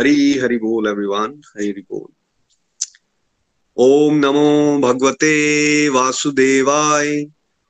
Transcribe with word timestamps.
हरी, 0.00 0.38
हरि 0.38 0.56
बोल 0.56 0.88
एवरीवन 0.88 1.42
हरी 1.56 1.72
बोल। 1.72 2.12
ओम 3.76 4.14
नमो 4.14 4.78
भगवते 4.78 5.88
वासुदेवाय, 5.88 7.26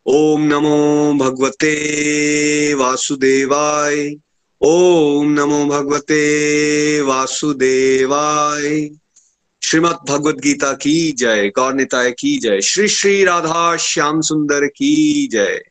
ओम 0.07 0.43
नमो 0.43 1.13
भगवते 1.19 2.75
वासुदेवाय, 2.75 4.17
ओम 4.61 5.33
नमो 5.33 5.65
भगवते 5.65 6.23
वासुदेवाय। 7.01 8.91
श्रीमद 9.63 9.99
भगवत 10.09 10.35
गीता 10.35 10.73
की 10.73 11.13
जय, 11.13 11.53
गौर 11.57 11.75
निताय 11.75 12.11
की 12.11 12.39
जय। 12.39 12.61
श्री 12.61 12.89
श्री 12.89 13.25
राधा 13.25 13.77
श्याम 13.77 14.21
सुंदर 14.21 14.67
की 14.67 15.27
जय। 15.27 15.70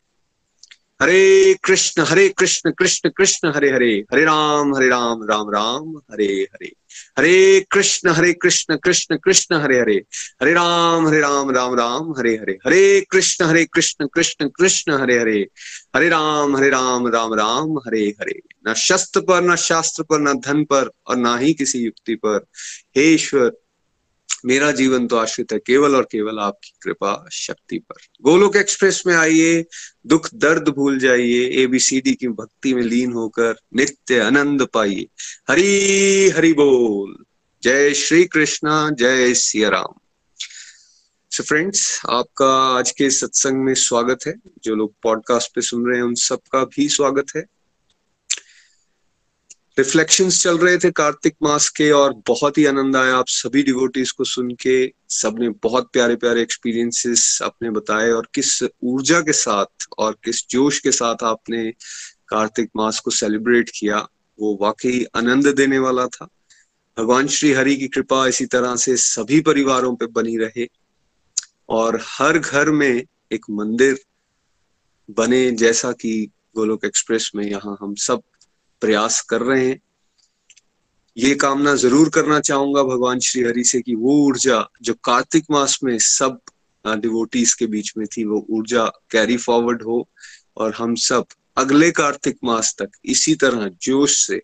हरे 1.02 1.54
कृष्ण 1.64 2.02
हरे 2.02 2.28
कृष्ण 2.28 2.70
कृष्ण 2.70 3.10
कृष्ण, 3.10 3.48
हरे 3.48 3.70
हरे। 3.70 4.04
हरे 4.12 4.24
राम 4.24 4.76
हरे 4.76 4.88
राम 4.88 5.22
राम 5.22 5.50
राम, 5.50 5.96
हरे 5.96 6.24
हरे। 6.24 6.72
हरे 7.18 7.66
कृष्ण 7.70 8.10
हरे 8.10 8.32
कृष्ण 8.32 8.76
कृष्ण 8.76 9.16
कृष्ण, 9.16 9.56
हरे 9.56 9.80
हरे। 9.80 10.02
हरे 10.42 10.52
राम 10.52 11.08
हरे 11.08 11.20
राम 11.20 11.50
राम 11.50 11.74
राम, 11.74 12.14
हरे 12.18 12.34
हरे। 12.34 12.52
हरे 12.52 13.06
कृष्ण 13.10 13.44
हरे 13.44 13.64
कृष्ण 13.64 14.06
कृष्ण 14.06 14.48
कृष्ण, 14.48 14.92
हरे 14.92 15.18
हरे। 15.18 15.46
हरे 15.96 16.08
राम 16.08 16.56
हरे 16.56 16.68
राम 16.68 17.06
राम 17.06 17.34
राम, 17.34 17.78
हरे 17.78 18.06
हरे। 18.20 18.40
न 18.68 18.74
शस्त्र 18.74 19.20
पर, 19.20 19.42
न 19.42 19.56
शास्त्र 19.56 20.02
पर, 20.02 20.20
न 20.20 20.34
धन 20.34 20.64
पर 20.64 20.90
और 21.06 21.16
ना 21.16 21.36
ही 21.36 21.54
किसी 21.54 21.78
युक्ति 21.78 22.14
पर। 22.14 22.46
हे 22.96 23.14
ईश्वर 23.14 23.52
मेरा 24.44 24.70
जीवन 24.70 25.06
तो 25.06 25.16
आश्रित 25.16 25.52
है 25.52 25.58
केवल 25.58 25.96
और 25.96 26.02
केवल 26.02 26.38
आपकी 26.38 26.72
कृपा 26.82 27.28
शक्ति 27.32 27.78
पर। 27.78 27.94
गोलोक 28.22 28.56
एक्सप्रेस 28.56 29.02
में 29.06 29.14
आइए, 29.14 29.64
दुख 30.06 30.28
दर्द 30.34 30.68
भूल 30.68 30.98
जाइए 30.98 31.48
एबीसीडी 31.62 32.14
की 32.14 32.28
भक्ति 32.28 32.74
में 32.74 32.82
लीन 32.82 33.12
होकर 33.12 33.54
नित्य 33.76 34.18
आनंद 34.18 34.66
पाइए। 34.66 35.06
हरी 35.48 36.28
हरि 36.28 36.52
बोल। 36.52 37.24
जय 37.62 37.94
श्री 37.94 38.24
कृष्णा 38.24 38.90
जय 38.90 39.34
सिया 39.34 39.68
राम 39.68 39.98
सो 41.30 41.42
फ्रेंड्स 41.42 42.00
आपका 42.08 42.78
आज 42.78 42.90
के 42.90 43.10
सत्संग 43.10 43.64
में 43.64 43.74
स्वागत 43.74 44.18
है। 44.26 44.34
जो 44.64 44.74
लोग 44.74 44.94
पॉडकास्ट 45.02 45.54
पे 45.54 45.60
सुन 45.60 45.86
रहे 45.86 45.96
हैं, 45.96 46.04
उन 46.04 46.14
सबका 46.14 46.64
भी 46.64 46.88
स्वागत 46.88 47.26
है। 47.36 47.44
रिफ्लेक्शंस 49.80 50.42
चल 50.42 50.58
रहे 50.58 50.78
थे 50.78 50.90
कार्तिक 50.90 51.34
मास 51.42 51.68
के 51.68 51.90
और 51.90 52.14
बहुत 52.26 52.58
ही 52.58 52.64
आनंद 52.66 52.96
आया। 52.96 53.14
आप 53.16 53.28
सभी 53.28 53.62
डिवोटीज 53.62 54.10
को 54.10 54.24
सुन 54.24 54.50
के, 54.60 54.92
सबने 55.08 55.48
बहुत 55.62 55.88
प्यारे 55.92 56.16
प्यारे 56.16 56.42
एक्सपीरियंसेस 56.42 57.38
अपने 57.42 57.70
बताए 57.70 58.10
और 58.10 58.28
किस 58.34 58.62
ऊर्जा 58.62 59.20
के 59.20 59.32
साथ 59.32 59.86
और 59.98 60.16
किस 60.24 60.42
जोश 60.50 60.78
के 60.78 60.92
साथ 60.92 61.22
आपने 61.24 61.70
कार्तिक 62.28 62.70
मास 62.76 62.98
को 63.00 63.10
सेलिब्रेट 63.10 63.70
किया, 63.74 64.06
वो 64.38 64.58
वाकई 64.62 65.04
आनंद 65.16 65.46
देने 65.56 65.78
वाला 65.78 66.06
था। 66.06 66.28
भगवान 66.96 67.28
श्री 67.28 67.52
हरि 67.52 67.76
की 67.76 67.88
कृपा 67.88 68.26
इसी 68.26 68.46
तरह 68.46 68.76
से 68.76 68.96
सभी 68.96 69.40
परिवारों 69.40 69.94
पे 69.96 70.06
बनी 70.12 70.36
रहे 70.36 70.68
और 71.68 72.00
हर 72.08 72.38
घर 72.38 72.70
में 72.70 73.02
एक 73.32 73.46
मंदिर 73.50 73.98
बने, 75.10 75.50
जैसा 75.52 75.92
कि 75.92 76.28
गोलोक 76.56 76.84
एक्सप्रेस 76.84 77.30
में 77.34 77.44
यहाँ 77.44 77.76
हम 77.80 77.94
सब 77.94 78.22
प्रयास 78.80 79.20
कर 79.20 79.42
रहे 79.42 79.68
हैं। 79.68 79.80
ये 81.16 81.34
कामना 81.34 81.74
ज़रूर 81.74 82.08
करना 82.08 82.38
चाहूँगा 82.40 82.82
भगवान 82.84 83.20
श्री 83.20 83.42
हरि 83.42 83.64
से 83.64 83.80
कि 83.80 83.94
वो 83.94 84.16
ऊर्जा 84.26 84.64
जो 84.82 84.94
कार्तिक 85.04 85.44
मास 85.50 85.78
में 85.84 85.98
सब 85.98 86.40
डिवोटीज 86.84 87.54
के 87.54 87.66
बीच 87.66 87.92
में 87.96 88.06
थी, 88.06 88.24
वो 88.24 88.46
ऊर्जा 88.50 88.84
कैरी 89.10 89.36
फॉरवर्ड 89.36 89.82
हो 89.82 90.06
और 90.56 90.74
हम 90.74 90.94
सब 90.94 91.26
अगले 91.58 91.90
कार्तिक 91.90 92.38
मास 92.44 92.74
तक 92.78 92.90
इसी 93.04 93.34
तरह 93.34 93.68
जोश 93.82 94.16
से 94.18 94.40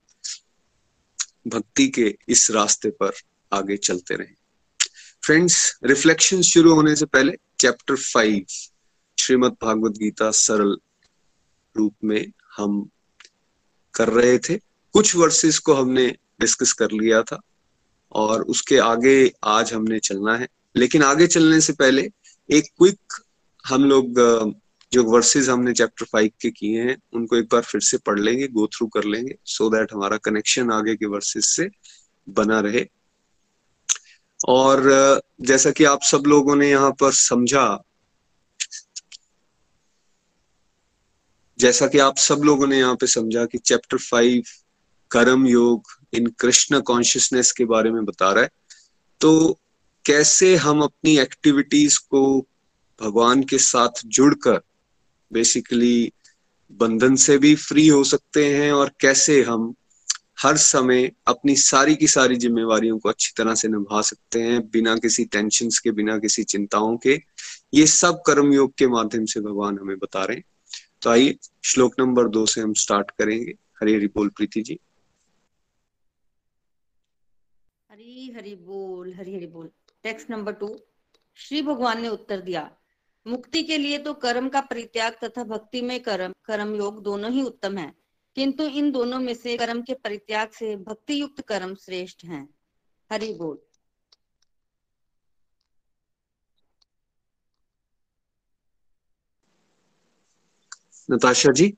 भक्ति 1.49 1.87
के 1.89 2.15
इस 2.29 2.51
रास्ते 2.51 2.91
पर 2.91 3.13
आगे 3.53 3.77
चलते 3.77 4.15
रहे। 4.15 4.35
फ्रेंड्स 5.23 5.79
रिफ्लेक्शन 5.85 6.43
शुरू 6.43 6.75
होने 6.75 6.95
से 6.97 7.07
पहले 7.07 7.33
चैप्टर 7.61 7.97
फाइव 7.97 8.45
श्रीमद 9.19 9.57
भागवत 9.63 9.93
गीता 9.93 10.31
सरल 10.31 10.77
रूप 11.77 11.95
में 12.05 12.33
हम 12.57 12.89
कर 13.97 14.09
रहे 14.09 14.39
थे। 14.39 14.57
कुछ 14.95 15.15
वर्सेस 15.17 15.59
को 15.59 15.75
हमने 15.75 16.07
डिस्कस 16.41 16.73
कर 16.73 16.91
लिया 16.93 17.23
था 17.23 17.41
और 18.13 18.43
उसके 18.43 18.79
आगे 18.79 19.33
आज 19.45 19.73
हमने 19.73 19.99
चलना 19.99 20.37
है। 20.37 20.49
लेकिन 20.77 21.03
आगे 21.03 21.27
चलने 21.27 21.61
से 21.61 21.73
पहले 21.73 22.11
एक 22.49 22.65
क्विक 22.79 23.23
हम 23.65 23.85
लोग 23.85 24.21
जो 24.93 25.03
वर्सेस 25.05 25.49
हमने 25.49 25.73
चैप्टर 25.73 26.05
फाइव 26.05 26.31
के 26.41 26.51
किए 26.51 26.83
हैं, 26.83 26.97
उनको 27.13 27.37
एक 27.37 27.45
बार 27.45 27.63
फिर 27.63 27.81
से 27.81 27.99
पढ़ 27.99 28.21
लेंगे 28.21 28.49
गो 28.49 28.67
थ्रू 28.67 28.87
कर 28.87 29.05
लेंगे 29.05 29.35
सो 29.45 29.65
so 29.65 29.73
दैट 29.73 29.93
हमारा 29.93 30.17
कनेक्शन 30.17 30.71
आगे 30.73 30.95
के 30.97 31.07
वर्सेस 31.07 31.49
से 31.57 31.69
बना 32.29 32.61
रहे। 32.61 32.87
और 34.49 35.23
जैसा 35.41 35.71
कि 35.71 35.85
आप 35.85 36.03
सब 36.03 36.23
लोगों 36.27 36.57
ने 36.57 36.71
यहाँ 36.71 36.91
पर 36.91 37.13
समझा 37.13 37.67
जैसा 41.59 41.87
कि 41.87 41.99
आप 41.99 42.17
सब 42.17 42.41
लोगों 42.45 42.67
ने 42.67 42.79
यहाँ 42.79 42.97
पे 42.97 43.07
समझा 43.07 43.45
कि 43.45 43.59
चैप्टर 43.59 43.99
फाइव 43.99 44.43
कर्म 45.11 45.47
योग 45.47 45.83
इन 46.13 46.27
कृष्ण 46.27 46.81
कॉन्शियसनेस 46.81 47.53
के 47.53 47.65
बारे 47.65 47.91
में 47.91 48.05
बता 48.05 48.33
रहा 48.33 48.43
है। 48.43 48.51
तो 49.21 49.59
कैसे 50.05 50.57
हम 50.57 50.83
अपनी 50.83 51.19
एक्टिविटीज़ 51.19 51.99
को 51.99 52.47
भगवान 53.03 53.43
के 53.43 53.59
साथ 53.59 53.89
जुड़कर 54.07 54.61
बेसिकली 55.33 56.13
बंधन 56.73 57.17
से 57.17 57.39
भी 57.39 57.55
फ्री 57.55 57.89
हो 57.89 58.05
सकते 58.05 58.55
हैं 58.55 58.73
और 58.73 58.91
कैसे 59.01 59.43
हम 59.43 59.75
हर 60.43 60.57
समय 60.57 61.13
अपनी 61.27 61.57
सारी 61.57 61.95
की 61.95 62.07
सारी 62.07 62.37
जिम्मेवारियों 62.37 62.99
को 62.99 63.09
अच्छी 63.09 63.33
तरह 63.37 63.55
से 63.55 63.69
निभा 63.69 64.03
सकते 64.03 64.43
हैं 64.43 64.71
बिना 64.71 64.97
किसी 64.97 65.25
टेंशन 65.25 65.69
के, 65.69 65.91
बिना 65.91 66.19
किसी 66.19 66.45
चिंताओं 66.45 66.97
के, 66.97 67.23
ये 67.75 67.87
सब 67.87 68.23
कर्म 68.27 68.53
योग 68.53 68.75
के 68.75 68.87
माध्यम 68.87 69.25
से 69.25 69.41
भगवान 69.41 69.79
हमें 69.79 69.99
बता 69.99 70.25
रहे 70.25 70.37
हैं। 70.37 70.45
तो 71.03 71.11
आइए, 71.11 71.37
श्लोक 71.65 71.95
नंबर 72.01 72.29
दो 72.29 72.45
से 72.47 72.61
हम 72.61 72.73
स्टार्ट 72.75 73.11
करेंगे। 73.11 73.53
हरी 73.81 73.95
हरी 73.95 74.07
बोल 74.07 74.29
प्रीति 74.29 74.63
जी। 74.63 74.79
हरी 77.91 78.33
हरी 78.37 78.55
बोल, 78.55 79.13
हरी 79.15 79.35
हरी 79.35 79.47
बोल। 79.47 79.71
टेक्स्ट 80.03 80.31
नंबर 80.31 80.53
टू 80.53 80.79
श्री 81.37 81.63
भगवान 81.63 82.03
ने 82.03 82.09
उत्तर 82.09 82.41
दिया, 82.41 82.71
मुक्ति 83.27 83.63
के 83.63 83.79
लिए 83.79 83.99
तो 83.99 84.15
कर्म 84.15 84.49
का 84.49 84.61
परित्याग 84.61 85.17
तथा 85.25 85.45
भक्ति 85.45 85.83
में 85.83 86.01
कर्म 86.01 86.35
कर्म 86.45 86.75
योग 86.75 87.03
दोनों 87.03 87.31
ही 87.33 87.43
उत्तम 87.43 87.79
है। 87.79 87.93
किंतु 88.37 88.65
इन 88.65 88.91
दोनों 88.93 89.21
में 89.21 89.35
से 89.35 89.57
कर्म 89.57 89.83
के 89.83 89.95
परित्याग 89.95 90.51
से 90.51 90.77
भक्ति 90.77 91.21
युक्त 91.21 91.41
कर्म 91.41 91.75
श्रेष्ठ 91.75 92.25
हैं। 92.25 92.49
हरि 93.13 93.33
बोल। 93.33 93.66
Natasha 101.09 101.53
ji 101.53 101.75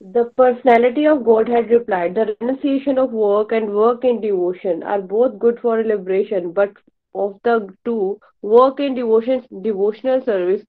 The 0.00 0.24
personality 0.36 1.06
of 1.06 1.24
Godhead 1.24 1.70
replied, 1.70 2.14
The 2.14 2.36
renunciation 2.38 2.98
of 2.98 3.12
work 3.12 3.52
and 3.52 3.72
work 3.74 4.04
in 4.04 4.20
devotion 4.20 4.82
are 4.82 5.00
both 5.00 5.38
good 5.38 5.58
for 5.60 5.82
liberation, 5.82 6.50
but 6.52 6.74
of 7.14 7.40
the 7.44 7.74
two, 7.84 8.20
work 8.42 8.78
in 8.78 8.94
devotion, 8.94 9.42
devotional 9.62 10.22
service 10.22 10.62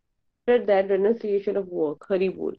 better 0.48 0.66
than 0.66 0.88
renunciation 0.88 1.58
of 1.58 1.68
work. 1.68 2.08
Hari 2.08 2.30
bol. 2.30 2.54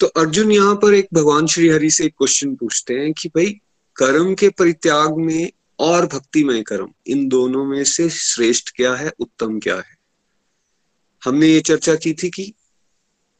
तो 0.00 0.06
अर्जुन 0.20 0.50
यहाँ 0.52 0.74
पर 0.76 0.94
एक 0.94 1.08
भगवान 1.14 1.46
श्री 1.46 1.68
हरि 1.68 1.90
से 1.90 2.04
एक 2.04 2.14
question 2.18 2.54
पूछते 2.56 2.94
हैं 2.94 3.12
कि 3.18 3.28
भाई 3.36 3.52
कर्म 3.96 4.34
के 4.40 4.48
परित्याग 4.58 5.16
में 5.16 5.50
और 5.78 6.06
भक्तिमय 6.06 6.62
कर्म 6.62 6.92
इन 7.06 7.28
दोनों 7.28 7.64
में 7.64 7.84
से 7.84 8.10
श्रेष्ठ 8.10 8.70
क्या 8.76 8.94
है 8.94 9.12
उत्तम 9.18 9.60
क्या 9.60 9.76
है? 9.76 9.96
हमने 11.24 11.46
ये 11.46 11.60
चर्चा 11.60 11.94
की 11.94 12.12
थी 12.14 12.30
कि 12.30 12.54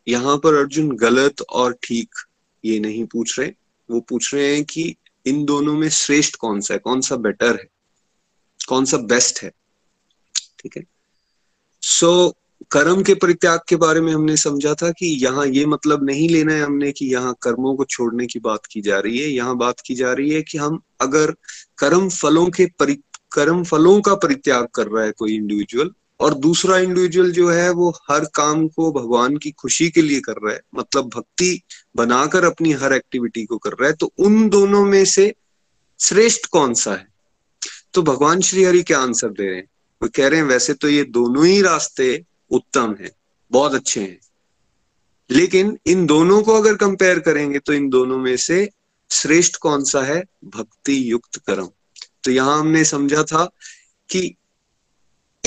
यहाँ 0.09 0.39
पर 0.39 0.55
अर्जुन 0.55 0.97
गलत 0.97 1.41
और 1.41 1.79
ठीक 1.83 2.15
ये 2.65 2.81
नहीं 2.81 3.05
पूछ 3.05 3.39
रहे। 3.39 3.53
वो 3.91 4.01
पूछ 4.01 4.35
रहे 4.35 4.55
हैं 4.55 4.65
कि 4.65 4.97
इन 5.27 5.45
दोनों 5.45 5.75
में 5.75 5.89
श्रेष्ठ 5.89 6.37
कौन 6.37 6.61
सा 6.61 6.75
है 6.75 6.81
कौन 6.81 7.01
सा 7.01 7.17
बेटर 7.17 7.57
है 7.57 7.69
कौन 8.69 8.85
सा 8.85 8.97
बेस्ट 8.97 9.43
है? 9.43 9.51
ठीक 10.59 10.77
है? 10.77 10.85
सो 11.83 12.29
so, 12.29 12.46
कर्म 12.71 13.03
के 13.03 13.15
परित्याग 13.15 13.61
के 13.69 13.77
बारे 13.77 14.01
में 14.01 14.13
हमने 14.13 14.37
समझा 14.37 14.75
था 14.75 14.91
कि 14.91 15.07
यहाँ 15.07 15.47
ये 15.47 15.67
मतलब 15.67 16.05
नहीं 16.05 16.29
लेना 16.29 16.53
है 16.53 16.63
हमने 16.63 16.93
कि 16.93 17.07
यहाँ 17.07 17.35
कर्मों 17.43 17.77
को 17.77 17.85
छोड़ने 17.85 18.27
की 18.27 18.39
बात 18.39 18.67
की 18.71 18.81
जा 18.81 18.99
रही 18.99 19.19
है। 19.19 19.29
यहाँ 19.29 19.57
बात 19.57 19.81
की 19.87 19.95
जा 19.95 20.13
रही 20.13 20.31
है 20.31 20.43
कि 20.43 20.59
हम 20.59 20.81
अगर 21.01 21.35
कर्म 21.79 22.09
फलों 22.09 22.47
के 22.47 22.67
परि, 22.79 22.95
कर्म 23.33 23.65
फलों 23.65 24.01
का 24.01 24.15
परित्याग 24.15 24.67
कर 24.75 24.87
रहा 24.87 25.05
है 25.05 25.13
कोई 25.13 25.35
इंडिविजुअल 25.35 25.91
और 26.21 26.35
दूसरा 26.35 26.79
इंडिविजुअल 26.79 27.31
जो 27.33 27.51
है 27.51 27.71
वो 27.71 27.91
हर 28.11 28.25
काम 28.35 28.69
को 28.69 28.93
भगवान 28.93 29.37
की 29.37 29.51
खुशी 29.51 29.89
के 29.91 30.03
लिए 30.03 30.21
कर 30.21 30.33
रहा 30.33 30.53
है 30.53 30.61
मतलब 30.75 31.11
भक्ति 31.17 31.61
बनाकर 31.97 32.45
अपनी 32.45 32.73
हर 32.73 32.93
एक्टिविटी 32.93 33.45
को 33.45 33.59
कर 33.59 33.71
रहा 33.71 33.87
है 33.87 33.93
तो 33.93 34.13
उन 34.19 34.49
दोनों 34.49 34.85
में 34.85 35.05
से 35.05 35.35
श्रेष्ठ 36.01 36.47
कौन 36.47 36.75
सा 36.75 36.93
है? 36.93 37.07
तो 37.95 38.03
भगवान 38.03 38.41
श्री 38.41 38.65
हरि 38.65 38.83
क्या 38.83 38.99
आंसर 38.99 39.29
दे 39.29 39.47
रहे 39.47 39.57
हैं? 39.57 39.69
वो 40.03 40.09
कह 40.15 40.29
रहे 40.29 40.41
हैं, 40.41 40.47
वैसे 40.47 40.75
तो 40.75 40.89
ये 40.89 41.05
दोनों 41.05 41.47
ही 41.47 41.63
रास्ते 41.63 42.25
उत्तम 42.51 42.97
है, 43.01 43.11
बहुत 43.51 43.75
अच्छे 43.75 44.01
हैं। 44.01 44.19
लेकिन 45.31 45.79
इन 45.87 46.07
दोनों 46.07 46.43
को 46.43 46.55
अगर 46.55 46.75
कंपेयर 46.75 47.19
करेंगे 47.19 47.59
तो 47.59 47.73
इन 47.73 47.89
दोनों 47.89 48.19
में 48.19 48.37
से 48.37 48.71
श्रेष्ठ 49.11 49.57
कौन 49.57 49.85
सा 49.85 50.03
है? 50.03 50.25
भक्ति 50.45 51.13
युक्त 51.13 51.37
कर्म। 51.37 51.69
तो 52.25 52.31
यहाँ 52.31 52.61
हमने 52.61 52.85
समझा 52.85 53.23
था 53.23 53.51
कि 54.11 54.35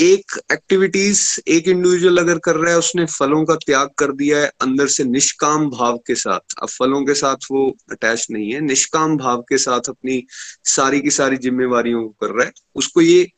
एक 0.00 0.40
एक्टिविटीज़ 0.52 1.40
एक 1.48 1.68
इंडिविजुअल 1.68 2.18
अगर 2.18 2.38
कर 2.38 2.56
रहा 2.56 2.72
है, 2.72 2.78
उसने 2.78 3.06
फलों 3.06 3.44
का 3.44 3.54
त्याग 3.54 3.90
कर 3.98 4.12
दिया 4.12 4.38
है 4.38 4.52
अंदर 4.60 4.86
से 4.86 5.04
निष्काम 5.04 5.70
भाव 5.70 5.98
के 5.98 6.14
साथ। 6.14 6.54
अब 6.62 6.68
फलों 6.68 7.04
के 7.04 7.14
साथ 7.14 7.36
वो 7.50 7.76
अटैच 7.90 8.26
नहीं 8.30 8.52
है। 8.52 8.60
निष्काम 8.60 9.16
भाव 9.16 9.40
के 9.42 9.58
साथ 9.58 9.80
अपनी 9.88 10.26
सारी 10.64 11.00
की 11.00 11.10
सारी 11.10 11.36
जिम्मेवारियों 11.36 12.02
को 12.02 12.08
कर 12.08 12.34
रहा 12.34 12.46
है। 12.46 12.52
उसको 12.74 13.00
ये, 13.00 13.32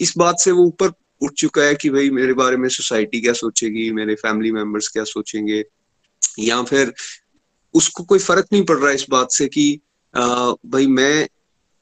इस 0.00 0.14
बात 0.18 0.38
से 0.38 0.50
वो 0.50 0.62
ऊपर 0.62 0.92
उठ 1.20 1.32
चुका 1.32 1.62
है 1.62 1.74
कि 1.74 1.90
भाई 1.90 2.10
मेरे 2.10 2.32
बारे 2.32 2.56
में 2.56 2.68
सोसाइटी 2.68 3.20
क्या 3.20 3.32
सोचेगी 3.32 3.90
मेरे 3.90 4.14
फैमिली 4.14 4.52
मेंबर्स 4.52 4.88
क्या 4.88 5.04
सोचेंगे? 5.04 5.64
या 6.38 6.62
फिर 6.62 6.92
उसको 7.74 8.04
कोई 8.04 8.18
फ़र्क 8.18 8.46
नहीं 8.52 8.64
पड़ 8.64 8.78
रहा 8.78 8.90
इस 8.92 9.06
बात 9.10 9.32
से 9.32 9.46
कि 9.48 9.80
आ, 10.14 10.24
भाई 10.66 10.86
मैं 10.86 11.28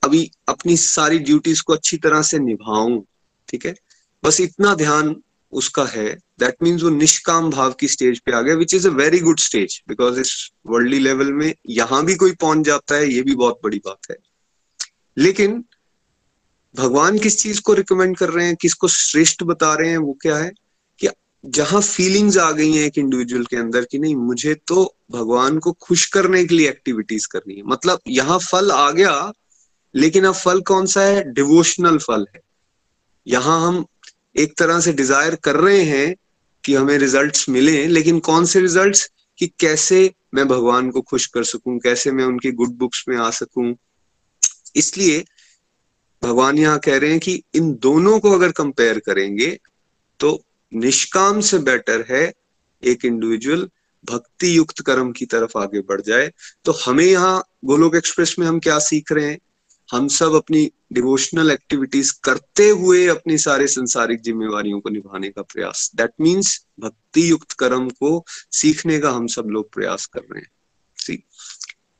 अभी 0.02 0.30
अपनी 0.48 0.76
सारी 0.76 1.18
ड्यूटीज़ 1.18 1.62
को 1.62 1.72
अच्छी 1.72 1.96
तरह 1.96 2.22
से 2.22 2.38
निभाऊं 2.38 3.00
ठीक 3.48 3.66
है? 3.66 3.74
बस 4.22 4.40
इतना 4.40 4.74
ध्यान 4.74 5.14
उसका 5.52 5.84
है। 5.84 6.08
दैट 6.40 6.56
मीन्स 6.62 6.82
वो 6.82 6.90
निष्काम 6.90 7.50
भाव 7.50 7.72
की 7.72 7.88
स्टेज 7.88 8.18
पे 8.20 8.32
आ 8.32 8.40
गया 8.40 8.54
which 8.54 8.74
is 8.74 8.88
a 8.88 8.90
very 8.90 9.18
good 9.20 9.38
stage 9.38 9.82
because 9.88 10.20
इस 10.20 10.50
वर्ल्डली 10.66 10.98
लेवल 10.98 11.32
में 11.32 11.52
यहाँ 11.70 12.04
भी 12.04 12.14
कोई 12.14 12.32
पहुँच 12.32 12.66
जाता 12.66 12.94
है 12.94 13.08
ये 13.12 13.22
भी 13.22 13.34
बहुत 13.34 13.60
बड़ी 13.64 13.78
बात 13.78 14.10
है। 14.10 14.16
लेकिन 15.16 15.64
भगवान 16.76 17.18
किस 17.18 17.42
चीज़ 17.42 17.60
को 17.60 17.74
रिकमेंड 17.74 18.16
कर 18.16 18.28
रहे 18.28 18.46
हैं, 18.46 18.56
किसको 18.56 18.88
श्रेष्ठ 18.88 19.42
बता 19.42 19.74
रहे 19.74 19.90
हैं, 19.90 19.98
वो 19.98 20.18
क्या 20.22 20.36
है? 20.36 20.52
कि 20.98 21.08
जहाँ 21.46 21.80
फीलिंग्स 21.80 22.38
आ 22.38 22.50
गई 22.52 22.72
हैं 22.72 22.84
एक 22.84 22.98
इंडिविजुअल 22.98 23.44
के 23.44 23.56
अंदर 23.56 23.84
कि 23.84 23.98
नहीं, 23.98 24.16
मुझे 24.16 24.54
तो 24.54 24.94
भगवान 25.10 25.58
को 25.58 25.72
खुश 25.72 26.06
करने 26.06 26.44
के 26.44 26.54
लिए 26.54 26.68
एक्टिविटीज़ 26.68 27.28
करनी 27.28 27.54
है। 27.54 27.62
मतलब 27.62 28.00
यहाँ 28.08 28.38
फल 28.38 28.70
आ 28.70 28.90
गया, 28.90 29.32
लेकिन 29.94 30.24
अब 30.24 30.34
फल 30.34 30.60
कौन 30.60 30.86
सा 30.86 31.00
है? 31.00 31.32
डिवोशनल 31.32 31.98
फल 31.98 32.26
है। 32.34 32.40
यहाँ 33.26 33.68
हम 33.68 33.84
एक 34.36 34.58
तरह 34.58 34.80
से 34.80 34.92
डिज़ायर 34.92 35.34
कर 35.34 35.56
रहे 35.56 35.82
हैं 35.82 36.14
कि 36.64 36.74
हमें 36.74 36.98
रिजल्ट्स 36.98 37.48
मिले, 37.48 37.86
लेकिन 37.86 38.18
कौन 38.18 38.44
से 38.44 38.60
रिजल्ट्स 38.60 39.10
कि 39.38 39.46
कैसे 39.46 40.14
मैं 40.34 40.48
भगवान 40.48 40.90
को 40.90 41.00
खुश 41.00 41.26
कर 41.26 41.44
सकूँ, 41.44 41.78
कैसे 41.78 42.12
मैं 42.12 42.24
उनकी 42.24 42.50
गुड 42.50 42.68
बुक्स 42.68 43.04
में 43.08 43.16
आ 43.16 43.30
सकूँ। 43.30 43.74
इसलिए 44.76 45.24
भगवान 46.22 46.58
यहाँ 46.58 46.78
कह 46.78 46.98
रहे 46.98 47.10
हैं 47.10 47.20
कि 47.20 47.42
इन 47.54 47.72
दोनों 47.74 48.18
को 48.20 48.30
अगर 48.30 48.52
कंपेयर 48.52 48.98
करेंगे 48.98 49.58
तो 50.20 50.40
निष्काम 50.72 51.40
से 51.40 51.58
बेटर 51.58 52.04
है 52.10 52.32
एक 52.82 53.04
इंडिविजुअल 53.04 53.68
भक्ति 54.04 54.56
युक्त 54.56 54.80
कर्म 54.82 55.12
की 55.12 55.26
तरफ़ 55.26 55.58
आगे 55.58 55.80
बढ़ 55.80 56.00
जाए। 56.00 56.30
तो 56.64 56.72
हमें 56.72 57.04
यहाँ 57.04 57.42
गोलोक 57.64 57.96
एक्सप्रेस 57.96 58.34
में 58.38 58.46
हम 58.46 58.58
क्या 58.58 58.78
सीख 58.78 59.12
रहे 59.12 59.26
हैं? 59.26 59.38
हम 59.88 60.08
सब 60.08 60.34
अपनी 60.34 60.70
डिवोशनल 60.92 61.50
एक्टिविटीज़ 61.50 62.12
करते 62.24 62.68
हुए 62.68 63.06
अपनी 63.06 63.38
सारे 63.38 63.66
संसारिक 63.66 64.20
जिम्मेवारियों 64.20 64.80
को 64.80 64.90
निभाने 64.90 65.28
का 65.28 65.42
प्रयास। 65.42 65.90
दैट 65.96 66.10
मीन्स 66.20 66.66
भक्ति 66.80 67.30
युक्त 67.30 67.52
कर्म 67.52 67.88
को 67.90 68.24
सीखने 68.52 68.98
का 68.98 69.10
हम 69.10 69.26
सब 69.26 69.46
लोग 69.46 69.72
प्रयास 69.72 70.06
कर 70.06 70.20
रहे 70.20 70.40
हैं। 70.40 70.50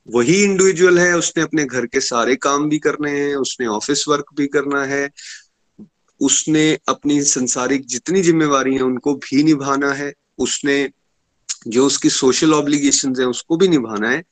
वही 0.09 0.43
इंडिविजुअल 0.43 0.99
है, 0.99 1.17
उसने 1.17 1.43
अपने 1.43 1.65
घर 1.65 1.85
के 1.85 1.99
सारे 1.99 2.35
काम 2.35 2.69
भी 2.69 2.79
करने 2.79 3.11
हैं, 3.11 3.35
उसने 3.35 3.67
ऑफ़िस 3.67 4.07
वर्क 4.07 4.25
भी 4.35 4.47
करना 4.47 4.83
है, 4.83 5.09
उसने 6.19 6.77
अपनी 6.87 7.21
संसारिक 7.21 7.85
जितनी 7.85 8.21
जिम्मेवारी 8.21 8.73
है, 8.75 8.81
उनको 8.81 9.13
भी 9.13 9.43
निभाना 9.43 9.91
है, 9.93 10.13
उसने 10.37 10.89
जो 11.67 11.85
उसकी 11.85 12.09
सोशल 12.09 12.53
ऑब्लिगेशन 12.53 13.15
है, 13.19 13.25
उसको 13.25 13.57
भी 13.57 13.67
निभाना 13.67 14.09
है। 14.09 14.23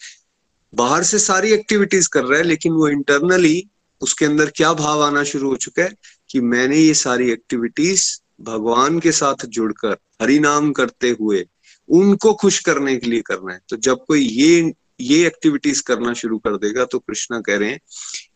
बाहर 0.75 1.03
से 1.03 1.19
सारी 1.19 1.51
एक्टिविटीज़ 1.51 2.09
कर 2.09 2.23
रहा 2.23 2.39
है, 2.39 2.45
लेकिन 2.45 2.73
वो 2.73 2.87
इंटरनली 2.87 3.67
उसके 4.01 4.25
अंदर 4.25 4.51
क्या 4.55 4.73
भाव 4.73 5.03
आना 5.03 5.23
शुरू 5.23 5.49
हो 5.49 5.55
चुका 5.55 5.83
है 5.83 5.95
कि 6.29 6.41
मैंने 6.41 6.77
ये 6.77 6.93
सारी 6.93 7.31
एक्टिविटीज़ 7.31 8.19
भगवान 8.41 8.99
के 8.99 9.11
साथ 9.11 9.45
जुड़कर, 9.45 9.97
हरि 10.21 10.39
नाम 10.39 10.71
करते 10.71 11.09
हुए, 11.09 11.45
उनको 11.89 12.33
खुश 12.33 12.59
करने 12.59 12.95
के 12.97 13.07
लिए 13.07 13.21
करना 13.21 13.53
है। 13.53 13.59
तो 13.69 13.77
जब 13.77 14.05
कोई 14.07 14.21
ये 14.21 14.73
ये 14.99 15.25
एक्टिविटीज़ 15.27 15.83
करना 15.83 16.13
शुरू 16.13 16.37
कर 16.37 16.57
देगा 16.57 16.85
तो 16.85 16.99
कृष्णा 16.99 17.39
कह 17.39 17.57
रहे 17.57 17.69
हैं 17.69 17.79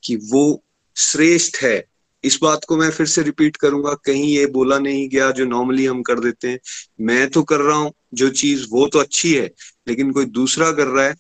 कि 0.04 0.16
वो 0.16 0.63
श्रेष्ठ 0.98 1.58
है। 1.63 1.84
इस 2.24 2.38
बात 2.42 2.66
को 2.68 2.78
मैं 2.78 2.90
फिर 2.92 3.08
से 3.08 3.22
रिपीट 3.24 3.58
करूँगा, 3.58 3.94
कहीं 3.96 4.25
ये 4.25 4.46
बोला 4.46 4.78
नहीं 4.80 5.08
गया 5.10 5.30
जो 5.31 5.46
नॉर्मली 5.46 5.86
हम 5.86 6.02
कर 6.02 6.19
देते 6.19 6.50
हैं। 6.50 6.60
मैं 7.02 7.30
तो 7.30 7.44
कर 7.44 7.60
रहा 7.60 7.78
हूँ, 7.78 7.92
जो 8.13 8.30
चीज़ 8.30 8.66
वो 8.72 8.88
तो 8.88 9.00
अच्छी 9.00 9.34
है, 9.34 9.50
लेकिन 9.88 10.12
कोई 10.12 10.25
दूसरा 10.25 10.72
कर 10.72 10.88
रहा 10.88 11.06
है, 11.06 11.16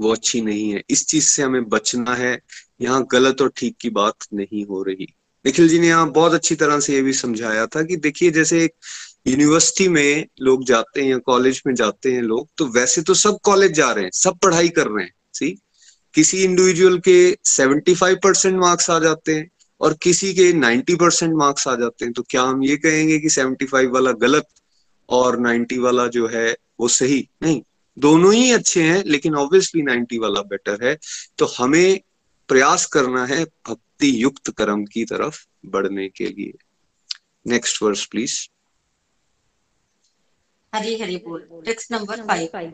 वो 0.00 0.12
अच्छी 0.12 0.40
नहीं 0.40 0.70
है। 0.70 0.82
इस 0.90 1.06
चीज़ 1.06 1.24
से 1.24 1.42
हमें 1.42 1.68
बचना 1.68 2.14
है। 2.14 2.38
यहाँ 2.80 3.06
गलत 3.12 3.42
और 3.42 3.52
ठीक 3.56 3.76
की 3.80 3.90
बात 3.90 4.26
नहीं 4.34 4.64
हो 4.66 4.82
रही। 4.82 5.06
निखिल 5.44 5.68
जी 5.68 5.78
ने 5.78 5.86
यहाँ 5.86 6.10
बहुत 6.12 6.32
अच्छी 6.32 6.54
तरह 6.54 6.80
से 6.80 6.94
ये 6.94 7.02
भी 7.02 7.12
समझाया 7.12 7.66
था 7.66 7.82
कि 7.82 7.96
देखिए, 7.96 8.30
जैसे 8.30 8.64
एक 8.64 8.74
यूनिवर्सिटी 9.26 9.88
में 9.88 10.26
लोग 10.40 10.64
जाते 10.64 11.02
हैं 11.02 11.10
या 11.10 11.18
कॉलेज 11.18 11.62
में 11.66 11.74
जाते 11.74 12.12
हैं 12.12 12.22
लोग 12.22 12.48
तो 12.56 12.66
वैसे 12.66 13.02
तो 13.02 13.14
सब 13.14 13.38
कॉलेज 13.42 13.72
जा 13.72 13.92
रहे 13.92 14.04
हैं, 14.04 14.10
सब 14.10 14.38
पढ़ाई 14.38 14.68
कर 14.68 14.86
रहे 14.86 15.04
हैं 15.04 15.12
सी 15.32 15.58
किसी 16.14 16.44
इंडिविजुअल 16.44 16.98
के 16.98 17.36
75 17.44 18.14
परसेंट 18.14 18.56
मार्क्स 18.60 18.90
आ 18.90 18.98
जाते 18.98 19.34
हैं 19.34 19.50
और 19.80 19.94
किसी 20.02 20.34
के 20.34 20.52
90 20.52 20.96
परसेंट 20.96 21.34
मार्क्स 21.34 21.68
आ 21.68 21.74
जाते 21.76 22.04
हैं। 22.04 22.14
तो 22.14 22.22
क्या 22.22 22.42
हम 22.42 22.62
ये 22.64 22.76
कहेंगे 22.76 23.18
कि 23.18 23.28
75 23.28 23.86
वाला 23.86 24.12
गलत 24.12 24.46
और 25.08 25.38
90 25.40 25.78
वाला 25.78 26.06
जो 26.06 26.28
है 26.28 26.56
वो 26.80 26.88
सही? 26.88 27.28
नहीं, 27.42 27.62
दोनों 27.98 28.34
ही 28.34 28.52
अच्छे 28.52 28.82
हैं, 28.82 29.04
लेकिन 29.04 29.34
ऑब्वियसली 29.34 29.82
90 29.82 30.18
वाला 30.18 30.40
बेटर 30.40 30.84
है। 30.84 30.98
तो 31.38 31.46
हमें 31.46 32.00
प्रयास 32.48 32.86
करना 32.86 33.26
है 33.26 33.44
भक्ति 33.44 34.22
युक्त 34.22 34.50
कर्म 34.50 34.84
की 34.84 35.04
तरफ़ 35.04 35.46
बढ़ने 35.66 36.08
के 36.08 36.26
लिए। 36.26 36.52
Next 37.46 37.82
verse 37.82 38.04
please 38.06 38.48
Hari 40.74 40.98
Hari 40.98 41.16
बोल। 41.16 41.62
टेक्स्ट 41.64 41.92
नंबर 41.92 42.20
फाइव 42.26 42.72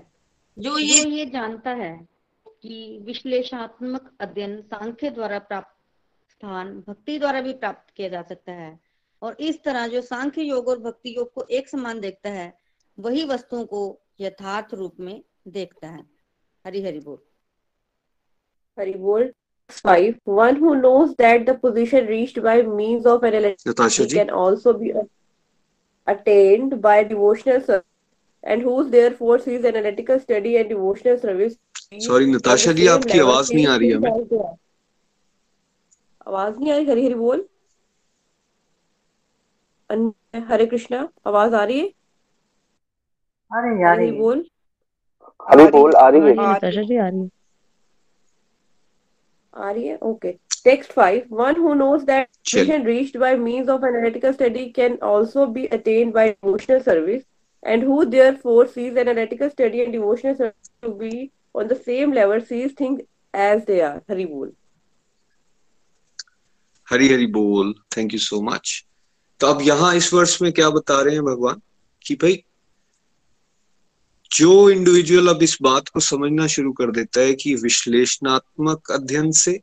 जो 0.57 0.79
ये 0.79 1.05
ये 1.05 1.25
जानता 1.27 1.71
है 1.71 2.09
कि 2.47 2.99
विश्लेषणात्मक 3.03 4.11
अध्ययन 4.21 4.61
सांख्य 4.63 5.11
द्वारा 5.11 5.39
प्राप्त 5.39 6.31
स्थान 6.31 6.85
भक्ति 6.89 7.19
द्वारा 7.19 7.41
भी 7.41 7.53
प्राप्त 7.53 7.95
किया 7.97 8.09
जा 8.09 8.23
सकता 8.23 8.53
है। 8.53 8.79
और 9.23 9.37
इस 9.41 9.63
तरह 9.65 9.87
जो 9.89 10.01
सांख्य 10.03 10.43
योग 10.43 10.69
और 10.69 10.79
भक्ति 10.79 11.17
योग 11.17 11.33
को 11.33 11.45
एक 11.51 11.69
समान 11.69 12.01
देखता 12.01 12.31
है 12.31 12.53
वही 12.99 13.25
वस्तुओं 13.25 13.65
को 13.65 13.99
यथार्थ 14.21 14.75
रूप 14.75 15.01
में 15.01 15.23
देखता 15.49 15.89
है। 15.89 16.05
हरि 16.67 16.83
हरि 16.83 17.01
बोल। 17.01 17.19
हरि 18.79 18.95
बोल। 18.95 19.33
Five 19.71 20.15
one 20.29 20.57
who 20.61 20.71
knows 20.77 21.11
that 21.17 21.45
the 21.47 21.53
position 21.65 22.09
reached 22.09 22.39
by 22.45 22.55
means 22.69 23.05
of 23.07 23.23
Natasha 23.23 23.59
analysis 23.67 24.07
ji. 24.07 24.17
can 24.17 24.31
also 24.31 24.73
be 24.73 24.89
attained 26.07 26.73
by 26.87 26.95
devotional 27.11 27.61
service 27.67 27.90
and 28.45 28.65
who 28.67 28.81
is 28.83 28.89
there 28.91 29.15
for 29.15 29.41
sees 29.41 29.67
analytical 29.67 30.19
study 30.19 30.55
and 30.55 30.69
devotional 30.69 31.17
service 31.17 31.57
sorry 32.07 32.27
Natasha 32.27 32.73
ji 32.73 32.87
आपकी 32.87 33.19
आवाज़ 33.19 33.55
नहीं 33.55 33.67
आ 33.67 33.77
रही 33.77 33.91
हमें 33.91 34.11
आवाज़ 36.27 36.59
नहीं 36.59 36.73
आ 36.73 36.77
रही 36.77 36.85
हरी 36.87 37.05
हरी 37.05 37.15
बोल 37.15 37.47
हरे 40.37 40.67
कृष्णा 40.67 41.09
आवाज़ 41.27 41.55
आ 41.55 41.65
रही 41.65 41.79
है? 41.79 41.87
अरे 43.53 43.83
यार 43.83 44.01
बोल। 44.19 44.45
हरी 45.49 45.67
बोल 45.71 45.95
आ 45.95 46.09
रही 46.09 46.21
है। 46.21 46.35
रही 46.71 46.95
है। 46.95 47.29
आ 49.55 49.71
है। 49.87 49.97
Okay 49.97 50.33
text 50.65 50.93
and 57.63 57.83
who 57.83 57.99
therefore 58.07 58.67
sees 58.67 58.97
analytical 58.97 59.51
study 59.51 59.85
and 59.85 59.93
devotional 59.93 60.37
service 60.37 60.71
to 60.83 60.95
be 60.99 61.31
on 61.55 61.69
the 61.69 61.79
same 61.89 62.13
level 62.15 62.47
sees 62.53 62.75
things 62.83 63.01
as 63.35 63.65
they 63.67 63.81
are. 63.89 64.01
Hari 64.11 64.27
bol. 64.27 64.49
Hari 66.91 67.09
Hari 67.09 67.27
बोल 67.27 67.75
थैंक 67.97 68.13
यू 68.13 68.19
सो 68.19 68.41
मच 68.43 68.87
तो 69.41 69.47
अब 69.47 69.63
यहाँ 69.63 69.95
इस 69.95 70.15
वर्ष 70.15 70.43
में 70.43 70.53
क्या 70.53 70.71
बता 70.71 71.01
रहे 71.03 71.15
हैं 71.15 71.25
भगवान? 71.25 71.61
कि 72.07 72.15
भाई, 72.15 72.45
जो 74.33 74.71
इंडिविजुअल 74.71 75.29
अब 75.29 75.43
इस 75.43 75.59
बात 75.63 75.89
को 75.89 76.01
समझना 76.01 76.47
शुरू 76.47 76.73
कर 76.73 76.91
देता 76.91 77.21
है 77.21 77.35
कि 77.35 77.55
विश्लेषणात्मक 77.55 78.91
अध्ययन 78.91 79.33
से 79.33 79.61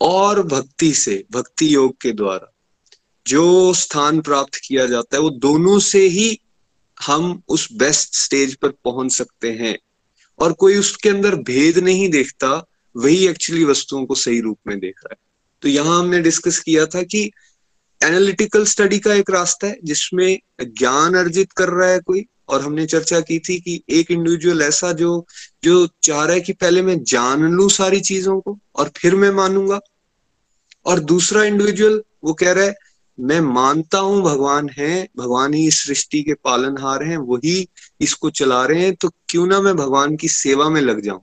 और 0.00 0.42
भक्ति 0.42 0.94
से, 0.94 1.24
भक्ति 1.32 1.74
योग 1.74 1.96
के 2.00 2.12
द्वारा 2.12 2.52
जो 3.26 3.74
स्थान 3.74 4.20
प्राप्त 4.20 4.54
किया 4.54 4.86
जाता 4.86 5.16
है, 5.16 5.22
वो 5.22 5.30
दोनों 5.30 5.78
से 5.78 5.98
ही 5.98 6.40
हम 7.06 7.42
उस 7.48 7.68
बेस्ट 7.72 8.14
स्टेज 8.14 8.54
पर 8.54 8.68
पहुँच 8.68 9.12
सकते 9.12 9.52
हैं। 9.52 9.78
और 10.38 10.52
कोई 10.52 10.76
उसके 10.76 11.08
अंदर 11.08 11.34
भेद 11.34 11.78
नहीं 11.78 12.08
देखता, 12.08 12.66
वही 12.96 13.28
एक्चुअली 13.28 13.64
वस्तुओं 13.64 14.06
को 14.06 14.14
सही 14.14 14.40
रूप 14.40 14.58
में 14.66 14.80
देख 14.80 14.94
रहा 14.98 15.12
है। 15.12 15.16
तो 15.62 15.68
यहाँ 15.68 15.98
हमने 15.98 16.20
डिस्कस 16.20 16.58
किया 16.58 16.86
था 16.86 17.02
कि 17.02 17.30
एनालिटिकल 18.02 18.64
स्टडी 18.64 18.98
का 18.98 19.14
एक 19.14 19.30
रास्ता 19.30 19.66
है, 19.66 19.78
जिसमें 19.84 20.38
ज्ञान 20.60 21.14
अर्जित 21.14 21.52
कर 21.52 21.68
रहा 21.68 21.88
है 21.88 21.98
कोई। 21.98 22.26
और 22.48 22.62
हमने 22.62 22.86
चर्चा 22.86 23.20
की 23.20 23.38
थी 23.38 23.60
कि 23.60 23.82
एक 23.90 24.10
इंडिविजुअल 24.10 24.62
ऐसा 24.62 24.92
जो 24.92 25.26
जो 25.64 25.88
चाह 26.02 26.24
रहा 26.24 26.34
है 26.34 26.40
कि 26.40 26.52
पहले 26.52 26.82
मैं 26.82 27.02
जान 27.04 27.42
लू 27.42 27.68
सारी 27.68 28.00
चीज़ों 28.00 28.40
को, 28.40 28.58
और 28.76 28.90
फिर 28.96 29.14
मैं 29.14 29.30
मानूँगा। 29.30 29.80
और 30.86 31.00
दूसरा 31.00 31.44
इंडिविजुअल 31.44 32.02
वो 32.24 32.34
कह 32.34 32.52
रहा 32.52 32.64
है 32.64 32.74
मैं 33.20 33.40
मानता 33.40 33.98
हूँ 33.98 34.22
भगवान 34.22 34.68
है, 34.68 35.08
भगवान 35.16 35.54
ही 35.54 35.66
इस 35.66 35.86
सृष्टि 35.86 36.22
के 36.22 36.34
पालनहार 36.34 37.02
हैं, 37.02 37.16
वही 37.16 37.68
इसको 38.00 38.30
चला 38.30 38.64
रहे 38.66 38.82
हैं 38.82 38.94
तो 38.94 39.08
क्यों 39.28 39.46
ना 39.46 39.60
मैं 39.60 39.76
भगवान 39.76 40.16
की 40.16 40.28
सेवा 40.28 40.68
में 40.68 40.80
लग 40.80 41.00
जाऊँ? 41.00 41.22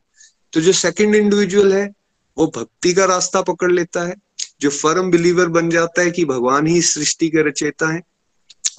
तो 0.54 0.62
जो 0.62 0.72
सेकंड 0.72 1.16
इंडिविजुअल 1.16 1.74
है, 1.74 1.94
वो 2.38 2.52
भक्ति 2.56 2.94
का 2.94 3.06
रास्ता 3.06 3.42
पकड़ 3.42 3.72
लेता 3.72 4.08
है, 4.08 4.16
जो 4.62 4.70
फर्म 4.70 5.12
बिलीवर 5.12 5.48
बन 5.48 5.70
जाता 5.70 6.02
है 6.02 6.12
कि 6.12 6.26
भगवान 6.26 6.68
ही 6.68 6.82
सृष्टि 6.82 7.30
के 7.30 7.50
रचेता 7.50 7.94
है, 7.94 8.02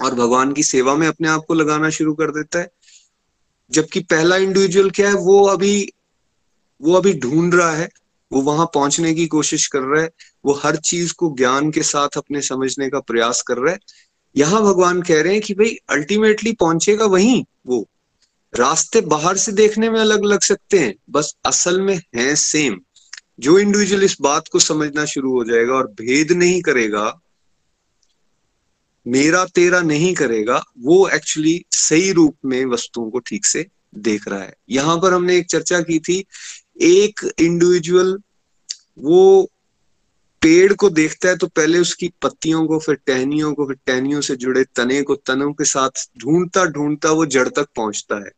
और 0.01 0.15
भगवान 0.15 0.53
की 0.53 0.63
सेवा 0.63 0.95
में 0.95 1.07
अपने 1.07 1.27
आप 1.27 1.45
को 1.47 1.53
लगाना 1.53 1.89
शुरू 1.89 2.13
कर 2.13 2.31
देता 2.31 2.59
है। 2.59 2.71
जबकि 3.71 3.99
पहला 3.99 4.35
इंडिविजुअल 4.35 4.89
क्या 4.89 5.07
है, 5.07 5.13
वो 5.13 5.45
अभी 5.45 5.93
वो 6.81 6.93
अभी 6.93 7.13
ढूंढ 7.13 7.55
रहा 7.55 7.71
है 7.71 7.89
वो 8.33 8.41
वहाँ 8.41 8.65
पहुँचने 8.73 9.13
की 9.13 9.25
कोशिश 9.27 9.67
कर 9.67 9.79
रहा 9.79 10.01
है, 10.01 10.09
वो 10.45 10.53
हर 10.63 10.75
चीज़ 10.75 11.13
को 11.13 11.33
ज्ञान 11.37 11.71
के 11.71 11.81
साथ 11.83 12.17
अपने 12.17 12.41
समझने 12.41 12.89
का 12.89 12.99
प्रयास 12.99 13.41
कर 13.41 13.57
रहा 13.57 13.73
है। 13.73 13.79
यहाँ 14.35 14.61
भगवान 14.63 15.01
कह 15.01 15.21
रहे 15.21 15.33
हैं 15.33 15.41
कि 15.41 15.53
भाई 15.53 15.75
अल्टीमेटली 15.89 16.51
पहुंचेगा 16.51 17.05
वहीं 17.05 17.43
वो। 17.67 17.87
रास्ते 18.53 19.01
बाहर 19.01 19.37
से 19.37 19.51
देखने 19.51 19.89
में 19.89 19.99
अलग 19.99 20.25
लग 20.25 20.41
सकते 20.41 20.79
हैं, 20.79 20.93
बस 21.09 21.33
असल 21.45 21.81
में 21.81 21.95
है 22.15 22.35
सेम 22.35 22.79
जो 23.39 23.57
इंडिविजुअल 23.59 24.03
इस 24.03 24.15
बात 24.21 24.47
को 24.47 24.59
समझना 24.59 25.05
शुरू 25.05 25.31
हो 25.31 25.43
जाएगा 25.43 25.73
और 25.73 25.87
भेद 25.91 26.31
नहीं 26.31 26.61
करेगा, 26.61 27.13
मेरा 29.05 29.43
तेरा 29.45 29.81
नहीं 29.81 30.13
करेगा, 30.13 30.63
वो 30.79 31.07
एक्चुअली 31.07 31.63
सही 31.71 32.11
रूप 32.11 32.35
में 32.45 32.65
वस्तुओं 32.65 33.09
को 33.11 33.19
ठीक 33.19 33.45
से 33.45 33.65
देख 33.95 34.27
रहा 34.27 34.39
है। 34.39 34.53
यहाँ 34.69 34.97
पर 34.99 35.13
हमने 35.13 35.37
एक 35.37 35.49
चर्चा 35.49 35.79
की 35.81 35.99
थी 35.99 36.23
एक 36.77 37.21
इंडिविजुअल 37.39 38.17
वो 38.99 39.49
पेड़ 40.41 40.73
को 40.73 40.89
देखता 40.89 41.29
है 41.29 41.37
तो 41.37 41.47
पहले 41.47 41.79
उसकी 41.79 42.11
पत्तियों 42.21 42.65
को, 42.67 42.79
फिर 42.79 42.95
टहनियों 42.95 43.53
को, 43.53 43.65
फिर 43.65 43.75
टहनियों 43.85 44.21
से 44.21 44.35
जुड़े 44.35 44.63
तने 44.75 45.01
को, 45.01 45.15
तनों 45.15 45.51
के 45.53 45.63
साथ 45.63 46.07
ढूंढता 46.17 46.65
ढूंढता 46.65 47.11
वो 47.11 47.25
जड़ 47.25 47.47
तक 47.49 47.67
पहुँचता 47.75 48.15
है। 48.15 48.31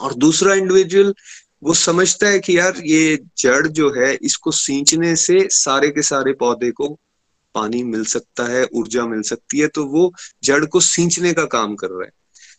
और 0.00 0.14
दूसरा 0.14 0.54
इंडिविजुअल 0.54 1.14
वो 1.62 1.74
समझता 1.74 2.28
है 2.28 2.38
कि 2.38 2.58
यार 2.58 2.76
ये 2.84 3.18
जड़ 3.38 3.66
जो 3.66 3.90
है, 3.90 4.14
इसको 4.14 4.50
सींचने 4.50 5.14
से 5.16 5.48
सारे 5.50 5.90
के 5.90 6.02
सारे 6.02 6.32
पौधे 6.32 6.70
को 6.70 6.88
पानी 7.54 7.82
मिल 7.82 8.04
सकता 8.04 8.44
है, 8.44 8.64
ऊर्जा 8.74 9.06
मिल 9.06 9.22
सकती 9.22 9.58
है 9.58 9.66
तो 9.66 9.84
वो 9.86 10.12
जड़ 10.44 10.64
को 10.64 10.80
सींचने 10.80 11.32
का 11.32 11.44
काम 11.44 11.74
कर 11.74 11.90
रहा 11.90 12.04
है। 12.04 12.12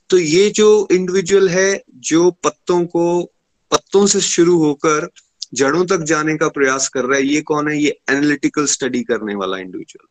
तो 0.10 0.18
ये 0.18 0.50
जो 0.50 0.88
इंडिविजुअल 0.92 1.50
है, 1.50 1.84
जो 1.90 2.32
पत्तों 2.32 2.86
को 2.86 3.33
पत्तों 3.74 4.06
से 4.08 4.22
शुरू 4.22 4.58
होकर 4.58 5.10
जड़ों 5.54 5.86
तक 5.86 5.98
जाने 5.98 6.38
का 6.38 6.48
प्रयास 6.48 6.90
कर 6.90 7.06
रहा 7.06 7.18
है, 7.18 7.26
ये 7.26 7.42
कौन 7.42 7.68
है? 7.68 7.78
ये 7.78 8.00
एनालिटिकल 8.10 8.66
स्टडी 8.66 9.04
करने 9.04 9.36
वाला 9.36 9.58
इंडिविजुअल 9.58 10.08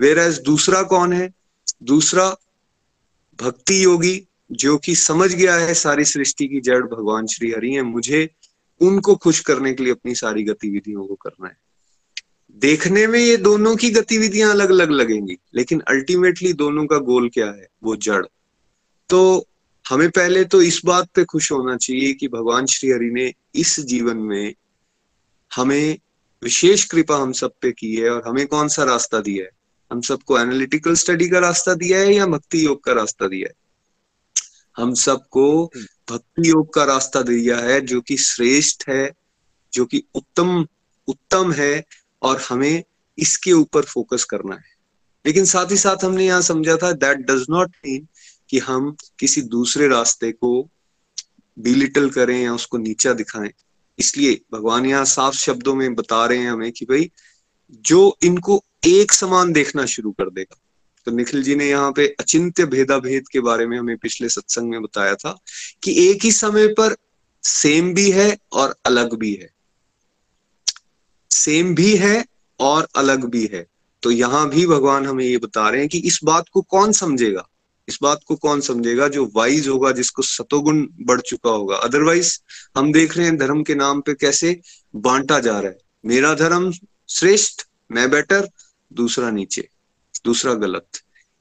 वेर 0.00 0.18
एज 0.18 0.38
दूसरा 0.38 0.82
कौन 0.82 1.12
है? 1.12 1.32
दूसरा 1.82 2.36
भक्ति 3.40 3.84
योगी, 3.84 4.28
जो 4.52 4.76
कि 4.78 4.94
समझ 4.94 5.34
गया 5.34 5.54
है 5.54 5.74
सारी 5.74 6.04
सृष्टि 6.04 6.48
की 6.48 6.60
जड़, 6.60 6.82
भगवान 6.82 7.26
श्री 7.26 7.50
हरि 7.50 7.70
है, 7.70 7.82
मुझे 7.82 8.30
उनको 8.80 9.14
खुश 9.16 9.40
करने 9.40 9.72
के 9.72 9.82
लिए 9.82 9.92
अपनी 9.92 10.14
सारी 10.14 10.42
गतिविधियों 10.42 11.06
को 11.06 11.14
करना 11.14 11.48
है। 11.48 11.56
देखने 12.56 13.06
में 13.06 13.20
ये 13.20 13.36
दोनों 13.36 13.76
की 13.76 13.90
गतिविधियाँ 13.90 14.50
अलग 14.50 14.70
अलग 14.70 14.90
लगेंगी, 14.90 15.38
लेकिन 15.54 15.80
अल्टीमेटली 15.80 16.52
दोनों 16.52 16.86
का 16.86 16.98
गोल 16.98 17.28
क्या 17.28 17.46
है? 17.46 17.68
वो 17.82 17.96
जड़। 17.96 18.26
तो 19.08 19.48
हमें 19.88 20.10
पहले 20.10 20.44
तो 20.44 20.62
इस 20.62 20.80
बात 20.84 21.08
पे 21.14 21.24
खुश 21.24 21.52
होना 21.52 21.76
चाहिए 21.76 22.12
कि 22.12 22.28
भगवान 22.28 22.66
श्री 22.66 22.90
हरि 22.90 23.10
ने 23.10 23.32
इस 23.54 23.80
जीवन 23.80 24.16
में 24.16 24.54
हमें 25.54 25.98
विशेष 26.42 26.84
कृपा 26.84 27.16
हम 27.16 27.32
सब 27.32 27.52
पे 27.60 27.72
की 27.72 27.96
है 27.96 28.10
और 28.10 28.22
हमें 28.28 28.46
कौन 28.46 28.68
सा 28.68 28.84
रास्ता 28.84 29.18
दिया 29.18 29.44
है? 29.44 29.50
हम 29.92 30.00
सबको 30.00 30.38
एनालिटिकल 30.38 30.94
स्टडी 30.94 31.28
का 31.28 31.38
रास्ता 31.38 31.74
दिया 31.74 31.98
है 31.98 32.14
या 32.14 32.26
भक्ति 32.26 32.66
योग 32.66 32.84
का 32.84 32.92
रास्ता 32.92 33.28
दिया 33.28 33.48
है? 33.48 33.54
हम 34.76 34.94
सबको 34.94 35.72
भक्ति 36.10 36.48
योग 36.48 36.74
का 36.74 36.84
रास्ता 36.84 37.22
दिया 37.22 37.58
है 37.58 37.80
जो 37.80 38.00
कि 38.00 38.16
श्रेष्ठ 38.16 38.88
है 38.88 39.12
जो 39.72 39.84
कि 39.84 40.02
उत्तम 40.14 40.66
उत्तम 41.06 41.52
है 41.52 41.84
और 42.22 42.42
हमें 42.48 42.82
इसके 43.18 43.52
ऊपर 43.52 43.82
फोकस 43.82 44.24
करना 44.24 44.54
है। 44.54 44.78
लेकिन 45.26 45.44
साथ 45.44 45.70
ही 45.70 45.76
साथ 45.76 46.04
हमने 46.04 46.26
यहाँ 46.26 46.42
समझा 46.42 46.76
था 46.76 46.92
दैट 46.92 47.18
डज 47.18 47.46
नॉट 47.50 47.76
मीन 47.86 48.08
कि 48.50 48.58
हम 48.58 48.96
किसी 49.18 49.42
दूसरे 49.42 49.88
रास्ते 49.88 50.32
को 50.32 50.68
बिलिटल 51.58 52.10
करें 52.10 52.42
या 52.42 52.54
उसको 52.54 52.78
नीचा 52.78 53.12
दिखाएँ। 53.12 53.50
इसलिए 53.98 54.40
भगवान 54.52 54.86
यहाँ 54.86 55.04
साफ़ 55.04 55.34
शब्दों 55.34 55.74
में 55.74 55.94
बता 55.94 56.26
रहे 56.26 56.38
हैं 56.38 56.50
हमें 56.50 56.72
कि 56.72 56.84
भाई, 56.84 57.10
जो 57.72 58.18
इनको 58.22 58.64
एक 58.86 59.12
समान 59.12 59.52
देखना 59.52 59.86
शुरू 59.86 60.12
कर 60.12 60.30
देगा। 60.30 60.56
तो 61.06 61.10
निखिल 61.10 61.42
जी 61.42 61.54
ने 61.54 61.68
यहाँ 61.68 61.92
पे 61.92 62.16
अचिंत्य 62.20 62.66
भेदा 62.66 62.98
भेद 62.98 63.28
के 63.28 63.40
बारे 63.40 63.66
में 63.66 63.78
हमें 63.78 63.96
पिछले 63.96 64.28
सत्संग 64.28 64.70
में 64.70 64.82
बताया 64.82 65.14
था 65.14 65.38
कि 65.82 66.10
एक 66.10 66.24
ही 66.24 66.32
समय 66.32 66.68
पर 66.68 66.96
सेम 67.42 67.94
भी 67.94 68.10
है 68.10 68.38
और 68.52 68.76
अलग 68.86 69.14
भी 69.14 69.34
है। 69.34 69.50
सेम 71.30 71.74
भी 71.74 71.96
है 71.96 72.24
और 72.60 72.88
अलग 72.96 73.24
भी 73.24 73.50
है। 73.52 73.66
तो 74.02 74.10
यहाँ 74.10 74.48
भी 74.48 74.66
भगवान 74.66 75.06
हमें 75.06 75.24
ये 75.24 75.38
बता 75.38 75.68
रहे 75.68 75.80
हैं 75.80 75.88
कि 75.88 75.98
इस 75.98 76.20
बात 76.24 76.44
को 76.52 76.62
कौन 76.62 76.92
समझेगा? 76.92 77.48
इस 77.88 77.98
बात 78.02 78.20
को 78.26 78.36
कौन 78.36 78.60
समझेगा 78.60 79.08
जो 79.08 79.30
वाइज 79.36 79.68
होगा, 79.68 79.90
जिसको 79.92 80.22
सतोगुण 80.22 80.86
बढ़ 81.00 81.20
चुका 81.20 81.50
होगा? 81.50 81.76
अदरवाइज़ 81.76 82.38
हम 82.76 82.92
देख 82.92 83.16
रहे 83.16 83.26
हैं 83.26 83.36
धर्म 83.36 83.62
के 83.62 83.74
नाम 83.74 84.00
पे 84.00 84.14
कैसे 84.14 84.60
बांटा 84.96 85.38
जा 85.40 85.58
रहा 85.60 85.70
है। 85.70 85.78
मेरा 86.06 86.34
धर्म 86.34 86.72
श्रेष्ठ, 87.08 87.62
मैं 87.90 88.10
बेटर 88.10 88.48
दूसरा 88.92 89.30
नीचे, 89.30 89.68
दूसरा 90.24 90.54
गलत। 90.54 90.86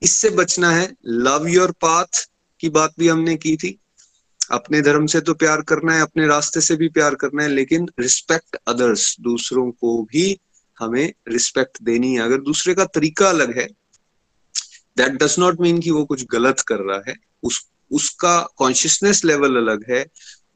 इससे 0.02 0.30
बचना 0.30 0.72
है 0.72 0.94
लव 1.06 1.48
योर 1.48 1.72
पाथ 1.72 2.30
की 2.60 2.70
बात 2.70 2.94
भी 3.00 3.08
हमने 3.08 3.36
की 3.36 3.56
थी। 3.58 3.80
अपने 4.52 4.82
धर्म 4.82 5.06
से 5.06 5.22
तो 5.22 5.34
प्यार 5.34 5.62
करना 5.62 5.96
है, 5.96 6.02
अपने 6.02 6.28
रास्ते 6.28 6.62
से 6.62 6.76
भी 6.76 6.88
प्यार 6.88 7.16
करना 7.16 7.44
है, 7.44 7.50
लेकिन 7.50 7.90
रिस्पेक्ट 8.00 8.58
अदर्स 8.68 9.16
दूसरों 9.22 9.72
को 9.72 10.04
भी 10.04 10.40
हमें 10.80 11.14
रिस्पेक्ट 11.28 11.78
देनी 11.82 12.14
है। 12.14 12.20
अगर 12.20 12.42
दूसरे 12.42 12.74
का 12.74 12.86
तरीका 12.86 13.30
अलग 13.30 13.58
है 13.58 13.68
दैट 14.98 15.24
डज 15.24 15.36
नॉट 15.40 15.62
मीन 15.62 15.80
कि 15.80 15.92
वो 15.92 16.06
कुछ 16.06 16.26
गलत 16.32 16.60
कर 16.60 16.80
रहा 16.80 17.02
है। 17.08 17.16
उस, 17.44 17.66
उसका 17.92 18.48
कॉन्शियसनेस 18.58 19.26
लेवल 19.26 19.56
अलग 19.56 19.86
है, 19.90 20.06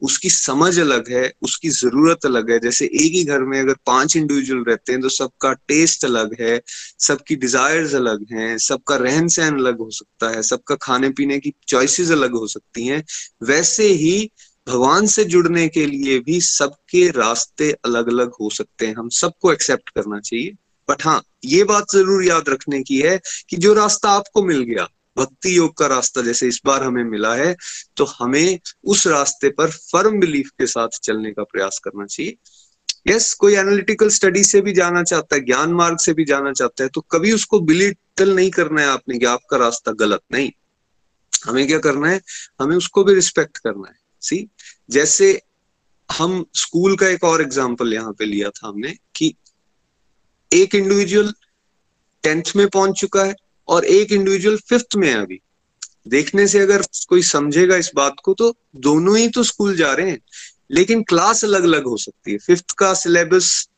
उसकी 0.02 0.30
समझ 0.30 0.78
अलग 0.80 1.10
है, 1.10 1.32
उसकी 1.42 1.68
ज़रूरत 1.68 2.26
अलग 2.26 2.50
है। 2.50 2.58
जैसे 2.58 2.84
एक 2.84 3.12
ही 3.12 3.24
घर 3.24 3.40
में 3.40 3.60
अगर 3.60 3.74
पाँच 3.86 4.16
इंडिविजुअल 4.16 4.64
रहते 4.64 4.92
हैं 4.92 5.00
तो 5.02 5.08
सबका 5.08 5.52
टेस्ट 5.52 6.04
अलग 6.04 6.36
है, 6.40 6.60
सबकी 6.98 7.36
डिजायर्स 7.36 7.94
अलग 7.94 8.26
हैं, 8.32 8.58
सबका 8.58 8.96
रहन 8.96 9.28
सहन 9.28 9.54
अलग 9.54 9.78
हो 9.78 9.90
सकता 9.90 10.30
है, 10.30 10.42
सबका 10.42 10.74
खाने 10.74 11.10
पीने 11.10 11.38
की 11.38 11.52
चॉइसेस 11.68 12.10
अलग 12.10 12.32
हो 12.32 12.46
सकती 12.46 12.86
हैं। 12.86 13.04
वैसे 13.42 13.86
ही 13.86 14.30
भगवान 14.68 15.06
से 15.06 15.24
जुड़ने 15.24 15.68
के 15.68 15.86
लिए 15.86 16.18
भी 16.18 16.40
सबके 16.40 17.10
रास्ते 17.10 17.72
अलग 17.84 18.08
अलग 18.08 18.32
हो 18.40 18.50
सकते 18.50 18.86
हैं। 18.86 18.94
हम 18.94 19.08
सबको 19.08 19.52
एक्सेप्ट 19.52 19.90
करना 19.90 20.20
चाहिए। 20.20 20.52
बट 20.88 21.04
हाँ 21.04 21.20
ये 21.44 21.62
बात 21.64 21.92
ज़रूर 21.92 22.24
याद 22.24 22.48
रखने 22.48 22.82
की 22.82 23.00
है 23.00 23.20
कि 23.48 23.56
जो 23.56 23.74
रास्ता 23.74 24.10
आपको 24.10 24.42
मिल 24.42 24.62
गया 24.62 24.86
भक्ति 25.16 25.56
योग 25.56 25.76
का 25.76 25.86
रास्ता 25.86 26.22
जैसे 26.22 26.48
इस 26.48 26.60
बार 26.66 26.82
हमें 26.82 27.04
मिला 27.04 27.34
है 27.34 27.54
तो 27.96 28.04
हमें 28.04 28.58
उस 28.84 29.06
रास्ते 29.06 29.48
पर 29.50 29.70
फर्म 29.70 30.18
बिलीफ 30.20 30.50
के 30.58 30.66
साथ 30.66 30.98
चलने 31.02 31.32
का 31.32 31.42
प्रयास 31.42 31.80
करना 31.84 32.06
चाहिए। 32.06 32.36
यस 33.08 33.22
yes, 33.22 33.32
कोई 33.34 33.54
एनालिटिकल 33.54 34.08
स्टडी 34.08 34.42
से 34.44 34.60
भी 34.60 34.72
जाना 34.72 35.02
चाहता 35.02 35.36
है 35.36 35.44
ज्ञान 35.44 35.72
मार्ग 35.72 35.98
से 35.98 36.12
भी 36.14 36.24
जाना 36.24 36.52
चाहता 36.52 36.84
है 36.84 36.88
तो 36.88 37.00
कभी 37.10 37.32
उसको 37.32 37.60
बिलिटल 37.62 38.34
नहीं 38.36 38.50
करना 38.50 38.80
है 38.80 38.86
आपने 38.88 39.18
कि 39.18 39.26
आपका 39.26 39.56
रास्ता 39.56 39.92
गलत 39.92 40.20
नहीं। 40.32 40.50
हमें 41.46 41.66
क्या 41.66 41.78
करना 41.78 42.08
है? 42.08 42.20
हमें 42.60 42.76
उसको 42.76 43.04
भी 43.04 43.14
रिस्पेक्ट 43.14 43.58
करना 43.58 43.88
है। 43.88 43.96
सी 44.22 44.46
जैसे 44.90 45.40
हम 46.08 46.44
स्कूल 46.54 46.96
का 46.96 47.06
एक 47.08 47.24
और 47.24 47.42
एग्ज़ाम्पल 47.42 47.92
यहाँ 47.94 48.12
पे 48.12 48.24
लिया 48.24 48.50
था 48.50 48.68
हमने। 48.68 48.94
एक 50.52 50.74
इंडिविजुअल 50.74 51.32
टेंथ 52.22 52.42
में 52.56 52.68
पहुँच 52.68 53.00
चुका 53.00 53.24
है 53.24 53.34
और 53.68 53.84
एक 53.84 54.12
इंडिविजुअल 54.12 54.56
फिफ्थ 54.56 54.96
में 54.96 55.08
है 55.08 55.14
अभी। 55.14 55.40
देखने 56.08 56.46
से 56.46 56.58
अगर 56.58 56.82
कोई 57.08 57.22
समझेगा 57.22 57.76
इस 57.76 57.90
बात 57.94 58.16
को 58.24 58.34
तो 58.34 58.54
दोनों 58.76 59.18
ही 59.18 59.28
तो 59.28 59.42
स्कूल 59.42 59.76
जा 59.76 59.92
रहे 59.92 60.10
हैं। 60.10 60.18
लेकिन 60.70 61.02
क्लास 61.02 61.44
अलग 61.44 61.62
अलग 61.62 61.84
हो 61.84 61.96
सकती 61.96 62.32
है। 62.32 62.38
फिफ्थ 62.38 62.70
का 62.70 62.94
सिलेबस 62.94 63.68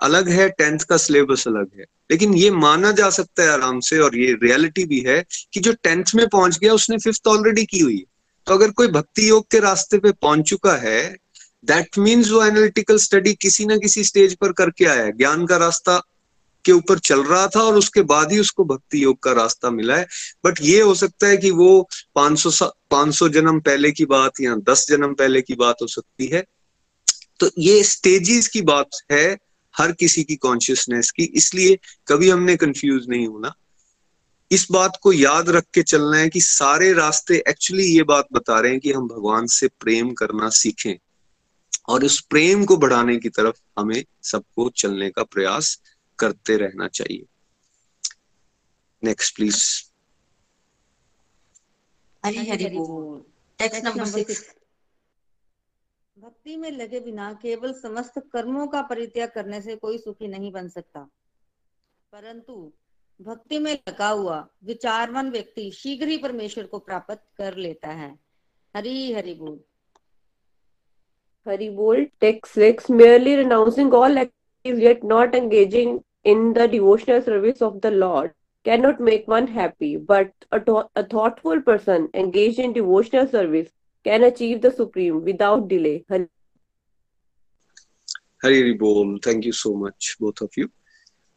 अलग 0.00 0.28
है 0.28 0.48
टेंथ 0.48 0.78
का 0.78 0.96
सिलेबस 0.96 1.48
अलग 1.48 1.70
है। 1.78 1.84
लेकिन 2.10 2.34
ये 2.34 2.50
माना 2.50 2.92
जा 2.92 3.10
सकता 3.10 3.42
है 3.42 3.48
आराम 3.48 3.80
से, 3.80 3.98
और 3.98 4.16
ये 4.16 4.32
रियलिटी 4.32 4.84
भी 4.84 5.00
है 5.00 5.24
कि 5.52 5.60
जो 5.60 5.72
टेंथ 5.72 6.04
में 6.14 6.28
पहुँच 6.28 6.58
गया, 6.58 6.74
उसने 6.74 6.98
फिफ्थ 6.98 7.26
ऑलरेडी 7.26 7.64
की 7.64 7.78
हुई 7.78 7.96
है। 7.96 8.04
तो 8.46 8.54
अगर 8.54 8.70
कोई 8.70 8.86
भक्ति 8.86 9.28
योग 9.28 9.46
के 9.50 9.60
रास्ते 9.60 9.98
पे 9.98 10.12
पहुँच 10.12 10.48
चुका 10.48 10.76
है 10.76 11.16
दैट 11.64 11.98
मीन्स 11.98 12.30
वो 12.30 12.44
एनालिटिकल 12.44 12.98
स्टडी 12.98 13.32
किसी 13.34 13.64
ना 13.66 13.76
किसी 13.76 14.04
स्टेज 14.04 14.36
पर 14.36 14.52
करके 14.52 14.84
आया 14.84 15.10
ज्ञान 15.10 15.46
का 15.46 15.56
रास्ता 15.56 16.02
के 16.64 16.72
ऊपर 16.72 16.98
चल 16.98 17.22
रहा 17.22 17.46
था 17.46 17.62
और 17.62 17.76
उसके 17.76 18.02
बाद 18.02 18.32
ही 18.32 18.38
उसको 18.38 18.64
भक्ति 18.64 19.04
योग 19.04 19.22
का 19.22 19.32
रास्ता 19.32 19.70
मिला 19.70 19.96
है। 19.96 20.06
बट 20.44 20.58
ये 20.62 20.80
हो 20.80 20.94
सकता 20.94 21.26
है 21.26 21.36
कि 21.36 21.50
वो 21.50 21.88
500 22.14 22.50
500 22.90 23.28
जन्म 23.28 23.60
पहले 23.60 23.92
की 23.92 24.04
बात 24.04 24.32
या 24.40 24.54
10 24.56 24.86
जन्म 24.88 25.14
पहले 25.14 25.42
की 25.42 25.54
बात 25.54 25.76
हो 25.82 25.86
सकती 25.86 26.26
है। 26.26 26.44
तो 27.40 27.50
ये 27.58 27.82
स्टेजेस 27.82 28.48
की 28.48 28.62
बात 28.62 28.88
है 29.12 29.38
हर 29.78 29.92
किसी 29.92 30.24
की 30.24 30.36
कॉन्शियसनेस 30.36 31.10
की। 31.10 31.24
इसलिए 31.24 31.78
कभी 32.08 32.30
हमने 32.30 32.56
कंफ्यूज 32.56 33.06
नहीं 33.08 33.26
होना। 33.26 33.54
इस 34.50 34.66
बात 34.72 34.98
को 35.02 35.12
याद 35.12 35.48
रख 35.48 35.64
के 35.74 35.82
चलना 35.82 36.16
है 36.16 36.28
कि 36.28 36.40
सारे 36.40 36.92
रास्ते 36.92 37.42
एक्चुअली 37.48 37.84
ये 37.84 38.02
बात 38.02 38.26
बता 38.32 38.60
रहे 38.60 38.70
हैं 38.70 38.80
कि 38.80 38.92
हम 38.92 39.08
भगवान 39.08 39.46
से 39.46 39.68
प्रेम 39.68 40.12
करना 40.12 40.48
सीखें। 40.48 40.96
और 41.88 42.04
उस 42.04 42.20
प्रेम 42.20 42.64
को 42.64 42.76
बढ़ाने 42.76 43.16
की 43.16 43.28
तरफ़ 43.28 43.60
हमें 43.78 44.04
सबको 44.22 44.70
चलने 44.70 45.10
का 45.10 45.24
प्रयास 45.24 45.82
करते 46.18 46.56
रहना 46.56 46.88
चाहिए। 46.88 47.26
नेक्स्ट 49.04 49.36
प्लीज़ 49.36 49.82
हरी 52.24 52.50
हरी 52.50 52.66
बोल 52.66 53.24
टेक्स्ट 53.58 53.84
नंबर 53.84 54.06
सिक्स 54.06 54.54
भक्ति 56.18 56.56
में 56.56 56.70
लगे 56.70 57.00
बिना 57.00 57.32
केवल 57.32 57.72
समस्त 57.72 58.12
कर्मों 58.32 58.66
का 58.66 58.82
परित्याग 58.82 59.30
करने 59.34 59.62
से 59.62 59.76
कोई 59.76 59.98
सुखी 59.98 60.28
नहीं 60.28 60.52
बन 60.52 60.68
सकता। 60.68 61.08
परंतु 62.12 62.72
भक्ति 63.22 63.58
में 63.58 63.78
लगा 63.88 64.08
हुआ 64.08 64.48
विचारवान 64.64 65.30
व्यक्ति 65.30 65.70
शीघ्र 65.70 66.08
ही 66.08 66.16
परमेश्वर 66.16 66.66
को 66.66 66.78
प्राप्त 66.78 67.22
कर 67.36 67.56
लेता 67.56 67.88
है। 67.88 68.18
हरी 68.76 69.12
हरि 69.12 69.34
बोल 69.34 69.60
Hari 71.46 71.68
Bol, 71.68 72.06
text 72.20 72.54
6, 72.54 72.88
merely 72.88 73.36
renouncing 73.36 73.92
all 73.92 74.16
activities 74.16 74.82
yet 74.82 75.04
not 75.04 75.34
engaging 75.34 76.02
in 76.24 76.54
the 76.54 76.66
devotional 76.66 77.20
service 77.20 77.60
of 77.60 77.82
the 77.82 77.90
Lord 77.90 78.32
cannot 78.64 78.98
make 78.98 79.28
one 79.28 79.46
happy, 79.46 79.96
but 79.96 80.32
a, 80.52 80.58
th- 80.58 80.86
a 80.96 81.04
thoughtful 81.04 81.60
person 81.60 82.08
engaged 82.14 82.58
in 82.58 82.72
devotional 82.72 83.28
service 83.28 83.68
can 84.04 84.24
achieve 84.24 84.62
the 84.62 84.70
supreme 84.70 85.22
without 85.22 85.68
delay. 85.68 86.04
Hari 86.10 86.28
Hari 88.44 88.72
बोल 88.78 89.18
thank 89.26 89.44
you 89.46 89.52
so 89.52 89.74
much 89.84 90.16
both 90.20 90.42
of 90.42 90.58
you 90.60 90.66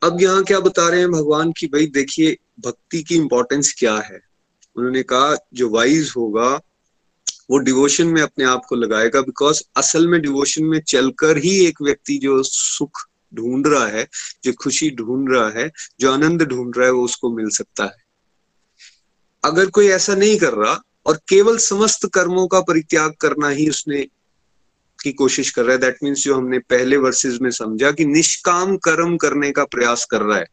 अब 0.02 0.22
यहाँ 0.22 0.44
क्या 0.44 0.60
बता 0.60 0.88
रहे 0.90 1.00
हैं 1.00 1.12
भगवान 1.12 1.52
की 1.60 1.68
भाई 1.76 1.86
देखिए 2.00 2.38
भक्ति 2.66 3.02
की 3.04 3.16
इंपॉर्टेंस 3.16 3.74
क्या 3.80 3.96
है 4.10 4.20
उन्होंने 4.76 5.04
कहा 5.12 5.36
जो 5.54 5.70
वाइज 5.70 6.14
होगा 6.18 6.50
वो 7.50 7.58
डिवोशन 7.58 8.08
में 8.08 8.22
अपने 8.22 8.46
आप 8.46 8.62
को 8.70 8.76
लगाएगा 8.76 9.22
बिकॉज़ 9.22 9.62
असल 9.78 10.08
में 10.08 10.22
डिवोशन 10.22 10.64
में 10.64 10.82
चलकर 10.82 11.38
ही 11.38 11.66
एक 11.66 11.82
व्यक्ति 11.82 12.18
जो 12.18 12.44
सुख 12.44 12.98
ढूंढ 13.36 13.68
रहा 13.68 13.88
है, 13.88 14.08
जो 14.44 14.54
खुशी 14.54 14.92
ढूंढ 14.92 15.28
रहा 15.32 15.50
है, 15.50 15.72
जो 16.00 16.12
आनंद 16.12 16.44
ढूंढ 16.44 16.78
रहा 16.78 16.86
है, 16.86 16.92
वो 16.92 17.04
उसको 17.04 17.36
मिल 17.36 17.50
सकता 17.50 17.84
है। 17.84 17.96
अगर 19.44 19.66
कोई 19.66 19.88
ऐसा 19.88 20.16
नहीं 20.16 20.38
कर 20.38 20.54
रहा 20.54 20.84
और 21.06 21.20
केवल 21.30 21.58
समस्त 21.58 22.10
कर्मों 22.14 22.48
का 22.48 22.62
परित्याग 22.62 23.14
करना 23.22 23.50
ही 23.50 23.70
उसने 23.70 24.08
की 25.04 25.12
कोशिश 25.12 25.50
कर 25.50 25.64
रहा 25.64 25.72
है 25.72 25.78
दैट 25.78 25.98
मीन्स 26.04 26.24
जो 26.24 26.36
हमने 26.36 26.60
पहले 26.60 26.98
वर्सेस 26.98 27.40
में 27.42 27.52
समझा 27.52 27.92
कि 27.92 28.06
निष्काम 28.06 28.78
कर्म 28.78 29.18
करने 29.18 29.52
का 29.52 29.66
प्रयास 29.66 30.06
कर 30.06 30.22
रहा 30.22 30.38
है 30.38 30.46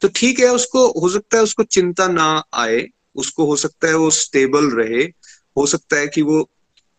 तो 0.00 0.08
ठीक 0.08 0.40
है, 0.40 0.54
उसको, 0.54 1.00
हो 1.00 1.08
सकता 1.08 1.36
है 1.36 1.42
उसको 1.42 1.62
चिंता 1.62 2.08
ना 2.08 2.42
आए, 2.54 2.86
उसको 3.16 3.44
हो 3.46 3.56
सकता 3.56 3.88
है 3.88 3.94
वो 3.94 4.10
स्टेबल 4.10 4.70
रहे 4.70 5.04
हो 5.58 5.66
सकता 5.66 5.96
है 5.96 6.08
कि 6.08 6.22
वो 6.22 6.50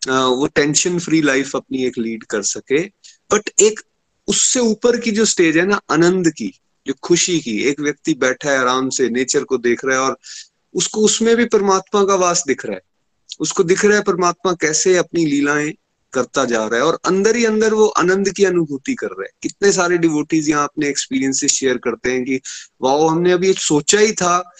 वो 0.08 0.48
टेंशन 0.48 1.00
फ्री 1.00 1.22
लाइफ 1.22 1.56
अपनी 1.56 1.84
एक 1.86 1.98
लीड 1.98 2.24
कर 2.24 2.42
सके। 2.42 2.82
बट 3.32 3.50
एक 3.62 3.80
उससे 4.28 4.60
ऊपर 4.60 4.98
की 5.00 5.12
जो 5.12 5.26
स्टेज 5.26 5.58
है 5.58 5.66
ना, 5.66 5.82
आनंद 5.92 6.30
की, 6.30 6.54
जो 6.88 6.94
खुशी 7.04 7.40
की, 7.40 7.64
एक 7.64 7.80
व्यक्ति 7.80 8.14
बैठा 8.14 8.52
है 8.52 8.58
आराम 8.58 8.90
से 8.90 9.10
नेचर 9.10 9.44
को 9.44 9.58
देख 9.58 9.86
रहा 9.86 9.96
है 9.96 10.02
और 10.02 10.18
उसको 10.74 11.02
उसमें 11.02 11.36
भी 11.36 11.46
परमात्मा 11.46 12.04
का 12.04 12.16
वास 12.16 12.44
दिख 12.48 12.66
रहा 12.66 12.76
है। 12.76 12.82
उसको 13.40 13.64
दिख 13.64 13.86
रहा 13.86 13.98
है 13.98 14.04
परमात्मा 14.04 14.54
कैसे 14.54 14.98
अपनी 14.98 15.26
लीलाएँ 15.26 15.74
करता 16.14 16.46
जा 16.46 16.66
रहा 16.66 16.76
है 16.76 16.86
और 16.86 17.00
अंदर 17.06 17.36
ही 17.36 17.46
अंदर 17.46 17.74
वो 17.74 17.88
आनंद 17.88 18.30
की 18.30 18.46
अनुभूति 18.46 18.94
कर 18.94 19.08
रहा 19.08 19.24
है। 19.24 19.30
कितने 19.44 19.72
सारे 19.72 19.98
डिवोटीज 19.98 20.50
यहाँ 20.50 20.64
अपने 20.64 20.88
एक्सपीरियंसेस 20.88 21.52
शेयर 21.52 21.78
करते 21.78 22.12
हैं 22.12 22.26
कि, 22.26 22.40
वाओ, 22.82 23.08
हमने 23.08 23.32
अभी 23.32 23.54
सोचा 23.54 24.00
ही 24.00 24.12
था 24.12 24.52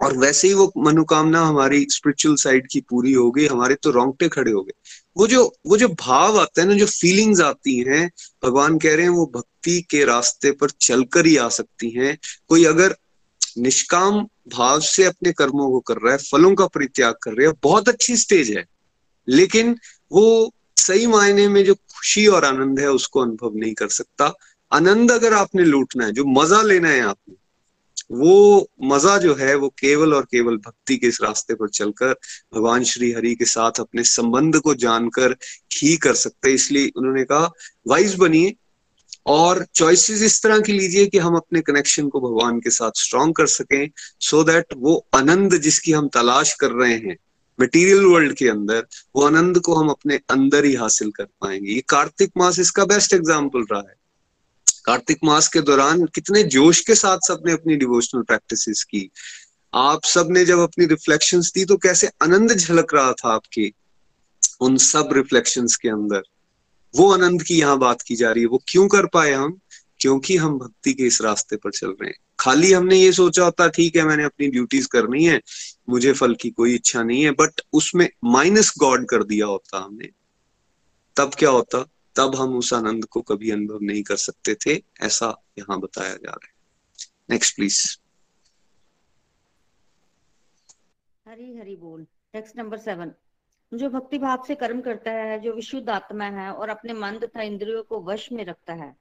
और 0.00 0.16
वैसे 0.16 0.48
ही 0.48 0.54
वो 0.54 0.72
मनोकामना 0.78 1.40
हमारी 1.40 1.86
स्पिरिचुअल 1.90 2.36
साइड 2.36 2.68
की 2.70 2.80
पूरी 2.80 3.12
हो 3.12 3.30
गई, 3.30 3.46
हमारे 3.46 3.74
तो 3.74 3.90
रोंगटे 3.90 4.28
खड़े 4.28 4.52
हो 4.52 4.62
गए। 4.62 4.72
वो 5.16 5.26
जो 5.26 5.54
वो 5.66 5.76
जो 5.76 5.88
भाव 5.88 6.40
आता 6.40 6.62
है 6.62 6.68
ना, 6.68 6.74
जो 6.74 6.86
फीलिंग्स 6.86 7.40
आती 7.40 7.78
हैं, 7.78 8.10
भगवान 8.44 8.78
कह 8.78 8.94
रहे 8.94 9.02
हैं 9.02 9.10
वो 9.10 9.32
भक्ति 9.34 9.80
के 9.90 10.04
रास्ते 10.04 10.52
पर 10.52 10.70
चलकर 10.70 11.26
ही 11.26 11.36
आ 11.36 11.48
सकती 11.48 11.90
हैं। 11.90 12.18
कोई 12.48 12.64
अगर 12.64 12.96
निष्काम 13.58 14.28
भाव 14.48 14.80
से 14.80 15.04
अपने 15.04 15.32
कर्मों 15.32 15.70
को 15.70 15.80
कर 15.80 15.94
रहा 15.94 16.12
है, 16.12 16.18
फलों 16.18 16.54
का 16.54 16.66
परित्याग 16.66 17.14
कर 17.22 17.32
रहा 17.32 17.48
है, 17.48 17.54
बहुत 17.62 17.88
अच्छी 17.88 18.16
स्टेज 18.16 18.50
है। 18.50 18.64
लेकिन 19.28 19.78
वो 20.12 20.54
सही 20.76 21.06
मायने 21.06 21.48
में 21.48 21.64
जो 21.64 21.74
खुशी 21.74 22.26
और 22.26 22.44
आनंद 22.44 22.80
है, 22.80 22.90
उसको 22.90 23.20
अनुभव 23.20 23.52
नहीं 23.54 23.74
कर 23.74 23.88
सकता। 23.88 24.34
आनंद 24.72 25.12
अगर 25.12 25.32
आपने 25.32 25.64
लूटना 25.64 26.06
है, 26.06 26.12
जो 26.12 26.24
मज़ा 26.24 26.62
लेना 26.62 26.88
है 26.88 27.00
आपने 27.00 27.34
वो 28.10 28.68
मज़ा 28.82 29.16
जो 29.18 29.34
है, 29.34 29.54
वो 29.54 29.68
केवल 29.68 30.14
और 30.14 30.24
केवल 30.24 30.56
भक्ति 30.56 30.96
के 30.96 31.06
इस 31.06 31.18
रास्ते 31.22 31.54
पर 31.54 31.68
चलकर 31.68 32.12
भगवान 32.54 32.84
श्री 32.84 33.12
हरि 33.12 33.34
के 33.34 33.44
साथ 33.44 33.80
अपने 33.80 34.04
संबंध 34.04 34.58
को 34.58 34.74
जानकर 34.74 35.36
ही 35.82 35.96
कर 35.96 36.14
सकते 36.14 36.52
इसलिए 36.52 36.90
उन्होंने 36.96 37.24
कहा 37.24 37.50
वाइज 37.88 38.14
बनिए 38.14 38.54
और 39.26 39.66
चॉइसेस 39.74 40.22
इस 40.22 40.42
तरह 40.42 40.60
की 40.60 40.72
लीजिए 40.72 41.06
कि 41.06 41.18
हम 41.18 41.36
अपने 41.36 41.60
कनेक्शन 41.60 42.08
को 42.08 42.20
भगवान 42.20 42.60
के 42.60 42.70
साथ 42.70 42.90
स्ट्रॉन्ग 42.94 43.34
कर 43.36 43.46
सकें 43.46 43.90
सो 44.20 44.40
so 44.40 44.46
दैट 44.46 44.74
वो 44.76 45.06
आनंद 45.14 45.56
जिसकी 45.58 45.92
हम 45.92 46.08
तलाश 46.08 46.54
कर 46.54 46.70
रहे 46.70 46.94
हैं 46.94 47.16
मटेरियल 47.58 48.04
वर्ल्ड 48.04 48.32
के 48.32 48.48
अंदर, 48.48 48.86
वो 49.16 49.26
आनंद 49.26 49.58
को 49.58 49.74
हम 49.74 49.88
अपने 49.88 50.16
अंदर 50.30 50.64
ही 50.64 50.74
हासिल 50.74 51.10
कर 51.10 51.24
पाएँगे। 51.24 51.72
ये 51.72 51.80
कार्तिक 51.88 52.32
मास 52.36 52.58
इसका 52.58 52.84
बेस्ट 52.84 53.14
एग्ज़ाम्पल 53.14 53.64
रहा 53.72 53.80
है। 53.80 54.03
कार्तिक 54.84 55.18
मास 55.24 55.48
के 55.48 55.60
दौरान 55.60 56.04
कितने 56.04 56.42
जोश 56.42 56.80
के 56.80 56.94
साथ 56.94 57.18
सबने 57.26 57.52
अपनी 57.52 57.76
डिवोशनल 57.76 58.22
प्रैक्टिसेस 58.22 58.84
की। 58.84 59.10
आप 59.74 60.04
सबने 60.04 60.44
जब 60.44 60.58
अपनी 60.58 60.86
रिफ्लेक्शंस 60.86 61.52
दी 61.54 61.64
तो 61.64 61.76
कैसे 61.76 62.06
आनंद 62.22 62.52
झलक 62.52 62.94
रहा 62.94 63.12
था 63.12 63.34
आपके? 63.34 63.72
उन 64.60 64.76
सब 64.76 65.08
रिफ्लेक्शंस 65.12 65.76
के 65.76 65.88
अंदर। 65.88 66.22
वो 66.96 67.12
आनंद 67.12 67.42
की 67.42 67.58
यहाँ 67.58 67.78
बात 67.78 68.02
की 68.02 68.16
जा 68.16 68.30
रही 68.30 68.40
है। 68.40 68.46
वो 68.46 68.62
क्यों 68.68 68.88
कर 68.88 69.06
पाए 69.06 69.32
हम? 69.32 69.58
क्योंकि 70.00 70.36
हम 70.36 70.58
भक्ति 70.58 70.92
के 70.92 71.02
इस 71.02 71.22
रास्ते 71.22 71.56
पर 71.56 71.70
चल 71.70 71.88
रहे 71.88 72.06
हैं। 72.06 72.16
खाली 72.40 72.72
हमने 72.72 72.96
ये 72.96 73.12
सोचा 73.12 73.44
होता, 73.44 73.68
ठीक 73.68 73.96
है, 73.96 74.04
मैंने 74.04 74.24
अपनी 74.24 74.48
ड्यूटीज़ 74.48 74.88
करनी 74.88 75.24
है, 75.24 75.40
मुझे 75.88 76.12
फल 76.12 76.34
की 76.34 76.50
कोई 76.50 76.74
इच्छा 76.74 77.02
नहीं 77.02 77.24
है 77.24 77.30
बट 77.30 77.60
उसमें 77.72 78.10
माइनस 78.24 78.74
गॉड 78.78 79.08
कर 79.08 79.24
दिया 79.24 79.46
होता 79.46 79.78
हमने। 79.78 80.08
तब 81.16 81.30
क्या 81.38 81.50
होता? 81.50 81.86
तब 82.16 82.34
हम 82.34 82.56
उस 82.56 82.74
आनंद 82.74 83.04
को 83.04 83.22
कभी 83.22 83.50
अनुभव 83.50 83.78
नहीं 83.82 84.02
कर 84.02 84.16
सकते 84.16 84.54
थे, 84.54 84.82
ऐसा 85.00 85.42
यहाँ 85.58 85.80
बताया 85.80 86.16
जा 86.16 86.30
रहा 86.30 86.46
है। 86.46 86.52
नेक्स्ट 87.30 87.56
प्लीज़ 87.56 87.98
हरी 91.28 91.56
हरी 91.56 91.76
बोल। 91.76 92.06
टेक्स्ट 92.32 92.56
नंबर 92.56 92.78
सेवन 92.78 93.12
जो 93.74 93.90
भक्ति 93.90 94.18
भाव 94.18 94.44
से 94.46 94.54
कर्म 94.54 94.80
करता 94.80 95.10
है, 95.10 95.40
जो 95.40 95.52
विशुद्ध 95.52 95.90
आत्मा 95.90 96.24
है 96.24 96.52
और 96.52 96.68
अपने 96.68 96.92
मन 96.92 97.18
तथा 97.18 97.42
इंद्रियों 97.42 97.82
को 97.82 98.00
वश 98.00 98.32
में 98.32 98.44
रखता 98.44 98.74
है, 98.74 98.96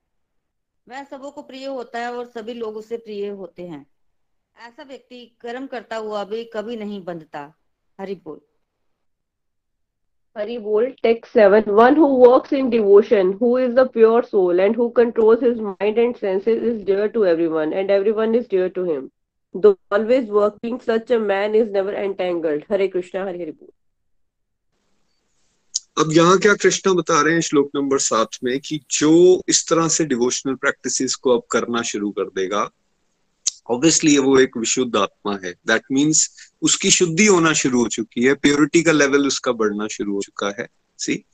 वह 0.89 1.03
सबों 1.03 1.31
को 1.31 1.41
प्रिय 1.41 1.65
होता 1.65 1.99
है 1.99 2.13
और 2.13 2.25
सभी 2.25 2.53
लोग 2.53 2.77
उसे 2.77 2.97
प्रिय 2.97 3.27
होते 3.27 3.67
हैं। 3.67 3.85
ऐसा 4.57 4.83
व्यक्ति 4.83 5.37
कर्म 5.41 5.67
करता 5.67 5.95
हुआ 5.95 6.23
भी 6.23 6.45
कभी 6.45 6.75
नहीं 6.75 7.03
बंधता। 7.03 7.53
हरि 8.01 8.15
बोल। 8.15 8.41
Hari 10.35 10.57
Bol, 10.57 10.91
text 11.03 11.31
7. 11.33 11.75
One 11.75 11.95
who 11.95 12.07
walks 12.15 12.53
in 12.53 12.71
devotion, 12.71 13.33
who 13.33 13.57
is 13.57 13.75
the 13.75 13.87
pure 13.87 14.23
soul, 14.23 14.59
and 14.59 14.75
who 14.75 14.89
controls 14.91 15.41
his 15.41 15.59
mind 15.59 15.99
and 15.99 16.17
senses 16.17 16.63
is 16.63 16.83
dear 16.83 17.07
to 17.09 17.25
everyone, 17.27 17.71
and 17.71 17.91
everyone 17.91 18.33
is 18.33 18.47
dear 18.47 18.67
to 18.69 18.83
him. 18.83 19.11
Though 19.55 19.77
always 19.91 20.29
working, 20.29 20.79
such 20.79 21.11
a 21.11 21.19
man 21.19 21.53
is 21.53 21.69
never 21.69 21.93
entangled. 21.93 22.63
Hare 22.67 22.87
Krishna, 22.87 23.25
Hare 23.25 23.37
Hare. 23.37 23.53
अब 26.01 26.11
यहाँ 26.11 26.37
क्या 26.43 26.53
कृष्णा 26.61 26.93
बता 26.93 27.21
रहे 27.21 27.33
हैं 27.33 27.41
श्लोक 27.47 27.69
number 27.75 27.99
सात 27.99 28.37
में 28.43 28.59
कि 28.59 28.79
जो 28.91 29.11
इस 29.49 29.67
तरह 29.69 29.87
से 29.95 30.05
डिवोशनल 30.05 30.55
प्रैक्टिसेस 30.61 31.15
को 31.15 31.37
अब 31.37 31.43
करना 31.51 31.81
शुरू 31.89 32.09
कर 32.11 32.29
देगा 32.35 32.69
ऑब्वियसली 33.69 34.17
वो 34.17 34.39
एक 34.39 34.57
विशुद्ध 34.57 34.95
आत्मा 34.95 35.39
है। 35.43 35.51
दैट 35.67 35.81
मीन्स 35.91 36.29
उसकी 36.61 36.91
शुद्धि 36.91 37.25
होना 37.25 37.53
शुरू 37.53 37.81
हो 37.81 37.87
चुकी 37.87 38.23
है। 38.23 38.33
प्योरिटी 38.33 38.83
का 38.83 38.91
लेवल 38.91 39.27
उसका 39.27 39.51
बढ़ना 39.51 39.87
शुरू 39.87 40.13
हो 40.13 40.21
चुका 40.21 40.53
है। 40.59 40.67
सी 40.97 41.25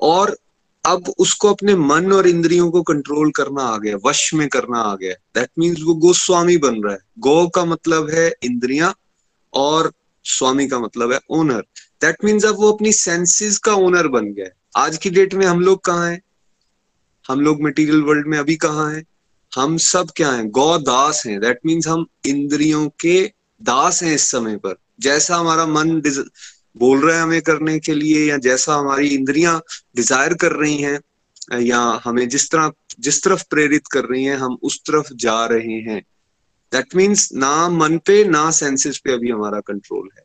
और 0.00 0.38
अब 0.86 1.12
उसको 1.18 1.52
अपने 1.52 1.74
मन 1.74 2.12
और 2.12 2.26
इंद्रियों 2.26 2.70
को 2.70 2.82
कंट्रोल 2.82 3.30
करना 3.30 3.62
आ 3.62 3.78
गया। 3.78 3.96
वश 4.06 4.34
में 4.34 4.48
करना 4.48 4.78
आ 4.78 4.96
गया। 4.96 5.12
दैट 5.12 5.50
मीन्स 5.58 5.82
वो 5.82 5.94
गोस्वामी 5.94 6.56
बन 6.56 6.82
रहा 6.82 6.92
है। 6.92 6.98
गो 7.18 7.48
का 7.48 7.64
मतलब 7.64 8.10
है 8.10 8.34
इंद्रिया 8.42 8.94
और 9.52 9.92
स्वामी 10.24 10.68
का 10.68 10.78
मतलब 10.78 11.12
है 11.12 11.20
ओनर 11.30 11.64
दैट 12.00 12.16
मीन्स 12.24 12.44
अब 12.44 12.54
वो 12.54 12.72
अपनी 12.72 12.92
सेंसेस 12.92 13.58
का 13.58 13.74
ओनर 13.74 14.08
बन 14.08 14.32
गया 14.32 14.44
है। 14.44 14.52
आज 14.76 14.96
की 14.96 15.10
डेट 15.10 15.34
में 15.34 15.46
हम 15.46 15.60
लोग 15.60 15.84
कहाँ 15.84 16.10
हैं? 16.10 16.22
हम 17.28 17.40
लोग 17.40 17.62
मटेरियल 17.62 18.02
वर्ल्ड 18.02 18.26
में 18.26 18.38
अभी 18.38 18.56
कहाँ 18.56 18.94
हैं? 18.94 19.04
हम 19.56 19.76
सब 19.76 20.10
क्या 20.16 20.30
हैं? 20.32 20.48
गौ 20.50 20.78
दास 20.78 21.22
हैं। 21.26 21.40
दैट 21.40 21.58
मीन्स 21.66 21.88
हम 21.88 22.06
इंद्रियों 22.26 22.88
के 23.00 23.32
दास 23.62 24.02
हैं 24.02 24.14
इस 24.14 24.30
समय 24.30 24.56
पर। 24.56 24.74
जैसा 25.00 25.36
हमारा 25.36 25.66
मन 25.66 26.00
बोल 26.76 27.00
रहा 27.00 27.16
है 27.16 27.22
हमें 27.22 27.42
करने 27.42 27.78
के 27.78 27.94
लिए, 27.94 28.24
या 28.30 28.36
जैसा 28.36 28.74
हमारी 28.74 29.08
इंद्रियाँ 29.08 29.60
डिज़ायर 29.96 30.34
कर 30.34 30.52
रही 30.52 30.76
हैं, 30.76 31.00
या 31.60 32.00
हमें 32.04 32.28
जिस 32.28 32.50
तरह 32.50 32.72
जिस 33.00 33.22
तरफ़ 33.22 33.44
प्रेरित 33.50 33.86
कर 33.86 34.04
रही 34.04 34.24
हैं, 34.24 34.36
हम 34.36 34.56
उस 34.62 34.78
तरफ़ 34.80 35.12
जा 35.14 35.44
रहे 35.46 35.80
हैं। 35.80 36.00
दैट 36.72 36.94
मीन्स 36.96 37.28
ना 37.32 37.68
मन 37.68 37.98
पे, 37.98 38.24
ना 38.24 38.50
सेंसेस 38.50 38.98
पे 38.98 39.12
अभी 39.12 39.30
हमारा 39.30 39.60
कंट्रोल 39.60 40.08
है। 40.18 40.22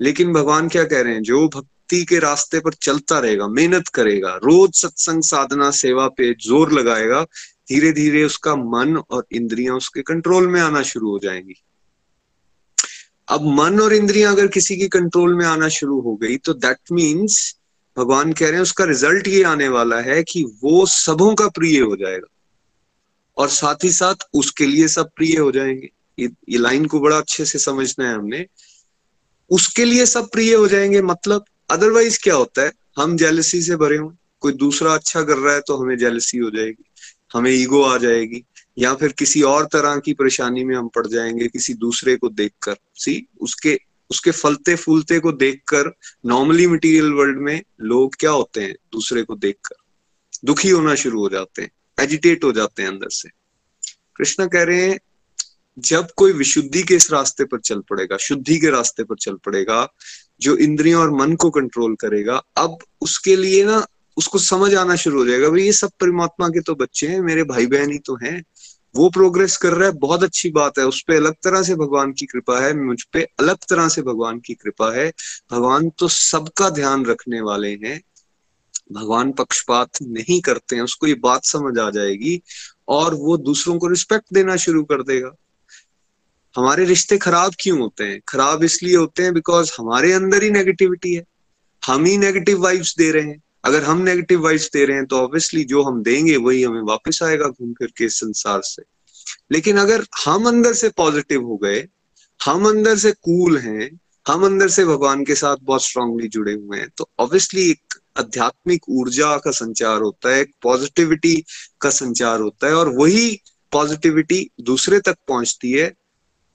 लेकिन 0.00 0.32
भगवान 0.32 0.68
क्या 0.68 0.84
कह 0.84 1.00
रहे 1.00 1.14
हैं? 1.14 1.22
जो 1.22 1.48
भक्ति 1.48 2.04
के 2.04 2.18
रास्ते 2.18 2.60
पर 2.60 2.72
चलता 2.72 3.18
रहेगा, 3.18 3.46
मेहनत 3.48 3.88
करेगा, 3.88 4.34
रोज 4.34 4.74
सत्संग, 4.74 5.22
साधना, 5.22 5.70
सेवा 5.70 6.08
पे 6.08 6.32
ज़ोर 6.34 6.72
लगाएगा 6.72 7.26
धीरे 7.68 7.92
धीरे 7.92 8.24
उसका 8.24 8.54
मन 8.56 8.96
और 9.10 9.26
इंद्रियाँ 9.32 9.76
उसके 9.76 10.02
कंट्रोल 10.02 10.48
में 10.48 10.60
आना 10.60 10.82
शुरू 10.82 11.10
हो 11.10 11.18
जाएँगी। 11.18 11.54
अब 13.28 13.42
मन 13.42 13.80
और 13.80 13.92
इंद्रियाँ 13.92 14.32
अगर 14.32 14.46
किसी 14.46 14.76
की 14.76 14.88
कंट्रोल 14.88 15.34
में 15.34 15.46
आना 15.46 15.68
शुरू 15.68 16.00
हो 16.00 16.14
गई 16.16 16.36
तो 16.36 16.54
दैट 16.54 16.78
मीन्स 16.92 17.56
भगवान 17.96 18.32
कह 18.32 18.46
रहे 18.46 18.54
हैं 18.54 18.62
उसका 18.62 18.84
रिज़ल्ट 18.84 19.28
ये 19.28 19.42
आने 19.42 19.68
वाला 19.68 20.00
है 20.00 20.22
कि 20.22 20.42
वो 20.62 20.86
सबों 20.86 21.34
का 21.34 21.48
प्रिय 21.48 21.80
हो 21.80 21.96
जाएगा। 21.96 22.26
और 23.36 23.48
साथ 23.48 23.84
ही 23.84 23.90
साथ 23.92 24.14
उसके 24.34 24.66
लिए 24.66 24.88
सब 24.88 25.10
प्रिय 25.16 25.36
हो 25.38 25.52
जाएँगे। 25.52 25.90
ये, 26.18 26.58
लाइन 26.58 26.86
को 26.86 27.00
बड़ा 27.00 27.18
अच्छे 27.18 27.44
से 27.44 27.58
समझना 27.58 28.08
है 28.08 28.14
हमने। 28.14 28.46
उसके 29.50 29.84
लिए 29.84 30.06
सब 30.06 30.30
प्रिय 30.30 30.54
हो 30.54 30.68
जाएँगे 30.68 31.02
मतलब 31.02 31.44
अदरवाइज़ 31.70 32.18
क्या 32.22 32.34
होता 32.34 32.62
है? 32.62 32.72
हम 32.96 33.16
जेलसी 33.16 33.62
से 33.62 33.76
भरे 33.76 33.96
हुए 33.96 34.14
कोई 34.40 34.52
दूसरा 34.52 34.94
अच्छा 34.94 35.22
कर 35.22 35.36
रहा 35.36 35.54
है 35.54 35.60
तो 35.60 35.76
हमें 35.76 35.98
जेलसी 35.98 36.38
हो 36.38 36.50
जाएगी। 36.50 36.84
हमें 37.34 37.50
ईगो 37.50 37.82
आ 37.82 37.98
जाएगी, 37.98 38.44
या 38.78 38.94
फिर 38.94 39.12
किसी 39.12 39.42
और 39.42 39.64
तरह 39.66 39.96
की 39.96 40.12
परेशानी 40.12 40.64
में 40.64 40.76
हम 40.76 40.88
पड़ 40.88 41.06
जाएँगे 41.06 41.48
किसी 41.48 41.74
दूसरे 41.74 42.16
को 42.16 42.28
देखकर। 42.28 42.76
सी 42.94 43.26
उसके 43.40 43.80
उसके 44.10 44.30
फलते 44.30 44.76
फूलते 44.76 45.18
को 45.18 45.32
देखकर 45.32 45.92
नॉर्मली 46.26 46.66
मटेरियल 46.66 47.12
वर्ल्ड 47.12 47.38
में 47.38 47.62
लोग 47.80 48.14
क्या 48.14 48.30
होते 48.30 48.60
हैं? 48.60 48.74
दूसरे 48.92 49.22
को 49.22 49.34
देखकर। 49.36 49.76
दुखी 50.44 50.68
होना 50.70 50.94
शुरू 50.94 51.20
हो 51.20 51.28
जाते 51.28 51.62
हैं 51.62 51.70
एजिटेट 52.00 52.44
हो 52.44 52.52
जाते 52.52 52.82
हैं 52.82 52.88
अंदर 52.88 53.08
से। 53.10 53.28
कृष्णा 54.16 54.46
कह 54.46 54.62
रहे 54.62 54.86
हैं, 54.86 55.00
जब 55.78 56.08
कोई 56.16 56.32
विशुद्धि 56.32 56.82
के 56.82 56.94
इस 56.94 57.12
रास्ते 57.12 57.44
पर 57.44 57.60
चल 57.60 57.80
पड़ेगा, 57.80 58.16
शुद्धि 58.16 58.58
के 58.58 58.70
रास्ते 58.70 59.04
पर 59.04 59.16
चल 59.16 59.34
पड़ेगा, 59.34 59.92
जो 60.40 60.56
इंद्रियों 60.56 61.02
और 61.02 61.10
मन 61.10 61.34
को 61.34 61.50
कंट्रोल 61.50 61.94
करेगा, 61.94 62.42
अब 62.56 62.78
उसके 63.00 63.36
लिए 63.36 63.64
ना 63.64 63.86
उसको 64.16 64.38
समझ 64.38 64.74
आना 64.74 64.96
शुरू 64.96 65.18
हो 65.18 65.26
जाएगा। 65.26 65.48
भाई 65.48 65.62
ये 65.62 65.72
सब 65.72 65.90
परमात्मा 66.00 66.48
के 66.48 66.60
तो 66.60 66.74
बच्चे 66.74 67.08
हैं, 67.08 67.20
मेरे 67.20 67.44
भाई 67.44 67.66
बहन 67.66 67.92
ही 67.92 67.98
तो 67.98 68.16
हैं। 68.16 68.44
वो 68.96 69.10
प्रोग्रेस 69.10 69.56
कर 69.56 69.72
रहा 69.72 69.88
है, 69.88 69.94
बहुत 69.94 70.22
अच्छी 70.22 70.50
बात 70.50 70.78
है। 70.78 70.86
उस 70.86 71.02
पर 71.02 71.14
अलग 71.14 71.32
तरह 71.32 71.62
से 71.62 71.74
भगवान 71.74 72.12
की 72.12 72.26
कृपा 72.26 72.60
है, 72.60 72.74
मुझ 72.74 73.02
पे 73.02 73.22
अलग 73.22 73.56
तरह 73.56 73.88
से 73.88 74.02
भगवान 74.02 74.40
की 74.40 74.54
कृपा 74.54 74.96
है। 74.96 75.12
भगवान 75.52 75.90
तो 75.90 76.08
सबका 76.08 76.70
ध्यान 76.70 77.04
रखने 77.04 77.40
वाले 77.40 77.78
हैं। 77.84 78.02
भगवान 78.92 79.32
पक्षपात 79.32 79.90
नहीं 80.02 80.40
करते 80.40 80.76
हैं, 80.76 80.82
उसको 80.82 81.06
ये 81.06 81.14
बात 81.14 81.44
समझ 81.44 81.78
आ 81.78 81.90
जाएगी 81.90 82.42
और 82.88 83.14
वो 83.14 83.36
दूसरों 83.36 83.78
को 83.78 83.86
रिस्पेक्ट 83.86 84.26
देना 84.32 84.56
शुरू 84.56 84.84
कर 84.84 85.02
देगा। 85.02 85.30
हमारे 86.56 86.84
रिश्ते 86.84 87.18
खराब 87.18 87.52
क्यों 87.60 87.78
होते 87.78 88.04
हैं? 88.04 88.20
खराब 88.28 88.64
इसलिए 88.64 88.96
होते 88.96 89.22
हैं 89.22 89.34
बिकॉज़ 89.34 89.72
हमारे 89.80 90.12
अंदर 90.12 90.42
ही 90.42 90.50
नेगेटिविटी 90.50 91.14
है। 91.14 91.24
हम 91.86 92.04
ही 92.04 92.18
नेगेटिव 92.18 92.62
वाइब्स 92.62 92.96
दे 92.98 93.10
रहे 93.10 93.22
हैं। 93.22 93.42
अगर 93.64 93.82
हम 93.84 94.00
नेगेटिव 94.02 94.42
वाइब्स 94.44 94.70
दे 94.72 94.84
रहे 94.84 94.96
हैं 94.96 95.06
तो 95.06 95.16
ऑब्वियसली 95.16 95.64
जो 95.64 95.82
हम 95.82 96.02
देंगे, 96.02 96.36
वही 96.36 96.62
हमें 96.62 96.80
वापस 96.82 97.22
आएगा 97.22 97.46
घूम 97.46 97.72
फिर 97.72 97.92
के 97.96 98.08
संसार 98.08 98.60
से। 98.64 98.82
लेकिन 99.52 99.76
अगर 99.76 100.04
हम 100.24 100.46
अंदर 100.48 100.72
से 100.74 100.88
पॉजिटिव 100.88 101.42
हो 101.42 101.56
गए, 101.56 101.86
हम 102.40 102.68
अंदर 102.68 102.96
से 102.96 103.12
कूल 103.12 103.58
हैं, 103.58 103.90
हम 104.26 104.44
अंदर 104.46 104.68
से 104.68 104.84
भगवान 104.84 105.24
के 105.24 105.34
साथ 105.34 105.56
बहुत 105.62 105.84
स्ट्रांगली 105.84 106.28
जुड़े 106.28 106.52
हुए 106.52 106.78
हैं 106.78 106.88
तो 106.98 107.08
ऑब्वियसली 107.18 107.70
एक 107.70 107.94
आध्यात्मिक 108.18 108.88
ऊर्जा 108.88 109.36
का 109.36 109.50
संचार 109.50 110.00
होता 110.00 110.34
है, 110.34 110.40
एक 110.40 110.50
पॉजिटिविटी 110.62 111.34
का 111.80 111.90
संचार 111.90 112.40
होता 112.40 112.66
है, 112.66 112.74
और 112.74 112.88
वही 112.88 113.40
पॉजिटिविटी 113.72 114.48
दूसरे 114.60 115.00
तक 115.00 115.16
पहुँचती 115.28 115.72
है, 115.72 115.92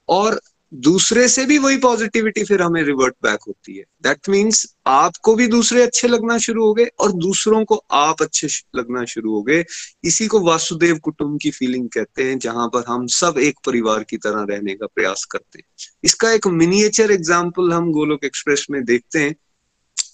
और 0.08 0.40
दूसरे 0.72 1.26
से 1.28 1.44
भी 1.46 1.56
वही 1.58 1.76
पॉजिटिविटी 1.76 2.42
फिर 2.44 2.62
हमें 2.62 2.82
रिवर्ट 2.82 3.14
बैक 3.22 3.44
होती 3.48 3.76
है। 3.76 3.84
दैट 4.02 4.28
मीन्स 4.28 4.64
आपको 4.86 5.34
भी 5.34 5.46
दूसरे 5.46 5.82
अच्छे 5.82 6.08
लगना 6.08 6.36
शुरू 6.38 6.66
हो 6.66 6.72
गए 6.74 6.84
और 7.00 7.12
दूसरों 7.14 7.64
को 7.64 7.76
आप 7.92 8.22
अच्छे 8.22 8.48
लगना 8.76 9.04
शुरू 9.04 9.32
हो 9.34 9.42
गए। 9.42 9.64
इसी 10.04 10.26
को 10.26 10.40
वासुदेव 10.40 10.98
कुटुंब 10.98 11.38
की 11.42 11.50
फीलिंग 11.50 11.88
कहते 11.88 12.24
हैं, 12.24 12.38
जहाँ 12.38 12.68
पर 12.68 12.84
हम 12.88 13.06
सब 13.08 13.38
एक 13.38 13.58
परिवार 13.66 14.02
की 14.02 14.16
तरह 14.16 14.46
रहने 14.50 14.74
का 14.74 14.86
प्रयास 14.86 15.24
करते 15.24 15.58
हैं। 15.58 15.88
इसका 16.04 16.32
एक 16.32 16.46
मिनिएचर 16.46 17.10
एग्ज़ाम्पल 17.10 17.72
हम 17.72 17.90
गोलोक 17.92 18.24
एक्सप्रेस 18.24 18.66
में 18.70 18.84
देखते 18.84 19.18
हैं 19.18 19.34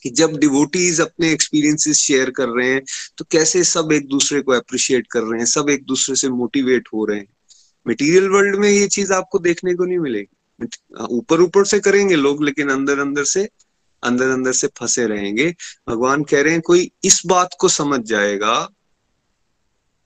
कि 0.02 0.10
जब 0.12 0.36
डिवोटीज 0.38 1.00
अपने 1.00 1.30
एक्सपीरियंसेस 1.32 1.98
शेयर 1.98 2.30
कर 2.30 2.48
रहे 2.48 2.68
हैं 2.68 2.82
तो 3.18 3.24
कैसे 3.30 3.64
सब 3.64 3.92
एक 3.92 4.08
दूसरे 4.08 4.40
को 4.40 4.52
अप्रिशिएट 4.52 5.06
कर 5.06 5.22
रहे 5.22 5.38
हैं, 5.38 5.46
सब 5.46 5.70
एक 5.70 5.84
दूसरे 5.84 6.16
से 6.16 6.28
मोटिवेट 6.30 6.88
हो 6.94 7.04
रहे 7.04 7.18
हैं। 7.18 7.28
मटेरियल 7.86 8.28
वर्ल्ड 8.28 8.56
में 8.56 8.68
ये 8.70 8.86
चीज़ 8.88 9.12
आपको 9.12 9.38
देखने 9.40 9.74
को 9.74 9.84
नहीं 9.84 9.98
मिलेगी। 9.98 10.36
ऊपर 11.10 11.40
ऊपर 11.40 11.64
से 11.64 11.80
करेंगे 11.80 12.14
लोग, 12.14 12.44
लेकिन 12.44 12.70
अंदर 12.70 12.98
अंदर 12.98 13.24
से, 13.24 13.48
अंदर 14.02 14.28
अंदर 14.28 14.52
से 14.52 14.66
फंसे 14.66 15.06
रहेंगे। 15.06 15.54
भगवान 15.88 16.24
कह 16.24 16.42
रहे 16.42 16.52
हैं, 16.52 16.62
कोई 16.62 16.90
इस 17.04 17.22
बात 17.26 17.50
को 17.58 17.68
समझ 17.68 18.00
जाएगा 18.00 18.68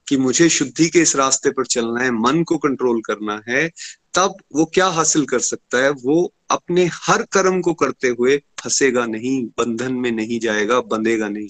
कि 0.08 0.16
मुझे 0.16 0.48
शुद्धि 0.48 0.88
के 0.88 1.00
इस 1.00 1.16
रास्ते 1.16 1.50
पर 1.50 1.66
चलना 1.66 2.00
है, 2.00 2.10
मन 2.10 2.44
को 2.44 2.58
कंट्रोल 2.58 3.00
करना 3.00 3.42
है, 3.48 3.70
तब 4.14 4.34
वो 4.54 4.64
क्या 4.64 4.86
हासिल 4.86 5.26
कर 5.26 5.38
सकता 5.38 5.78
है? 5.78 5.90
वो 5.90 6.32
अपने 6.50 6.90
हर 6.92 7.22
कर्म 7.22 7.60
को 7.60 7.74
करते 7.74 8.08
हुए 8.08 8.42
फंसेगा 8.60 9.06
नहीं, 9.06 9.46
बंधन 9.46 9.92
में 9.92 10.12
नहीं 10.12 10.40
जाएगा, 10.40 10.80
बंधेगा 10.80 11.28
नहीं। 11.28 11.48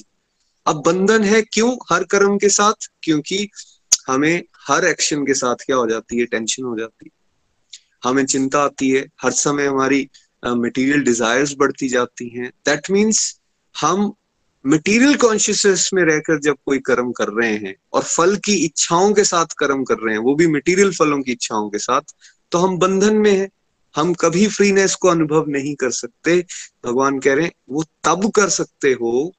अब 0.66 0.82
बंधन 0.86 1.24
है 1.24 1.42
क्यों 1.42 1.76
हर 1.92 2.04
कर्म 2.04 2.38
के 2.38 2.48
साथ? 2.48 2.90
क्योंकि 3.02 3.48
हमें 4.06 4.42
हर 4.68 4.84
एक्शन 4.84 5.26
के 5.26 5.34
साथ 5.34 5.54
क्या 5.54 5.76
हो 5.76 5.86
जाती 5.86 6.18
है? 6.18 6.24
टेंशन 6.24 6.62
हो 6.62 6.78
जाती 6.78 7.10
है। 7.14 7.17
हमें 8.04 8.26
चिंता 8.26 8.62
आती 8.62 8.90
है 8.90 9.06
हर 9.22 9.30
समय 9.30 9.66
हमारी 9.66 10.08
मटेरियल 10.46 10.98
uh, 10.98 11.04
डिजायर्स 11.04 11.54
बढ़ती 11.58 11.88
जाती 11.88 12.28
हैं। 12.28 12.50
दैट 12.66 12.90
मीन्स 12.90 13.40
हम 13.80 14.12
मटेरियल 14.66 15.14
कॉन्शियसनेस 15.14 15.90
में 15.94 16.02
रहकर 16.02 16.40
जब 16.40 16.56
कोई 16.66 16.78
कर्म 16.78 17.12
कर 17.12 17.28
रहे 17.28 17.56
हैं 17.56 17.74
और 17.92 18.02
फल 18.02 18.36
की 18.36 18.54
इच्छाओं 18.64 19.12
के 19.14 19.24
साथ 19.24 19.46
कर्म 19.58 19.84
कर 19.84 19.94
रहे 19.94 20.14
हैं 20.14 20.22
वो 20.22 20.34
भी 20.34 20.46
मटेरियल 20.46 20.92
फलों 20.94 21.22
की 21.22 21.32
इच्छाओं 21.32 21.70
के 21.70 21.78
साथ 21.78 22.14
तो 22.52 22.58
हम 22.58 22.78
बंधन 22.78 23.16
में 23.16 23.38
हैं। 23.38 23.48
हम 23.96 24.14
कभी 24.14 24.46
फ्रीनेस 24.48 24.94
को 24.94 25.08
अनुभव 25.08 25.44
नहीं 25.48 25.74
कर 25.74 25.90
सकते। 25.90 26.44
भगवान 26.86 27.18
कह 27.18 27.34
रहे 27.34 27.44
हैं 27.44 27.52
वो 27.70 27.84
तब 28.04 28.30
कर 28.30 28.48
सकते 28.48 28.92
हो 28.92 29.32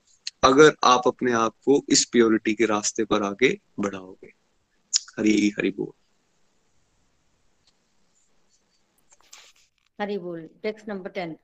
अगर 0.44 0.76
आप 0.84 1.08
अपने 1.08 1.34
आप 1.34 1.54
को 1.66 1.84
इस 1.90 2.06
प्योरिटी 2.06 2.54
के 2.54 2.66
रास्ते 2.66 3.04
पर 3.04 3.24
आगे 3.24 3.58
बढ़ाओगे। 3.80 4.34
हरी 5.20 5.54
हरी 5.60 5.70
बोल। 5.70 5.99
हरी 10.02 10.18
बोल 10.18 10.50
टेक्स्ट 10.64 10.88
नंबर 10.88 11.10
टेन 11.10 11.36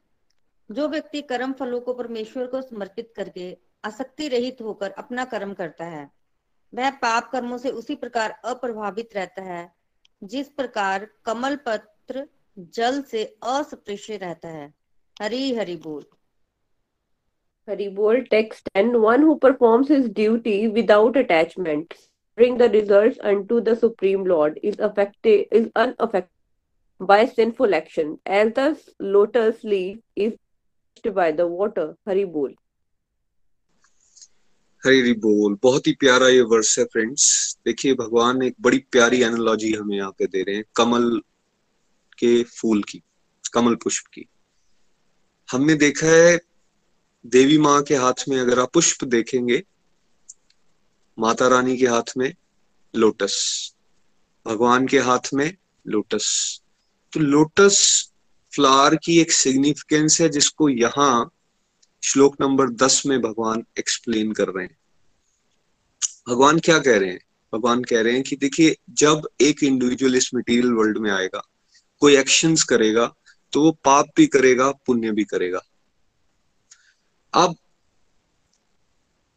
जो 0.71 0.87
व्यक्ति 0.87 1.21
कर्म 1.21 1.53
फलों 1.53 1.79
को 1.81 1.93
परमेश्वर 1.93 2.45
को 2.47 2.61
समर्पित 2.61 3.13
करके 3.15 3.57
आसक्ति 3.85 4.27
रहित 4.27 4.61
होकर 4.61 4.91
अपना 4.91 5.25
कर्म 5.25 5.53
करता 5.53 5.85
है, 5.85 6.09
वह 6.73 6.89
पाप 6.89 7.29
कर्मों 7.31 7.57
से 7.57 7.69
उसी 7.69 7.95
प्रकार 7.95 8.31
अप्रभावित 8.45 9.15
रहता 9.15 9.41
है, 9.41 9.71
जिस 10.23 10.49
प्रकार 10.49 11.07
कमल 11.25 11.55
पत्र 11.55 12.27
जल 12.59 13.01
से 13.01 13.23
अस्पृश्य 13.43 14.17
रहता 14.17 14.47
है। 14.47 14.73
हरी 15.21 15.53
हरी 15.55 15.75
बोल। 15.75 16.05
हरी 17.69 17.89
बोल 17.89 18.21
text 18.21 18.69
ten 18.73 18.95
one 18.95 19.23
who 19.23 19.35
performs 19.35 19.91
his 19.91 20.13
duty 20.13 20.67
without 20.67 21.17
attachment 21.17 21.93
bring 22.37 22.57
the 22.57 22.67
results 22.69 23.19
unto 23.23 23.57
the 23.61 23.73
supreme 23.75 24.23
lord, 24.25 24.59
is 24.63 24.79
affected, 24.79 25.45
is 25.51 25.67
unaffected 25.75 26.34
by 27.01 27.25
sinful 27.25 27.73
action, 27.75 28.19
as 28.25 28.53
the 28.53 28.77
lotus 28.99 29.63
leaf 29.63 29.99
is 30.15 30.33
by 31.13 31.31
the 31.31 31.45
water. 31.47 31.95
Hari 32.07 32.25
बोल 32.25 32.55
हरी 34.83 35.13
बोल 35.13 35.57
बहुत 35.63 35.87
ही 35.87 35.93
प्यारा 35.99 36.27
ये 36.27 36.41
वर्ष 36.41 36.77
है 36.79 36.85
friends 36.85 37.25
देखिए 37.65 37.93
भगवान 37.95 38.41
एक 38.43 38.55
बड़ी 38.61 38.77
प्यारी 38.91 39.21
एनोलॉजी 39.23 39.71
हमें 39.73 39.95
यहाँ 39.97 40.11
पे 40.19 40.27
दे 40.27 40.43
रहे 40.43 40.55
हैं 40.55 40.63
कमल 40.75 41.21
के 42.17 42.31
फूल 42.43 42.83
की 42.83 43.01
कमल 43.53 43.75
पुष्प 43.83 44.07
की 44.13 44.25
हमने 45.49 45.75
देखा 45.75 46.07
है 46.07 46.37
देवी 47.25 47.57
माँ 47.57 47.81
के 47.83 47.95
हाथ 47.95 48.27
में 48.29 48.39
अगर 48.39 48.59
आप 48.59 48.73
पुष्प 48.73 49.03
देखेंगे 49.05 49.63
माता 51.17 51.47
रानी 51.47 51.77
के 51.77 51.87
हाथ 51.87 52.17
में 52.17 52.33
लोटस 52.93 53.37
भगवान 54.45 54.87
के 54.87 54.99
हाथ 54.99 55.33
में 55.33 55.51
लोटस 55.85 56.61
तो 57.15 57.21
लोटस 57.21 57.77
फ्लावर 58.55 58.95
की 58.95 59.19
एक 59.19 59.31
सिग्निफिकेंस 59.31 60.21
है 60.21 60.29
जिसको 60.29 60.69
यहाँ 60.69 61.31
श्लोक 62.03 62.35
नंबर 62.41 62.69
दस 62.69 63.03
में 63.05 63.21
भगवान 63.21 63.63
एक्सप्लेन 63.79 64.31
कर 64.31 64.47
रहे 64.47 64.65
हैं। 64.65 64.77
भगवान 66.29 66.59
क्या 66.59 66.79
कह 66.79 66.97
रहे 66.97 67.09
हैं? 67.09 67.19
भगवान 67.53 67.83
कह 67.83 68.01
रहे 68.01 68.13
हैं 68.13 68.23
कि 68.23 68.35
देखिए, 68.35 68.75
जब 68.89 69.29
एक 69.41 69.63
इंडिविजुअल 69.63 70.15
इस 70.15 70.29
मटेरियल 70.35 70.71
वर्ल्ड 70.71 70.97
में 70.97 71.11
आएगा, 71.11 71.41
कोई 71.99 72.17
एक्शंस 72.17 72.63
करेगा 72.63 73.13
तो 73.53 73.61
वो 73.61 73.71
पाप 73.71 74.05
भी 74.15 74.27
करेगा, 74.27 74.71
पुण्य 74.71 75.11
भी 75.11 75.23
करेगा। 75.23 75.61
अब 77.33 77.55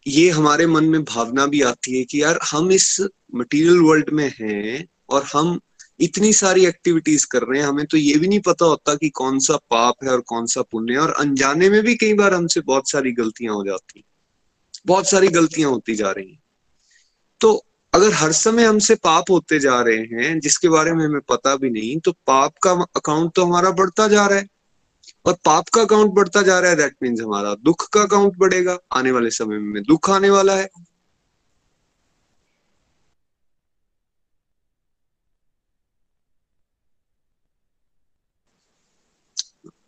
ये 0.07 0.31
हमारे 0.31 0.67
मन 0.67 0.85
में 0.85 1.05
भावना 1.05 1.47
भी 1.47 1.63
आती 1.63 1.99
है 1.99 2.05
कि 2.05 2.23
यार, 2.23 2.39
हम 2.53 2.71
इस 2.73 3.01
मटेरियल 3.35 3.79
वर्ल्ड 3.79 4.11
में 4.11 4.33
हैं 4.41 4.87
और 5.09 5.25
हम 5.25 5.61
इतनी 6.01 6.33
सारी 6.33 6.67
एक्टिविटीज़ 6.67 7.27
कर 7.27 7.43
रहे 7.43 7.61
हैं, 7.61 7.67
हमें 7.69 7.87
तो 7.87 7.97
ये 7.97 8.17
भी 8.19 8.29
नहीं 8.29 8.41
पता 8.41 8.65
होता 8.65 8.95
कि 8.95 9.09
कौन 9.11 9.39
सा 9.39 9.57
पाप 9.71 10.05
है 10.05 10.11
और 10.11 10.21
कौन 10.21 10.47
सा 10.47 10.63
पुण्य 10.63 10.93
है। 10.93 10.99
और 10.99 11.13
अनजाने 11.13 11.71
में 11.71 11.83
भी 11.83 11.95
कई 11.95 12.15
बार 12.15 12.35
हमसे 12.35 12.61
बहुत 12.63 12.91
सारी 12.91 13.13
गलतियाँ 13.13 13.55
हो 13.55 13.65
जाती 13.65 13.99
हैं, 13.99 14.05
बहुत 14.87 15.09
सारी 15.11 15.29
गलतियाँ 15.29 15.71
होती 15.71 15.95
जा 15.95 16.11
रही 16.11 16.31
हैं। 16.31 16.43
तो 17.41 17.53
अगर 17.93 18.13
हर 18.13 18.33
समय 18.33 18.65
हमसे 18.65 18.95
पाप 18.95 19.31
होते 19.31 19.59
जा 19.59 19.81
रहे 19.83 19.97
हैं, 19.97 20.39
जिसके 20.41 20.69
बारे 20.69 20.93
में 20.93 21.05
हमें 21.05 21.21
पता 21.29 21.57
भी 21.57 21.71
नहीं 21.71 21.99
तो 21.99 22.13
पाप 22.27 22.55
का 22.63 22.73
अकाउंट 22.97 23.33
तो 23.35 23.45
हमारा 23.45 23.71
बढ़ता 23.73 24.09
जा 24.09 24.27
रहा 24.27 24.39
है। 24.39 24.47
और 25.27 25.37
पाप 25.45 25.69
का 25.69 25.83
अकाउंट 25.83 26.13
बढ़ता 26.13 26.43
जा 26.43 26.59
रहा 26.61 26.71
है 26.71 26.77
दैट 26.77 26.95
मीन्स 27.03 27.21
हमारा 27.21 27.55
दुख 27.55 27.89
का 27.89 28.03
अकाउंट 28.03 28.37
बढ़ेगा। 28.39 28.79
आने 28.93 29.11
वाले 29.11 29.31
समय 29.31 29.59
में 29.59 29.83
दुख 29.83 30.11
आने 30.11 30.31
वाला 30.31 30.57
है। 30.57 30.69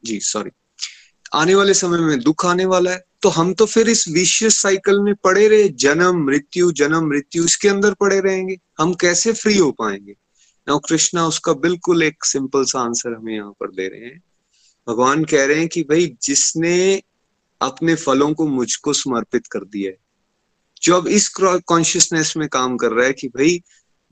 जी 0.04 0.20
सॉरी 0.20 0.50
आने 1.34 1.54
वाले 1.54 1.74
समय 1.74 1.98
में 1.98 2.20
दुख 2.20 2.46
आने 2.46 2.64
वाला 2.64 2.90
है 2.90 3.04
तो 3.22 3.28
हम 3.28 3.54
तो 3.54 3.66
फिर 3.66 3.88
इस 3.88 4.08
विशेष 4.08 4.56
साइकिल 4.56 5.00
में 5.00 5.14
पड़े 5.14 5.48
रहे, 5.48 5.68
जन्म, 5.68 6.24
मृत्यु 6.26 6.72
जन्म, 6.72 7.08
मृत्यु, 7.08 7.44
इसके 7.44 7.68
अंदर 7.68 7.94
पड़े 7.94 8.20
रहेंगे। 8.20 8.56
हम 8.78 8.94
कैसे 8.94 9.32
फ्री 9.32 9.58
हो 9.58 9.70
पाएँगे? 9.72 10.14
नाउ 10.68 10.78
कृष्णा 10.78 11.26
उसका 11.26 11.52
बिल्कुल 11.52 12.02
एक 12.02 12.24
सिंपल 12.24 12.64
सा 12.64 12.80
आंसर 12.80 13.16
हमें 13.16 13.34
यहाँ 13.34 13.50
पर 13.50 13.70
दे 13.70 13.88
रहे 13.88 14.00
हैं। 14.00 14.22
भगवान 14.88 15.24
कह 15.24 15.44
रहे 15.44 15.58
हैं 15.58 15.68
कि 15.68 15.82
भाई, 15.82 16.16
जिसने 16.22 17.02
अपने 17.60 17.94
फलों 17.94 18.34
को 18.34 18.46
मुझको 18.46 18.92
समर्पित 18.92 19.46
कर 19.46 19.60
दिया 19.60 19.90
है, 19.90 19.96
जो 20.82 20.96
अब 20.96 21.08
इस 21.08 21.28
कॉन्शियसनेस 21.38 22.34
में 22.36 22.48
काम 22.48 22.76
कर 22.76 22.92
रहा 22.92 23.06
है 23.06 23.12
कि 23.12 23.28
भाई 23.28 23.62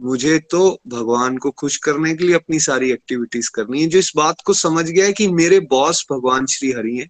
मुझे 0.01 0.39
तो 0.39 0.81
भगवान 0.89 1.37
को 1.39 1.51
खुश 1.51 1.77
करने 1.77 2.15
के 2.15 2.25
लिए 2.25 2.35
अपनी 2.35 2.61
सारी 2.61 2.91
एक्टिविटीज़ 2.93 3.51
करनी 3.55 3.83
है। 3.83 3.87
जो 3.87 3.99
इस 3.99 4.13
बात 4.17 4.41
को 4.47 4.53
समझ 4.53 4.85
गया 4.85 5.05
है 5.05 5.13
कि 5.13 5.29
मेरे 5.29 5.61
बॉस 5.61 6.07
भगवान 6.13 6.47
श्री 6.47 6.71
हरि 6.73 6.97
हैं 6.97 7.09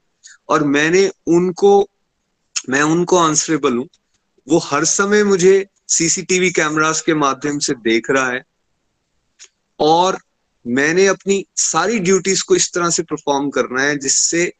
और 0.48 0.64
मैंने 0.64 1.10
उनको, 1.26 1.88
मैं 2.68 2.82
उनको 2.82 3.16
आंसरेबल 3.16 3.76
हूँ। 3.76 3.88
वो 4.46 4.58
हर 4.58 4.84
समय 4.84 5.24
मुझे 5.24 5.66
सीसीटीवी 5.88 6.50
कैमरास 6.50 7.00
के 7.00 7.14
माध्यम 7.14 7.58
से 7.58 7.74
देख 7.74 8.10
रहा 8.10 8.30
है 8.30 8.42
और 9.80 10.18
मैंने 10.66 11.06
अपनी 11.06 11.44
सारी 11.56 11.98
ड्यूटीज़ 11.98 12.44
को 12.44 12.56
इस 12.56 12.72
तरह 12.72 12.90
से 12.90 13.02
परफॉर्म 13.02 13.50
करना 13.50 13.82
है 13.82 13.98
जिससे 13.98 14.52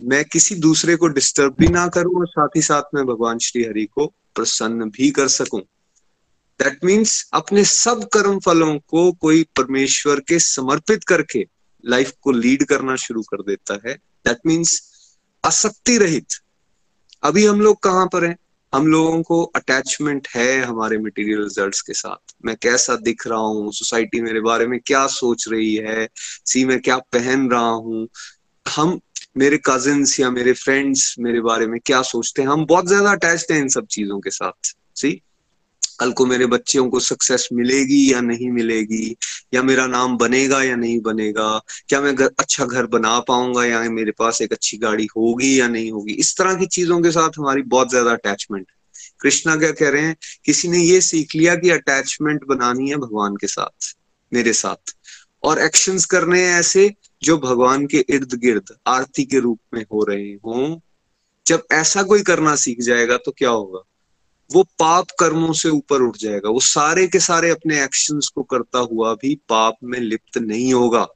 मैं 0.00 0.24
किसी 0.24 0.54
दूसरे 0.54 0.96
को 0.96 1.08
डिस्टर्ब 1.08 1.54
भी 1.58 1.68
ना 1.68 1.86
करूँ 1.88 2.18
और 2.18 2.26
साथ 2.26 2.56
ही 2.56 2.62
साथ 2.62 2.94
में 2.94 3.04
भगवान 3.06 3.38
श्री 3.38 3.64
हरि 3.64 3.84
को 3.84 4.06
प्रसन्न 4.34 4.90
भी 4.90 5.10
कर 5.10 5.28
सकूँ। 5.28 5.60
दैट 6.60 6.84
मीन्स 6.84 7.30
अपने 7.32 7.64
सब 7.64 8.08
कर्म 8.12 8.38
फलों 8.38 8.78
को 8.78 9.12
कोई 9.12 9.42
परमेश्वर 9.56 10.20
के 10.20 10.38
समर्पित 10.38 11.04
करके 11.04 11.46
लाइफ 11.84 12.12
को 12.20 12.32
लीड 12.32 12.64
करना 12.64 12.96
शुरू 12.96 13.22
कर 13.22 13.42
देता 13.42 13.78
है। 13.88 13.94
दैट 13.94 14.38
मीन्स 14.46 14.82
आसक्ति 15.44 15.98
रहित। 15.98 16.26
अभी 17.22 17.46
हम 17.46 17.60
लोग 17.60 17.82
कहाँ 17.82 18.06
पर 18.06 18.24
हैं? 18.24 18.36
हम 18.74 18.86
लोगों 18.86 19.22
को 19.22 19.42
अटैचमेंट 19.42 20.28
है 20.28 20.60
हमारे 20.62 20.98
मटेरियल 20.98 21.42
रिजल्ट्स 21.42 21.80
के 21.80 21.92
साथ। 21.92 22.34
मैं 22.44 22.56
कैसा 22.62 22.96
दिख 22.96 23.26
रहा 23.26 23.38
हूँ? 23.38 23.72
सोसाइटी 23.72 24.20
मेरे 24.20 24.40
बारे 24.40 24.66
में 24.66 24.80
क्या 24.86 25.06
सोच 25.06 25.48
रही 25.48 25.74
है? 25.74 26.08
सी 26.46 26.64
मैं 26.64 26.80
क्या 26.80 26.96
पहन 26.98 27.50
रहा 27.50 27.68
हूँ? 27.68 28.08
हम, 28.66 29.00
मेरे 29.36 29.60
कजिन्स 29.66 30.20
या 30.20 30.30
मेरे 30.30 30.52
फ्रेंड्स 30.52 31.14
मेरे 31.18 31.40
बारे 31.40 31.66
में 31.66 31.80
क्या 31.86 32.02
सोचते 32.02 32.42
हैं? 32.42 32.48
हम 32.48 32.66
बहुत 32.66 32.86
ज़्यादा 32.86 33.10
अटैच्ड 33.10 33.52
हैं 33.52 33.60
इन 33.60 33.68
सब 33.68 33.86
चीज़ों 33.86 34.20
के 34.20 34.30
साथ। 34.30 34.76
सी 34.96 35.22
कल 36.00 36.12
को 36.12 36.26
मेरे 36.26 36.46
बच्चों 36.46 36.88
को 36.90 37.00
सक्सेस 37.00 37.48
मिलेगी 37.52 38.12
या 38.12 38.20
नहीं 38.20 38.50
मिलेगी? 38.50 39.16
या 39.54 39.62
मेरा 39.62 39.86
नाम 39.86 40.16
बनेगा 40.16 40.62
या 40.62 40.76
नहीं 40.76 41.00
बनेगा? 41.00 41.48
क्या 41.88 42.00
मैं 42.00 42.14
घर 42.14 42.30
अच्छा 42.38 42.64
घर 42.64 42.86
बना 42.86 43.18
पाऊँगा 43.20 43.64
या 43.64 43.80
मेरे 43.90 44.12
पास 44.18 44.42
एक 44.42 44.52
अच्छी 44.52 44.76
गाड़ी 44.78 45.06
होगी 45.16 45.58
या 45.60 45.68
नहीं 45.68 45.90
होगी? 45.90 46.12
इस 46.12 46.36
तरह 46.38 46.54
की 46.54 46.66
चीज़ों 46.66 47.00
के 47.02 47.10
साथ 47.10 47.38
हमारी 47.38 47.62
बहुत 47.64 47.90
ज़्यादा 47.90 48.12
अटैचमेंट 48.12 48.66
कृष्णा 49.20 49.56
क्या 49.56 49.70
कह 49.72 49.88
रहे 49.90 50.02
हैं? 50.02 50.16
किसी 50.44 50.68
ने 50.68 50.78
ये 50.78 51.00
सीख 51.00 51.34
लिया 51.34 51.54
कि 51.56 51.70
अटैचमेंट 51.70 52.44
बनानी 52.44 52.90
है 52.90 52.96
भगवान 52.96 53.36
के 53.36 53.46
साथ, 53.46 53.94
मेरे 54.32 54.52
साथ। 54.52 54.94
और 55.42 55.58
एक्शंस 55.58 56.04
करने 56.04 56.42
हैं 56.42 56.58
ऐसे 56.60 56.92
जो 57.22 57.36
भगवान 57.38 57.86
के 57.86 58.04
इर्द 58.08 58.34
गिर्द, 58.34 58.74
आरती 58.86 59.24
के 59.24 59.38
रूप 59.38 59.58
में 59.74 59.82
हो 59.82 60.04
रहे 60.04 60.32
हों। 60.46 60.78
जब 61.46 61.62
ऐसा 61.72 62.02
कोई 62.02 62.22
करना 62.22 62.54
सीख 62.56 62.80
जाएगा 62.80 63.16
तो 63.16 63.32
क्या 63.32 63.50
होगा? 63.50 63.80
वो 64.50 64.62
पाप 64.62 65.06
कर्मों 65.20 65.52
से 65.52 65.68
ऊपर 65.68 66.02
उठ 66.02 66.16
जाएगा। 66.16 66.50
वो 66.50 66.60
सारे 66.60 67.06
के 67.06 67.20
सारे 67.20 67.50
अपने 67.50 67.84
एक्शंस 67.84 68.28
को 68.28 68.42
करता 68.42 68.78
हुआ 68.78 69.14
भी 69.14 69.34
पाप 69.48 69.76
में 69.84 70.00
लिप्त 70.00 70.38
नहीं 70.38 70.72
होगा। 70.74 71.06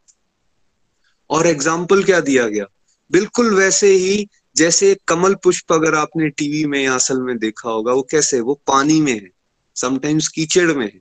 और 1.31 1.47
एग्ज़ाम्पल 1.47 2.05
क्या 2.05 2.21
दिया 2.21 2.47
गया? 2.49 2.64
बिल्कुल 3.11 3.55
वैसे 3.55 3.88
ही 3.88 4.29
जैसे 4.57 4.97
कमल 5.09 5.35
पुष्प 5.35 5.73
अगर 5.73 5.95
आपने 5.95 6.29
टीवी 6.29 6.64
में 6.64 6.83
या 6.85 6.95
असल 6.95 7.21
में 7.21 7.38
देखा 7.38 7.71
होगा 7.71 7.93
वो 7.93 8.03
कैसे? 8.03 8.40
वो 8.40 8.55
पानी 8.66 9.01
में 9.01 9.12
है। 9.12 9.31
समटाइम्स 9.77 10.29
कीचड़ 10.29 10.73
में 10.73 10.87
है। 10.87 11.01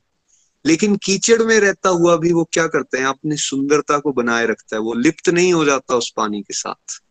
लेकिन 0.65 0.95
कीचड़ 0.95 1.41
में 1.43 1.59
रहता 1.59 1.89
हुआ 1.89 2.15
भी 2.17 2.33
वो 2.33 2.43
क्या 2.43 2.67
करते 2.67 2.97
हैं? 2.97 3.05
अपनी 3.05 3.37
सुंदरता 3.37 3.97
को 3.99 4.11
बनाए 4.11 4.45
रखता 4.45 4.75
है। 4.75 4.81
वो 4.81 4.93
लिप्त 4.93 5.29
नहीं 5.29 5.53
हो 5.53 5.65
जाता 5.65 5.95
उस 5.95 6.13
पानी 6.17 6.41
के 6.41 6.53
साथ। 6.53 7.01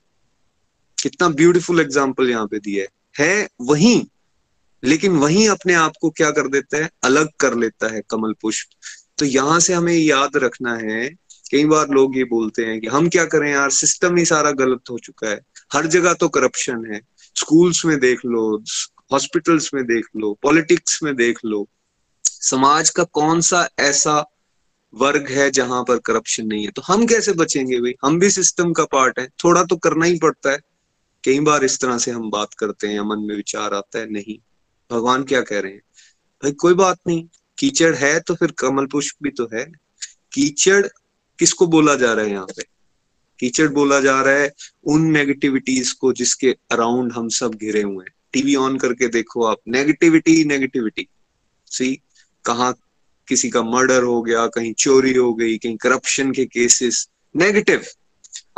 कितना 0.99 1.29
ब्यूटीफुल 1.29 1.81
एग्ज़ाम्पल 1.81 2.31
यहाँ 2.31 2.47
पे 2.47 2.59
दिया 2.59 2.83
है, 2.83 2.89
है 3.19 3.49
वही 3.61 4.09
लेकिन 4.85 5.13
वही 5.13 5.47
अपने 5.47 5.75
आप 5.75 5.93
को 6.01 6.11
क्या 6.11 6.31
कर 6.31 6.49
देता 6.49 6.77
है? 6.77 6.91
अलग 7.05 7.29
कर 7.41 7.55
लेता 7.55 7.93
है 7.95 8.03
कमल 8.11 8.35
पुष्प। 8.41 8.69
तो 9.19 9.25
यहाँ 9.25 9.61
से 9.61 9.75
हमें 9.75 9.95
याद 9.95 10.37
रखना 10.37 10.75
है, 10.77 11.09
कई 11.51 11.65
बार 11.65 11.89
लोग 11.89 12.17
ये 12.17 12.25
बोलते 12.25 12.65
हैं 12.65 12.81
कि 12.81 12.87
हम 12.87 13.09
क्या 13.09 13.25
करें 13.25 13.53
यार 13.53 13.71
सिस्टम 13.71 14.17
ही 14.17 14.25
सारा 14.25 14.51
गलत 14.51 14.91
हो 14.91 14.99
चुका 14.99 15.29
है। 15.29 15.41
हर 15.73 15.87
जगह 15.87 16.13
तो 16.13 16.29
करप्शन 16.29 16.95
है। 16.95 17.01
स्कूल्स 17.37 17.85
में 17.85 18.01
देख 18.01 18.21
लो 18.27 18.65
हॉस्पिटल्स 19.13 19.71
में 19.75 19.85
देख 19.85 20.07
लो 20.17 20.39
पॉलिटिक्स 20.43 21.03
में 21.03 21.17
देख 21.17 21.39
लो। 21.45 21.69
समाज 22.25 22.91
का 22.91 23.05
कौन 23.05 23.41
सा 23.41 23.69
ऐसा 23.79 24.25
वर्ग 24.95 25.27
है 25.31 25.51
जहाँ 25.51 25.85
पर 25.85 25.99
करप्शन 25.99 26.47
नहीं 26.47 26.65
है? 26.65 26.71
तो 26.71 26.83
हम 26.83 27.07
कैसे 27.07 27.33
बचेंगे 27.33 27.81
भाई? 27.81 27.95
हम 28.05 28.19
भी 28.19 28.31
सिस्टम 28.31 28.73
का 28.73 28.85
पार्ट 28.85 29.19
है। 29.19 29.29
थोड़ा 29.45 29.65
तो 29.65 29.77
करना 29.77 30.07
ही 30.07 30.19
पड़ता 30.19 30.51
है। 30.51 30.59
कई 31.25 31.41
बार 31.41 31.65
इस 31.65 31.81
तरह 31.81 31.99
से 31.99 32.11
हम 32.11 32.31
बात 32.31 32.55
करते 32.55 32.89
हैं 32.89 33.01
मन 33.01 33.19
में 33.19 33.37
विचार 33.37 33.75
आता 33.75 33.99
है, 33.99 34.11
नहीं। 34.11 34.48
भगवान 34.91 35.25
क्या 35.25 35.41
कह 35.41 35.61
रहे 35.61 35.73
हैं? 35.73 35.83
भाई, 36.43 36.53
कोई 36.53 36.75
बात 36.75 36.99
नहीं। 37.07 37.29
कीचड़ 37.59 37.95
है 37.95 38.21
तो 38.21 38.35
फिर 38.35 38.51
कमल 38.51 38.87
पुष्प 38.87 39.17
भी 39.23 39.31
तो 39.31 39.49
है। 39.55 39.65
कीचड़ 40.33 40.87
किसको 41.39 41.67
बोला 41.67 41.95
जा 41.95 42.13
रहा 42.13 42.25
है 42.25 42.31
यहाँ 42.31 42.47
पे? 42.47 42.63
कीचड़ 43.41 43.69
बोला 43.69 44.01
जा 44.01 44.21
रहा 44.23 44.35
है 44.35 44.53
उन 44.85 45.03
नेगेटिविटीज 45.03 45.93
को 45.93 46.13
जिसके 46.13 46.57
अराउंड 46.71 47.13
हम 47.13 47.29
सब 47.29 47.55
घिरे 47.55 47.83
हुए 47.83 48.05
हैं। 48.05 48.15
टीवी 48.33 48.55
ऑन 48.55 48.79
करके 48.79 49.09
देखो 49.09 49.45
आप। 49.45 49.59
नेगेटिविटी 49.69 50.45
नेगेटिविटी 50.45 51.09
सी 51.67 51.95
कहा 52.45 52.73
किसी 53.29 53.51
का 53.51 53.63
मर्डर 53.63 54.03
हो 54.03 54.23
गया, 54.23 54.47
कहीं 54.47 54.73
चोरी 54.73 55.15
हो 55.15 55.35
गई, 55.35 55.59
कहीं 55.59 55.77
करप्शन 55.77 56.33
के 56.33 56.45
केसेस 56.47 57.09
नेगेटिव 57.37 57.85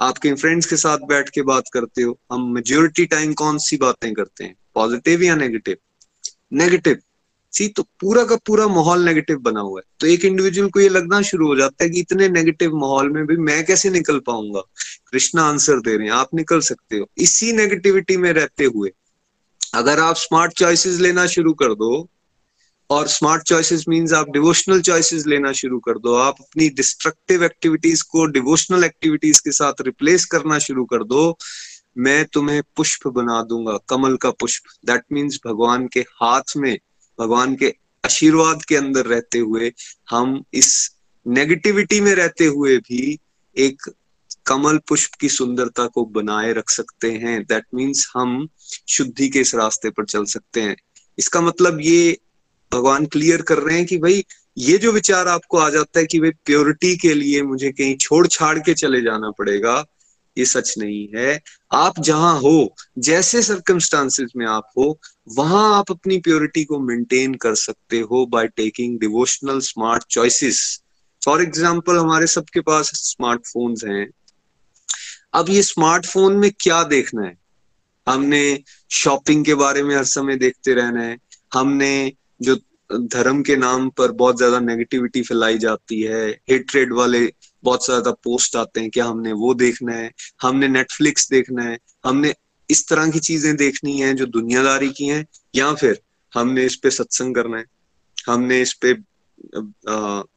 आप 0.00 0.18
कहीं 0.18 0.34
फ्रेंड्स 0.34 0.66
के 0.66 0.76
साथ 0.76 0.98
बैठ 0.98 1.28
के 1.28 1.42
बात 1.42 1.64
करते 1.72 2.02
हो। 2.02 2.18
हम 2.32 2.54
मेजोरिटी 2.54 3.06
टाइम 3.06 3.32
कौन 3.34 3.58
सी 3.58 3.76
बातें 3.76 4.12
करते 4.14 4.44
हैं? 4.44 4.54
पॉजिटिव 4.74 5.22
या 5.22 5.34
नेगेटिव 5.36 5.76
नेगेटिव 6.52 6.98
सी 7.52 7.66
तो 7.68 7.82
पूरा 8.00 8.24
का 8.24 8.36
पूरा 8.36 8.66
माहौल 8.68 9.04
नेगेटिव 9.04 9.38
बना 9.38 9.60
हुआ 9.60 9.80
है। 9.80 9.84
तो 10.00 10.06
एक 10.06 10.24
इंडिविजुअल 10.24 10.68
को 10.70 10.80
ये 10.80 10.88
लगना 10.88 11.20
शुरू 11.22 11.46
हो 11.46 11.56
जाता 11.56 11.84
है 11.84 11.90
कि 11.90 12.00
इतने 12.00 12.28
नेगेटिव 12.28 12.76
माहौल 12.76 13.10
में 13.10 13.26
भी 13.26 13.36
मैं 13.36 13.64
कैसे 13.66 13.90
निकल 13.90 14.18
पाऊँगा? 14.18 14.60
कृष्णा 15.12 15.42
आंसर 15.42 15.80
दे 15.80 15.96
रहे 15.96 16.06
हैं, 16.06 16.14
आप 16.14 16.34
निकल 16.34 16.60
सकते 16.60 16.96
हो। 16.96 17.06
इसी 17.18 17.52
नेगेटिविटी 17.52 18.16
में 18.16 18.32
रहते 18.32 18.64
हुए, 18.64 18.92
अगर 19.74 20.00
आप 20.00 20.16
स्मार्ट 20.16 20.52
चॉइसेस 20.52 21.00
लेना 21.00 21.26
शुरू 21.26 21.52
कर 21.52 21.74
दो, 21.74 22.08
और 22.90 23.08
स्मार्ट 23.08 23.42
चॉइसेस 23.42 23.84
मींस 23.88 24.12
आप 24.12 24.30
डिवोशनल 24.30 24.80
चॉइसेस 24.80 25.26
लेना 25.26 25.52
शुरू 25.52 25.78
कर 25.78 25.98
दो, 25.98 26.14
आप 26.14 26.36
अपनी 26.40 26.68
डिस्ट्रक्टिव 26.68 27.44
एक्टिविटीज़ 27.44 28.02
को 28.10 28.24
डिवोशनल 28.26 28.84
एक्टिविटीज़ 28.84 29.40
के 29.40 29.52
साथ 29.52 29.72
रिप्लेस 29.80 30.24
करना 30.24 30.58
शुरू 30.58 30.84
कर 30.84 31.04
दो 31.04 31.38
मैं 31.96 32.24
तुम्हें 32.24 32.62
पुष्प 32.76 33.06
बना 33.08 33.42
दूँगा, 33.42 33.78
कमल 33.88 34.16
का 34.16 34.30
पुष्प। 34.30 34.62
दैट 34.86 35.02
मीन्स 35.12 35.40
भगवान 35.46 35.86
के 35.88 36.00
हाथ 36.00 36.56
में, 36.56 36.78
भगवान 37.18 37.54
के 37.56 37.74
आशीर्वाद 38.04 38.64
के 38.64 38.76
अंदर 38.76 39.06
रहते 39.06 39.38
हुए, 39.38 39.72
हम 40.10 40.42
इस 40.54 40.96
नेगेटिविटी 41.26 42.00
में 42.00 42.14
रहते 42.14 42.44
हुए 42.44 42.76
भी 42.78 43.18
एक 43.56 43.90
कमल 44.46 44.78
पुष्प 44.78 45.14
की 45.14 45.28
सुंदरता 45.28 45.86
को 45.86 46.04
बनाए 46.04 46.52
रख 46.52 46.70
सकते 46.70 47.10
हैं। 47.12 47.42
दैट 47.42 47.64
मीन्स 47.74 48.10
हम 48.16 48.48
शुद्धि 48.88 49.28
के 49.28 49.38
इस 49.38 49.54
रास्ते 49.54 49.90
पर 49.90 50.04
चल 50.04 50.24
सकते 50.24 50.60
हैं। 50.60 50.76
इसका 51.18 51.40
मतलब 51.40 51.80
ये 51.80 52.18
भगवान 52.72 53.06
क्लियर 53.06 53.42
कर 53.42 53.58
रहे 53.58 53.76
हैं 53.76 53.86
कि 53.86 53.98
भाई, 53.98 54.24
ये 54.58 54.78
जो 54.78 54.92
विचार 54.92 55.28
आपको 55.28 55.58
आ 55.58 55.68
जाता 55.70 56.00
है 56.00 56.06
कि 56.06 56.20
भाई 56.20 56.30
प्योरिटी 56.30 56.96
के 56.96 57.14
लिए 57.14 57.42
मुझे 57.42 57.70
कहीं 57.72 57.96
छोड़ 57.96 58.26
छाड़ 58.26 58.58
के 58.58 58.74
चले 58.74 59.00
जाना 59.00 59.30
पड़ेगा, 59.30 59.84
ये 60.36 60.44
सच 60.44 60.74
नहीं 60.78 61.08
है। 61.14 61.40
आप 61.72 61.98
जहाँ 62.00 62.34
हो, 62.40 62.74
जैसे 62.98 63.42
सर्कमस्टांसिस 63.42 64.30
में 64.36 64.46
आप 64.46 64.70
हो, 64.78 64.98
वहाँ 65.36 65.78
आप 65.78 65.90
अपनी 65.90 66.18
प्योरिटी 66.18 66.64
को 66.64 66.78
मेंटेन 66.78 67.34
कर 67.34 67.54
सकते 67.54 68.00
हो 68.00 68.24
by 68.26 68.48
taking 68.48 68.98
devotional 69.00 69.60
smart 69.60 70.04
choices 70.10 70.60
for 71.22 71.42
example 71.42 71.96
हमारे 71.96 72.26
सबके 72.26 72.60
पास 72.60 72.90
स्मार्टफोन्स 72.94 73.84
हैं। 73.84 74.06
अब 75.34 75.48
ये 75.48 75.62
स्मार्टफ़ोन 75.62 76.36
में 76.36 76.50
क्या 76.60 76.82
देखना 76.84 77.24
है? 77.24 77.36
हमने 78.06 78.42
शॉपिंग 78.90 79.44
के 79.44 79.54
बारे 79.54 79.82
में 79.82 79.94
हर 79.96 80.04
समय 80.04 80.36
देखते 80.36 80.74
रहना 80.74 81.02
है। 81.02 81.16
हमने 81.54 82.12
जो 82.42 82.56
धर्म 82.90 83.42
के 83.42 83.56
नाम 83.56 83.88
पर 83.90 84.12
बहुत 84.12 84.36
ज़्यादा 84.36 84.60
नेगेटिविटी 84.60 85.22
फैलाई 85.22 85.58
जाती 85.58 86.00
है 86.02 86.28
हेट्रेड 86.50 86.92
वाले 86.92 87.20
बहुत 87.64 87.84
ज़्यादा 87.84 88.10
पोस्ट 88.24 88.56
आते 88.56 88.80
हैं 88.80 88.90
क्या 88.90 89.04
हमने 89.04 89.32
वो 89.32 89.54
देखना 89.54 89.94
है 89.94 90.10
हमने 90.42 90.68
नेटफ्लिक्स 90.68 91.28
देखना 91.30 91.62
है 91.62 91.78
हमने 92.04 92.34
इस 92.70 92.86
तरह 92.88 93.10
की 93.10 93.18
चीज़ें 93.18 93.54
देखनी 93.56 93.98
है 94.00 94.14
जो 94.14 94.26
दुनियादारी 94.26 94.88
की 94.90 95.06
हैं 95.06 95.24
या 95.56 95.72
फिर 95.74 96.00
हमने 96.32 96.64
इस 96.64 96.76
पे 96.76 96.90
सत्संग 96.90 97.34
करना 97.34 97.58
है 97.58 97.64
हमने 98.28 98.60
इस 98.62 98.72
पे 98.84 98.94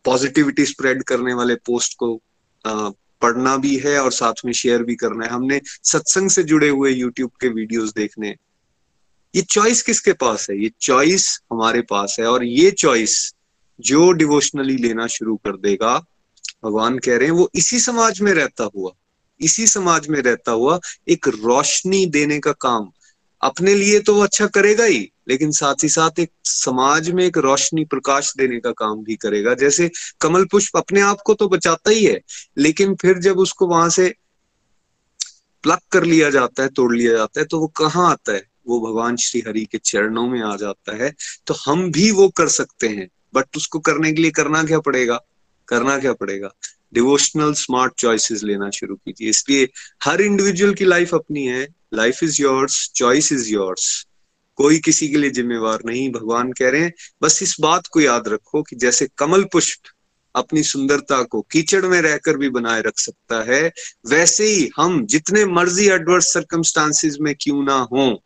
पॉजिटिविटी 0.05 0.65
स्प्रेड 0.65 1.03
करने 1.03 1.33
वाले 1.33 1.55
पोस्ट 1.55 1.97
को 1.97 2.15
आ, 2.65 2.89
पढ़ना 3.21 3.55
भी 3.57 3.75
है 3.77 3.97
और 3.99 4.11
साथ 4.11 4.45
में 4.45 4.51
शेयर 4.53 4.83
भी 4.83 4.95
करना 4.95 5.25
है। 5.25 5.31
हमने 5.31 5.59
सत्संग 5.65 6.29
से 6.29 6.43
जुड़े 6.43 6.69
हुए 6.69 6.91
यूट्यूब 6.91 7.31
के 7.41 7.47
वीडियोस 7.49 7.93
देखने 7.93 8.35
ये 9.33 9.41
चॉइस 9.41 9.81
किसके 9.81 10.13
पास 10.13 10.47
है? 10.49 10.57
ये 10.63 10.71
चॉइस 10.81 11.27
हमारे 11.51 11.81
पास 11.81 12.15
है 12.19 12.25
और 12.25 12.43
ये 12.43 12.71
चॉइस 12.71 13.33
जो 13.79 14.11
डिवोशनली 14.11 14.75
लेना 14.77 15.07
शुरू 15.07 15.35
कर 15.35 15.57
देगा 15.57 15.93
भगवान 16.63 16.97
कह 16.99 17.17
रहे 17.17 17.27
हैं, 17.27 17.35
वो 17.35 17.49
इसी 17.55 17.79
समाज 17.79 18.21
में 18.21 18.31
रहता 18.33 18.69
हुआ, 18.75 18.91
इसी 19.39 19.67
समाज 19.67 20.07
में 20.07 20.21
रहता 20.21 20.51
हुआ 20.51 20.79
एक 21.09 21.27
रोशनी 21.27 22.05
देने 22.07 22.39
का 22.39 22.51
काम 22.51 22.91
अपने 23.41 23.73
लिए 23.75 23.99
तो 23.99 24.13
वो 24.15 24.21
अच्छा 24.23 24.45
करेगा 24.47 24.83
ही, 24.83 24.99
लेकिन 25.27 25.51
साथ 25.51 25.83
ही 25.83 25.89
साथ 25.89 26.19
एक 26.19 26.31
समाज 26.43 27.09
में 27.09 27.23
एक 27.25 27.37
रोशनी 27.37 27.83
प्रकाश 27.85 28.33
देने 28.37 28.59
का 28.59 28.71
काम 28.71 29.03
भी 29.03 29.15
करेगा। 29.15 29.53
जैसे 29.53 29.89
कमल 30.21 30.45
पुष्प 30.45 30.77
अपने 30.77 31.01
आप 31.01 31.21
को 31.25 31.33
तो 31.33 31.47
बचाता 31.49 31.91
ही 31.91 32.05
है, 32.05 32.19
लेकिन 32.57 32.95
फिर 32.95 33.19
जब 33.19 33.39
उसको 33.39 33.67
वहाँ 33.67 33.89
से 33.89 34.13
प्लग 35.63 35.79
कर 35.91 36.03
लिया 36.03 36.29
जाता 36.29 36.63
है, 36.63 36.69
तोड़ 36.69 36.95
लिया 36.95 37.13
जाता 37.13 37.39
है 37.39 37.45
तो 37.45 37.59
वो 37.59 37.67
कहाँ 37.77 38.09
आता 38.11 38.33
है? 38.33 38.45
वो 38.67 38.79
भगवान 38.79 39.15
श्री 39.17 39.43
हरि 39.47 39.65
के 39.65 39.77
चरणों 39.77 40.27
में 40.27 40.41
आ 40.41 40.55
जाता 40.55 40.95
है। 40.95 41.13
तो 41.47 41.53
हम 41.65 41.91
भी 41.91 42.09
वो 42.11 42.27
कर 42.29 42.47
सकते 42.49 42.87
हैं, 42.87 43.07
बट 43.35 43.57
उसको 43.57 43.79
करने 43.79 44.11
के 44.13 44.21
लिए 44.21 44.31
करना 44.31 44.63
क्या 44.63 44.79
पड़ेगा? 44.79 45.19
करना 45.67 45.97
क्या 45.99 46.13
पड़ेगा? 46.13 46.49
डिवोशनल 46.93 47.53
स्मार्ट 47.53 47.93
चॉइसेस 47.93 48.43
लेना 48.43 48.69
शुरू 48.69 48.95
कीजिए। 48.95 49.29
इसलिए 49.29 49.69
हर 50.03 50.21
इंडिविजुअल 50.21 50.73
की 50.73 50.85
लाइफ 50.85 51.15
अपनी 51.15 51.45
है। 51.45 51.67
Life 51.93 52.23
is 52.23 52.41
yours 52.41 52.91
choice 52.95 53.31
is 53.31 53.49
yours 53.49 54.07
कोई 54.55 54.79
किसी 54.79 55.07
के 55.09 55.17
लिए 55.17 55.29
जिम्मेवार 55.29 55.79
नहीं, 55.85 56.11
भगवान 56.11 56.51
कह 56.51 56.69
रहे 56.69 56.81
हैं। 56.81 56.93
बस 57.21 57.43
इस 57.43 57.55
बात 57.61 57.87
को 57.87 58.01
याद 58.01 58.27
रखो 58.27 58.61
कि 58.63 58.75
जैसे 58.75 59.07
कमल 59.17 59.43
पुष्प 59.43 59.79
अपनी 60.35 60.63
सुंदरता 60.63 61.23
को 61.23 61.41
कीचड़ 61.41 61.85
में 61.85 62.01
रहकर 62.01 62.37
भी 62.37 62.49
बनाए 62.49 62.81
रख 62.81 62.99
सकता 62.99 63.43
है, 63.43 63.71
वैसे 64.07 64.45
ही 64.45 64.69
हम 64.77 65.05
जितने 65.05 65.45
मर्ज़ी 65.45 65.87
एडवर्स 65.87 66.33
सर्कमस्टांसिस 66.33 67.19
में 67.19 67.35
क्यों 67.41 67.63
ना 67.63 67.87
हो, 67.91 68.23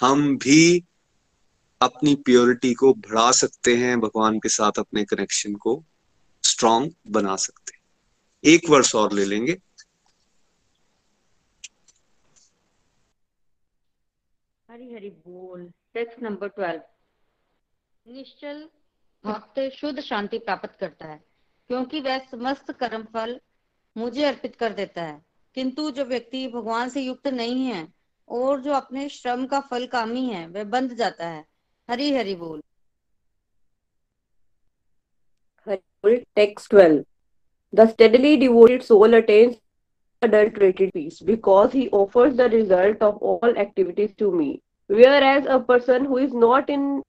हम 0.00 0.38
भी 0.38 0.84
अपनी 1.80 2.14
प्योरिटी 2.14 2.74
को 2.74 2.92
बढ़ा 2.94 3.30
सकते 3.32 3.76
हैं 3.76 4.00
भगवान 4.00 4.38
के 4.38 4.48
साथ 4.48 4.72
अपने 4.78 5.04
कनेक्शन 5.04 5.54
को। 5.54 5.84
स्ट्रांग 6.60 6.90
बना 7.08 7.36
सकते 7.36 7.72
एक 8.44 8.68
वर्ष 8.70 8.94
और 8.94 9.12
ले 9.12 9.24
लेंगे। 9.24 9.52
हरी 14.70 14.92
हरी 14.94 15.10
बोल 15.10 15.64
टेक्स्ट 15.94 16.22
नंबर 16.22 16.48
ट्वेल्व 16.48 16.82
निश्चल 18.06 18.68
भक्त 19.24 19.60
शुद्ध 19.76 20.00
शांति 20.00 20.38
प्राप्त 20.38 20.76
करता 20.80 21.06
है, 21.06 21.24
क्योंकि 21.68 22.00
वह 22.00 22.18
समस्त 22.18 22.72
कर्म 22.72 23.04
फल 23.04 23.40
मुझे 23.96 24.24
अर्पित 24.24 24.56
कर 24.56 24.72
देता 24.72 25.02
है। 25.02 25.24
किंतु 25.54 25.90
जो 25.90 26.04
व्यक्ति 26.04 26.48
भगवान 26.48 26.88
से 26.88 27.00
युक्त 27.00 27.26
नहीं 27.26 27.66
है, 27.66 27.92
और 28.28 28.60
जो 28.60 28.72
अपने 28.72 29.08
श्रम 29.08 29.46
का 29.46 29.60
फल 29.60 29.86
कामी 29.86 30.26
है, 30.26 30.48
वह 30.48 30.64
बंध 30.64 30.94
जाता 30.94 31.28
है। 31.28 31.44
हरी 31.90 32.14
हरी 32.14 32.34
बोल। 32.34 32.62
Text 36.34 36.70
12. 36.70 37.04
The 37.72 37.86
steadily 37.88 38.36
devoted 38.38 38.82
soul 38.82 39.12
attains 39.14 39.56
adulterated 40.22 40.92
peace 40.94 41.20
because 41.20 41.72
he 41.72 41.88
offers 41.90 42.36
the 42.36 42.48
result 42.48 43.02
of 43.02 43.18
all 43.18 43.54
activities 43.56 44.14
to 44.16 44.30
me. 44.30 44.62
Whereas 44.86 45.46
a 45.46 45.60
person 45.60 46.06
who 46.06 46.16
is 46.16 46.32
not 46.32 46.70
in 46.70 47.02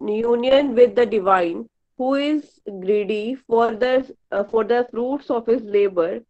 union 0.00 0.74
with 0.74 0.94
the 0.94 1.04
divine, 1.04 1.68
who 1.98 2.14
is 2.14 2.60
greedy 2.80 3.34
for 3.34 3.74
the 3.74 4.14
uh, 4.32 4.44
for 4.44 4.64
the 4.64 4.86
fruits 4.90 5.30
of 5.30 5.46
his 5.46 5.62
labor, 5.62 6.20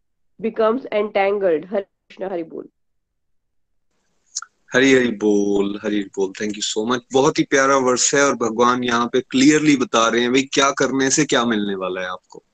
becomes 0.41 0.87
entangled. 0.91 1.65
Hare 1.67 1.87
Krishna. 2.09 2.29
हरी 4.75 4.93
हरी 4.93 5.09
बोल 5.09 5.81
हरी 5.85 6.03
बोल 6.03 6.33
thank 6.41 6.57
you 6.57 6.63
so 6.63 6.87
much 6.87 7.01
बहुत 7.13 7.39
ही 7.39 7.45
प्यारा 7.45 7.77
वर्ष 7.77 8.15
है 8.15 8.25
और 8.25 8.35
भगवान 8.35 8.85
यहाँ 8.85 9.07
पे 9.07 9.21
क्लियरली 9.21 9.77
बता 9.77 10.09
रहे 10.09 10.23
हैं 10.23 10.33
भाई 10.33 10.43
क्या 10.43 10.71
करने 10.71 11.11
से 11.11 11.25
क्या 11.25 11.45
मिलने 11.45 11.75
वाला 11.75 12.01
है 12.01 12.09
आपको। 12.09 12.45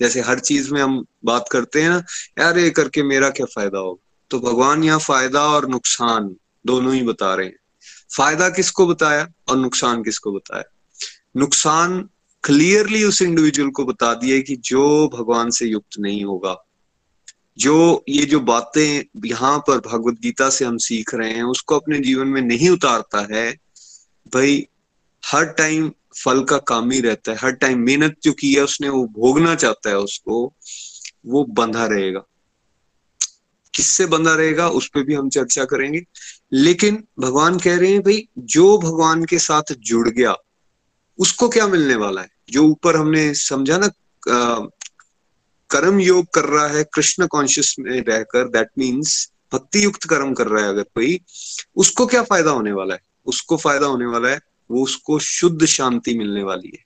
जैसे 0.00 0.20
हर 0.20 0.38
चीज़ 0.38 0.72
में 0.74 0.82
हम 0.82 1.04
बात 1.24 1.48
करते 1.52 1.82
हैं 1.82 1.90
ना, 1.90 2.02
यार 2.38 2.58
ये 2.58 2.70
करके 2.70 3.02
मेरा 3.02 3.30
क्या 3.30 3.46
फ़ायदा 3.46 3.78
होगा? 3.78 4.10
तो 4.30 4.40
भगवान 4.40 4.84
यहाँ 4.84 4.98
फ़ायदा 4.98 5.42
और 5.42 5.68
नुकसान 5.68 6.36
दोनों 6.66 6.94
ही 6.94 7.02
बता 7.02 7.34
रहे 7.34 7.46
हैं। 7.46 7.58
फ़ायदा 8.16 8.48
किसको 8.48 8.86
बताया 8.86 9.28
और 9.48 9.56
नुकसान 9.56 10.02
किसको 10.02 10.32
बताया? 10.32 10.64
नुकसान 11.36 12.08
क्लियरली 12.44 13.04
उस 13.04 13.22
इंडिविजुअल 13.22 13.70
को 13.70 13.84
बता 13.84 14.14
दिए 14.14 14.40
कि 14.40 14.56
जो 14.56 15.08
भगवान 15.08 15.50
से 15.50 15.66
युक्त 15.66 15.98
नहीं 15.98 16.24
होगा 16.24 16.68
जो 17.58 18.04
ये 18.08 18.24
जो 18.24 18.40
बातें 18.40 19.04
यहाँ 19.26 19.58
पर 19.58 19.78
भगवत 19.78 20.14
गीता 20.20 20.50
से 20.50 20.64
हम 20.64 20.76
सीख 20.78 21.14
रहे 21.14 21.32
हैं, 21.32 21.42
उसको 21.42 21.76
अपने 21.76 21.98
जीवन 21.98 22.26
में 22.26 22.42
नहीं 22.42 22.68
उतारता 22.70 23.26
है। 23.32 23.52
भाई, 24.34 24.66
हर 25.26 25.44
टाइम 25.44 25.92
फल 26.24 26.44
का 26.44 26.58
काम 26.58 26.90
ही 26.90 27.00
रहता 27.00 27.32
है, 27.32 27.38
हर 27.38 27.52
टाइम 27.52 27.78
मेहनत 27.78 28.16
जो 28.22 28.32
की 28.32 28.54
है 28.54 28.62
उसने, 28.62 28.88
वो 28.88 29.04
भोगना 29.04 29.54
चाहता 29.54 29.90
है 29.90 29.98
उसको, 29.98 30.52
वो 31.26 31.44
बंधा 31.44 31.86
रहेगा। 31.86 32.24
किससे 33.74 34.06
बंधा 34.06 34.34
रहेगा, 34.34 34.68
उस 34.68 34.88
पर 34.88 35.02
भी 35.02 35.14
हम 35.14 35.28
चर्चा 35.28 35.64
करेंगे। 35.64 36.04
लेकिन 36.52 37.04
भगवान 37.18 37.58
कह 37.58 37.76
रहे 37.76 37.92
हैं, 37.92 38.00
भाई, 38.00 38.28
जो 38.38 38.78
भगवान 38.78 39.24
के 39.24 39.38
साथ 39.38 39.72
जुड़ 39.78 40.08
गया, 40.08 40.36
उसको 41.18 41.48
क्या 41.48 41.66
मिलने 41.66 41.94
वाला 41.94 42.20
है? 42.20 42.28
जो 42.50 42.64
ऊपर 42.64 42.96
हमने 42.96 43.34
समझा 43.34 43.78
ना 43.78 43.86
कर्म 45.72 46.00
योग 46.00 46.26
कर 46.34 46.44
रहा 46.44 46.66
है 46.68 46.84
कृष्ण 46.94 47.26
कॉन्शियस 47.26 47.74
में 47.78 48.00
रहकर 48.00 48.48
दैट 48.48 48.68
मीन्स 48.78 49.16
भक्ति 49.52 49.84
युक्त 49.84 50.06
कर्म 50.08 50.32
कर 50.34 50.46
रहा 50.46 50.64
है 50.64 50.68
अगर 50.68 50.82
कोई 50.94 51.20
उसको 51.76 52.06
क्या 52.06 52.22
फ़ायदा 52.22 52.50
होने 52.50 52.72
वाला 52.72 52.94
है 52.94 53.00
उसको 53.26 53.56
फ़ायदा 53.56 53.86
होने 53.86 54.06
वाला 54.06 54.28
है 54.28 54.40
वो 54.70 54.82
उसको 54.82 55.18
शुद्ध 55.18 55.64
शांति 55.66 56.14
मिलने 56.18 56.42
वाली 56.42 56.72
है 56.74 56.84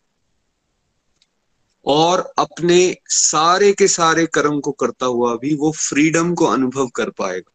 और 1.87 2.21
अपने 2.39 2.79
सारे 3.09 3.73
के 3.73 3.89
सारे 3.89 4.27
कर्म 4.27 4.61
को 4.61 4.73
करता 4.75 5.07
हुआ 5.07 5.35
भी 5.37 5.55
वो 5.55 5.71
फ्रीडम 5.73 6.35
को 6.35 6.47
अनुभव 6.47 6.89
कर 6.95 7.11
पाएगा 7.11 7.53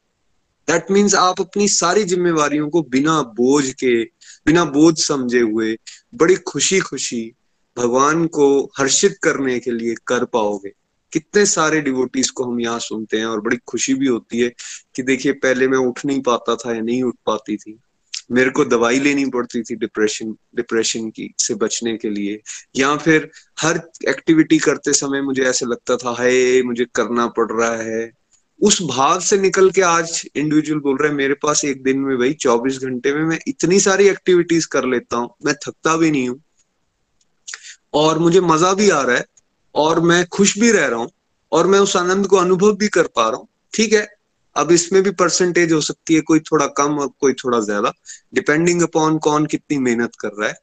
दैट 0.68 0.92
मीन्स 0.92 1.16
आप 1.16 1.42
अपनी 1.42 1.68
सारी 1.68 2.04
जिम्मेवारियों 2.04 2.70
को 2.70 2.82
बिना 2.90 3.22
बोझ 3.38 3.64
के 3.74 3.94
बिना 4.46 4.64
बोझ 4.72 4.98
समझे 5.00 5.40
हुए 5.42 5.76
बड़ी 6.16 6.36
खुशी 6.48 6.80
खुशी 6.80 7.24
भगवान 7.78 8.26
को 8.28 8.48
हर्षित 8.80 9.18
करने 9.24 9.60
के 9.60 9.72
लिए 9.72 9.96
कर 10.08 10.26
पाओगे 10.26 10.74
कितने 11.14 11.46
सारे 11.46 11.82
डिवोटीज 11.82 12.30
को 12.30 12.44
हम 12.44 12.60
यहाँ 12.60 12.80
सुनते 12.80 13.18
हैं 13.18 13.26
और 13.26 13.42
बड़ी 13.42 13.58
खुशी 13.68 13.94
भी 13.94 14.08
होती 14.08 14.40
है 14.40 14.50
कि 14.96 15.04
देखिए, 15.04 15.32
पहले 15.32 15.68
मैं 15.68 15.78
उठ 15.78 16.06
नहीं 16.06 16.22
पाता 16.22 16.56
था 16.56 16.76
या 16.76 16.82
नहीं 16.82 17.04
उठ 17.04 17.16
पाती 17.26 17.58
थी। 17.58 17.80
मेरे 18.32 18.50
को 18.50 18.66
दवाई 18.66 19.00
लेनी 19.00 19.26
पड़ती 19.26 19.62
थी 19.62 19.76
डिप्रेशन 19.76 20.36
डिप्रेशन 20.56 21.10
की, 21.10 21.34
से 21.38 21.56
बचने 21.56 21.98
के 21.98 22.10
लिए। 22.10 22.40
या 22.76 22.96
फिर 22.98 23.30
हर 23.62 23.82
एक्टिविटी 24.08 24.58
करते 24.58 24.94
समय 24.94 25.22
मुझे 25.22 25.44
ऐसे 25.44 25.66
लगता 25.66 25.98
था, 25.98 26.12
हाय, 26.12 26.62
मुझे 26.62 26.86
करना 26.96 27.28
पड़ 27.28 27.52
रहा 27.52 27.76
है। 27.76 28.12
उस 28.62 28.82
भाव 28.82 29.20
से 29.20 29.38
निकल 29.38 29.70
के 29.72 29.82
आज 29.82 30.30
इंडिविजुअल 30.36 30.80
बोल 30.80 30.98
रहे 30.98 31.10
हैं, 31.10 31.18
मेरे 31.18 31.34
पास 31.34 31.66
एक 31.66 31.84
दिन 31.84 32.00
में 32.00 32.18
भाई 32.18 32.34
चौबीस 32.34 32.78
घंटे 32.78 33.14
में 33.14 33.24
मैं 33.24 33.40
इतनी 33.48 33.80
सारी 33.80 34.08
एक्टिविटीज़ 34.08 34.68
कर 34.68 34.86
लेता 34.86 35.18
हूँ, 35.18 35.30
मैं 35.46 35.54
थकता 35.56 35.98
भी 35.98 36.12
नहीं 36.12 36.30
हूँ। 36.30 36.42
और 37.94 38.20
मुझे 38.20 38.42
मज़ा 38.42 38.74
भी 38.74 38.90
आ 38.90 39.02
रहा 39.02 39.16
है 39.16 39.26
और 39.76 40.00
मैं 40.00 40.26
खुश 40.26 40.58
भी 40.58 40.72
रह 40.72 40.86
रहा 40.86 41.00
हूँ 41.00 41.10
और 41.52 41.68
मैं 41.68 41.80
उस 41.80 41.96
आनंद 41.98 42.28
को 42.28 42.38
अनुभव 42.38 42.76
भी 42.76 42.88
कर 42.88 43.08
पा 43.08 43.30
रहा 43.30 43.38
हूँ। 43.38 43.48
ठीक 43.74 43.94
है? 43.94 44.08
अब 44.56 44.72
इसमें 44.72 45.04
भी 45.04 45.12
परसेंटेज 45.12 45.74
हो 45.74 45.82
सकती 45.82 46.14
है, 46.14 46.22
कोई 46.22 46.40
थोड़ा 46.40 46.68
कम 46.68 46.98
और 47.00 47.12
कोई 47.20 47.34
थोड़ा 47.34 47.60
ज़्यादा। 47.60 47.94
डिपेंडिंग 48.34 48.82
अपॉन 48.82 49.18
कौन 49.18 49.46
कितनी 49.46 49.78
मेहनत 49.78 50.12
कर 50.20 50.30
रहा 50.40 50.50
है 50.50 50.56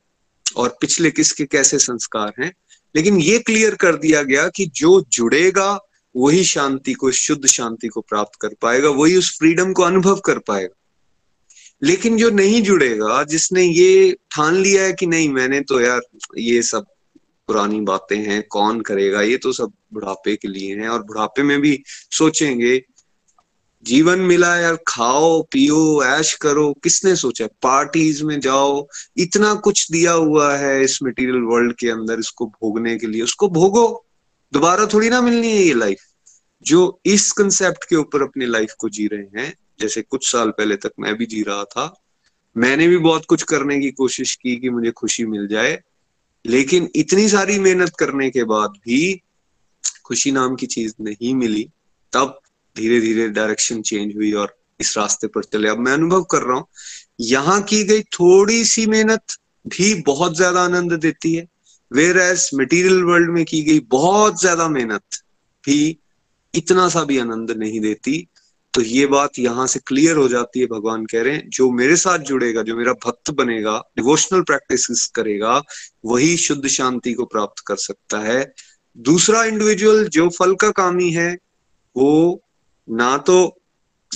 और 0.57 0.77
पिछले 0.81 1.11
किसके 1.11 1.45
कैसे 1.45 1.79
संस्कार 1.79 2.33
हैं। 2.43 2.53
लेकिन 2.97 3.21
ये 3.21 3.39
क्लियर 3.39 3.75
कर 3.75 3.97
दिया 3.97 4.23
गया 4.23 4.49
कि 4.49 4.67
जो 4.67 5.05
जुड़ेगा, 5.13 5.79
वही 6.17 6.45
शांति 6.45 6.93
को, 6.93 7.11
शुद्ध 7.11 7.47
शांति 7.47 7.89
को 7.89 8.01
प्राप्त 8.01 8.39
कर 8.41 8.55
पाएगा, 8.63 8.89
वही 8.89 9.17
उस 9.17 9.39
फ्रीडम 9.39 9.73
को 9.73 9.83
अनुभव 9.83 10.17
कर 10.17 10.39
पाएगा। 10.39 10.75
लेकिन 11.83 12.17
जो 12.17 12.31
नहीं 12.31 12.63
जुड़ेगा, 12.63 13.23
जिसने 13.25 13.63
ये 13.63 14.17
ठान 14.31 14.57
लिया 14.57 14.83
है 14.83 14.93
कि 14.93 15.07
नहीं, 15.07 15.29
मैंने 15.29 15.61
तो 15.61 15.81
यार 15.81 16.01
ये 16.39 16.63
सब 16.63 16.87
पुरानी 17.49 17.81
बातें 17.81 18.17
हैं, 18.19 18.43
कौन 18.51 18.81
करेगा? 18.81 19.23
ये 19.23 19.37
तो 19.37 19.53
सब 19.53 19.73
बुढ़ापे 19.93 20.37
के 20.37 20.49
लिए 20.49 20.75
हैं 20.77 20.89
और 20.89 21.03
बुढ़ापे 21.03 21.43
में 21.43 21.61
भी 21.61 21.83
सोचेंगे, 22.13 22.83
जीवन 23.87 24.21
मिला 24.21 24.57
यार, 24.57 24.77
खाओ, 24.89 25.43
पियो, 25.43 26.05
ऐश 26.05 26.33
करो, 26.35 26.73
किसने 26.85 27.15
सोचा? 27.17 27.47
पार्टीज़ 27.63 28.25
में 28.25 28.39
जाओ, 28.41 28.87
इतना 29.17 29.55
कुछ 29.55 29.91
दिया 29.93 30.13
हुआ 30.13 30.57
है 30.57 30.83
इस 30.85 30.99
मटेरियल 31.03 31.43
वर्ल्ड 31.43 31.73
के 31.73 31.89
अंदर 31.91 32.19
इसको 32.19 32.47
भोगने 32.47 32.97
के 32.99 33.07
लिए। 33.07 33.23
उसको 33.23 33.49
भोगो, 33.49 33.87
दोबारा 34.53 34.87
थोड़ी 34.87 35.09
ना 35.09 35.21
मिलनी 35.21 35.51
है 35.51 35.63
ये 35.63 35.75
लाइफ 35.75 35.99
जो 36.67 37.01
इस 37.07 37.31
कंसेप्ट 37.33 37.85
के 37.85 37.97
ऊपर 37.97 38.23
अपनी 38.23 38.47
लाइफ 38.47 38.75
को 38.79 38.89
जी 38.89 39.07
रहे 39.07 39.41
हैं, 39.41 39.53
जैसे 39.81 40.03
कुछ 40.03 40.31
साल 40.33 40.51
पहले 40.51 40.77
तक 40.77 40.93
मैं 41.01 41.15
भी 41.15 41.27
जी 41.27 41.43
रहा 41.43 41.65
था, 41.65 41.93
मैंने 42.57 42.89
भी 42.89 42.97
बहुत 42.97 43.25
कुछ 43.29 43.43
करने 43.43 43.79
की 43.81 43.91
कोशिश 43.91 44.35
की 44.35 44.57
कि 44.57 44.71
मुझे 44.71 44.91
खुशी 44.91 45.27
मिल 45.27 45.47
जाए 45.49 45.79
लेकिन 46.45 46.89
इतनी 46.97 47.29
सारी 47.29 47.59
मेहनत 47.59 47.97
करने 47.99 48.31
के 48.31 48.45
बाद 48.47 48.79
भी 48.85 49.01
खुशी 50.05 50.31
नाम 50.33 50.55
की 50.57 50.67
चीज़ 50.69 50.95
नहीं 51.01 51.35
मिली, 51.35 51.65
तब 52.13 52.39
धीरे 52.77 53.01
धीरे 53.01 53.29
डायरेक्शन 53.31 53.83
चेंज 53.83 54.15
हुई 54.17 54.33
और 54.35 54.57
इस 54.81 54.97
रास्ते 54.99 55.27
पर 55.27 55.45
चले। 55.45 55.69
अब 55.69 55.79
मैं 55.79 55.93
अनुभव 55.93 56.23
कर 56.31 56.43
रहा 56.43 56.57
हूँ, 56.57 56.67
यहाँ 57.21 57.61
की 57.63 57.83
गई 57.85 58.03
थोड़ी 58.13 58.65
सी 58.65 58.87
मेहनत 58.87 59.37
भी 59.67 59.95
बहुत 60.03 60.37
ज़्यादा 60.37 60.63
आनंद 60.63 60.93
देती 60.95 61.35
है 61.35 61.47
वेर 61.91 62.19
एज 62.19 62.49
मटीरियल 62.55 63.03
वर्ल्ड 63.05 63.31
में 63.31 63.45
की 63.45 63.63
गई 63.63 63.81
बहुत 63.91 64.41
ज़्यादा 64.41 64.69
मेहनत 64.69 65.23
भी 65.65 65.99
इतना 66.55 66.89
सा 66.89 67.03
भी 67.05 67.19
आनंद 67.19 67.51
नहीं 67.51 67.81
देती। 67.81 68.27
तो 68.75 68.83
ये 68.83 69.07
बात 69.07 69.31
यहाँ 69.39 69.67
से 69.67 69.81
क्लियर 69.87 70.17
हो 70.17 70.29
जाती 70.29 70.61
है, 70.61 70.67
भगवान 70.67 71.07
कह 71.07 71.23
रहे 71.23 71.35
हैं। 71.35 71.51
जो 71.51 71.71
मेरे 71.71 71.97
साथ 71.97 72.19
जुड़ेगा, 72.19 72.63
जो 72.63 72.77
मेरा 72.77 72.93
भक्त 72.93 73.31
बनेगा 73.31 73.79
डिवोशनल 73.97 74.41
प्रैक्टिस 74.41 75.07
करेगा, 75.15 75.63
वही 76.05 76.37
शुद्ध 76.37 76.67
शांति 76.67 77.13
को 77.13 77.25
प्राप्त 77.25 77.63
कर 77.67 77.77
सकता 77.77 78.19
है। 78.19 78.55
दूसरा 78.97 79.45
इंडिविजुअल 79.45 80.09
जो 80.09 80.29
फल 80.29 80.55
का 80.55 80.71
कामी 80.71 81.11
है, 81.11 81.39
वो 81.97 82.43
ना 82.91 83.17
तो 83.17 83.61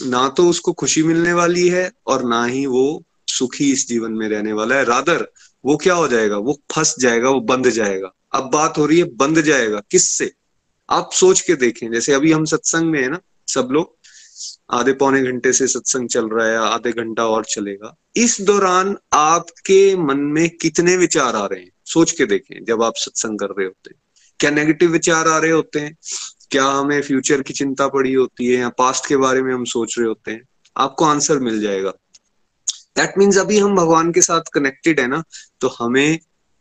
ना 0.07 0.29
तो 0.29 0.49
उसको 0.49 0.73
खुशी 0.73 1.03
मिलने 1.03 1.33
वाली 1.33 1.69
है 1.69 1.93
और 2.07 2.25
ना 2.25 2.45
ही 2.45 2.67
वो 2.67 3.05
सुखी 3.27 3.73
इस 3.73 3.89
जीवन 3.89 4.13
में 4.13 4.29
रहने 4.29 4.53
वाला 4.53 4.75
है। 4.75 4.85
रादर, 4.85 5.33
वो 5.65 5.77
क्या 5.77 5.95
हो 5.95 6.09
जाएगा? 6.09 6.37
वो 6.37 6.61
फंस 6.75 6.95
जाएगा, 6.99 7.31
वो 7.31 7.41
बंद 7.41 7.71
जाएगा। 7.71 8.13
अब 8.33 8.51
बात 8.51 8.79
हो 8.79 8.87
रही 8.87 8.99
है, 8.99 9.05
बंद 9.05 9.41
जाएगा। 9.41 9.83
किससे? 9.91 10.33
आप 10.91 11.11
सोच 11.13 11.41
के 11.41 11.55
देखें। 11.55 11.93
जैसे 11.93 12.13
अभी 12.13 12.33
हम 12.33 12.45
सत्संग 12.45 12.91
में 12.91 13.03
है 13.03 13.09
ना, 13.09 13.21
सब 13.49 13.69
लोग 13.73 13.97
आधे 14.71 14.93
पौने 14.93 15.23
घंटे 15.23 15.53
से 15.53 15.67
सत्संग 15.67 16.09
चल 16.09 16.29
रहा 16.29 16.47
है, 16.47 16.57
आधे 16.57 16.93
घंटा 16.93 17.27
और 17.27 17.45
चलेगा। 17.45 17.95
इस 18.17 18.41
दौरान 18.41 18.97
आपके 19.13 19.97
मन 19.97 20.19
में 20.19 20.49
कितने 20.51 20.97
विचार 20.97 21.37
आ 21.37 21.47
रहे 21.47 21.61
हैं? 21.61 21.71
सोच 21.85 22.13
के 22.13 22.27
देखें, 22.27 22.65
जब 22.65 22.83
आप 22.83 22.93
सत्संग 22.97 23.39
कर 23.39 23.47
रहे 23.47 23.67
होते 23.67 23.91
हैं। 23.91 24.01
क्या 24.41 24.51
नेगेटिव 24.51 24.91
विचार 24.91 25.29
आ 25.29 25.39
रहे 25.39 25.51
होते 25.51 25.81
हैं? 25.81 25.97
क्या 26.51 26.65
हमें 26.65 27.01
फ्यूचर 27.03 27.43
की 27.43 27.53
चिंता 27.53 27.89
पड़ी 27.89 28.13
होती 28.15 28.47
है 28.47 28.59
या 28.61 28.69
पास्ट 28.69 29.07
के 29.07 29.17
बारे 29.17 29.43
में 29.43 29.53
हम 29.55 29.65
सोच 29.65 29.99
रहे 29.99 30.09
होते 30.09 30.31
हैं? 30.31 30.43
आपको 30.77 31.05
आंसर 31.05 31.39
मिल 31.39 31.61
जाएगा। 31.61 31.91
दैट 32.97 33.15
मीन्स 33.19 33.39
अभी 33.39 33.59
हम 33.59 33.77
भगवान 33.77 34.13
के 34.13 34.21
साथ 34.21 34.51
कनेक्टेड 34.55 35.01
है 35.01 35.07
ना 35.07 35.23
तो 35.61 35.69
हमें 35.69 36.19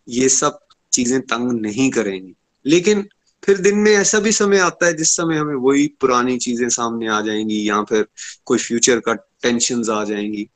ये 0.08 0.30
सब 0.30 0.60
चीज़ें 0.94 1.20
तंग 1.22 1.52
नहीं 1.62 1.90
करेंगी। 1.92 2.34
लेकिन 2.66 3.08
फिर 3.44 3.58
दिन 3.58 3.78
में 3.78 3.92
ऐसा 3.92 4.20
भी 4.20 4.32
समय 4.32 4.60
आता 4.60 4.86
है 4.86 4.94
जिस 4.94 5.16
समय 5.16 5.38
हमें 5.38 5.56
वही 5.56 5.88
पुरानी 6.02 6.38
चीज़ें 6.38 6.68
सामने 6.70 7.08
आ 7.08 7.22
जाएँगी 7.22 7.68
या 7.70 7.82
फिर 7.84 8.06
कोई 8.46 8.58
फ्यूचर 8.58 9.00
का 9.00 9.14
टेंशन 9.14 9.84
आ 9.92 10.04
जाएँगी। 10.04 10.48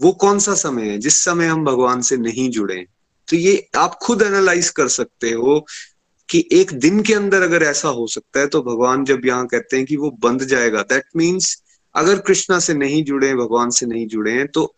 वो 0.00 0.12
कौन 0.12 0.38
सा 0.38 0.54
समय 0.54 0.88
है 0.88 0.98
जिस 0.98 1.22
समय 1.24 1.46
हम 1.46 1.64
भगवान 1.64 2.00
से 2.00 2.16
नहीं 2.16 2.48
जुड़े? 2.50 2.86
तो 3.28 3.36
ये 3.36 3.66
आप 3.76 3.98
खुद 4.02 4.22
एनालाइज 4.22 4.68
कर 4.70 4.88
सकते 4.88 5.30
हो 5.30 5.58
कि 6.28 6.44
एक 6.52 6.72
दिन 6.72 7.02
के 7.02 7.14
अंदर 7.14 7.42
अगर 7.42 7.62
ऐसा 7.62 7.88
हो 7.88 8.06
सकता 8.06 8.40
है 8.40 8.46
तो 8.46 8.62
भगवान 8.62 9.04
जब 9.04 9.26
यहाँ 9.26 9.46
कहते 9.46 9.76
हैं 9.76 9.86
कि 9.86 9.96
वो 9.96 10.10
बंद 10.20 10.44
जाएगा 10.44 10.82
दैट 10.82 11.04
मीन्स 11.16 11.56
अगर 11.94 12.18
कृष्णा 12.18 12.58
से 12.58 12.74
नहीं 12.74 13.04
जुड़े, 13.04 13.34
भगवान 13.34 13.70
से 13.70 13.86
नहीं 13.86 14.06
जुड़े 14.06 14.32
हैं 14.32 14.46
तो 14.48 14.74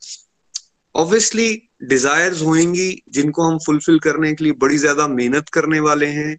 ऑब्वियसली 0.94 1.50
डिजायर्स 1.82 2.42
होंगी 2.42 3.02
जिनको 3.10 3.42
हम 3.42 3.58
फुलफिल 3.58 3.98
करने 3.98 4.32
के 4.34 4.44
लिए 4.44 4.52
बड़ी 4.52 4.78
ज़्यादा 4.78 5.06
मेहनत 5.08 5.48
करने 5.48 5.80
वाले 5.80 6.06
हैं। 6.06 6.36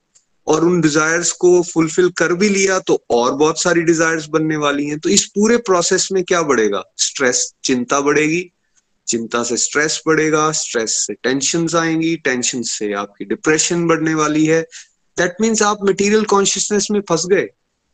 और 0.48 0.66
उन 0.66 0.82
डिजायर्स 0.82 1.32
को 1.34 1.62
फुलफिल 1.64 2.10
कर 2.18 2.34
भी 2.34 2.50
लिया 2.50 2.80
तो 2.80 3.00
और 3.10 3.34
बहुत 3.36 3.62
सारी 3.62 3.82
डिजायर्स 3.84 4.28
बनने 4.30 4.58
वाली 4.58 4.86
हैं। 4.88 5.00
तो 5.00 5.10
इस 5.10 5.26
पूरे 5.26 5.58
प्रोसेस 5.60 6.08
में 6.12 6.24
क्या 6.24 6.41
बढ़ेगा? 6.43 6.84
स्ट्रेस 6.98 7.54
चिंता 7.64 8.00
बढ़ेगी। 8.02 8.50
चिंता 9.08 9.43
से 9.43 9.58
स्ट्रेस 9.58 10.02
बढ़ेगा 10.08 10.52
स्ट्रेस 10.54 10.93
से 10.98 11.14
टेंशन 11.14 11.68
आएँगी 11.78 12.16
टेंशन 12.16 12.62
से 12.64 12.91
आपकी 12.93 13.26
डिप्रेशन 13.26 13.88
बढ़ने 13.88 14.14
वाली 14.14 14.46
है। 14.46 14.62
दैट 15.18 15.36
मीन्स 15.41 15.62
आप 15.62 15.84
मटेरियल 15.84 16.24
कॉन्शियसनेस 16.26 16.88
में 16.91 17.00
फंस 17.10 17.26
गए। 17.26 17.48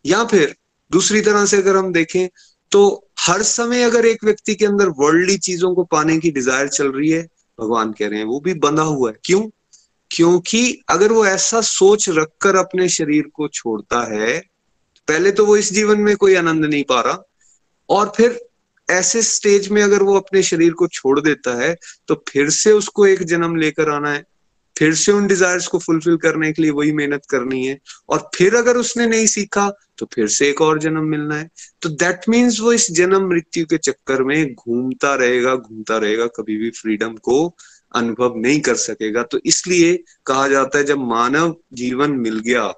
या 0.05 0.23
फिर 0.23 0.55
दूसरी 0.91 1.21
तरह 1.21 1.45
से 1.45 1.57
अगर 1.57 1.77
हम 1.77 1.91
देखें 1.93 2.27
तो 2.71 3.07
हर 3.19 3.41
समय 3.43 3.83
अगर 3.83 4.05
एक 4.05 4.23
व्यक्ति 4.23 4.55
के 4.55 4.65
अंदर 4.65 4.89
वर्ल्डली 4.97 5.37
चीज़ों 5.39 5.73
को 5.75 5.83
पाने 5.83 6.17
की 6.17 6.31
डिज़ायर 6.31 6.67
चल 6.67 6.91
रही 6.91 7.09
है, 7.09 7.21
भगवान 7.59 7.91
कह 7.91 8.07
रहे 8.07 8.19
हैं, 8.19 8.25
वो 8.25 8.39
भी 8.39 8.53
बंधा 8.55 8.83
हुआ 8.83 9.09
है। 9.09 9.15
क्यों? 9.25 9.41
क्योंकि 10.11 10.81
अगर 10.89 11.11
वो 11.11 11.25
ऐसा 11.25 11.61
सोच 11.61 12.09
रखकर 12.09 12.55
अपने 12.55 12.87
शरीर 12.89 13.23
को 13.33 13.47
छोड़ता 13.47 14.03
है, 14.13 14.39
पहले 15.07 15.31
तो 15.31 15.45
वो 15.45 15.57
इस 15.57 15.71
जीवन 15.73 15.99
में 15.99 16.15
कोई 16.15 16.35
आनंद 16.35 16.65
नहीं 16.65 16.83
पा 16.83 17.01
रहा। 17.01 17.23
और 17.89 18.11
फिर 18.17 18.39
ऐसे 18.89 19.21
स्टेज 19.21 19.67
में 19.69 19.81
अगर 19.83 20.03
वो 20.03 20.15
अपने 20.15 20.43
शरीर 20.43 20.73
को 20.73 20.87
छोड़ 20.87 21.19
देता 21.19 21.55
है 21.61 21.75
तो 22.07 22.15
फिर 22.29 22.49
से 22.49 22.71
उसको 22.71 23.05
एक 23.05 23.23
जन्म 23.23 23.55
लेकर 23.55 23.89
आना 23.89 24.11
है। 24.11 24.23
फिर 24.75 24.93
से 24.95 25.11
उन 25.11 25.27
डिजायर्स 25.27 25.67
को 25.67 25.79
फुलफिल 25.79 26.17
करने 26.17 26.51
के 26.51 26.61
लिए 26.61 26.71
वही 26.71 26.91
मेहनत 26.91 27.25
करनी 27.29 27.65
है। 27.65 27.77
और 28.09 28.29
फिर 28.35 28.55
अगर 28.55 28.77
उसने 28.77 29.05
नहीं 29.07 29.25
सीखा 29.27 29.69
तो 29.97 30.05
फिर 30.13 30.27
से 30.27 30.49
एक 30.49 30.61
और 30.61 30.79
जन्म 30.79 31.03
मिलना 31.03 31.35
है। 31.35 31.49
तो 31.81 31.89
दैट 31.89 32.29
मीन्स 32.29 32.59
वो 32.59 32.73
इस 32.73 32.91
जन्म 32.91 33.27
मृत्यु 33.29 33.65
के 33.65 33.77
चक्कर 33.77 34.23
में 34.23 34.53
घूमता 34.53 35.13
रहेगा 35.15 35.55
घूमता 35.55 35.97
रहेगा 35.97 36.25
कभी 36.27 36.57
भी 36.57 36.69
फ्रीडम 36.71 37.15
को। 37.15 37.55
अनुभव 37.91 38.33
नहीं 38.35 38.59
कर 38.61 38.75
सकेगा। 38.75 39.23
तो 39.23 39.39
इसलिए 39.45 39.97
कहा 40.25 40.47
जाता 40.47 40.77
है, 40.77 40.83
जब 40.83 40.97
मानव 40.97 41.55
जीवन 41.73 42.11
मिल 42.11 42.39
गया, 42.39 42.73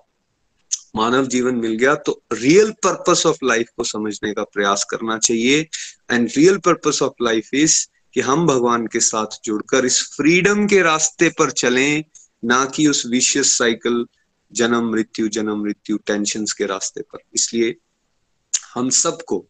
मानव 0.96 1.28
जीवन 1.28 1.56
मिल 1.56 1.74
गया 1.74 1.94
तो 1.96 2.22
रियल 2.34 2.72
पर्पस 2.84 3.26
ऑफ़ 3.26 3.38
लाइफ 3.44 3.70
को 3.78 3.84
समझने 3.84 4.34
का 4.34 4.44
प्रयास 4.44 4.84
करना 4.84 5.18
चाहिए। 5.18 5.62
And 6.12 6.30
real 6.38 6.58
purpose 6.58 7.02
of 7.02 7.24
life 7.24 7.54
is 7.54 7.86
कि 8.14 8.22
हम 8.22 8.46
भगवान 8.48 8.86
के 8.88 9.00
साथ 9.00 9.40
जुड़कर 9.46 9.86
इस 9.86 10.02
फ्रीडम 10.18 10.68
के 10.68 10.82
रास्ते 10.82 11.30
पर 11.30 11.52
चलें, 11.52 12.04
ना 12.46 12.66
कि 12.66 12.88
उस 12.88 13.06
विशियस 13.06 13.58
साइकिल 13.58 14.06
जन्म 14.54 14.92
मृत्यु 14.92 15.28
जन्म 15.28 15.64
मृत्यु 15.64 15.98
टेंशन 15.98 16.46
के 16.58 16.66
रास्ते 16.66 17.02
पर। 17.02 17.20
इसलिए 17.36 17.76
हम 18.74 18.90
सबको 18.90 19.46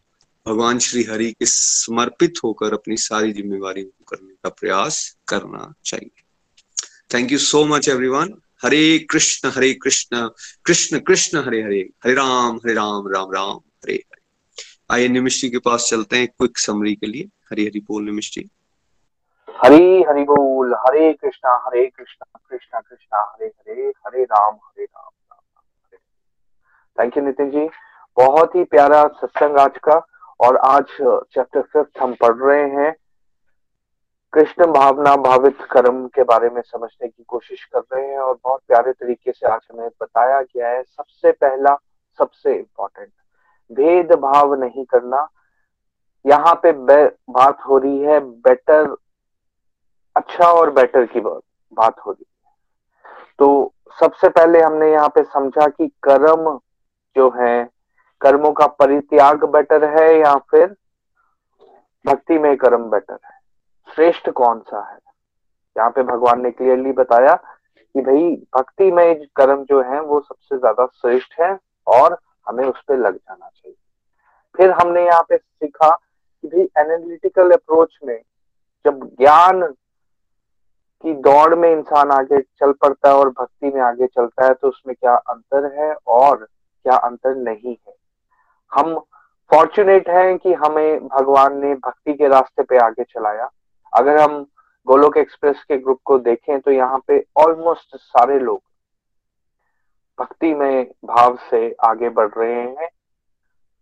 भगवान 0.48 0.78
श्री 0.78 1.02
हरि 1.02 1.32
के 1.32 1.46
समर्पित 1.46 2.34
होकर 2.44 2.72
अपनी 2.72 2.96
सारी 2.96 3.32
जिम्मेवारी 3.32 3.82
करने 3.82 4.34
का 4.34 4.48
प्रयास 4.48 5.16
करना 5.28 5.74
चाहिए। 5.84 6.22
Thank 7.14 7.32
you 7.32 7.38
so 7.38 7.64
much 7.64 7.88
everyone 7.88 8.34
Hare 8.64 8.98
Krishna 8.98 9.50
Hare 9.50 9.74
Krishna 9.74 10.28
Krishna 10.64 10.98
Krishna, 10.98 11.38
Hare 11.38 11.62
Hare 11.62 11.80
Hare 12.04 12.14
Ram 12.14 12.56
Hare 12.56 12.74
Ram 12.74 13.08
Ram 13.08 13.32
Ram, 13.32 13.56
Hare 13.56 13.94
Hare. 13.94 14.22
आइए 14.90 15.08
निमिष्टी 15.08 15.50
के 15.50 15.58
पास 15.58 15.86
चलते 15.90 16.18
हैं 16.18 16.28
क्विक 16.28 16.58
समरी 16.58 16.94
के 16.94 17.06
लिए। 17.06 17.22
हरी 17.22 17.64
हरी 17.64 17.80
बोल 17.80 18.04
निमिष्टी। 18.04 18.50
हरी, 19.62 20.02
हरि 20.02 20.22
बोल। 20.22 20.74
Hare 20.74 21.12
Krishna 21.12 21.62
Hare 21.66 21.86
Krishna 21.86 22.40
Krishna 22.50 22.80
Krishna, 22.80 23.34
Hare 23.34 23.46
Hare 23.46 23.82
Hare 23.82 24.24
Ram 24.24 24.54
Hare 24.54 24.84
Ram 24.84 25.10
Ram 25.32 25.62
Hare 25.84 25.98
thank 27.00 27.16
you 27.16 27.24
Nitin 27.24 27.50
ji. 27.50 27.68
बहुत 28.16 28.54
ही 28.54 28.64
प्यारा 28.64 29.08
सत्संग 29.08 29.56
आज 29.56 29.78
का। 29.78 30.06
और 30.40 30.56
आज 30.56 30.84
चैप्टर 31.00 31.62
फिफ्थ 31.62 32.00
हम 32.00 32.14
पढ़ 32.14 32.36
रहे 32.36 32.68
हैं 32.70 32.94
कृष्ण 34.32 34.66
भावना 34.66 35.14
भावित 35.16 35.58
कर्म 35.70 36.06
के 36.06 36.22
बारे 36.22 36.48
में 36.50 36.60
समझने 36.62 37.08
की 37.08 37.24
कोशिश 37.28 37.64
कर 37.64 37.80
रहे 37.92 38.06
हैं 38.06 38.18
और 38.18 38.38
बहुत 38.44 38.60
प्यारे 38.68 38.92
तरीके 38.92 39.32
से 39.32 39.46
आज 39.46 39.60
हमें 39.72 39.88
बताया 40.00 40.40
गया 40.40 40.68
है। 40.68 40.82
सबसे 40.82 41.32
पहला, 41.32 41.76
सबसे 42.18 42.54
इम्पोर्टेंट 42.54 43.12
भेदभाव 43.72 44.54
नहीं 44.54 44.84
करना। 44.84 45.28
यहाँ 46.24 46.54
पे 46.66 46.72
बात 46.72 47.60
हो 47.60 47.78
रही 47.78 47.98
है 47.98 48.20
बेटर 48.20 48.96
अच्छा 50.16 50.48
और 50.48 50.70
बेटर 50.70 51.06
की 51.06 51.20
बात 51.20 52.00
हो 52.00 52.10
रही 52.10 52.24
है। 52.24 52.52
तो 53.38 53.72
सबसे 54.00 54.28
पहले 54.28 54.60
हमने 54.60 54.90
यहाँ 54.92 55.08
पे 55.08 55.22
समझा 55.22 55.66
कि 55.68 55.88
कर्म 56.02 56.58
जो 57.16 57.30
है 57.30 57.73
कर्मों 58.20 58.52
का 58.52 58.66
परित्याग 58.66 59.44
बेटर 59.44 59.84
है 59.84 60.18
या 60.18 60.34
फिर 60.50 60.74
भक्ति 62.06 62.38
में 62.38 62.56
कर्म 62.56 62.90
बेटर 62.90 63.18
है? 63.24 63.38
श्रेष्ठ 63.94 64.30
कौन 64.30 64.60
सा 64.60 64.80
है? 64.92 64.98
यहाँ 65.76 65.90
पे 65.90 66.02
भगवान 66.02 66.42
ने 66.42 66.50
क्लियरली 66.50 66.92
बताया 66.92 67.34
कि 67.34 68.00
भाई, 68.00 68.36
भक्ति 68.56 68.90
में 68.90 69.26
कर्म 69.36 69.64
जो 69.64 69.82
है, 69.82 70.00
वो 70.00 70.20
सबसे 70.20 70.58
ज़्यादा 70.58 70.86
श्रेष्ठ 70.86 71.40
है 71.40 71.58
और 71.86 72.18
हमें 72.48 72.64
उस 72.64 72.82
पर 72.88 72.96
लग 72.96 73.16
जाना 73.16 73.48
चाहिए। 73.48 73.76
फिर 74.56 74.70
हमने 74.70 75.04
यहाँ 75.06 75.22
पे 75.22 75.36
सीखा 75.36 75.90
कि 76.44 76.48
भाई 76.48 76.84
एनालिटिकल 76.84 77.50
अप्रोच 77.50 77.98
में 78.04 78.20
जब 78.84 79.04
ज्ञान 79.20 79.62
की 81.04 81.12
दौड़ 81.14 81.54
में 81.54 81.70
इंसान 81.72 82.10
आगे 82.10 82.40
चल 82.40 82.72
पड़ता 82.72 83.08
है 83.08 83.14
और 83.14 83.30
भक्ति 83.30 83.66
में 83.66 83.80
आगे 83.80 84.06
चलता 84.06 84.46
है 84.46 84.54
तो 84.54 84.68
उसमें 84.68 84.94
क्या 84.94 85.14
अंतर 85.14 85.72
है 85.80 85.94
और 86.06 86.36
क्या 86.36 86.96
अंतर 86.96 87.34
नहीं 87.34 87.76
है? 87.88 87.94
हम 88.72 88.98
फॉर्चुनेट 89.50 90.08
हैं 90.08 90.36
कि 90.38 90.52
हमें 90.54 91.06
भगवान 91.08 91.58
ने 91.58 91.74
भक्ति 91.76 92.12
के 92.12 92.28
रास्ते 92.28 92.62
पे 92.62 92.78
आगे 92.78 93.04
चलाया। 93.04 93.48
अगर 93.92 94.18
हम 94.18 94.42
गोलोक 94.86 95.16
एक्सप्रेस 95.16 95.62
के 95.68 95.76
ग्रुप 95.78 96.00
को 96.04 96.18
देखें 96.20 96.60
तो 96.60 96.70
यहाँ 96.70 96.98
पे 97.08 97.24
ऑलमोस्ट 97.38 97.96
सारे 97.96 98.38
लोग 98.38 98.60
भक्ति 100.18 100.52
में 100.54 100.84
भाव 101.04 101.36
से 101.50 101.70
आगे 101.84 102.08
बढ़ 102.10 102.30
रहे 102.30 102.54
हैं। 102.54 102.88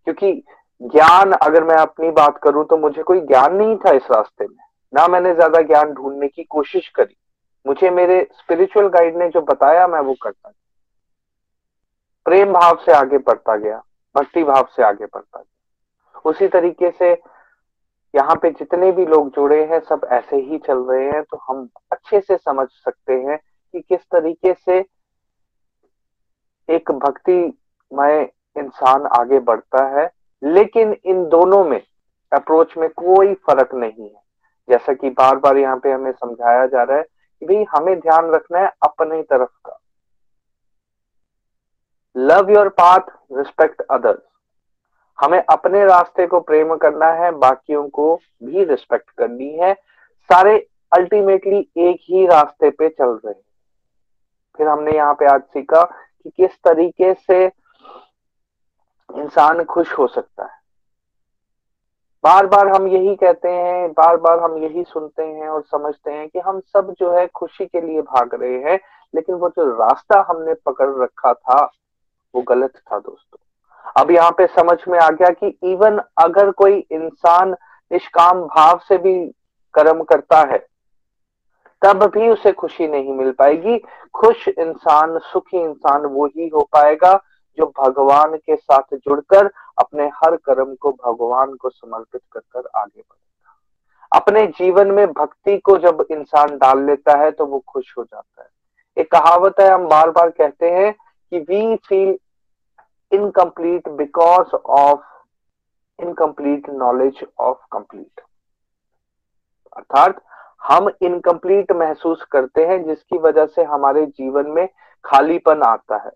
क्योंकि 0.06 0.32
ज्ञान, 0.80 1.32
अगर 1.32 1.64
मैं 1.64 1.76
अपनी 1.76 2.10
बात 2.10 2.38
करूँ 2.42 2.64
तो 2.64 2.76
मुझे 2.76 3.02
कोई 3.02 3.20
ज्ञान 3.20 3.54
नहीं 3.56 3.76
था 3.76 3.90
इस 3.90 4.10
रास्ते 4.10 4.46
में। 4.46 4.64
ना 4.92 5.06
मैंने 5.08 5.34
ज़्यादा 5.34 5.60
ज्ञान 5.62 5.92
ढूँढने 5.92 6.28
की 6.28 6.44
कोशिश 6.44 6.88
करी। 6.88 7.16
मुझे 7.66 7.90
मेरे 7.90 8.26
स्पिरिचुअल 8.32 8.88
गाइड 8.88 9.16
ने 9.16 9.28
जो 9.28 9.40
बताया, 9.42 9.86
मैं 9.86 10.00
वो 10.00 10.14
करता 10.22 10.52
प्रेम 12.26 12.52
भाव 12.52 12.76
से 12.76 12.92
आगे 12.92 13.18
बढ़ता 13.18 13.56
गया। 13.56 13.82
भक्ति 14.16 14.42
भाव 14.44 14.68
से 14.76 14.82
आगे 14.82 15.04
बढ़ता 15.04 15.38
गया 15.38 16.20
उसी 16.24 16.48
तरीके 16.48 16.90
से 16.90 17.10
यहाँ 18.14 18.34
पे 18.36 18.50
जितने 18.50 18.90
भी 18.92 19.06
लोग 19.06 19.28
जुड़े 19.30 19.64
हैं, 19.64 19.80
सब 19.80 20.06
ऐसे 20.12 20.36
ही 20.36 20.58
चल 20.58 20.78
रहे 20.78 21.04
हैं 21.06 21.22
तो 21.22 21.36
हम 21.48 21.68
अच्छे 21.92 22.20
से 22.20 22.36
समझ 22.36 22.66
सकते 22.68 23.12
हैं 23.12 23.38
कि 23.38 23.80
किस 23.80 24.00
तरीके 24.00 24.52
से 24.54 24.78
एक 26.68 26.90
भक्तिमय 26.90 28.20
इंसान 28.56 29.06
आगे 29.20 29.38
बढ़ता 29.40 29.84
है। 30.00 30.10
लेकिन 30.42 30.96
इन 31.04 31.24
दोनों 31.28 31.64
में 31.64 31.80
अप्रोच 32.32 32.76
में 32.76 32.88
कोई 32.90 33.34
फ़र्क 33.34 33.74
नहीं 33.74 34.04
है। 34.04 34.22
जैसा 34.68 34.92
कि 34.92 35.10
बार 35.10 35.36
बार 35.36 35.56
यहाँ 35.56 35.76
पे 35.76 35.92
हमें 35.92 36.12
समझाया 36.12 36.66
जा 36.66 36.82
रहा 36.82 36.96
है 36.96 37.02
कि 37.02 37.46
भाई, 37.46 37.64
हमें 37.70 38.00
ध्यान 38.00 38.30
रखना 38.30 38.58
है 38.58 38.72
अपने 38.82 39.22
तरफ़ 39.22 39.50
का। 39.66 39.78
Love 42.16 42.50
your 42.50 42.68
path 42.68 43.10
respect 43.32 43.80
others 43.80 44.20
हमें 45.18 45.42
अपने 45.42 45.84
रास्ते 45.84 46.26
को 46.26 46.40
प्रेम 46.40 46.74
करना 46.76 47.06
है, 47.06 47.30
बाकियों 47.30 47.88
को 47.88 48.14
भी 48.42 48.64
रिस्पेक्ट 48.64 49.10
करनी 49.10 49.50
है। 49.52 49.72
सारे 50.30 50.56
अल्टीमेटली 50.92 51.58
एक 51.58 52.00
ही 52.02 52.26
रास्ते 52.26 52.70
पे 52.70 52.88
चल 52.88 53.20
रहे 53.24 53.32
हैं। 53.32 53.42
फिर 54.58 54.68
हमने 54.68 54.92
यहाँ 54.92 55.14
पे 55.14 55.26
आज 55.26 55.42
सीखा 55.42 55.82
कि 55.84 56.30
किस 56.30 56.56
तरीके 56.64 57.12
से 57.14 57.44
इंसान 59.10 59.62
खुश 59.64 59.92
हो 59.92 60.06
सकता 60.06 60.44
है। 60.44 60.60
बार 62.24 62.46
बार 62.46 62.68
हम 62.68 62.86
यही 62.88 63.14
कहते 63.16 63.48
हैं 63.48 63.90
बार 63.92 64.16
बार 64.16 64.38
हम 64.38 64.56
यही 64.58 64.84
सुनते 64.84 65.22
हैं 65.22 65.48
और 65.48 65.62
समझते 65.62 66.12
हैं 66.12 66.28
कि 66.28 66.38
हम 66.38 66.60
सब 66.60 66.94
जो 66.98 67.12
है 67.12 67.26
खुशी 67.26 67.66
के 67.66 67.80
लिए 67.80 68.02
भाग 68.02 68.34
रहे 68.34 68.58
हैं, 68.62 68.78
लेकिन 69.14 69.34
वो 69.34 69.48
जो 69.48 69.70
रास्ता 69.78 70.24
हमने 70.28 70.54
पकड़ 70.66 70.90
रखा 71.02 71.32
था 71.32 71.72
वो 72.34 72.42
गलत 72.42 72.72
था 72.76 72.98
दोस्तों। 72.98 73.38
अब 73.96 74.10
यहाँ 74.10 74.30
पे 74.30 74.46
समझ 74.48 74.78
में 74.88 74.98
आ 74.98 75.08
गया 75.10 75.28
कि 75.30 75.46
इवन 75.64 76.00
अगर 76.18 76.50
कोई 76.52 76.78
इंसान 76.92 77.54
निष्काम 77.90 78.42
भाव 78.44 78.80
से 78.88 78.98
भी 78.98 79.14
कर्म 79.74 80.02
करता 80.02 80.38
है, 80.52 80.58
तब 81.82 82.04
भी 82.06 82.28
उसे 82.28 82.52
खुशी 82.52 82.86
नहीं 82.88 83.12
मिल 83.12 83.30
पाएगी। 83.32 83.78
खुश 84.14 84.46
इंसान, 84.48 85.18
सुखी 85.22 85.58
इंसान 85.58 86.06
वो 86.06 86.26
ही 86.26 86.48
हो 86.48 86.62
पाएगा 86.72 87.12
जो 87.58 87.66
भगवान 87.78 88.36
के 88.36 88.56
साथ 88.56 88.94
जुड़कर 88.96 89.50
अपने 89.78 90.06
हर 90.14 90.36
कर्म 90.38 90.74
को 90.74 90.92
भगवान 91.04 91.54
को 91.54 91.70
समर्पित 91.70 92.20
कर 92.32 92.40
कर 92.40 92.68
आगे 92.76 93.00
बढ़ेगा। 93.00 93.18
अपने 94.12 94.46
जीवन 94.48 94.90
में 94.90 95.06
भक्ति 95.08 95.56
को 95.58 95.76
जब 95.78 96.04
इंसान 96.10 96.56
डाल 96.58 96.84
लेता 96.84 97.16
है 97.18 97.30
तो 97.30 97.46
वो 97.46 97.58
खुश 97.68 97.94
हो 97.98 98.04
जाता 98.04 98.42
है। 98.42 98.48
एक 98.96 99.10
कहावत 99.12 99.60
है, 99.60 99.68
हम 99.68 99.86
बार 99.88 100.10
बार 100.10 100.30
कहते 100.30 100.70
हैं 100.70 100.92
कि 100.92 101.38
we 101.40 101.76
feel 101.78 102.18
incomplete 103.14 103.96
because 104.00 104.50
of 104.70 104.98
incomplete 106.02 106.68
knowledge 106.68 107.24
of 107.40 107.54
complete. 107.74 108.20
अर्थात 109.76 110.24
हम 110.62 110.90
इनकम्प्लीट 111.02 111.72
महसूस 111.72 112.22
करते 112.22 112.66
हैं, 112.66 112.84
जिसकी 112.84 113.18
वजह 113.18 113.46
से 113.46 113.62
हमारे 113.62 114.06
जीवन 114.06 114.46
में 114.46 114.68
खालीपन 115.04 115.62
आता 115.62 115.96
है। 115.96 116.10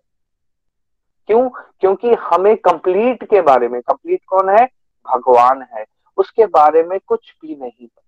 क्यों? 1.27 1.49
क्योंकि 1.49 2.13
हमें 2.13 2.57
कंप्लीट 2.57 3.23
के 3.23 3.41
बारे 3.41 3.67
में 3.67 3.81
कंप्लीट 3.81 4.23
कौन 4.27 4.49
है? 4.49 4.65
भगवान 5.07 5.61
है। 5.61 5.85
उसके 6.17 6.45
बारे 6.45 6.83
में 6.83 6.99
कुछ 7.07 7.35
भी 7.41 7.55
नहीं 7.55 7.87
पता। 7.87 8.03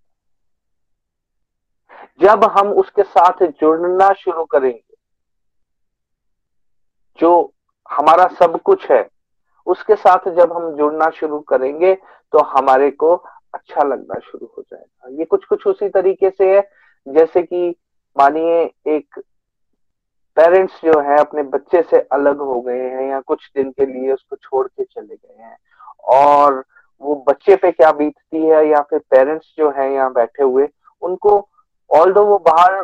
जब 2.22 2.44
हम 2.44 2.74
उसके 2.74 3.04
साथ 3.04 3.48
जुड़ना 3.48 4.14
शुरू 4.14 4.46
करेंगे, 4.46 4.98
जो 7.20 7.54
हमारा 7.90 8.28
सब 8.40 8.60
कुछ 8.62 8.90
है। 8.92 9.08
उसके 9.68 9.96
साथ 9.96 10.30
जब 10.32 10.54
हम 10.54 10.76
जुड़ना 10.76 11.10
शुरू 11.10 11.40
करेंगे 11.50 11.94
तो 12.34 12.40
हमारे 12.48 12.90
को 12.94 13.14
अच्छा 13.54 13.84
लगना 13.84 14.20
शुरू 14.22 14.46
हो 14.48 14.64
जाएगा। 14.64 15.18
ये 15.20 15.26
कुछ 15.26 15.46
कुछ 15.46 15.66
उसी 15.68 15.90
तरीके 15.90 16.30
से 16.30 16.56
है। 16.56 16.62
जैसे 17.08 17.42
कि 17.44 17.70
मानिए 18.16 18.62
एक 18.88 19.20
पेरेंट्स 20.38 20.74
जो 20.84 21.00
है, 21.00 21.18
अपने 21.20 21.44
बच्चे 21.44 21.82
से 21.82 22.00
अलग 22.12 22.40
हो 22.40 22.60
गए 22.62 22.90
हैं 22.90 23.10
या 23.10 23.20
कुछ 23.22 23.50
दिन 23.56 23.72
के 23.72 23.86
लिए 23.86 24.12
उसको 24.14 24.36
छोड़ 24.36 24.68
के 24.68 24.84
चले 24.84 25.16
गए 25.16 25.44
हैं, 25.44 25.58
और 26.04 26.64
वो 27.02 27.16
बच्चे 27.28 27.56
पे 27.56 27.72
क्या 27.72 27.92
बीतती 27.92 28.46
है 28.46 28.68
या 28.68 28.82
फिर 28.82 29.00
पेरेंट्स 29.10 29.54
जो 29.58 29.70
है 29.72 29.92
यहाँ 29.94 30.12
बैठे 30.14 30.44
हुए, 30.44 30.68
उनको 31.02 31.38
ऑल 31.90 32.12
वो 32.14 32.38
बाहर 32.40 32.84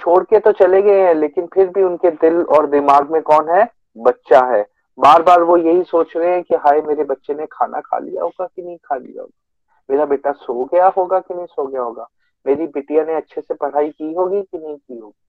छोड़ 0.00 0.22
के 0.24 0.38
तो 0.38 0.52
चले 0.52 0.82
गए 0.82 1.00
हैं, 1.00 1.14
लेकिन 1.14 1.46
फिर 1.46 1.68
भी 1.68 1.82
उनके 1.82 2.10
दिल 2.10 2.42
और 2.42 2.66
दिमाग 2.66 3.10
में 3.10 3.20
कौन 3.22 3.48
है? 3.50 3.64
बच्चा 3.98 4.40
है। 4.40 4.66
बार 4.98 5.22
बार 5.22 5.42
वो 5.42 5.56
यही 5.56 5.82
सोच 5.82 6.16
रहे 6.16 6.30
हैं 6.30 6.42
कि 6.42 6.54
हाय, 6.54 6.80
मेरे 6.80 7.04
बच्चे 7.04 7.34
ने 7.34 7.46
खाना 7.46 7.80
खा 7.80 7.98
लिया 7.98 8.22
होगा 8.22 8.46
कि 8.46 8.62
नहीं 8.62 8.76
खा 8.76 8.96
लिया 8.96 9.22
होगा? 9.22 9.38
मेरा 9.90 10.04
बेटा 10.04 10.32
सो 10.32 10.64
गया 10.64 10.88
होगा 10.88 11.20
कि 11.20 11.34
नहीं 11.34 11.46
सो 11.46 11.66
गया 11.66 11.82
होगा? 11.82 12.08
मेरी 12.46 12.66
बिटिया 12.66 13.04
ने 13.04 13.14
अच्छे 13.14 13.40
से 13.40 13.54
पढ़ाई 13.54 13.90
की 13.90 14.14
होगी 14.14 14.42
कि 14.42 14.58
नहीं 14.58 14.76
की 14.76 14.98
होगी? 14.98 15.24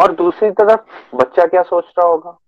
और 0.00 0.12
दूसरी 0.12 0.50
तरफ़ 0.50 0.80
बच्चा 1.16 1.46
क्या 1.46 1.62
सोच 1.62 1.84
रहा 1.84 2.06
होगा? 2.06 2.38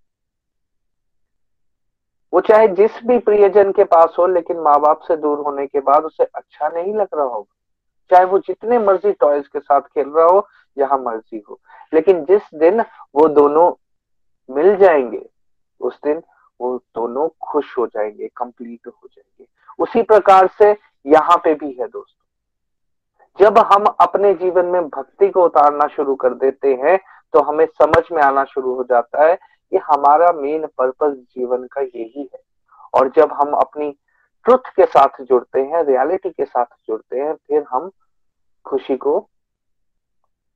वो 2.32 2.40
चाहे 2.40 2.68
जिस 2.68 2.90
भी 3.06 3.18
प्रियजन 3.18 3.72
के 3.72 3.84
पास 3.84 4.16
हो, 4.18 4.26
लेकिन 4.26 4.58
माँ 4.58 4.80
बाप 4.80 5.00
से 5.00 5.16
दूर 5.16 5.38
होने 5.38 5.66
के 5.66 5.80
बाद 5.80 6.04
उसे 6.04 6.24
अच्छा 6.24 6.68
नहीं 6.68 6.94
लग 6.94 7.08
रहा 7.14 7.26
होगा। 7.26 7.56
चाहे 8.10 8.24
वो 8.24 8.38
जितने 8.38 8.78
मर्ज़ी 8.78 9.12
टॉयज 9.12 9.48
के 9.48 9.60
साथ 9.60 9.80
खेल 9.80 10.08
रहा 10.08 10.26
हो, 10.26 10.48
जहाँ 10.78 10.98
मर्ज़ी 10.98 11.42
हो। 11.50 11.60
लेकिन 11.94 12.24
जिस 12.24 12.42
दिन 12.54 12.80
वो 13.14 13.28
दोनों 13.28 13.72
मिल 14.50 14.76
जाएँगे, 14.76 15.24
उस 15.80 15.98
दिन 16.04 16.22
वो 16.60 16.76
दोनों 16.94 17.28
खुश 17.42 17.76
हो 17.78 17.86
जाएँगे 17.86 18.28
कंप्लीट 18.36 18.86
हो 18.86 19.08
जाएँगे। 19.08 19.46
उसी 19.78 20.02
प्रकार 20.02 20.48
से 20.58 20.70
यहाँ 21.06 21.36
पे 21.36 21.54
भी 21.54 21.72
है 21.72 21.86
दोस्तों। 21.86 22.18
जब 23.38 23.58
हम 23.66 23.84
अपने 24.00 24.32
जीवन 24.34 24.66
में 24.66 24.88
भक्ति 24.88 25.28
को 25.28 25.44
उतारना 25.44 25.86
शुरू 25.86 26.14
कर 26.14 26.34
देते 26.34 26.74
हैं 26.74 26.98
तो 27.34 27.40
हमें 27.40 27.64
समझ 27.74 28.02
में 28.12 28.22
आना 28.22 28.44
शुरू 28.44 28.74
हो 28.74 28.84
जाता 28.84 29.26
है 29.26 29.34
कि 29.34 29.76
हमारा 29.84 30.30
मेन 30.32 30.66
पर्पस 30.78 31.12
जीवन 31.34 31.66
का 31.66 31.80
यही 31.80 32.28
है। 32.34 32.40
और 32.94 33.08
जब 33.08 33.32
हम 33.32 33.52
अपनी 33.54 33.90
ट्रुथ 34.46 34.70
के 34.76 34.84
साथ 34.86 35.22
जुड़ते 35.22 35.60
हैं 35.60 35.82
रियलिटी 35.84 36.30
के 36.30 36.44
साथ 36.44 36.64
जुड़ते 36.86 37.20
हैं, 37.20 37.34
फिर 37.34 37.64
हम 37.70 37.90
खुशी 38.66 38.96
को 38.96 39.18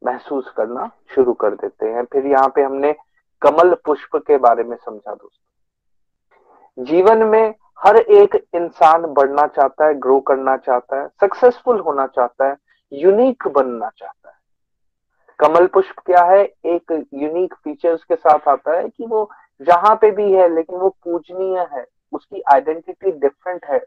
महसूस 0.03 0.53
करना 0.57 0.91
शुरू 1.15 1.33
कर 1.35 1.55
देते 1.55 1.87
हैं। 1.87 2.05
फिर 2.05 2.27
यहाँ 2.27 2.49
पे 2.55 2.63
हमने 2.63 2.95
कमल 3.43 3.75
पुष्प 3.75 4.17
के 4.17 4.37
बारे 4.37 4.65
में 4.65 4.77
समझा 4.77 5.15
दोस्तों। 5.15 6.85
जीवन 6.85 7.23
में 7.23 7.55
हर 7.81 7.97
एक 7.97 8.35
इंसान 8.55 9.03
बढ़ना 9.03 9.47
चाहता 9.47 9.87
है 9.87 9.95
ग्रो 9.95 10.21
करना 10.21 10.57
चाहता 10.57 11.01
है 11.01 11.09
सक्सेसफुल 11.09 11.81
होना 11.81 12.07
चाहता 12.07 12.49
है 12.49 12.57
यूनिक 12.93 13.49
बनना 13.49 13.91
चाहता 13.99 14.29
है। 14.29 14.35
कमल 15.39 15.67
पुष्प 15.67 15.99
क्या 15.99 16.23
है? 16.25 16.45
एक 16.45 17.07
यूनिक 17.15 17.55
फीचर्स 17.55 18.05
के 18.05 18.15
साथ 18.15 18.49
आता 18.49 18.77
है 18.77 18.89
कि 18.89 19.07
वो 19.07 19.31
जहाँ 19.63 19.99
पे 20.01 20.11
भी 20.11 20.33
है, 20.33 20.55
लेकिन 20.55 20.77
वो 20.77 20.89
पूजनीय 20.89 21.69
है, 21.73 21.87
उसकी 22.13 22.43
आइडेंटिटी 22.53 23.11
डिफरेंट 23.11 23.67
है। 23.67 23.85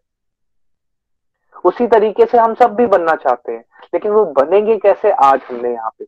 उसी 1.66 1.88
तरीके 1.88 2.26
से 2.26 2.38
हम 2.38 2.54
सब 2.54 2.76
भी 2.76 2.86
बनना 2.86 3.16
चाहते 3.16 3.52
हैं, 3.52 3.66
लेकिन 3.94 4.12
वो 4.12 4.26
बनेंगे 4.26 4.78
कैसे 4.78 5.12
आज 5.12 5.42
हमने 5.50 5.74
यहाँ 5.74 5.90
पे? 6.00 6.06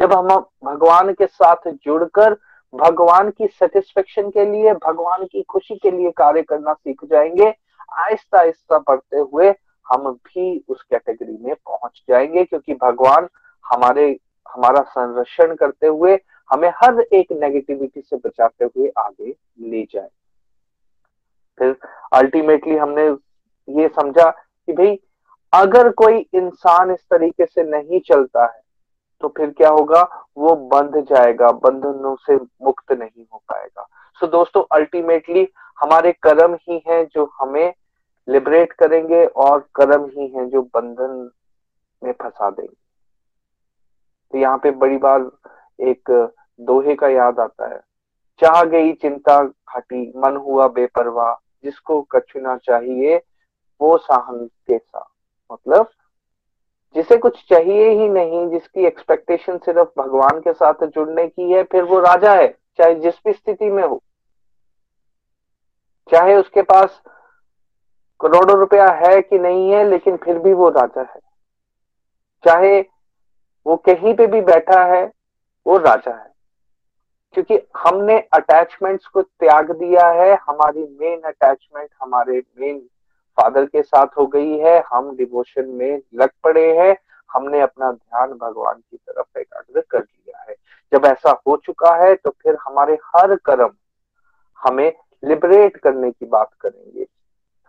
जब 0.00 0.12
हम 0.12 0.28
भगवान 0.64 1.12
के 1.12 1.26
साथ 1.26 1.70
जुड़कर 1.84 2.36
भगवान 2.74 3.30
की 3.30 3.46
सेटिस्फेक्शन 3.46 4.30
के 4.30 4.44
लिए, 4.44 4.72
भगवान 4.74 5.24
की 5.24 5.42
खुशी 5.42 5.76
के 5.76 5.90
लिए 5.90 6.10
कार्य 6.10 6.42
करना 6.42 6.72
सीख 6.72 7.04
जाएँगे, 7.04 7.54
आहिस्ता 7.92 8.38
आहिस्ता 8.38 8.78
बढ़ते 8.78 9.16
हुए 9.16 9.54
हम 9.86 10.10
भी 10.12 10.64
उस 10.68 10.82
कैटेगरी 10.82 11.36
में 11.40 11.54
पहुँच 11.54 12.02
जाएँगे, 12.08 12.44
क्योंकि 12.44 12.74
भगवान 12.74 13.28
हमारे, 13.64 14.18
हमारा 14.48 14.82
संरक्षण 14.82 15.54
करते 15.54 15.86
हुए 15.86 16.18
हमें 16.52 16.68
हर 16.68 17.00
एक 17.00 17.32
नेगेटिविटी 17.32 18.00
से 18.00 18.16
बचाते 18.16 18.64
हुए 18.64 18.92
आगे 18.98 19.34
ले 19.60 19.82
जाए। 19.82 20.08
फिर 21.58 21.76
अल्टीमेटली 22.12 22.76
हमने 22.76 23.08
ये 23.82 23.88
समझा 23.88 24.30
कि 24.30 24.72
भाई, 24.72 24.98
अगर 25.52 25.90
कोई 25.90 26.26
इंसान 26.34 26.90
इस 26.90 27.00
तरीके 27.00 27.46
से 27.46 27.62
नहीं 27.62 28.00
चलता 28.00 28.44
है 28.44 28.65
तो 29.20 29.28
फिर 29.28 29.50
क्या 29.50 29.68
होगा? 29.68 30.02
वो 30.38 30.54
बंध 30.56 30.96
जाएगा 31.04 31.50
बंधनों 31.50 32.16
से 32.16 32.36
मुक्त 32.36 32.92
नहीं 32.92 33.24
हो 33.32 33.42
पाएगा। 33.48 33.86
सो 34.20 34.26
so, 34.26 34.32
दोस्तों 34.32 34.62
अल्टीमेटली 34.72 35.48
हमारे 35.80 36.12
कर्म 36.12 36.54
ही 36.54 36.82
हैं 36.88 37.06
जो 37.06 37.32
हमें 37.40 37.74
लिबरेट 38.28 38.72
करेंगे 38.72 39.24
और 39.26 39.68
कर्म 39.74 40.04
ही 40.06 40.28
हैं 40.28 40.48
जो 40.48 40.62
बंधन 40.62 41.30
में 42.02 42.12
फंसा 42.12 42.50
देंगे। 42.50 42.76
तो 44.32 44.38
यहाँ 44.38 44.58
पे 44.58 44.70
बड़ी 44.70 44.96
बार 44.96 45.30
एक 45.80 46.10
दोहे 46.60 46.94
का 46.94 47.08
याद 47.08 47.40
आता 47.40 47.68
है। 47.68 47.80
चाह 48.40 48.62
गई 48.64 48.92
चिंता 48.92 49.44
घाटी 49.44 50.12
मन 50.16 50.36
हुआ 50.36 50.68
बेपरवाह 50.68 51.34
जिसको 51.64 52.02
कछुना 52.02 52.56
चाहिए 52.56 53.16
वो 53.80 53.96
साहन 53.98 54.46
के 54.46 54.78
सा 54.78 55.08
मतलब 55.52 55.88
जिसे 56.96 57.16
कुछ 57.16 57.48
चाहिए 57.48 57.88
ही 57.88 58.08
नहीं, 58.08 58.48
जिसकी 58.48 58.86
एक्सपेक्टेशन 58.86 59.58
सिर्फ़ 59.58 60.00
भगवान 60.00 60.40
के 60.40 60.52
साथ 60.52 60.86
जुड़ने 60.86 61.28
की 61.28 61.52
है, 61.52 61.62
फिर 61.62 61.82
वो 61.82 62.00
राजा 62.00 62.34
है, 62.34 62.48
चाहे 62.48 62.94
जिस 62.94 63.14
भी 63.26 63.32
स्थिति 63.32 63.70
में 63.70 63.82
हो। 63.82 64.02
चाहे 66.10 66.34
उसके 66.34 66.62
पास 66.62 67.02
करोड़ों 68.20 68.58
रुपया 68.58 68.88
है 68.88 69.22
कि 69.22 69.38
नहीं 69.38 69.70
है, 69.70 69.84
लेकिन 69.84 70.16
फिर 70.16 70.38
भी 70.38 70.52
वो 70.52 70.68
राजा 70.68 71.00
है। 71.00 71.20
चाहे 72.44 72.80
वो 73.66 73.76
कहीं 73.76 74.14
पे 74.14 74.26
भी 74.26 74.40
बैठा 74.40 74.84
है, 74.84 75.12
वो 75.66 75.78
राजा 75.78 76.14
है। 76.14 76.34
क्योंकि 77.32 77.54
हमने 77.76 78.18
अटैचमेंट्स 78.18 79.06
को 79.06 79.22
त्याग 79.22 79.70
दिया 79.70 80.08
है, 80.08 80.34
हमारी 80.34 80.96
मेन 81.00 81.20
अटैचमेंट 81.20 81.88
हमारे 82.02 82.42
मेन 82.58 82.88
फादर 83.40 83.64
के 83.66 83.82
साथ 83.82 84.06
हो 84.18 84.26
गई 84.26 84.58
है, 84.58 84.82
हम 84.92 85.16
डिवोशन 85.16 85.68
में 85.68 86.00
लग 86.14 86.30
पड़े 86.44 86.78
हैं, 86.78 86.96
हमने 87.32 87.60
अपना 87.60 87.92
ध्यान 87.92 88.32
भगवान 88.32 88.74
की 88.74 88.96
तरफ़ 88.96 89.38
एकाग्र 89.38 89.80
कर 89.90 89.98
लिया 89.98 90.44
है। 90.48 90.56
जब 90.92 91.04
ऐसा 91.04 91.42
हो 91.48 91.56
चुका 91.56 91.94
है 91.94 92.14
तो 92.14 92.30
फिर 92.30 92.56
हमारे 92.66 92.98
हर 93.16 93.36
कर्म 93.36 93.70
हमें 94.62 94.92
लिबरेट 95.24 95.76
करने 95.76 96.10
की 96.10 96.26
बात 96.26 96.50
करेंगे। 96.60 97.06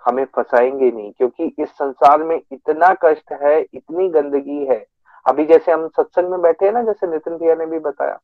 हमें 0.06 0.26
फंसाएँगे 0.26 0.92
नहीं, 0.92 1.12
क्योंकि 1.12 1.56
इस 1.60 1.70
संसार 1.70 2.24
में 2.24 2.42
इतना 2.52 2.94
कष्ट 2.94 3.32
है, 3.32 3.62
इतनी 3.74 4.10
गंदगी 4.10 4.66
है। 4.66 4.86
अभी 5.28 5.46
जैसे 5.46 5.72
हम 5.72 5.88
सत्संग 5.88 6.30
में 6.30 6.42
बैठे 6.42 6.66
हैं 6.66 6.74
ना, 6.74 6.84
जैसे 6.84 7.08
नितिन 7.08 7.38
भैया 7.38 7.56
ने 7.56 7.66
भी 7.66 7.80
बताया। 7.80 8.20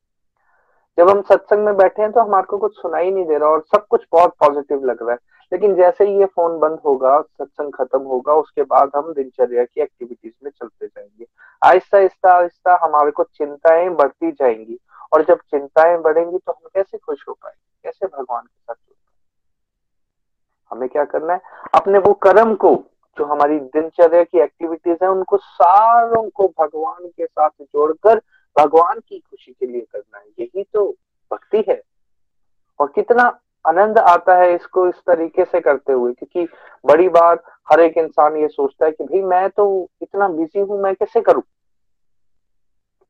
जब 0.97 1.09
हम 1.09 1.21
सत्संग 1.21 1.65
में 1.65 1.77
बैठे 1.77 2.01
हैं 2.01 2.11
तो 2.11 2.21
हमारे 2.21 2.43
को 2.43 2.57
कुछ 2.57 2.75
सुनाई 2.75 3.11
नहीं 3.11 3.25
दे 3.25 3.37
रहा 3.37 3.49
और 3.49 3.61
सब 3.71 3.87
कुछ 3.87 4.05
बहुत 4.11 4.35
पॉजिटिव 4.39 4.85
लग 4.85 4.97
रहा 5.01 5.11
है। 5.11 5.17
लेकिन 5.53 5.75
जैसे 5.75 6.05
ही 6.05 6.19
ये 6.19 6.25
फ़ोन 6.25 6.59
बंद 6.59 6.79
होगा, 6.85 7.21
सत्संग 7.21 7.73
खत्म 7.73 7.99
होगा, 7.99 8.33
उसके 8.33 8.63
बाद 8.63 8.91
हम 8.95 9.13
दिनचर्या 9.13 9.63
की 9.63 9.81
एक्टिविटीज़ 9.81 10.33
में 10.43 10.51
चलते 10.51 10.87
जाएँगे। 10.87 11.25
आहिस्ता 11.65 11.97
आहिस्ता 11.97 12.33
आहिस्ता 12.33 12.79
हमारे 12.83 13.11
को 13.11 13.23
चिंताएँ 13.23 13.89
बढ़ती 13.89 14.31
जाएँगी 14.31 14.79
और 15.13 15.23
जब 15.23 15.37
चिंताएँ 15.37 15.97
बढ़ेंगी 15.97 16.37
तो 16.37 16.51
हम 16.51 16.67
कैसे 16.73 16.97
खुश 16.97 17.25
हो 17.27 17.33
पाएँगे? 17.33 17.89
कैसे 17.89 18.05
भगवान 18.05 18.41
के 18.41 18.61
साथ 18.61 18.73
जुड़ 18.73 18.95
पाएँगे? 18.95 19.25
हमें 20.71 20.89
क्या 20.89 21.05
करना 21.05 21.33
है? 21.33 21.41
अपने 21.75 21.99
वो 21.99 22.13
कर्म 22.13 22.55
को, 22.55 22.83
जो 23.17 23.25
हमारी 23.25 23.59
दिनचर्या 23.59 24.23
की 24.23 24.39
एक्टिविटीज़ 24.39 24.97
है, 25.03 25.09
उनको 25.09 25.37
सारों 25.37 26.29
को 26.29 26.47
भगवान 26.47 27.07
के 27.07 27.25
साथ 27.25 27.49
जोड़कर 27.61 28.21
भगवान 28.59 28.99
की 28.99 29.19
खुशी 29.19 29.51
के 29.51 29.65
लिए 29.65 29.81
करना 29.81 30.17
है। 30.17 30.25
यही 30.39 30.63
तो 30.63 30.95
भक्ति 31.33 31.63
है। 31.69 31.81
और 32.79 32.87
कितना 32.87 33.39
आनंद 33.65 33.97
आता 33.97 34.35
है 34.35 34.53
इसको 34.55 34.87
इस 34.87 34.95
तरीके 35.07 35.45
से 35.45 35.59
करते 35.61 35.93
हुए, 35.93 36.13
क्योंकि 36.13 36.47
बड़ी 36.85 37.09
बार 37.09 37.43
हर 37.71 37.79
एक 37.79 37.97
इंसान 37.97 38.35
ये 38.37 38.47
सोचता 38.47 38.85
है 38.85 38.91
कि 38.91 39.03
भाई 39.03 39.21
मैं 39.21 39.49
तो 39.49 39.65
इतना 40.01 40.27
बिज़ी 40.27 40.59
हूँ, 40.59 40.81
मैं 40.81 40.93
कैसे 40.95 41.21
करूँ? 41.21 41.43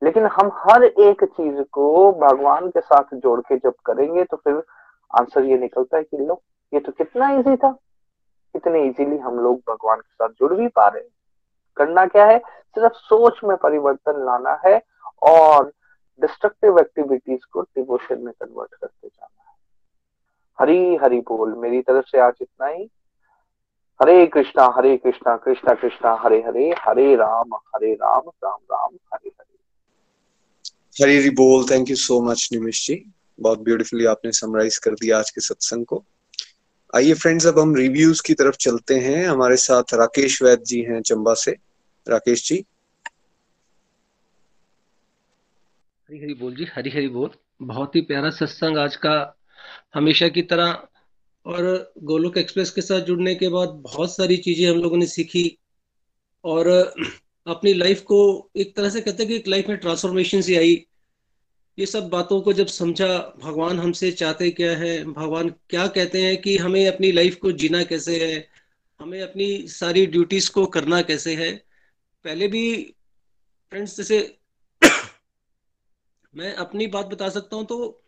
लेकिन 0.02 0.26
हम 0.26 0.50
हर 0.54 0.84
एक 0.84 1.24
चीज़ 1.24 1.60
को 1.72 2.12
भगवान 2.20 2.68
के 2.68 2.80
साथ 2.80 3.14
जोड़ 3.14 3.40
के 3.40 3.56
जब 3.56 3.74
करेंगे 3.86 4.24
तो 4.24 4.36
फिर 4.36 4.62
आंसर 5.10 5.44
ये 5.44 5.58
निकलता 5.58 5.96
है 5.96 6.02
कि 6.02 6.16
लो, 6.16 6.40
ये 6.72 6.80
तो 6.80 6.92
कितना 6.92 7.30
इजी 7.30 7.56
था। 7.56 7.70
कितने 8.54 8.82
इजीली 8.82 9.18
हम 9.18 9.38
लोग 9.38 9.58
भगवान 9.68 9.98
के 9.98 10.12
साथ 10.14 10.28
जुड़ 10.38 10.52
भी 10.54 10.68
पा 10.68 10.86
रहे 10.88 11.02
हैं। 11.02 11.10
करना 11.76 12.06
क्या 12.06 12.26
है? 12.26 12.38
सिर्फ़ 12.38 12.92
सोच 12.94 13.40
में 13.44 13.56
परिवर्तन 13.56 14.24
लाना 14.26 14.58
है 14.66 14.80
और 15.22 15.72
डिस्ट्रक्टिव 16.20 16.78
एक्टिविटीज़ 16.78 17.44
को 17.52 17.62
डिवोशन 17.62 18.20
में 18.20 18.32
कन्वर्ट 18.32 18.74
करते 18.74 19.08
जाना 19.08 19.43
हरी 20.60 20.96
हरी 20.96 21.20
बोल 21.20 21.54
मेरी 21.54 21.82
तरफ़ 21.82 22.06
से 22.06 22.18
आज 22.18 22.34
इतना 22.42 22.66
ही। 22.66 22.90
हरे 24.02 24.26
कृष्णा 24.26 24.74
हरे 24.76 24.96
कृष्णा 24.96 25.36
कृष्णा 25.36 25.74
कृष्णा 25.74 26.14
हरे 26.20 26.38
हरे 26.40 26.70
हरे 26.70 27.16
राम 27.16 27.54
हरे 27.54 27.94
राम 27.94 28.22
राम 28.28 28.58
राम 28.72 28.90
हरे 29.14 29.28
हरे। 29.28 29.58
हरी 31.04 31.18
हरी 31.18 31.30
बोल 31.30 31.64
thank 31.70 31.90
you 31.90 31.96
so 31.96 32.20
much 32.22 32.48
Nimish 32.52 32.86
ji. 32.86 33.12
बहुत 33.40 33.58
ब्यूटीफुली 33.58 34.04
आपने 34.04 34.32
समराइज 34.32 34.78
कर 34.78 34.90
दिया 34.90 35.18
आज 35.18 35.30
के 35.30 35.40
सत्संग 35.40 35.86
को। 35.86 36.04
आइए 36.96 37.14
फ्रेंड्स 37.14 37.46
अब 37.46 37.58
हम 37.58 37.74
रिव्यूज़ 37.74 38.22
की 38.26 38.34
तरफ़ 38.34 38.56
चलते 38.56 38.94
हैं। 38.94 39.26
हमारे 39.26 39.56
साथ 39.56 39.94
राकेश 39.94 40.42
वैद 40.42 40.62
जी 40.62 40.80
हैं 40.80 41.02
चंबा 41.02 41.34
से। 41.34 41.56
राकेश 42.08 42.48
जी। 42.48 42.64
हरी 46.08 46.18
हरी 46.18 46.34
बोल 46.34 46.54
जी 46.54 46.64
हरी 46.74 46.90
हरी 46.90 47.08
बोल। 47.08 47.30
बहुत 47.62 47.96
ही 47.96 48.00
प्यारा 48.00 48.30
सत्संग 48.30 48.78
आज 48.78 48.96
का 48.96 49.36
हमेशा 49.94 50.28
की 50.28 50.42
तरह 50.42 50.88
और 51.46 51.92
गोलोक 52.02 52.38
एक्सप्रेस 52.38 52.70
के 52.70 52.80
साथ 52.80 53.00
जुड़ने 53.00 53.34
के 53.34 53.48
बाद 53.48 53.68
बहुत 53.68 54.16
सारी 54.16 54.36
चीज़ें 54.36 54.70
हम 54.70 54.76
लोगों 54.76 54.96
ने 54.96 55.06
सीखी 55.06 55.58
और 56.44 56.68
अपनी 57.46 57.74
लाइफ 57.74 58.00
को 58.00 58.50
एक 58.56 58.76
तरह 58.76 58.90
से 58.90 59.00
कहते 59.00 59.22
हैं 59.22 59.32
कि 59.32 59.36
एक 59.36 59.48
लाइफ 59.48 59.68
में 59.68 59.78
ट्रांसफॉर्मेशन 59.78 60.40
सी 60.40 60.56
आई। 60.56 60.86
ये 61.78 61.86
सब 61.86 62.08
बातों 62.08 62.40
को 62.40 62.52
जब 62.52 62.66
समझा, 62.66 63.18
भगवान 63.18 63.78
हमसे 63.78 64.12
चाहते 64.12 64.50
क्या 64.50 64.76
है? 64.76 65.04
भगवान 65.04 65.48
क्या 65.48 65.86
कहते 65.86 66.22
हैं 66.22 66.42
कि 66.42 66.56
हमें 66.56 66.88
अपनी 66.88 67.12
लाइफ 67.12 67.36
को 67.36 67.52
जीना 67.52 67.82
कैसे 67.82 68.32
है? 68.32 68.48
हमें 69.00 69.22
अपनी 69.22 69.68
सारी 69.68 70.06
ड्यूटीज़ 70.06 70.50
को 70.50 70.66
करना 70.66 71.02
कैसे 71.02 71.34
है? 71.34 71.64
पहले 72.24 72.48
भी 72.48 72.94
फ्रेंड्स 73.70 73.96
जैसे 73.96 74.38
मैं 76.34 76.54
अपनी 76.54 76.86
बात 76.86 77.06
बता 77.06 77.28
सकता 77.28 77.56
हूँ 77.56 77.66
तो 77.66 78.04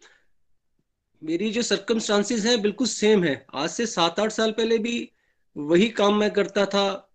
मेरी 1.26 1.50
जो 1.50 1.62
सर्कमस्टांसिस 1.62 2.44
हैं, 2.44 2.62
बिल्कुल 2.62 2.86
सेम 2.86 3.24
है। 3.24 3.46
आज 3.54 3.70
से 3.70 3.86
सात 3.86 4.20
आठ 4.20 4.30
साल 4.30 4.50
पहले 4.50 4.78
भी 4.78 5.12
वही 5.56 5.88
काम 5.88 6.14
मैं 6.14 6.30
करता 6.30 6.66
था, 6.66 7.12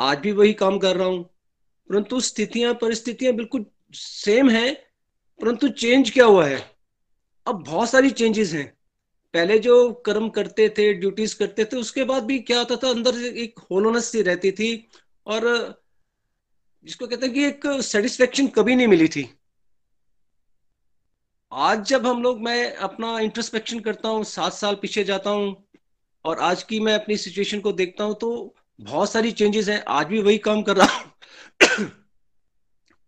आज 0.00 0.18
भी 0.18 0.32
वही 0.32 0.52
काम 0.52 0.78
कर 0.78 0.96
रहा 0.96 1.06
हूँ। 1.06 1.24
परंतु 1.90 2.20
स्थितियाँ, 2.20 2.74
परिस्थितियाँ 2.74 3.34
बिल्कुल 3.34 3.66
सेम 3.92 4.50
है, 4.50 4.72
परंतु 5.40 5.68
चेंज 5.68 6.10
क्या 6.10 6.24
हुआ 6.24 6.46
है? 6.46 6.70
अब 7.46 7.64
बहुत 7.64 7.90
सारी 7.90 8.10
चेंजेस 8.10 8.52
हैं। 8.52 8.78
पहले 9.34 9.58
जो 9.58 9.92
कर्म 9.92 10.28
करते 10.28 10.68
थे 10.68 10.92
ड्यूटीज़ 10.94 11.36
करते 11.36 11.64
थे, 11.64 11.76
उसके 11.76 12.04
बाद 12.04 12.24
भी 12.24 12.38
क्या 12.38 12.58
होता 12.58 12.76
था, 12.76 12.90
अंदर 12.90 13.18
एक 13.18 13.58
होलोनेस 13.58 14.04
सी 14.04 14.22
रहती 14.22 14.52
थी 14.52 14.88
और 15.26 15.82
जिसको 16.84 17.06
कहते 17.06 17.26
हैं 17.26 17.34
कि 17.34 17.44
एक 17.44 17.66
सेटिस्फेक्शन 17.66 18.46
कभी 18.46 18.76
नहीं 18.76 18.86
मिली 18.86 19.08
थी। 19.08 19.39
आज 21.52 21.80
जब 21.84 22.06
हम 22.06 22.22
लोग, 22.22 22.40
मैं 22.40 22.74
अपना 22.74 23.18
इंट्रोस्पेक्शन 23.20 23.80
करता 23.80 24.08
हूँ, 24.08 24.24
सात 24.24 24.52
साल 24.52 24.74
पीछे 24.74 25.04
जाता 25.04 25.30
हूँ, 25.30 25.64
और 26.24 26.38
आज 26.38 26.62
की 26.62 26.80
मैं 26.80 26.94
अपनी 26.94 27.16
सिचुएशन 27.16 27.60
को 27.60 27.72
देखता 27.72 28.04
हूँ 28.04 28.14
तो 28.14 28.54
बहुत 28.80 29.10
सारी 29.12 29.32
चेंजेस 29.32 29.68
हैं। 29.68 29.84
आज 29.88 30.06
भी 30.06 30.22
वही 30.22 30.38
काम 30.38 30.62
कर 30.62 30.76
रहा 30.76 30.96
हूँ। 30.96 31.12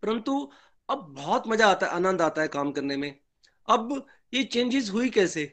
परंतु 0.03 0.51
अब 0.89 1.05
बहुत 1.17 1.43
मज़ा 1.47 1.67
आता 1.67 1.85
है, 1.85 1.91
आनंद 1.91 2.21
आता 2.21 2.41
है 2.41 2.47
काम 2.47 2.71
करने 2.71 2.97
में। 2.97 3.15
अब 3.67 4.05
ये 4.33 4.43
चेंजेस 4.43 4.89
हुई 4.89 5.09
कैसे? 5.09 5.45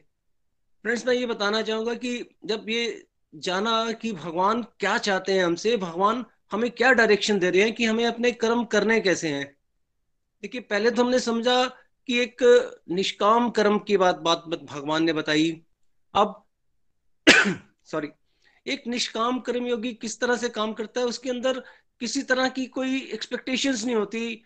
फ्रेंड्स 0.83 1.07
मैं 1.07 1.13
ये 1.13 1.25
बताना 1.25 1.61
चाहूँगा 1.61 1.93
कि 1.93 2.37
जब 2.45 2.65
ये 2.69 3.07
जाना 3.35 3.91
कि 3.91 4.11
भगवान 4.11 4.63
क्या 4.63 4.97
चाहते 4.97 5.33
हैं 5.33 5.45
हमसे, 5.45 5.77
भगवान 5.77 6.25
हमें 6.51 6.71
क्या 6.71 6.91
डायरेक्शन 6.93 7.39
दे 7.39 7.49
रहे 7.49 7.61
हैं 7.61 7.73
कि 7.73 7.85
हमें 7.85 8.05
अपने 8.05 8.31
कर्म 8.31 8.63
करने 8.63 8.99
कैसे 8.99 9.29
हैं? 9.29 9.45
देखिए, 10.43 10.61
पहले 10.61 10.91
तो 10.91 11.03
हमने 11.03 11.19
समझा 11.19 11.77
कि 12.07 12.19
एक 12.19 12.37
निष्काम 12.89 13.49
कर्म 13.49 13.79
की 13.79 13.97
बात 13.97 14.15
बात 14.15 14.43
भगवान 14.63 15.03
ने 15.03 15.13
बताई। 15.13 15.61
अब 16.13 16.45
सॉरी 17.83 18.07
एक 18.67 18.83
निष्काम 18.87 19.39
कर्म 19.39 19.65
योगी 19.65 19.93
किस 19.93 20.19
तरह 20.19 20.37
से 20.37 20.49
काम 20.49 20.73
करता 20.73 21.01
है, 21.01 21.07
उसके 21.07 21.29
अंदर 21.29 21.63
किसी 21.99 22.23
तरह 22.23 22.49
की 22.49 22.65
कोई 22.65 23.01
एक्सपेक्टेशंस 23.01 23.85
नहीं 23.85 23.95
होती 23.95 24.43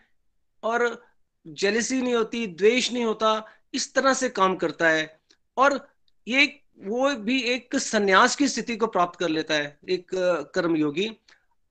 और 0.62 1.06
जेलिसी 1.46 2.02
नहीं 2.02 2.14
होती, 2.14 2.46
द्वेष 2.46 2.92
नहीं 2.92 3.04
होता, 3.04 3.46
इस 3.74 3.94
तरह 3.94 4.14
से 4.14 4.28
काम 4.28 4.56
करता 4.56 4.88
है। 4.88 5.20
और 5.56 5.94
ये 6.28 6.62
वो 6.78 7.14
भी 7.14 7.42
एक 7.42 7.76
सन्यास 7.76 8.36
की 8.36 8.48
स्थिति 8.48 8.76
को 8.76 8.86
प्राप्त 8.86 9.18
कर 9.18 9.28
लेता 9.28 9.54
है, 9.54 9.78
एक 9.88 10.10
कर्मयोगी। 10.54 11.10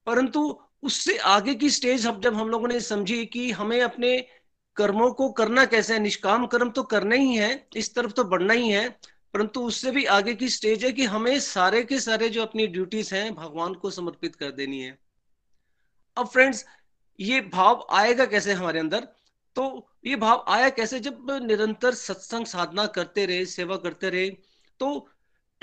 परंतु 0.05 0.61
उससे 0.83 1.17
आगे 1.17 1.55
की 1.55 1.69
स्टेज 1.69 2.07
हम 2.07 2.21
जब 2.21 2.35
हम 2.35 2.49
लोगों 2.49 2.67
ने 2.67 2.79
समझी 2.79 3.25
कि 3.25 3.51
हमें 3.51 3.81
अपने 3.81 4.27
कर्मों 4.77 5.11
को 5.11 5.31
करना 5.31 5.65
कैसे 5.65 5.93
है? 5.93 5.99
निष्काम 5.99 6.47
कर्म 6.47 6.69
तो 6.69 6.83
करना 6.83 7.15
ही 7.15 7.35
है, 7.35 7.67
इस 7.75 7.95
तरफ़ 7.95 8.11
तो 8.11 8.23
बढ़ना 8.23 8.53
ही 8.53 8.69
है, 8.69 8.99
परंतु 9.33 9.61
उससे 9.61 9.91
भी 9.91 10.05
आगे 10.05 10.33
की 10.35 10.49
स्टेज 10.49 10.85
है 10.85 10.91
कि 10.91 11.05
हमें 11.05 11.39
सारे 11.39 11.83
के 11.83 11.99
सारे 11.99 12.29
जो 12.29 12.41
अपनी 12.41 12.67
ड्यूटीज़ 12.67 13.15
हैं, 13.15 13.35
भगवान 13.35 13.73
को 13.73 13.89
समर्पित 13.91 14.35
कर 14.35 14.51
देनी 14.51 14.81
है। 14.81 14.99
अब 16.17 16.27
फ्रेंड्स 16.27 16.65
ये 17.19 17.41
भाव 17.41 17.87
आएगा 17.91 18.25
कैसे 18.25 18.53
हमारे 18.53 18.79
अंदर? 18.79 18.99
तो 19.55 19.89
ये 20.05 20.15
भाव 20.15 20.45
आया 20.47 20.69
कैसे? 20.69 20.99
जब 20.99 21.31
निरंतर 21.31 21.93
सत्संग 21.93 22.45
साधना 22.45 22.85
करते 22.85 23.25
रहे, 23.25 23.45
सेवा 23.45 23.77
करते 23.77 24.09
रहे 24.09 24.29
तो 24.79 25.09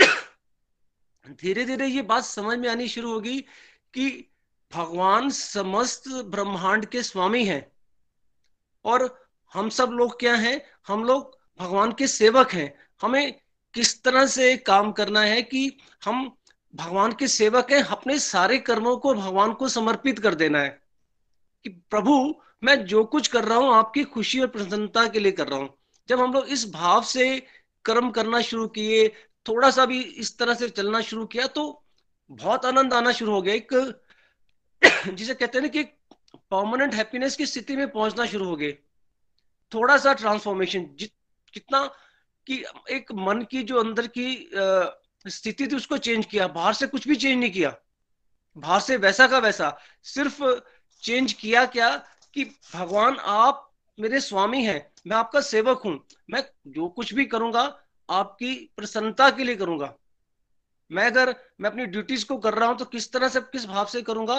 धीरे 1.31 1.65
धीरे 1.65 1.87
ये 1.87 2.03
बात 2.03 2.25
समझ 2.25 2.59
में 2.59 2.69
आनी 2.69 2.89
शुरू 2.89 3.13
होगी 3.13 3.41
कि 3.95 4.31
भगवान 4.75 5.31
समस्त 5.31 6.09
ब्रह्मांड 6.09 6.87
के 6.87 7.03
स्वामी 7.03 7.45
हैं। 7.45 7.72
और 8.85 9.29
हम 9.55 9.69
सब 9.69 9.89
लोग 9.89 10.21
क्या 10.21 10.35
हैं? 10.35 10.67
हम 10.89 11.05
लोग 11.05 11.39
भगवान 11.61 11.93
के 11.93 12.07
सेवक 12.07 12.53
हैं। 12.53 12.79
हमें 13.03 13.41
किस 13.75 14.03
तरह 14.03 14.27
से 14.27 14.57
काम 14.57 14.93
करना 14.93 15.21
है 15.21 15.43
कि 15.43 15.77
हम 16.05 16.37
भगवान 16.75 17.13
के 17.13 17.29
सेवक 17.29 17.71
हैं, 17.71 17.83
अपने 17.83 18.19
सारे 18.19 18.59
कर्मों 18.59 18.97
को 18.97 19.15
भगवान 19.15 19.53
को 19.53 19.69
समर्पित 19.69 20.19
कर 20.19 20.35
देना 20.35 20.59
है। 20.59 20.83
कि 21.65 21.69
प्रभु, 21.71 22.35
मैं 22.65 22.85
जो 22.85 23.05
कुछ 23.05 23.29
कर 23.29 23.45
रहा 23.45 23.59
हूँ, 23.59 23.75
आपकी 23.75 24.05
खुशी 24.05 24.41
और 24.41 24.47
प्रसन्नता 24.47 25.09
के 25.09 25.19
लिए 25.19 25.33
कर 25.33 25.49
रहा 25.49 25.59
हूँ। 25.59 25.75
जब 26.09 26.21
हम 26.21 26.33
लोग 26.33 26.47
इस 26.47 26.71
भाव 26.73 27.03
से 27.03 27.47
कर्म 27.85 28.11
करना 28.11 28.41
शुरू 28.41 28.67
किए, 28.67 29.09
थोड़ा 29.49 29.71
सा 29.71 29.87
भी 29.87 30.03
इस 30.03 30.39
तरह 30.39 30.55
से 30.55 30.69
चलना 30.69 31.01
शुरू 31.01 31.27
किया 31.27 31.47
तो 31.47 31.85
बहुत 32.31 32.67
आनंद 32.67 32.95
आना 32.95 33.13
शुरू 33.13 33.33
हो 33.33 33.43
गया। 33.43 33.55
एक 33.55 34.01
जिसे 35.09 35.35
कहते 35.35 35.59
हैं 35.59 35.63
ना 35.63 35.69
कि 35.69 35.85
परमानेंट 36.53 36.95
हैप्पीनेस 36.95 37.37
की 37.37 37.47
स्थिति 37.47 37.77
में 37.77 37.91
पहुँचना 37.91 38.27
शुरू 38.27 38.45
हो 38.45 38.57
गए। 38.57 38.73
थोड़ा 39.73 39.97
सा 39.99 40.13
ट्रांसफॉर्मेशन 40.15 40.85
जितना 40.99 41.85
कि 42.47 42.65
एक 42.91 43.13
मन 43.15 43.43
की 43.51 43.63
जो 43.63 43.79
अंदर 43.81 44.07
की 44.09 44.51
स्थिति 45.27 45.67
थी 45.67 45.77
उसको 45.77 45.99
चेंज 45.99 46.25
किया। 46.27 46.47
बाहर 46.49 46.75
से 46.75 46.87
कुछ 46.87 47.09
भी 47.09 47.17
चेंज 47.17 47.39
नहीं 47.41 47.51
किया। 47.51 47.75
बाहर 48.57 48.81
से 48.81 48.97
वैसा 48.99 49.27
का 49.27 49.39
वैसा। 49.39 49.77
सिर्फ़ 50.05 50.43
चेंज 51.03 51.33
किया 51.33 51.65
क्या 51.67 51.91
कि 52.37 52.45
भगवान 52.75 53.17
आप 53.17 53.69
मेरे 53.99 54.21
स्वामी 54.21 54.63
हैं, 54.65 54.91
मैं 55.07 55.17
आपका 55.17 55.41
सेवक 55.43 55.83
हूँ, 55.85 55.99
मैं 56.31 56.43
जो 56.69 56.89
कुछ 56.89 57.13
भी 57.15 57.25
करूँगा, 57.27 57.63
आपकी 58.09 58.55
प्रसन्नता 58.77 59.31
के 59.31 59.45
लिए 59.45 59.57
करूँगा। 59.57 59.93
मैं 60.91 61.07
अगर 61.07 61.35
मैं 61.61 61.71
अपनी 61.71 61.87
ड्यूटीज़ 61.87 62.25
को 62.27 62.37
कर 62.39 62.55
रहा 62.55 62.69
हूँ 62.69 62.77
तो 62.79 62.85
किस 62.87 63.13
तरह 63.13 63.29
से, 63.29 63.41
किस 63.43 63.67
भाव 63.67 63.87
से 63.87 64.03
करूँगा? 64.03 64.39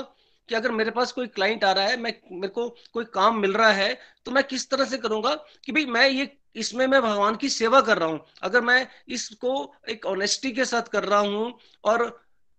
कि 0.50 0.56
अगर 0.56 0.72
मेरे 0.72 0.92
पास 0.92 1.12
कोई 1.12 1.28
क्लाइंट 1.30 1.64
आ 1.64 1.72
रहा 1.72 1.86
है, 1.86 1.98
मैं, 1.98 2.14
मेरे 2.32 2.48
को 2.50 2.70
कोई 2.94 3.06
काम 3.14 3.40
मिल 3.40 3.54
रहा 3.54 3.72
है 3.72 3.98
तो 4.26 4.32
मैं 4.32 4.44
किस 4.44 4.70
तरह 4.70 4.86
से 4.86 4.98
करूँगा 4.98 5.34
कि 5.66 5.72
भाई 5.72 5.86
मैं 5.88 6.08
ये, 6.10 6.30
इसमें 6.56 6.86
मैं 6.88 7.02
भगवान 7.02 7.36
की 7.36 7.50
सेवा 7.50 7.82
कर 7.82 7.98
रहा 7.98 8.10
हूँ। 8.10 8.20
अगर 8.44 8.62
मैं 8.62 8.88
इसको 9.10 9.74
एक 9.90 10.06
ऑनेस्टी 10.06 10.52
के 10.52 10.66
साथ 10.66 10.88
कर 10.92 11.04
रहा 11.04 11.20
हूँ 11.20 11.54
और 11.84 12.10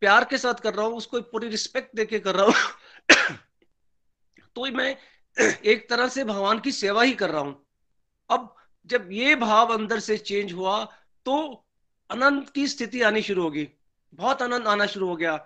प्यार 0.03 0.25
के 0.25 0.39
साथ 0.39 0.55
कर 0.55 0.75
रहा 0.75 0.87
हूँ, 0.87 0.97
उसको 0.97 1.21
पूरी 1.23 1.49
रिस्पेक्ट 1.49 1.97
देके 1.97 2.19
कर 2.19 2.35
रहा 2.35 2.47
हूँ 2.47 2.55
तो 4.57 4.67
मैं 4.73 4.97
एक 5.65 5.89
तरह 5.91 6.09
से 6.09 6.25
भगवान 6.25 6.59
की 6.61 6.73
सेवा 6.73 7.03
ही 7.03 7.13
कर 7.15 7.31
रहा 7.31 7.41
हूँ। 7.41 7.55
अब 8.31 8.55
जब 8.87 9.09
ये 9.13 9.35
भाव 9.37 9.73
अंदर 9.75 10.01
से 10.01 10.17
चेंज 10.19 10.53
हुआ 10.53 10.85
तो 11.27 11.37
अनंत 12.11 12.49
की 12.51 12.67
स्थिति 12.69 13.03
आनी 13.03 13.23
शुरू 13.23 13.43
होगी 13.43 13.69
बहुत 14.13 14.43
आनंद 14.43 14.67
आना 14.69 14.87
शुरू 14.87 15.07
हो 15.09 15.17
गया, 15.17 15.37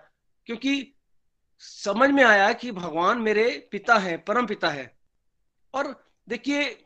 क्योंकि 0.47 0.95
समझ 1.59 2.09
में 2.09 2.23
आया 2.23 2.53
कि 2.53 2.71
भगवान 2.71 3.17
मेरे 3.17 3.69
पिता 3.71 3.97
है 3.97 4.17
परम 4.17 4.47
पिता 4.47 4.69
है। 4.69 4.99
और 5.73 6.05
देखिए, 6.29 6.85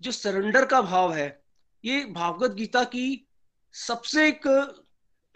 जो 0.00 0.12
सरेंडर 0.12 0.66
का 0.66 0.80
भाव 0.80 1.14
है, 1.14 1.44
ये 1.84 2.04
भागवत 2.04 2.50
गीता 2.50 2.84
की 2.84 3.28
सबसे 3.72 4.28
एक 4.28 4.46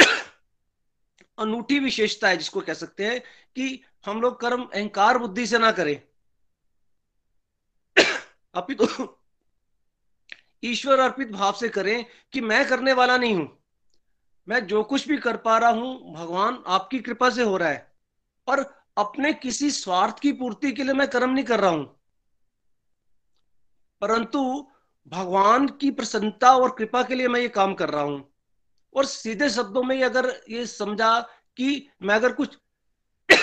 अनूठी 1.39 1.79
विशेषता 1.79 2.29
है, 2.29 2.37
जिसको 2.37 2.61
कह 2.61 2.75
सकते 2.75 3.07
हैं 3.07 3.21
कि 3.57 3.83
हम 4.07 4.21
लोग 4.21 4.41
कर्म 4.41 4.63
अहंकार 4.63 5.19
बुद्धि 5.19 5.47
से 5.47 5.59
ना 5.59 5.73
करें। 5.73 6.03
अपितु 8.55 8.87
तो 8.87 9.23
ईश्वर 10.65 10.99
अर्पित 10.99 11.31
भाव 11.31 11.53
से 11.53 11.69
करें 11.69 12.07
कि 12.33 12.41
मैं 12.41 12.69
करने 12.69 12.93
वाला 12.93 13.17
नहीं 13.17 13.35
हूँ। 13.35 13.65
मैं 14.49 14.67
जो 14.67 14.85
कुछ 14.85 15.09
भी 15.09 15.17
कर 15.17 15.37
पा 15.37 15.59
रहा 15.59 15.71
हूँ, 15.71 16.15
भगवान 16.15 16.65
आपकी 16.67 16.99
कृपा 16.99 17.31
से 17.31 17.43
हो 17.43 17.57
रहा 17.57 17.69
है। 17.69 17.90
और 18.49 18.75
अपने 18.99 19.33
किसी 19.33 19.71
स्वार्थ 19.71 20.19
की 20.19 20.33
पूर्ति 20.33 20.73
के 20.73 20.85
लिए 20.85 20.95
मैं 20.95 21.09
कर्म 21.09 21.31
नहीं 21.31 21.45
कर 21.45 21.61
रहा 21.61 21.71
हूँ। 21.71 21.85
परंतु 24.01 24.69
भगवान 25.07 25.69
की 25.69 25.91
प्रसन्नता 25.91 26.57
और 26.57 26.71
कृपा 26.71 27.03
के 27.03 27.15
लिए 27.15 27.29
मैं 27.29 27.41
ये 27.41 27.49
काम 27.49 27.75
कर 27.75 27.89
रहा 27.89 28.03
हूँ। 28.03 28.33
और 28.95 29.05
सीधे 29.05 29.51
शब्दों 29.51 29.83
में 29.83 30.03
अगर 30.03 30.43
ये 30.51 30.67
समझा 30.67 31.21
कि 31.57 31.89
मैं 32.03 32.15
अगर 32.15 32.33
कुछ 32.33 32.59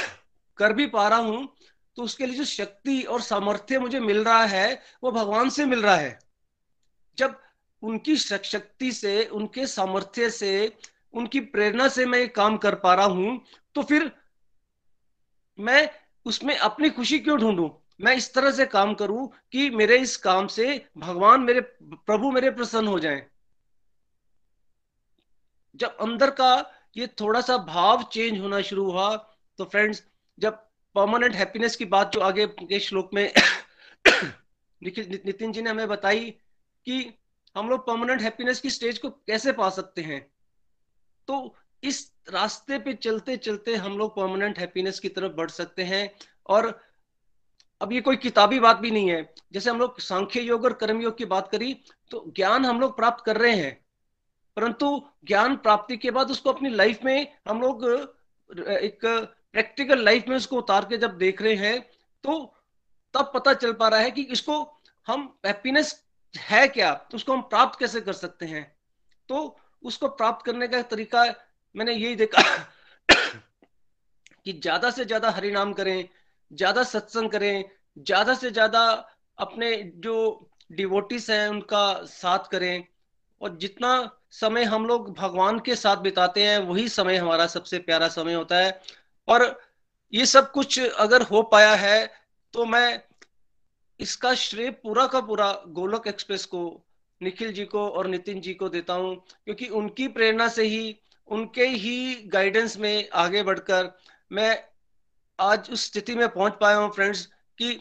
कर 0.58 0.74
भी 0.74 0.88
पा 0.88 1.08
रहा 1.08 1.20
हूँ 1.20 1.48
तो 1.95 2.04
उसके 2.04 2.26
लिए 2.26 2.38
जो 2.38 2.45
शक्ति 2.45 3.02
और 3.02 3.22
सामर्थ्य 3.22 3.80
मुझे 3.80 4.00
मिल 4.00 4.24
रहा 4.24 4.45
है, 4.45 4.82
वो 5.04 5.12
भगवान 5.12 5.50
से 5.50 5.66
मिल 5.66 5.82
रहा 5.82 5.95
है। 5.95 6.20
जब 7.18 7.39
उनकी 7.84 8.16
शक्ति 8.18 8.91
से, 8.91 9.26
उनके 9.26 9.68
सामर्थ्य 9.68 10.30
से, 10.30 10.78
उनकी 11.14 11.39
प्रेरणा 11.39 11.88
से 11.88 12.06
मैं 12.06 12.20
ये 12.20 12.28
काम 12.28 12.58
कर 12.58 12.76
पा 12.76 12.93
रहा 12.93 13.06
हूँ 13.06 13.41
तो 13.76 13.84
फिर 13.84 14.12
मैं 15.60 15.89
उसमें 16.26 16.58
अपनी 16.58 16.89
खुशी 16.89 17.20
क्यों 17.20 17.39
ढूंढूं? 17.39 17.70
मैं 18.01 18.16
इस 18.16 18.34
तरह 18.34 18.51
से 18.51 18.66
काम 18.66 18.93
करूँ 18.93 19.32
कि 19.51 19.70
मेरे 19.70 19.97
इस 19.97 20.18
काम 20.18 20.47
से 20.47 20.86
भगवान 20.97 21.41
मेरे, 21.41 21.62
प्रभु 21.84 22.32
मेरे 22.32 22.51
प्रसन्न 22.51 22.88
हो 22.88 22.99
जाएँ। 22.99 23.28
जब 25.76 25.97
अंदर 25.97 26.30
का 26.30 26.72
ये 26.97 27.08
थोड़ा 27.08 27.41
सा 27.41 27.58
भाव 27.58 28.03
चेंज 28.03 28.39
होना 28.39 28.62
शुरू 28.62 28.91
हुआ 28.91 29.16
तो 29.58 29.66
फ्रेंड्स 29.66 30.03
जब 30.39 30.53
परमानेंट 30.95 31.36
हैप्पीनेस 31.36 31.76
की 31.76 31.86
बात 31.86 32.12
जो 32.12 32.20
आगे 32.20 32.47
के 32.47 32.80
श्लोक 32.80 33.10
में 33.14 33.34
नितिन 34.84 35.51
जी 35.51 35.62
ने 35.62 35.70
हमें 35.70 35.88
बताई 35.88 36.32
कि 36.86 37.14
हम 37.58 37.70
लोग 37.70 37.88
परमानेंट 37.88 38.22
हैप्पीनेस 38.22 38.62
की 38.62 38.70
स्टेज 38.70 38.97
को 38.97 39.10
कैसे 39.10 39.51
पा 39.51 39.70
सकते 39.70 40.01
हैं? 40.01 40.32
तो 41.28 41.55
इस 41.84 42.11
रास्ते 42.32 42.78
पे 42.80 42.93
चलते 42.93 43.38
चलते 43.38 43.75
हम 43.75 43.97
लोग 43.97 44.15
परमानेंट 44.15 44.59
हैप्पीनेस 44.59 44.99
की 44.99 45.09
तरफ़ 45.09 45.34
बढ़ 45.34 45.49
सकते 45.49 45.84
हैं। 45.84 46.09
और 46.45 46.80
अब 47.82 47.91
ये 47.93 48.01
कोई 48.01 48.15
किताबी 48.15 48.59
बात 48.59 48.78
भी 48.78 48.91
नहीं 48.91 49.09
है। 49.09 49.34
जैसे 49.53 49.69
हम 49.69 49.80
लोग 49.80 49.99
सांख्य 49.99 50.41
योग 50.41 50.63
और 50.65 50.73
कर्म 50.73 51.01
योग 51.01 51.17
की 51.17 51.25
बात 51.25 51.49
करी 51.51 51.73
तो 52.11 52.23
ज्ञान 52.36 52.65
हम 52.65 52.80
लोग 52.80 52.95
प्राप्त 52.97 53.23
कर 53.25 53.38
रहे 53.38 53.55
हैं। 53.55 53.73
परंतु 54.57 55.07
ज्ञान 55.25 55.55
प्राप्ति 55.55 55.97
के 55.97 56.11
बाद 56.11 56.32
उसको 56.32 56.51
अपनी 56.51 56.69
लाइफ 56.69 57.03
में 57.03 57.34
हम 57.49 57.61
लोग, 57.61 57.84
एक 58.49 58.99
प्रैक्टिकल 59.53 60.03
लाइफ 60.03 60.28
में 60.28 60.36
उसको 60.38 60.57
उतार 60.57 60.86
के 60.86 60.97
जब 60.97 61.17
देख 61.17 61.41
रहे 61.41 61.55
हैं 61.55 61.80
तो 62.23 62.53
तब 63.13 63.32
पता 63.34 63.53
चल 63.53 63.73
पा 63.73 63.88
रहा 63.88 63.99
है 63.99 64.11
कि 64.11 64.21
इसको 64.21 64.61
हम 65.07 65.34
हैप्पीनेस 65.45 65.95
है 66.34 66.67
क्या? 66.67 66.93
तो 66.93 67.15
उसको 67.15 67.34
हम 67.34 67.41
प्राप्त 67.41 67.80
कैसे 67.80 68.01
कर 68.01 68.13
सकते 68.13 68.45
हैं? 68.45 68.75
तो 69.30 69.59
उसको 69.84 70.07
प्राप्त 70.09 70.45
करने 70.45 70.67
का 70.67 70.82
तरीका 70.82 71.23
मैंने 71.78 71.93
यही 71.93 72.15
देखा 72.15 72.41
कि 74.45 74.53
ज़्यादा 74.53 74.89
से 74.91 75.05
ज़्यादा 75.05 75.30
हरिनाम 75.30 75.73
करें, 75.73 76.07
ज़्यादा 76.51 76.84
सत्संग 76.86 77.30
करें, 77.30 77.63
ज़्यादा 77.97 78.34
से 78.34 78.51
ज़्यादा 78.51 78.84
अपने 79.38 79.75
जो 79.97 80.49
डिवोटिस 80.71 81.30
हैं 81.30 81.47
उनका 81.49 81.93
साथ 82.05 82.47
करें 82.51 82.84
और 83.41 83.57
जितना 83.57 83.89
समय 84.32 84.63
हम 84.65 84.86
लोग 84.88 85.13
भगवान 85.15 85.59
के 85.59 85.75
साथ 85.75 85.97
बिताते 85.97 86.43
हैं, 86.43 86.57
वही 86.59 86.88
समय 86.89 87.17
हमारा 87.17 87.47
सबसे 87.47 87.80
प्यारा 87.80 88.07
समय 88.09 88.34
होता 88.34 88.57
है। 88.57 88.80
और 89.28 89.59
ये 90.13 90.25
सब 90.25 90.51
कुछ 90.51 90.80
अगर 90.80 91.21
हो 91.21 91.41
पाया 91.43 91.73
है 91.75 92.05
तो 92.53 92.65
मैं 92.65 93.01
इसका 93.99 94.34
श्रेय 94.36 94.69
पूरा 94.73 95.05
का 95.07 95.19
पूरा 95.21 95.51
गोलक 95.69 96.07
एक्सप्रेस 96.07 96.45
को, 96.45 96.82
निखिल 97.21 97.51
जी 97.53 97.65
को 97.65 97.88
और 97.89 98.07
नितिन 98.07 98.41
जी 98.41 98.53
को 98.53 98.69
देता 98.69 98.93
हूँ, 98.93 99.15
क्योंकि 99.45 99.67
उनकी 99.69 100.07
प्रेरणा 100.07 100.47
से 100.47 100.63
ही 100.63 100.95
उनके 101.30 101.65
ही 101.65 102.15
गाइडेंस 102.28 102.78
में 102.78 103.09
आगे 103.15 103.43
बढ़कर 103.43 103.91
मैं 104.32 104.57
आज 105.39 105.69
उस 105.71 105.86
स्थिति 105.86 106.15
में 106.15 106.28
पहुँच 106.30 106.53
पाया 106.61 106.78
हूँ 106.78 106.91
फ्रेंड्स 106.91 107.25
कि 107.57 107.80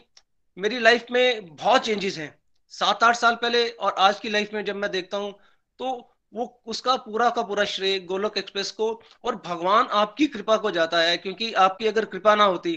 मेरी 0.57 0.79
लाइफ 0.79 1.05
में 1.11 1.55
बहुत 1.55 1.85
चेंजेस 1.85 2.17
हैं। 2.17 2.33
सात 2.73 3.03
आठ 3.03 3.15
साल 3.15 3.35
पहले 3.35 3.67
और 3.69 3.95
आज 3.99 4.19
की 4.19 4.29
लाइफ 4.29 4.53
में 4.53 4.63
जब 4.65 4.75
मैं 4.75 4.91
देखता 4.91 5.17
हूँ 5.17 5.33
तो 5.79 6.13
वो 6.33 6.45
उसका 6.67 6.95
पूरा 6.97 7.29
का 7.29 7.41
पूरा 7.41 7.63
श्रेय 7.65 7.99
गोलोक 7.99 8.37
एक्सप्रेस 8.37 8.71
को 8.71 8.89
और 9.23 9.35
भगवान 9.45 9.87
आपकी 9.91 10.27
कृपा 10.27 10.57
को 10.57 10.71
जाता 10.71 10.99
है, 10.99 11.17
क्योंकि 11.17 11.51
आपकी 11.53 11.87
अगर 11.87 12.05
कृपा 12.05 12.35
ना 12.35 12.43
होती 12.43 12.75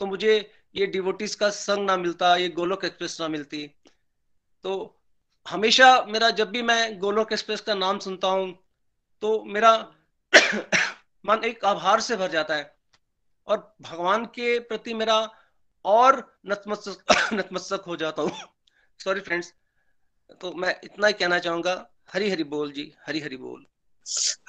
तो 0.00 0.06
मुझे 0.06 0.34
ये 0.74 0.86
डिवोटिस 0.86 1.34
का 1.34 1.48
संग 1.50 1.86
ना 1.86 1.96
मिलता, 1.96 2.36
ये 2.36 2.48
गोलोक 2.48 2.84
एक्सप्रेस 2.84 3.16
ना 3.20 3.28
मिलती। 3.28 3.66
तो 4.64 4.98
हमेशा 5.46 6.04
मेरा 6.08 6.30
जब 6.30 6.50
भी 6.50 6.62
मैं 6.62 6.98
गोलोक 6.98 7.32
एक्सप्रेस 7.32 7.60
का 7.60 7.74
नाम 7.74 7.98
सुनता 7.98 8.28
हूँ 8.28 8.52
तो 9.22 9.42
मेरा 9.44 9.72
मन 11.24 11.44
एक 11.44 11.64
आभार 11.64 12.00
से 12.00 12.16
भर 12.16 12.30
जाता 12.30 12.54
है 12.54 12.74
और 13.48 13.58
भगवान 13.82 14.24
के 14.34 14.58
प्रति 14.58 14.94
मेरा 14.94 15.18
और 15.84 16.18
नतमस्तक 16.48 17.14
नतमस्तक 17.32 17.84
हो 17.86 17.96
जाता 17.96 18.22
हूँ। 18.22 18.32
सॉरी 19.00 19.20
फ्रेंड्स 19.20 19.52
तो 20.40 20.52
मैं 20.52 20.74
इतना 20.84 21.06
ही 21.06 21.12
कहना 21.12 21.38
चाहूँगा। 21.38 21.74
हरी 22.12 22.30
हरी 22.30 22.44
बोल 22.44 22.72
जी 22.72 22.92
हरी 23.06 23.20
हरी 23.20 23.36
बोल। 23.36 23.64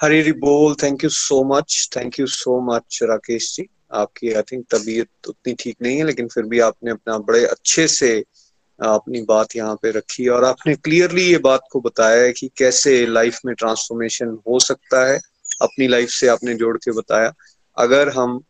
हरी 0.02 0.20
हरी 0.20 0.32
बोल 0.40 0.74
thank 0.82 1.04
you 1.04 1.10
so 1.10 1.42
much 1.44 1.88
thank 1.96 2.18
you 2.20 2.26
so 2.26 2.60
much 2.66 2.98
Rakesh 3.02 3.54
ji. 3.56 3.68
आपकी 3.94 4.32
आई 4.32 4.42
थिंक 4.42 4.64
तबीयत 4.70 5.28
उतनी 5.28 5.54
ठीक 5.54 5.76
नहीं 5.82 5.96
है, 5.98 6.04
लेकिन 6.04 6.28
फिर 6.28 6.44
भी 6.44 6.60
आपने 6.60 6.90
अपना 6.90 7.16
बड़े 7.18 7.44
अच्छे 7.46 7.86
से 7.88 8.18
अपनी 8.80 9.22
बात 9.22 9.56
यहाँ 9.56 9.74
पे 9.82 9.90
रखी 9.90 10.26
और 10.28 10.44
आपने 10.44 10.74
क्लियरली 10.76 11.22
ये 11.22 11.38
बात 11.38 11.62
को 11.72 11.80
बताया 11.80 12.22
है 12.22 12.32
कि 12.32 12.48
कैसे 12.56 13.06
लाइफ 13.06 13.38
में 13.44 13.54
ट्रांसफॉर्मेशन 13.54 14.38
हो 14.48 14.58
सकता 14.60 15.04
है। 15.06 15.18
अपनी 15.62 15.88
लाइफ 15.88 16.10
से 16.10 16.28
आपने 16.28 16.54
जोड़ 16.54 16.76
के 16.78 16.92
बताया। 16.92 17.32
अगर 17.78 18.08
हम 18.08 18.40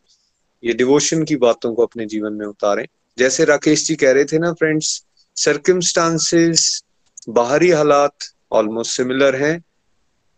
ये 0.64 0.72
डिवोशन 0.72 1.24
की 1.24 1.36
बातों 1.36 1.74
को 1.74 1.86
अपने 1.86 2.06
जीवन 2.06 2.32
में 2.32 2.46
उतारें, 2.46 2.86
जैसे 3.18 3.44
राकेश 3.44 3.86
जी 3.86 3.96
कह 3.96 4.12
रहे 4.12 4.24
थे 4.24 4.38
ना 4.38 4.52
फ्रेंड्स 4.52 5.04
सर्कमस्टांसेस 5.36 6.84
बाहरी 7.28 7.70
हालात 7.70 8.16
ऑलमोस्ट 8.52 8.96
सिमिलर 8.96 9.36
हैं। 9.36 9.62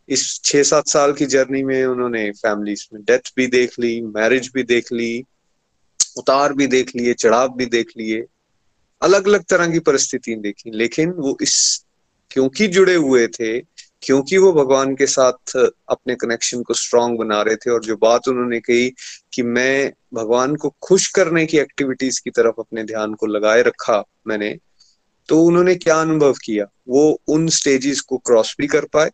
इस 0.09 0.41
छह 0.45 0.63
सात 0.63 0.89
साल 0.89 1.13
की 1.13 1.27
जर्नी 1.27 1.63
में 1.63 1.85
उन्होंने 1.85 2.31
फैमिलीज़ 2.31 2.87
में 2.95 3.03
डेथ 3.03 3.33
भी 3.37 3.47
देख 3.47 3.79
ली 3.79 4.01
मैरिज 4.01 4.51
भी 4.55 4.63
देख 4.63 4.93
ली, 4.93 5.25
उतार 6.19 6.53
भी 6.53 6.67
देख 6.67 6.93
लिए, 6.97 7.15
चढ़ाव 7.15 7.57
भी 7.57 7.67
देख 7.67 7.93
लिए 7.99 8.25
अलग 9.03 9.29
अलग 9.29 9.45
तरह 9.45 9.73
की 9.73 9.79
परिस्थिति 9.79 10.35
देखी। 10.35 10.71
लेकिन 10.71 11.11
वो 11.11 11.37
इस, 11.43 11.85
क्योंकि 12.31 12.67
जुड़े 12.67 12.95
हुए 12.95 13.27
थे 13.29 13.59
क्योंकि 14.03 14.39
वो 14.39 14.53
भगवान 14.53 14.95
के 14.95 15.07
साथ 15.07 15.57
अपने 15.89 16.15
कनेक्शन 16.15 16.63
को 16.63 16.75
स्ट्रांग 16.75 17.19
बना 17.19 17.43
रहे 17.43 17.57
थे 17.57 17.71
और 17.71 17.85
जो 17.85 17.97
बात 17.97 18.29
उन्होंने 18.29 18.61
कही 18.61 18.91
कि 19.33 19.43
मैं 19.43 19.93
भगवान 20.15 20.57
को 20.57 20.75
खुश 20.83 21.07
करने 21.09 21.47
की 21.47 21.59
एक्टिविटीज़ 21.59 22.21
की 22.25 22.31
तरफ़ 22.31 22.55
अपने 22.59 22.85
ध्यान 22.85 23.15
को 23.15 23.27
लगाए 23.27 23.63
रखा 23.63 24.05
मैंने 24.27 24.59
तो 25.29 25.43
उन्होंने 25.43 25.75
क्या 25.75 26.01
अनुभव 26.01 26.33
किया? 26.33 26.67
वो 26.89 27.21
उन 27.29 27.49
स्टेजेस 27.49 28.01
को 28.01 28.19
क्रॉस 28.19 28.57
भी 28.61 28.67
कर 28.67 28.85
पाए 28.85 29.11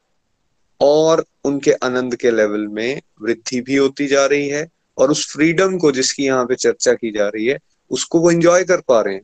और 0.80 1.24
उनके 1.45 1.72
आनंद 1.72 2.16
के 2.16 2.30
लेवल 2.30 2.66
में 2.66 3.03
वृद्धि 3.22 3.61
भी 3.61 3.76
होती 3.76 4.07
जा 4.07 4.26
रही 4.26 4.49
है 4.49 4.68
और 4.99 5.11
उस 5.11 5.32
फ्रीडम 5.32 5.78
को 5.78 5.93
जिसकी 5.93 6.24
यहाँ 6.24 6.47
पे 6.47 6.55
चर्चा 6.55 6.93
की 6.93 7.11
जा 7.11 7.28
रही 7.28 7.47
है, 7.47 7.59
उसको 7.91 8.20
वो 8.20 8.30
एंजॉय 8.30 8.64
कर 8.64 8.76
पा 8.76 9.01
रहे 9.01 9.14
हैं। 9.14 9.22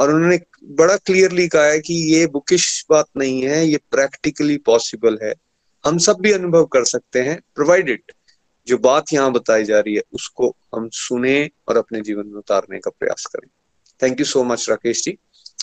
और 0.00 0.14
उन्होंने 0.14 0.40
बड़ा 0.64 0.96
क्लियरली 0.96 1.48
कहा 1.48 1.64
है 1.64 1.80
कि 1.80 1.94
ये 2.14 2.26
बुकिश 2.26 2.86
बात 2.90 3.06
नहीं 3.16 3.42
है, 3.42 3.66
ये 3.66 3.76
प्रैक्टिकली 3.76 4.56
पॉसिबल 4.56 5.18
है। 5.22 5.34
हम 5.86 5.98
सब 5.98 6.16
भी 6.20 6.32
अनुभव 6.32 6.64
कर 6.64 6.84
सकते 6.84 7.20
हैं 7.20 7.40
प्रोवाइडेड 7.54 8.02
जो 8.66 8.78
बात 8.78 9.12
यहाँ 9.12 9.32
बताई 9.32 9.64
जा 9.64 9.80
रही 9.80 9.94
है, 9.94 10.02
उसको 10.12 10.56
हम 10.74 10.88
सुने 10.92 11.50
और 11.68 11.76
अपने 11.76 12.00
जीवन 12.00 12.26
में 12.26 12.34
उतारने 12.34 12.78
का 12.78 12.90
प्रयास 12.90 13.26
करें। 13.26 13.48
Thank 14.02 14.20
you 14.20 14.26
so 14.26 14.44
much 14.44 14.70
Rakesh 14.70 15.02
ji. 15.04 15.18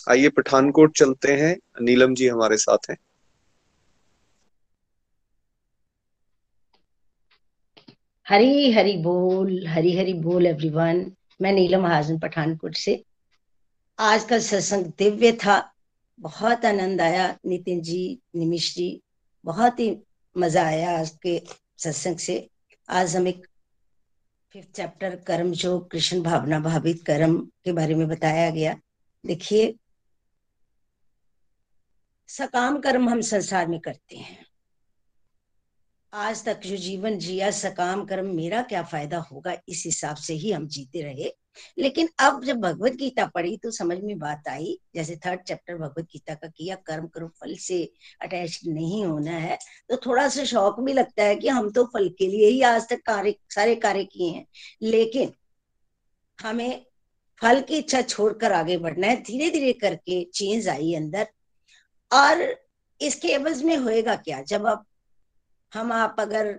आइए 0.09 0.29
पठानकोट 0.29 0.97
चलते 0.97 1.31
हैं। 1.31 1.57
नीलम 1.81 2.15
जी 2.15 2.27
हमारे 2.27 2.57
साथ 2.57 2.77
हैं। 2.89 2.97
हरी 8.27 8.71
हरी 8.71 8.97
बोल, 8.97 9.67
हरी 9.67 9.97
हरी 9.97 10.13
बोल 10.13 10.45
एवरीवन 10.45 11.11
मैं 11.41 11.51
नीलम 11.51 11.85
हाजन, 11.85 12.19
पठानकोट 12.19 12.75
से। 12.75 13.03
आज 13.99 14.23
का 14.23 14.39
सत्संग 14.39 14.85
दिव्य 14.85 15.31
था, 15.31 15.73
बहुत 16.19 16.65
आनंद 16.65 17.01
आया। 17.01 17.37
नितिन 17.45 17.81
जी 17.81 18.19
निमिश 18.35 18.75
जी, 18.75 19.01
बहुत 19.45 19.79
ही 19.79 19.97
मज़ा 20.37 20.65
आया 20.65 20.99
आज 20.99 21.09
के 21.09 21.41
सत्संग 21.77 22.17
से। 22.17 22.49
आज 22.89 23.15
हम 23.15 23.27
एक 23.27 23.47
फिफ्थ 24.51 24.71
चैप्टर 24.71 25.15
कर्म, 25.15 25.51
जो 25.51 25.79
कृष्ण 25.79 26.21
भावना 26.21 26.59
भावित 26.59 27.03
कर्म 27.03 27.37
के 27.65 27.71
बारे 27.71 27.95
में 27.95 28.07
बताया 28.07 28.49
गया। 28.49 28.79
देखिए, 29.25 29.75
सकाम 32.27 32.79
कर्म 32.79 33.09
हम 33.09 33.21
संसार 33.21 33.67
में 33.67 33.79
करते 33.79 34.15
हैं। 34.15 34.45
आज 36.13 36.45
तक 36.45 36.59
जो 36.59 36.77
जीवन 36.77 37.17
जिया 37.17 37.51
सकाम 37.51 38.05
कर्म, 38.05 38.35
मेरा 38.35 38.61
क्या 38.61 38.83
फ़ायदा 38.83 39.17
होगा? 39.17 39.57
इस 39.69 39.83
हिसाब 39.85 40.15
से 40.15 40.33
ही 40.33 40.51
हम 40.51 40.67
जीते 40.67 41.01
रहे। 41.01 41.31
लेकिन 41.77 42.09
अब 42.19 42.43
जब 42.43 42.59
भगवत 42.59 42.93
गीता 42.93 43.25
पढ़ी 43.25 43.55
तो 43.57 43.71
समझ 43.71 43.97
में 43.99 44.17
बात 44.19 44.47
आई, 44.47 44.77
जैसे 44.95 45.15
थर्ड 45.15 45.41
चैप्टर 45.41 45.77
भगवत 45.77 46.05
गीता 46.05 46.33
का 46.33 46.47
किया, 46.47 46.75
कर्म 46.77 47.07
करो, 47.07 47.27
फल 47.41 47.55
से 47.57 47.83
अटैच 48.21 48.59
नहीं 48.67 49.03
होना 49.05 49.31
है 49.31 49.57
तो 49.89 49.97
थोड़ा 49.97 50.27
सा 50.29 50.43
शौक 50.45 50.79
भी 50.79 50.93
लगता 50.93 51.23
है 51.23 51.35
कि 51.35 51.47
हम 51.49 51.69
तो 51.71 51.85
फल 51.93 52.09
के 52.09 52.27
लिए 52.27 52.49
ही 52.49 52.61
आज 52.63 52.89
तक 52.89 53.01
कार्य, 53.05 53.35
सारे 53.49 53.75
कार्य 53.77 54.03
किए 54.05 54.29
हैं। 54.29 54.45
लेकिन 54.81 55.33
हमें 56.39 56.85
फल 57.41 57.61
की 57.61 57.77
इच्छा 57.77 58.01
छोड़कर 58.01 58.51
आगे 58.51 58.77
बढ़ना 58.77 59.07
है 59.07 59.21
धीरे 59.23 59.49
धीरे 59.49 59.73
करके 59.73 60.23
चेंज 60.25 60.67
आई 60.67 60.93
अंदर। 60.93 61.27
और 62.11 62.55
इसके 63.01 63.27
एवज 63.27 63.61
में 63.63 63.75
होएगा 63.77 64.15
क्या? 64.17 64.41
जब 64.41 64.67
आप, 64.67 64.85
हम 65.71 65.91
आप 65.91 66.15
अगर 66.19 66.53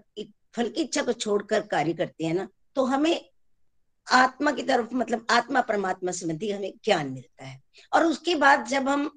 फल 0.55 0.69
की 0.69 0.83
इच्छा 0.83 1.03
को 1.03 1.13
छोड़कर 1.13 1.61
कार्य 1.67 1.93
करते 1.93 2.25
हैं 2.25 2.35
ना 2.35 2.49
तो 2.77 2.85
हमें 2.85 3.29
आत्मा 4.09 4.53
की 4.53 4.63
तरफ़ 4.63 4.95
मतलब 4.95 5.27
आत्मा 5.31 5.61
परमात्मा 5.61 6.11
संबंधी 6.13 6.51
हमें 6.51 6.73
ज्ञान 6.85 7.11
मिलता 7.11 7.45
है। 7.45 7.61
और 7.93 8.05
उसके 8.05 8.35
बाद 8.35 8.67
जब 8.67 8.89
हम 8.89 9.11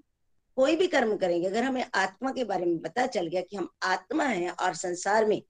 कोई 0.58 0.76
भी 0.76 0.88
कर्म 0.88 1.16
करेंगे, 1.18 1.48
अगर 1.48 1.64
हमें 1.64 1.86
आत्मा 1.96 2.32
के 2.32 2.44
बारे 2.44 2.66
में 2.66 2.78
पता 2.80 3.06
चल 3.08 3.28
गया 3.28 3.42
कि 3.42 3.56
हम 3.58 3.70
आत्मा 3.84 4.24
हैं 4.24 4.50
और 4.50 4.74
संसार 4.76 5.26
में 5.26 5.42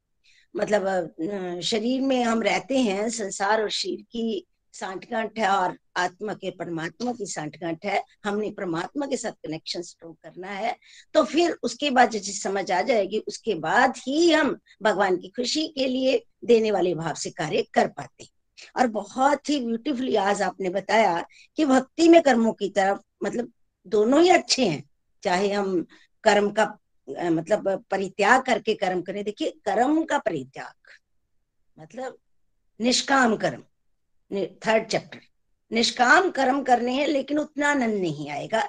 मतलब 0.55 1.59
शरीर 1.63 2.01
में 2.01 2.23
हम 2.23 2.41
रहते 2.41 2.79
हैं, 2.79 3.09
संसार 3.09 3.61
और 3.61 3.69
शरीर 3.71 4.01
की 4.03 4.45
सांठगांठ 4.73 5.39
है 5.39 5.47
और 5.49 5.75
आत्मा 5.97 6.33
के 6.33 6.49
परमात्मा 6.49 7.11
की 7.13 7.25
सांठगांठ 7.25 7.85
है, 7.85 8.03
हमने 8.25 8.49
परमात्मा 8.51 9.05
के 9.05 9.17
साथ 9.17 9.31
कनेक्शन 9.45 9.81
स्ट्रोक 9.81 10.17
करना 10.23 10.47
है 10.47 10.75
तो 11.13 11.23
फिर 11.23 11.57
उसके 11.63 11.89
बाद 11.91 12.09
जो 12.09 12.19
चीज़ 12.19 12.41
समझ 12.41 12.71
आ 12.71 12.81
जाएगी, 12.81 13.19
उसके 13.19 13.55
बाद 13.55 13.97
ही 13.97 14.31
हम 14.31 14.57
भगवान 14.83 15.17
की 15.17 15.29
खुशी 15.29 15.67
के 15.69 15.87
लिए 15.87 16.23
देने 16.45 16.71
वाले 16.71 16.93
भाव 16.95 17.13
से 17.15 17.29
कार्य 17.31 17.65
कर 17.73 17.87
पाते 17.87 18.27
और 18.77 18.87
बहुत 18.87 19.49
ही 19.49 19.59
ब्यूटीफुली 19.65 20.15
आज 20.15 20.41
आपने 20.41 20.69
बताया 20.69 21.23
कि 21.57 21.65
भक्ति 21.65 22.07
में 22.09 22.21
कर्मों 22.21 22.53
की 22.53 22.69
तरफ़ 22.69 22.99
मतलब 23.23 23.51
दोनों 23.87 24.21
ही 24.21 24.29
अच्छे 24.29 24.65
हैं, 24.65 24.83
चाहे 25.23 25.51
हम 25.51 25.85
कर्म 26.23 26.49
का 26.51 26.65
मतलब 27.07 27.83
परित्याग 27.91 28.41
करके 28.41 28.73
कर्म 28.73 29.01
करें। 29.01 29.23
देखिए, 29.23 29.49
कर्म 29.65 30.03
का 30.05 30.17
परित्याग 30.19 30.89
मतलब 31.77 32.17
निष्काम 32.79 33.35
कर्म 33.37 33.63
थर्ड 34.65 34.87
चैप्टर 34.87 35.19
निष्काम 35.71 36.29
कर्म 36.31 36.61
करने 36.63 36.93
हैं, 36.93 37.07
लेकिन 37.07 37.39
उतना 37.39 37.69
आनंद 37.69 37.95
नहीं 37.95 38.29
आएगा। 38.29 38.63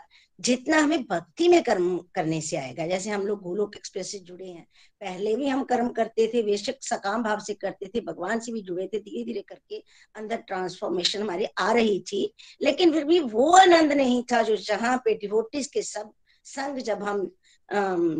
जितना 0.45 0.79
हमें 0.79 1.03
भक्ति 1.03 1.49
में 1.49 1.63
कर्म 1.63 1.99
करने 2.15 2.41
से 2.41 2.57
आएगा, 2.57 2.87
जैसे 2.87 3.11
हम 3.11 3.27
लोग 3.27 3.41
गोलोक 3.43 3.77
एक्सप्रेस 3.77 4.11
से 4.13 4.19
जुड़े 4.19 4.47
हैं। 4.47 4.67
पहले 5.01 5.35
भी 5.37 5.49
हम 5.49 5.63
कर्म 5.65 5.89
करते 5.89 6.27
थे, 6.35 6.43
बेशक 6.43 6.79
सकाम 6.83 7.23
भाव 7.23 7.41
से 7.41 7.55
करते 7.55 7.87
थे, 7.87 8.01
भगवान 8.01 8.41
से 8.41 8.53
भी 8.53 8.63
जुड़े 8.63 8.87
थे 8.87 8.99
धीरे 8.99 9.25
धीरे 9.25 9.41
करके 9.41 9.83
अंदर 10.15 10.37
ट्रांसफॉर्मेशन 10.37 11.23
हमारी 11.23 11.47
आ 11.59 11.73
रही 11.73 12.01
थी। 12.01 12.35
लेकिन 12.63 12.93
फिर 12.93 13.05
भी 13.05 13.21
वो 13.21 13.51
आनंद 13.53 13.93
नहीं 13.93 14.23
था 14.23 14.43
जो 14.43 14.57
जहाँ 14.57 14.97
पे 15.05 15.15
डिवोटिस 15.15 15.67
के 15.67 15.83
सब 15.83 16.13
संग 16.45 16.79
जब 16.79 17.03
हम 17.03 17.31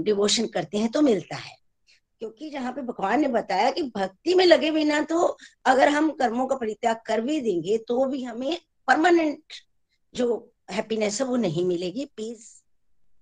डिवोशन 0.03 0.47
करते 0.47 0.79
हैं 0.79 0.91
तो 0.91 1.03
मिलता 1.03 1.37
है। 1.37 1.57
क्योंकि 2.19 2.51
जहाँ 2.51 2.73
पे 2.73 2.83
भगवान 2.83 3.21
ने 3.21 3.29
बताया 3.29 3.71
कि 3.71 3.83
भक्ति 3.83 4.35
में 4.35 4.45
लगे 4.47 4.71
बिना 4.71 5.01
तो 5.03 5.39
अगर 5.65 5.89
हम 5.89 6.11
कर्मों 6.11 6.47
का 6.47 6.57
परित्याग 6.57 7.01
कर 7.07 7.21
भी 7.21 7.41
देंगे 7.41 7.79
तो 7.79 8.05
भी 8.05 8.23
हमें 8.25 8.57
परमानेंट 8.89 9.43
जो 10.15 10.52
हैप्पीनेस 10.69 11.21
है 11.21 11.27
वो 11.27 11.37
नहीं 11.37 11.65
मिलेगी। 11.65 12.05
पीस 12.17 12.59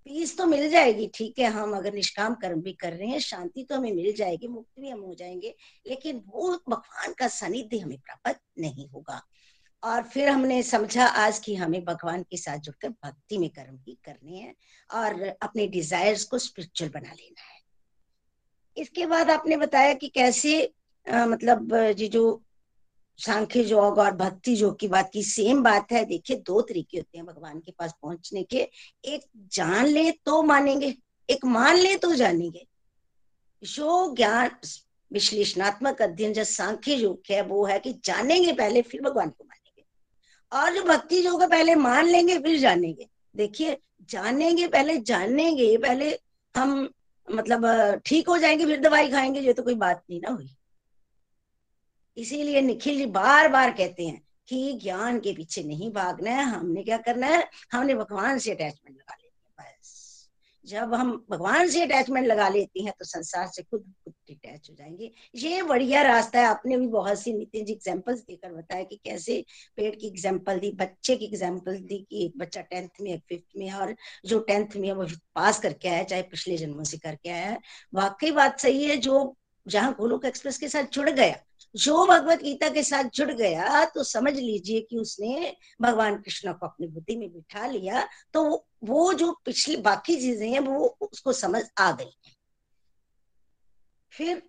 पीस 0.06 0.36
तो 0.38 0.46
मिल 0.46 0.68
जाएगी 0.70 1.06
ठीक 1.14 1.38
है 1.38 1.46
हम 1.52 1.76
अगर 1.76 1.94
निष्काम 1.94 2.34
कर्म 2.34 2.60
भी 2.62 2.72
कर 2.72 2.92
रहे 2.92 3.08
हैं 3.08 3.18
शांति 3.20 3.64
तो 3.64 3.76
हमें 3.76 3.92
मिल 3.92 4.12
जाएगी 4.12 4.48
मुक्ति 4.48 4.80
भी 4.82 4.90
हम 4.90 5.00
हो 5.00 5.14
जाएँगे 5.14 5.54
लेकिन 5.86 6.22
वो 6.26 6.50
भगवान 6.68 7.12
का 7.12 7.28
सानिध्य 7.28 7.78
हमें 7.78 7.98
प्राप्त 7.98 8.40
नहीं 8.58 8.88
होगा। 8.88 9.20
और 9.82 10.02
फिर 10.02 10.28
हमने 10.28 10.62
समझा 10.62 11.06
आज 11.06 11.38
कि 11.38 11.54
हमें 11.54 11.84
भगवान 11.84 12.22
के 12.22 12.36
साथ 12.36 12.58
जुड़कर 12.58 12.88
भक्ति 13.04 13.38
में 13.38 13.48
कर्म 13.50 13.76
भी 13.76 13.98
करने 14.04 14.36
हैं 14.36 14.54
और 14.90 15.22
अपने 15.42 15.66
डिजायर्स 15.66 16.24
को 16.24 16.38
स्पिरिचुअल 16.38 16.90
बना 16.90 17.12
लेना 17.12 17.42
है। 17.42 17.58
इसके 18.76 19.06
बाद 19.06 19.30
आपने 19.30 19.56
बताया 19.56 19.94
कि 19.94 20.08
कैसे 20.08 20.72
आ, 21.06 21.26
मतलब 21.26 21.76
जी 21.92 22.08
जो 22.08 22.42
सांख्य 23.20 23.62
योग 23.62 23.98
और 23.98 24.10
भक्ति 24.10 24.62
योग 24.62 24.78
की 24.78 24.88
बात 24.88 25.10
की 25.12 25.22
सेम 25.22 25.62
बात 25.62 25.92
है। 25.92 26.04
देखिए, 26.04 26.36
दो 26.36 26.60
तरीके 26.60 26.98
होते 26.98 27.18
हैं 27.18 27.26
भगवान 27.26 27.60
के 27.60 27.72
पास 27.78 27.94
पहुँचने 28.02 28.42
के। 28.42 28.68
एक 29.04 29.20
जान 29.36 29.86
ले 29.86 30.10
तो 30.10 30.42
मानेंगे, 30.42 30.94
एक 31.30 31.44
मान 31.44 31.76
ले 31.76 31.96
तो 31.96 32.14
जानेंगे। 32.14 32.66
जो 33.62 34.14
ज्ञान 34.14 34.50
विश्लेषणात्मक 35.12 36.02
अध्ययन 36.02 36.32
जो 36.32 36.44
सांख्य 36.44 36.94
योग 36.94 37.22
है, 37.30 37.42
वो 37.42 37.64
है 37.64 37.78
कि 37.78 37.92
जानेंगे 38.04 38.52
पहले, 38.52 38.82
फिर 38.82 39.02
भगवान 39.02 39.30
को 39.30 39.44
मानेंगे। 39.44 39.84
और 40.52 40.74
जो 40.74 40.82
भक्ति 40.82 41.26
योग 41.26 41.42
है, 41.42 41.48
पहले 41.48 41.74
मान 41.74 42.06
लेंगे, 42.06 42.38
फिर 42.38 42.58
जानेंगे। 42.58 43.08
देखिए, 43.36 43.78
जानेंगे 44.02 44.68
पहले 44.68 44.96
जानेंगे 44.96 45.76
पहले 45.76 46.18
हम 46.56 46.90
मतलब 47.30 47.66
ठीक 48.06 48.28
हो 48.28 48.38
जाएँगे, 48.38 48.66
फिर 48.66 48.80
दवाई 48.80 49.10
खाएँगे, 49.10 49.40
ये 49.40 49.52
तो 49.52 49.62
कोई 49.62 49.74
बात 49.74 50.02
नहीं 50.10 50.20
ना 50.20 50.30
हुई। 50.30 50.56
इसीलिए 52.20 52.60
निखिल 52.60 52.98
जी 52.98 53.06
बार 53.06 53.48
बार 53.48 53.70
कहते 53.70 54.06
हैं 54.06 54.20
कि 54.48 54.72
ज्ञान 54.82 55.18
के 55.20 55.32
पीछे 55.32 55.62
नहीं 55.62 55.90
भागना 55.92 56.30
है, 56.30 56.44
हमने 56.44 56.82
क्या 56.82 56.96
करना 56.98 57.26
है? 57.26 57.48
हमने 57.72 57.94
भगवान 57.94 58.38
से 58.38 58.50
अटैचमेंट 58.50 58.96
लगा 58.96 59.14
लेनी 59.14 59.64
है, 59.64 59.72
बस। 59.72 60.28
जब 60.64 60.94
हम 60.94 61.12
भगवान 61.30 61.68
से 61.68 61.82
अटैचमेंट 61.82 62.26
लगा 62.26 62.48
लेते 62.48 62.80
हैं 62.80 62.92
तो 62.98 63.04
संसार 63.04 63.46
से 63.46 63.62
खुद 63.62 63.82
खुद 64.04 64.12
डिटैच 64.28 64.68
हो 64.70 64.74
जाएँगे। 64.74 65.10
ये 65.34 65.62
बढ़िया 65.62 66.02
रास्ता 66.02 66.38
है। 66.38 66.46
आपने 66.46 66.76
भी 66.76 66.86
बहुत 66.86 67.20
सी 67.20 67.32
नितिन 67.32 67.64
जी 67.64 67.72
एग्जाम्पल्स 67.72 68.20
देकर 68.20 68.52
बताया 68.52 68.84
कि 68.84 68.96
कैसे 69.04 69.44
पेड़ 69.76 69.94
की 69.94 70.06
एग्ज़ाम्पल 70.06 70.58
दी, 70.58 70.72
बच्चे 70.72 71.16
की 71.16 71.24
एग्ज़ाम्पल 71.24 71.78
दी 71.78 71.98
कि 72.10 72.24
एक 72.24 72.38
बच्चा 72.38 72.60
टेंथ 72.60 72.88
में 73.00 73.12
एक 73.12 73.22
फिफ्थ 73.28 73.56
में 73.56 73.70
और 73.72 73.94
जो 74.26 74.38
टेंथ 74.40 74.76
में 74.76 74.88
है, 74.88 74.94
वो 74.94 75.06
पास 75.34 75.60
करके 75.60 75.88
आया 75.88 76.02
चाहे 76.04 76.22
पिछले 76.22 76.56
जन्मों 76.56 76.84
से 76.84 76.98
करके 76.98 77.30
आया 77.30 77.46
है। 77.46 77.58
वाकई 77.94 78.30
बात 78.32 78.60
सही 78.60 78.84
है, 78.84 78.96
जो 78.96 79.36
जहाँ 79.66 79.94
गोलोक 79.98 80.24
एक्सप्रेस 80.24 80.58
के 80.58 80.68
साथ 80.68 80.92
जुड़ 80.92 81.10
गया 81.10 81.36
जो 81.74 82.04
भगवत 82.06 82.42
गीता 82.42 82.68
के 82.68 82.82
साथ 82.82 83.10
जुड़ 83.14 83.30
गया 83.30 83.84
तो 83.84 84.04
समझ 84.04 84.32
लीजिए 84.34 84.80
कि 84.80 84.96
उसने 84.96 85.56
भगवान 85.82 86.16
कृष्ण 86.16 86.52
को 86.52 86.66
अपनी 86.66 86.86
बुद्धि 86.86 87.16
में 87.16 87.32
बिठा 87.32 87.66
लिया 87.66 88.06
तो 88.34 88.42
वो 88.84 89.12
जो 89.14 89.32
पिछली 89.44 89.76
बाकी 89.76 90.16
चीज़ें 90.16 90.50
हैं 90.50 90.60
वो 90.60 90.86
उसको 91.00 91.32
समझ 91.32 91.62
आ 91.78 91.90
गई। 91.92 92.32
फिर 94.12 94.42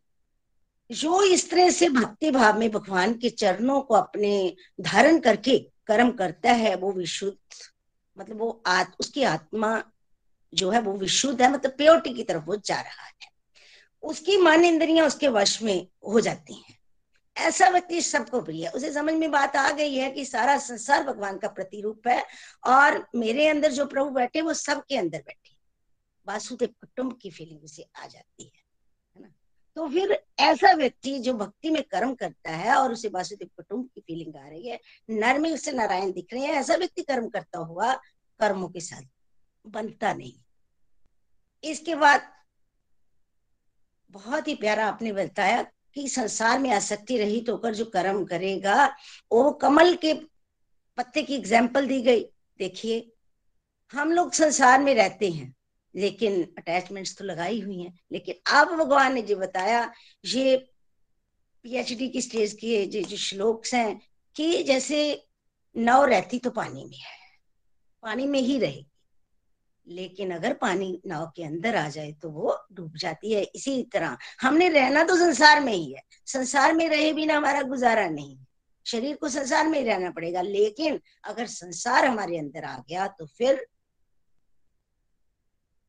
जो 0.89 1.21
इस 1.23 1.49
तरह 1.51 1.69
से 1.69 1.89
भक्ति 1.89 2.31
भाव 2.31 2.59
में 2.59 2.69
भगवान 2.71 3.13
के 3.13 3.29
चरणों 3.29 3.81
को 3.81 3.95
अपने 3.95 4.55
धारण 4.81 5.19
करके 5.19 5.57
कर्म 5.87 6.11
करता 6.11 6.51
है 6.51 6.75
वो 6.75 6.91
विशुद्ध 6.91 7.37
मतलब 8.17 8.39
वो 8.39 8.61
आत, 8.67 8.95
उसकी 8.99 9.23
आत्मा 9.23 9.83
जो 10.53 10.69
है 10.69 10.81
वो 10.81 10.93
विशुद्ध 10.93 11.41
है 11.41 11.51
मतलब 11.51 11.71
प्योरिटी 11.71 12.13
की 12.13 12.23
तरफ़ 12.23 12.43
वो 12.43 12.55
जा 12.55 12.79
रहा 12.81 13.05
है। 13.05 13.29
उसकी 14.03 14.37
मन 14.37 14.65
इंद्रियाँ 14.65 15.07
उसके 15.07 15.27
वश 15.27 15.61
में 15.61 15.87
हो 16.07 16.19
जाती 16.19 16.53
हैं। 16.53 16.80
ऐसा 17.35 17.67
व्यक्ति 17.69 18.01
सबको 18.01 18.41
प्रिय 18.41 18.65
है। 18.65 18.71
उसे 18.71 18.91
समझ 18.93 19.13
में 19.13 19.29
बात 19.31 19.55
आ 19.55 19.69
गई 19.71 19.95
है 19.95 20.11
कि 20.11 20.25
सारा 20.25 20.57
संसार 20.59 21.03
भगवान 21.03 21.37
का 21.37 21.47
प्रतिरूप 21.49 22.07
है 22.07 22.23
और 22.67 23.05
मेरे 23.15 23.47
अंदर 23.47 23.71
जो 23.71 23.85
प्रभु 23.85 24.09
बैठे 24.09 24.41
वो 24.41 24.53
सबके 24.53 24.97
अंदर 24.97 25.19
बैठे 25.19 25.55
वासुदेव 26.27 26.69
कुटुंब 26.81 27.17
की 27.21 27.29
फीलिंग 27.29 27.63
उसे 27.63 27.87
आ 27.95 28.07
जाती 28.07 28.43
है 28.45 29.29
तो 29.77 29.87
फिर 29.87 30.11
ऐसा 30.39 30.71
व्यक्ति 30.73 31.17
जो 31.19 31.33
भक्ति 31.33 31.69
में 31.69 31.81
कर्म 31.83 32.13
करता 32.15 32.51
है 32.51 32.75
और 32.75 32.91
उसे 32.93 33.07
वासुदेव 33.07 33.49
कुटुंब 33.57 33.89
की 33.95 34.01
फीलिंग 34.01 34.35
आ 34.35 34.47
रही 34.47 34.67
है 34.67 34.79
नर 35.09 35.39
में 35.39 35.51
उसे 35.51 35.71
नारायण 35.71 36.11
दिख 36.11 36.33
रहे 36.33 36.43
हैं, 36.43 36.53
ऐसा 36.53 36.75
व्यक्ति 36.75 37.01
कर्म 37.01 37.29
करता 37.29 37.59
हुआ 37.59 37.93
कर्मों 38.39 38.69
के 38.69 38.79
साथ 38.79 39.03
बनता 39.65 40.13
नहीं। 40.13 40.33
इसके 41.63 41.95
बाद 41.95 42.29
बहुत 44.09 44.47
ही 44.47 44.55
प्यारा 44.55 44.87
आपने 44.87 45.11
बताया 45.13 45.61
कि 45.95 46.07
संसार 46.09 46.59
में 46.59 46.69
आसक्ति 46.71 47.17
रहित 47.17 47.45
तो 47.45 47.51
होकर 47.51 47.75
जो 47.75 47.85
कर्म 47.85 48.23
करेगा, 48.25 48.85
वो 49.31 49.51
कमल 49.51 49.95
के 49.95 50.13
पत्ते 50.97 51.23
की 51.23 51.35
एग्ज़ाम्पल 51.35 51.87
दी 51.87 52.01
गई। 52.01 52.23
देखिए, 52.59 53.11
हम 53.93 54.11
लोग 54.11 54.33
संसार 54.33 54.81
में 54.81 54.93
रहते 54.95 55.29
हैं, 55.29 55.53
लेकिन 55.95 56.41
अटैचमेंट्स 56.57 57.17
तो 57.17 57.25
लगाई 57.25 57.59
हुई 57.61 57.79
हैं। 57.79 57.97
लेकिन 58.11 58.35
अब 58.53 58.75
भगवान 58.75 59.13
ने 59.13 59.21
जो 59.21 59.35
बताया, 59.37 59.91
ये 60.25 60.57
पीएचडी 61.65 62.07
की 62.09 62.21
स्टेज 62.21 62.53
के 62.53 62.85
जो 62.85 63.01
जो 63.01 63.17
श्लोक 63.17 63.65
हैं 63.65 63.99
कि 64.35 64.63
जैसे 64.63 65.01
नव 65.75 66.03
रहती 66.05 66.39
तो 66.39 66.49
पानी 66.51 66.83
में 66.85 66.97
है, 66.97 67.19
पानी 68.03 68.25
में 68.25 68.39
ही 68.39 68.57
रहेगी। 68.59 68.85
लेकिन 69.91 70.31
अगर 70.31 70.53
पानी 70.53 71.01
नाव 71.07 71.25
के 71.35 71.43
अंदर 71.43 71.75
आ 71.75 71.87
जाए 71.89 72.11
तो 72.21 72.29
वो 72.29 72.57
डूब 72.73 72.95
जाती 72.97 73.33
है। 73.33 73.41
इसी 73.45 73.81
तरह, 73.93 74.17
हमने 74.41 74.69
रहना 74.69 75.03
तो 75.03 75.15
संसार 75.17 75.59
में 75.59 75.73
ही 75.73 75.91
है। 75.93 76.01
संसार 76.27 76.73
में 76.73 76.87
रहे 76.89 77.11
बिना 77.13 77.37
हमारा 77.37 77.61
गुजारा 77.63 78.07
नहीं 78.09 78.37
शरीर 78.85 79.15
को 79.15 79.29
संसार 79.29 79.67
में 79.67 79.77
ही 79.79 79.85
रहना 79.85 80.09
पड़ेगा, 80.11 80.41
लेकिन 80.41 80.99
अगर 81.23 81.45
संसार 81.47 82.05
हमारे 82.05 82.37
अंदर 82.39 82.63
आ 82.63 82.77
गया 82.79 83.07
तो 83.09 83.25
फिर 83.27 83.65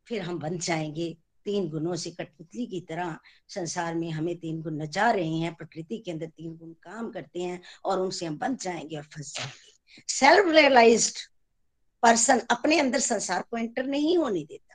फिर 0.07 0.23
हम 0.23 0.39
बन 0.39 0.59
जाएँगे। 0.59 1.17
तीन 1.47 1.69
गुणों 1.69 1.95
से 1.97 2.11
कठपुतली 2.11 2.67
की 2.67 2.81
तरह 2.81 3.17
संसार 3.49 3.95
में 3.95 4.11
हमें 4.11 4.37
तीन 4.37 4.61
गुण 4.63 4.81
नचा 4.83 5.11
रहे 5.11 5.37
हैं, 5.37 5.55
प्रकृति 5.55 5.99
के 5.99 6.11
अंदर 6.11 6.27
तीन 6.27 6.57
गुण 6.57 6.73
काम 6.83 7.11
करते 7.11 7.41
हैं 7.41 7.61
और 7.85 8.01
उनसे 8.01 8.27
हम 8.27 8.39
बन 8.39 8.57
जाएँगे 8.57 8.97
और 8.97 9.03
फंस 9.05 9.35
जाएँगे। 9.37 9.73
सेल्फ 10.09 10.53
रियलाइज्ड 10.55 11.19
पर्सन 12.03 12.41
अपने 12.51 12.79
अंदर 12.79 13.01
संसार 13.01 13.45
को 13.51 13.57
एंटर 13.57 13.87
नहीं 13.87 14.17
होने 14.19 14.45
देता। 14.45 14.75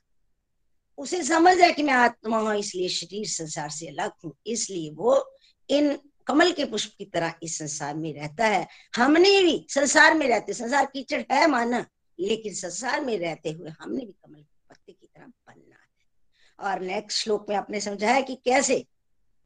उसे 0.97 1.21
समझ 1.23 1.57
है 1.59 1.71
कि 1.71 1.83
मैं 1.83 1.93
आत्मा 1.93 2.37
हूँ, 2.39 2.55
इसलिए 2.55 2.89
शरीर 2.89 3.27
संसार 3.27 3.69
से 3.69 3.87
अलग 3.87 4.11
हूँ, 4.25 4.33
इसलिए 4.47 4.91
वो 4.91 5.23
इन 5.69 5.97
कमल 6.27 6.51
के 6.51 6.65
पुष्प 6.65 6.93
की 6.97 7.05
तरह 7.05 7.33
इस 7.43 7.57
संसार 7.57 7.95
में 7.95 8.13
रहता 8.13 8.45
है। 8.45 8.67
हमने 8.95 9.41
भी 9.41 9.65
संसार 9.69 10.13
में 10.13 10.27
रहते, 10.27 10.53
संसार 10.53 10.85
कीचड़ 10.85 11.21
है 11.31 11.47
माना, 11.47 11.85
लेकिन 12.19 12.53
संसार 12.53 13.05
में 13.05 13.17
रहते 13.19 13.51
हुए 13.51 13.69
हमने 13.81 14.05
भी 14.05 14.11
कमल 14.13 14.39
के 14.39 14.57
पत्ते 14.69 14.91
की 14.91 15.07
तरह 15.07 15.25
बनना 15.25 15.75
है। 15.75 16.65
और 16.65 16.81
नेक्स्ट 16.81 17.23
श्लोक 17.23 17.49
में 17.49 17.55
आपने 17.55 17.81
समझाया 17.81 18.21
कि 18.21 18.35
कैसे? 18.45 18.85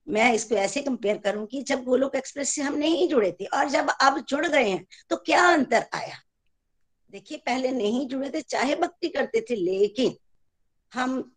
मैं 0.08 0.34
इसको 0.34 0.56
ऐसे 0.56 0.82
कंपेयर 0.82 1.18
करूँ 1.18 1.46
कि 1.48 1.62
जब 1.64 1.84
गोलोक 1.84 2.16
एक्सप्रेस 2.16 2.50
से 2.50 2.62
हम 2.62 2.78
नहीं 2.78 3.08
जुड़े 3.10 3.32
थे, 3.32 3.46
और 3.46 3.70
जब 3.70 3.90
अब 3.92 4.20
जुड़ 4.30 4.46
गए 4.48 4.70
हैं 4.70 4.86
तो 5.10 5.16
क्या 5.18 5.48
अंतर 5.48 5.86
आया? 5.94 6.16
देखिए, 7.12 7.38
पहले 7.38 7.72
नहीं 7.72 8.08
जुड़े 8.08 8.30
थे, 8.30 8.42
चाहे 8.42 8.76
भक्ति 8.76 9.10
करते 9.10 9.42
थे, 9.42 9.56
लेकिन 9.56 10.16
हम 10.94 11.36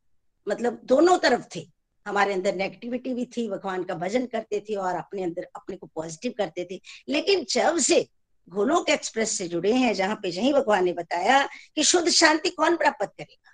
मतलब 0.48 0.80
दोनों 0.84 1.18
तरफ़ 1.18 1.46
थे। 1.56 1.68
हमारे 2.06 2.34
अंदर 2.34 2.54
नेगेटिविटी 2.54 3.14
भी 3.14 3.26
थी, 3.26 3.48
भगवान 3.50 3.84
का 3.84 3.94
भजन 3.94 4.26
करते 4.26 4.60
थे 4.60 4.74
और 4.74 4.94
अपने 4.94 5.22
अंदर, 5.22 5.48
अपने 5.56 5.76
को 5.76 5.86
पॉजिटिव 5.86 6.34
करते 6.38 6.68
थे। 6.70 6.80
लेकिन 7.08 7.46
जब 7.50 7.78
से 7.78 8.08
गोलोक 8.48 8.90
एक्सप्रेस 8.90 9.30
से 9.30 9.48
जुड़े 9.48 9.72
हैं, 9.72 9.94
जहाँ 9.94 10.16
पे 10.16 10.28
यही 10.28 10.52
भगवान 10.52 10.84
ने 10.84 10.92
बताया 10.92 11.46
कि 11.46 11.82
शुद्ध 11.82 12.08
शांति 12.08 12.50
कौन 12.50 12.76
प्राप्त 12.76 13.06
करेगा? 13.06 13.53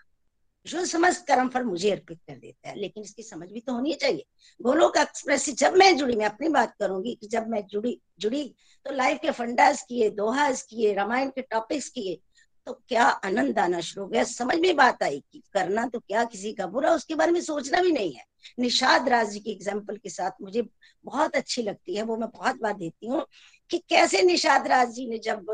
जो 0.66 0.84
समस्त 0.84 1.24
कर्म 1.26 1.48
फल 1.48 1.62
मुझे 1.64 1.90
अर्पित 1.90 2.18
कर 2.28 2.34
देता 2.34 2.68
है, 2.68 2.78
लेकिन 2.78 3.02
इसकी 3.02 3.22
समझ 3.22 3.48
भी 3.48 3.60
तो 3.60 3.72
होनी 3.72 3.94
चाहिए। 3.94 4.24
गोलोक 4.60 4.96
एक्सप्रेस 4.98 5.42
से 5.42 5.52
जब 5.54 5.76
मैं 5.76 5.96
जुड़ी, 5.96 6.16
मैं 6.16 6.26
अपनी 6.26 6.48
बात 6.48 6.74
करूँगी 6.80 7.14
कि 7.20 7.28
जब 7.28 7.46
मैं 7.48 7.64
जुड़ी 7.66 7.98
जुड़ी 8.20 8.44
तो 8.86 8.92
लाइफ 8.92 9.18
के 9.22 9.30
फंडास 9.32 9.82
किए, 9.88 10.10
दोहास 10.10 10.62
किए, 10.62 10.92
रामायण 10.94 11.30
के 11.30 11.42
टॉपिक्स 11.42 11.88
किए 11.88 12.18
तो 12.66 12.72
क्या 12.88 13.04
आनंद 13.04 13.58
आना 13.58 13.80
शुरू 13.80 14.04
हो 14.04 14.08
गया? 14.10 14.22
समझ 14.24 14.58
में 14.58 14.76
बात 14.76 15.02
आई 15.02 15.22
कि 15.32 15.42
करना 15.52 15.86
तो 15.86 15.98
क्या 15.98 16.24
किसी 16.24 16.52
का 16.52 16.66
बुरा, 16.66 16.90
उसके 16.90 17.14
बारे 17.14 17.32
में 17.32 17.40
सोचना 17.40 17.80
भी 17.82 17.92
नहीं 17.92 18.12
है। 18.12 18.24
निषाद 18.60 19.08
राज 19.08 19.30
जी 19.30 19.40
की 19.40 19.52
एग्ज़ाम्पल 19.52 19.96
के 19.96 20.08
साथ 20.10 20.42
मुझे 20.42 20.62
बहुत 21.04 21.36
अच्छी 21.36 21.62
लगती 21.62 21.96
है, 21.96 22.02
वो 22.02 22.16
मैं 22.16 22.28
बहुत 22.28 22.60
बार 22.62 22.72
देती 22.74 23.06
हूँ 23.06 23.24
कि 23.70 23.78
कैसे 23.88 24.22
निषाद 24.22 24.66
राज 24.66 24.92
जी 24.94 25.08
ने 25.08 25.18
जब 25.20 25.46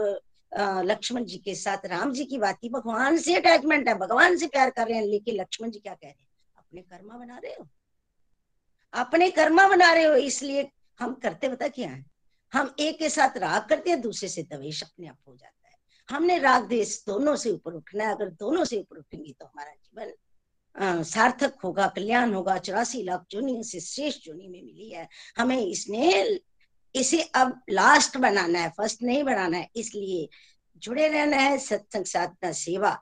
लक्ष्मण 0.53 1.25
जी 1.25 1.39
के 1.39 1.55
साथ। 1.55 1.87
राम 1.87 2.13
जी 2.13 2.25
की 2.25 2.39
बात 2.39 2.59
की 2.61 2.69
भगवान 2.69 3.17
से 3.19 3.35
अटैचमेंट 3.35 3.89
है, 3.89 3.95
भगवान 3.95 4.37
से 4.37 4.47
प्यार 4.47 4.71
कर 4.71 4.87
रहे 4.89 4.99
हैं, 4.99 5.05
लेकिन 5.05 5.35
लक्ष्मण 5.35 5.71
जी 5.71 5.79
क्या 5.79 5.95
कह 5.95 6.07
रहे 6.07 6.11
हैं? 6.11 6.29
अपने 6.57 6.83
कर्मा 6.83 7.17
बना 7.17 7.39
रहे 7.39 7.53
हो? 7.53 7.69
अपने 8.93 9.31
कर्मा 9.31 9.69
बना 9.69 9.93
रहे 9.93 10.05
हो, 10.05 10.15
इसलिए 10.15 10.71
हम 10.99 11.15
करते 11.15 11.49
बता 11.49 11.69
क्या 11.69 11.89
है? 11.91 12.05
हम 12.53 12.75
एक 12.81 12.99
के 12.99 13.09
साथ 13.11 13.37
राग 13.39 13.69
करते 13.69 13.91
हैं, 13.91 14.01
दूसरे 14.01 14.29
से 14.29 14.43
दवेश 14.43 14.83
अपने 14.83 15.09
आप 15.09 15.19
हो 15.29 15.37
जाता 15.37 15.69
है। 15.69 15.75
हमने 16.09 16.39
राग 16.39 16.67
देश 16.67 17.03
दोनों 17.07 17.35
से 17.37 17.51
ऊपर 17.51 17.73
उठना 17.73 18.05
है, 18.05 18.15
अगर 18.15 18.31
दोनों 18.31 18.65
से 18.65 18.79
ऊपर 18.79 18.99
उठेंगे 18.99 19.33
तो 19.33 19.47
हमारा 19.47 19.73
जीवन 19.73 21.03
सार्थक 21.05 21.55
होगा, 21.65 21.87
कल्याण 21.87 22.33
होगा, 22.35 22.57
चौरासी 22.59 23.03
लाख 23.03 23.25
जोनियों 23.31 23.63
से 23.63 23.81
श्रेष्ठ 23.81 24.25
जोनी 24.25 24.49
में 24.49 24.63
मिली 24.63 24.91
है। 24.91 25.09
हमें 25.37 25.59
इसने 25.59 26.23
इसे 26.97 27.21
अब 27.35 27.61
लास्ट 27.71 28.17
बनाना 28.17 28.59
है 28.59 28.69
फ़र्स्ट 28.71 29.03
नहीं 29.03 29.23
बनाना 29.25 29.57
है, 29.57 29.69
इसलिए 29.77 30.29
जुड़े 30.83 31.09
रहना 31.09 31.37
है, 31.37 31.59
सत्संग 31.59 32.05
साधना 32.05 32.53
सेवा 32.53 32.99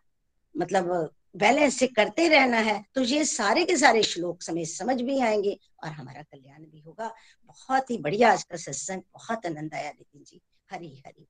मतलब 0.54 1.10
बैलेंस 1.36 1.78
से 1.78 1.86
करते 1.86 2.28
रहना 2.28 2.56
है 2.56 2.84
तो 2.94 3.02
ये 3.02 3.24
सारे 3.24 3.64
के 3.64 3.76
सारे 3.76 4.02
श्लोक 4.02 4.42
समय 4.42 4.64
समझ 4.64 5.00
भी 5.02 5.18
आएँगे 5.20 5.58
और 5.84 5.90
हमारा 5.90 6.22
कल्याण 6.22 6.62
भी 6.62 6.80
होगा। 6.80 7.12
बहुत 7.46 7.90
ही 7.90 7.98
बढ़िया 7.98 8.32
आज 8.32 8.42
का 8.42 8.56
सत्संग, 8.56 9.02
बहुत 9.14 9.46
आनंद 9.46 9.74
आया 9.74 9.90
नितिन 9.90 10.24
जी। 10.24 10.40
हरी 10.70 11.02
हरी। 11.06 11.26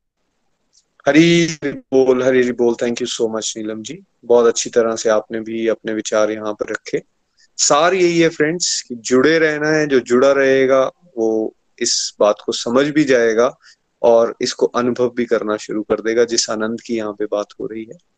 हरी 1.06 1.46
बोल 1.94 2.22
हरी 2.22 2.52
बोल। 2.52 2.74
Thank 2.82 3.00
you 3.00 3.06
so 3.06 3.28
much 3.28 3.52
Neelam 3.56 3.82
ji. 3.82 3.98
बहुत 4.24 4.46
अच्छी 4.46 4.70
तरह 4.70 4.96
से 4.96 5.08
आपने 5.10 5.40
भी 5.40 5.66
अपने 5.68 5.92
विचार 5.92 6.30
यहाँ 6.30 6.52
पर 6.52 6.72
रखे। 6.72 7.02
सार 7.58 7.94
यही 7.94 8.20
है 8.20 8.28
फ्रेंड्स 8.28 8.80
कि 8.82 8.94
जुड़े 8.94 9.38
रहना 9.38 9.68
है, 9.68 9.86
जो 9.86 10.00
जुड़ा 10.00 10.32
रहेगा, 10.32 10.84
वो 11.16 11.54
इस 11.78 12.14
बात 12.20 12.36
को 12.46 12.52
समझ 12.52 12.86
भी 12.86 13.04
जाएगा 13.04 13.58
और 14.02 14.36
इसको 14.40 14.66
अनुभव 14.66 15.10
भी 15.16 15.24
करना 15.24 15.56
शुरू 15.56 15.82
कर 15.82 16.00
देगा, 16.00 16.24
जिस 16.24 16.50
आनंद 16.50 16.80
की 16.80 16.96
यहाँ 16.96 17.12
पे 17.12 17.24
बात 17.24 17.46
हो 17.60 17.66
रही 17.66 17.84
है। 17.84 18.14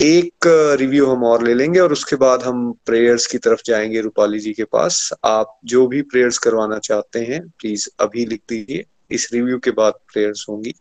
एक 0.00 0.34
रिव्यू 0.80 1.06
हम 1.06 1.24
और 1.24 1.44
ले 1.44 1.54
लेंगे 1.54 1.80
और 1.80 1.92
उसके 1.92 2.16
बाद 2.16 2.42
हम 2.42 2.72
प्रेयर्स 2.72 3.26
की 3.26 3.38
तरफ़ 3.38 3.60
जाएँगे 3.66 4.00
रूपाली 4.00 4.38
जी 4.38 4.52
के 4.52 4.64
पास। 4.64 5.12
आप 5.24 5.58
जो 5.64 5.86
भी 5.86 6.02
प्रेयर्स 6.02 6.38
करवाना 6.38 6.78
चाहते 6.78 7.18
हैं 7.18 7.48
प्लीज़ 7.48 7.88
अभी 8.00 8.26
लिख 8.26 8.40
दीजिए। 8.48 8.84
इस 9.10 9.30
रिव्यू 9.32 9.58
के 9.58 9.70
बाद 9.70 9.92
प्रेयर्स 9.92 10.46
होंगी। 10.48 10.74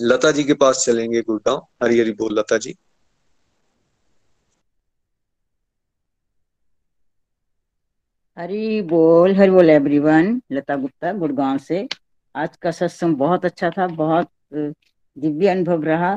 लता 0.00 0.30
जी 0.30 0.44
के 0.44 0.54
पास 0.54 0.84
चलेंगे 0.86 1.20
गुड़गांव। 1.22 1.66
हरी 1.82 2.00
हरी 2.00 2.12
बोल 2.12 2.38
लता 2.38 2.58
जी। 2.58 2.76
हरी 8.40 8.80
बोल 8.82 9.34
हरी 9.36 9.50
बोल 9.50 9.70
एवरीवन 9.70 10.40
लता 10.52 10.74
गुप्ता, 10.76 11.12
गुड़गांव 11.12 11.58
से। 11.58 11.88
आज 12.34 12.56
का 12.56 12.70
सत्संग 12.70 13.16
बहुत 13.16 13.44
अच्छा 13.44 13.70
था, 13.70 13.86
बहुत 13.86 14.28
दिव्य 14.54 15.48
अनुभव 15.48 15.82
रहा। 15.84 16.14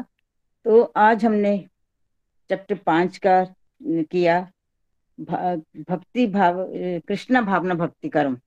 तो 0.66 0.82
आज 0.98 1.26
हमने 1.26 1.58
चैप्टर 2.50 2.80
पाँच 2.86 3.18
का 3.18 3.44
किया। 3.82 4.40
भक्ति 5.20 6.28
भाव 6.28 6.66
कृष्णा 7.08 7.42
भावना 7.42 7.74
भक्ति 7.74 8.10
कर्म। 8.10 8.38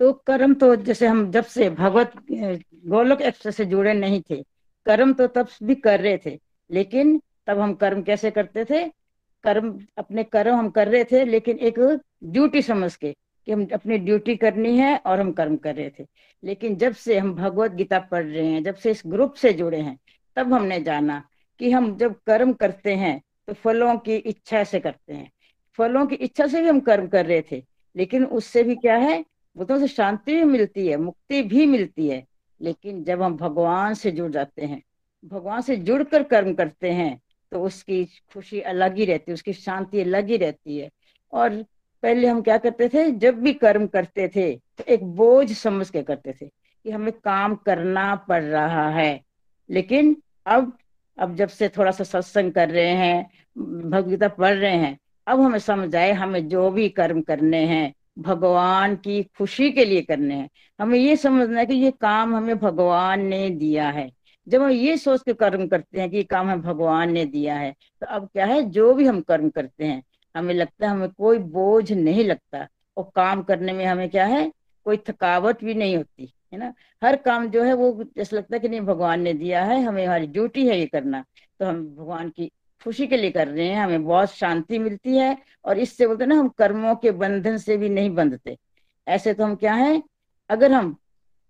तो 0.00 0.12
कर्म 0.26 0.54
तो 0.54 0.74
जैसे 0.78 1.06
हम 1.06 1.30
जब 1.30 1.44
से 1.44 1.70
भगवत 1.70 2.12
गोलोक 2.30 3.22
एक्सप्रेस 3.22 3.56
से 3.56 3.64
जुड़े 3.66 3.94
नहीं 3.94 4.22
थे, 4.30 4.42
कर्म 4.86 5.12
तो 5.12 5.26
तब 5.26 5.48
भी 5.62 5.74
कर 5.76 6.00
रहे 6.00 6.18
थे। 6.26 6.38
लेकिन 6.70 7.20
तब 7.46 7.58
हम 7.58 7.74
कर्म 7.74 8.02
कैसे 8.02 8.30
करते 8.30 8.64
थे? 8.64 8.84
कर्म, 9.44 9.78
अपने 9.98 10.24
कर्म 10.24 10.56
हम 10.56 10.68
कर 10.70 10.88
रहे 10.88 11.04
थे, 11.04 11.24
लेकिन 11.24 11.58
एक 11.58 12.00
ड्यूटी 12.22 12.62
समझ 12.62 12.94
के 12.96 13.12
कि 13.46 13.52
हम 13.52 13.66
अपनी 13.74 13.98
ड्यूटी 13.98 14.36
करनी 14.36 14.76
है 14.78 14.96
और 14.96 15.20
हम 15.20 15.32
कर्म 15.32 15.56
कर 15.56 15.74
रहे 15.74 15.90
थे। 15.90 16.06
लेकिन 16.42 16.76
जब 16.76 16.94
से 16.94 17.18
हम 17.18 17.34
भगवत 17.34 17.72
गीता 17.72 17.98
पढ़ 18.00 18.24
रहे 18.24 18.46
हैं, 18.46 18.62
जब 18.64 18.74
से 18.74 18.90
इस 18.90 19.02
ग्रुप 19.06 19.34
से 19.34 19.52
जुड़े 19.52 19.80
हैं, 19.80 19.98
तब 20.36 20.52
हमने 20.52 20.80
जाना 20.80 21.22
कि 21.60 21.70
हम 21.70 21.96
जब 21.96 22.14
कर्म 22.26 22.52
करते 22.52 22.94
हैं 22.94 23.20
तो 23.48 23.52
फलों 23.54 23.96
की 23.98 24.16
इच्छा 24.16 24.62
से 24.64 24.80
करते 24.80 25.12
हैं। 25.12 25.30
फलों 25.78 26.06
की 26.06 26.14
इच्छा 26.16 26.46
से 26.46 26.62
भी 26.62 26.68
हम 26.68 26.80
कर्म 26.80 27.06
कर 27.08 27.26
रहे 27.26 27.42
थे, 27.52 27.62
लेकिन 27.96 28.24
उससे 28.24 28.62
भी 28.62 28.74
क्या 28.76 28.96
है? 28.96 29.24
बुद्धों 29.56 29.78
से 29.78 29.88
शांति 29.88 30.34
भी 30.34 30.44
मिलती 30.44 30.86
है, 30.88 30.96
मुक्ति 30.96 31.42
भी 31.42 31.66
मिलती 31.66 32.08
है। 32.08 32.24
लेकिन 32.60 33.02
जब 33.04 33.22
हम 33.22 33.36
भगवान 33.36 33.94
से 33.94 34.10
जुड़ 34.10 34.30
जाते 34.32 34.62
हैं, 34.62 34.82
भगवान 35.24 35.60
से 35.60 35.76
जुड़कर 35.76 36.22
कर्म 36.22 36.52
करते 36.54 36.90
हैं 36.90 37.20
तो 37.52 37.62
उसकी 37.62 38.04
खुशी 38.04 38.60
अलग 38.60 38.96
ही 38.96 39.04
रहती 39.04 39.30
है, 39.30 39.34
उसकी 39.34 39.52
शांति 39.52 40.00
अलग 40.00 40.28
ही 40.28 40.36
रहती 40.36 40.78
है। 40.78 40.90
और 41.32 41.64
पहले 42.02 42.28
हम 42.28 42.40
क्या 42.42 42.56
करते 42.58 42.88
थे? 42.88 43.10
जब 43.10 43.40
भी 43.40 43.52
कर्म 43.52 43.86
करते 43.86 44.28
थे 44.28 44.54
तो 44.78 44.84
एक 44.88 45.04
बोझ 45.06 45.52
समझ 45.52 45.88
के 45.90 46.02
करते 46.02 46.32
थे 46.32 46.46
कि 46.46 46.90
हमें 46.90 47.12
काम 47.14 47.54
करना 47.56 48.14
पड़ 48.28 48.42
रहा 48.42 48.88
है। 48.90 49.20
लेकिन 49.70 50.16
अब 50.46 50.76
अब 51.18 51.34
जब 51.36 51.48
से 51.48 51.68
थोड़ा 51.68 51.90
सा 51.90 52.04
सत्संग 52.04 52.52
कर 52.52 52.68
रहे 52.70 52.90
हैं, 52.90 53.30
भगवता 53.90 54.28
पढ़ 54.28 54.54
रहे 54.54 54.76
हैं, 54.76 54.98
अब 55.26 55.40
हमें 55.40 55.58
समझ 55.58 55.94
आए, 55.96 56.12
हमें 56.12 56.48
जो 56.48 56.70
भी 56.70 56.88
कर्म 56.88 57.20
करने 57.22 57.64
हैं, 57.66 57.92
भगवान 58.18 58.94
की 58.96 59.22
खुशी 59.38 59.70
के 59.72 59.84
लिए 59.84 60.02
करने 60.02 60.34
हैं। 60.34 60.48
हमें 60.80 60.98
ये 60.98 61.16
समझना 61.16 61.60
है 61.60 61.66
कि 61.66 61.74
ये 61.74 61.90
काम 61.90 62.34
हमें 62.36 62.58
भगवान 62.58 63.24
ने 63.26 63.48
दिया 63.50 63.88
है। 63.90 64.10
जब 64.46 64.62
हम 64.62 64.70
ये 64.70 64.96
सोच 64.96 65.22
के 65.22 65.32
कर्म 65.32 65.66
करते 65.68 66.00
हैं 66.00 66.10
कि 66.10 66.16
ये 66.16 66.22
काम 66.22 66.46
हमें 66.46 66.62
भगवान 66.62 67.12
ने 67.12 67.24
दिया 67.24 67.54
है 67.56 67.74
तो 68.00 68.06
अब 68.06 68.28
क्या 68.32 68.46
है? 68.46 68.62
जो 68.62 68.94
भी 68.94 69.06
हम 69.06 69.20
कर्म 69.20 69.48
करते 69.50 69.84
हैं 69.84 70.02
हमें 70.36 70.54
लगता 70.54 70.86
है 70.86 70.92
हमें 70.92 71.08
कोई 71.10 71.38
बोझ 71.38 71.92
नहीं 71.92 72.24
लगता। 72.24 72.66
और 72.96 73.10
काम 73.14 73.42
करने 73.42 73.72
में 73.72 73.84
हमें 73.86 74.08
क्या 74.10 74.26
है? 74.26 74.50
कोई 74.86 74.96
थकावट 74.96 75.64
भी 75.64 75.74
नहीं 75.74 75.96
होती, 75.96 76.32
है 76.52 76.58
ना? 76.58 76.72
हर 77.04 77.16
काम 77.16 77.48
जो 77.50 77.62
है 77.62 77.72
वो 77.74 78.04
जैसे 78.16 78.36
लगता 78.36 78.56
है 78.56 78.60
कि 78.60 78.68
नहीं, 78.68 78.80
भगवान 78.80 79.20
ने 79.20 79.32
दिया 79.34 79.64
है, 79.64 79.82
हमें 79.82 80.04
हमारी 80.06 80.26
ड्यूटी 80.26 80.66
है 80.68 80.78
ये 80.78 80.86
करना। 80.86 81.24
तो 81.60 81.66
हम 81.66 81.84
भगवान 81.96 82.28
की 82.30 82.50
खुशी 82.84 83.06
के 83.06 83.16
लिए 83.16 83.30
कर 83.30 83.48
रहे 83.48 83.66
हैं, 83.68 83.76
हमें 83.76 84.04
बहुत 84.04 84.30
शांति 84.30 84.78
मिलती 84.78 85.16
है 85.16 85.36
और 85.64 85.78
इससे 85.78 86.06
बोलते 86.06 86.26
ना, 86.26 86.34
हम 86.34 86.48
कर्मों 86.48 86.94
के 86.94 87.10
बंधन 87.10 87.56
से 87.58 87.76
भी 87.76 87.88
नहीं 87.88 88.10
बंधते। 88.10 88.56
ऐसे 89.06 89.34
तो 89.34 89.44
हम 89.44 89.54
क्या 89.56 89.74
है? 89.74 90.02
अगर 90.50 90.72
हम, 90.72 90.96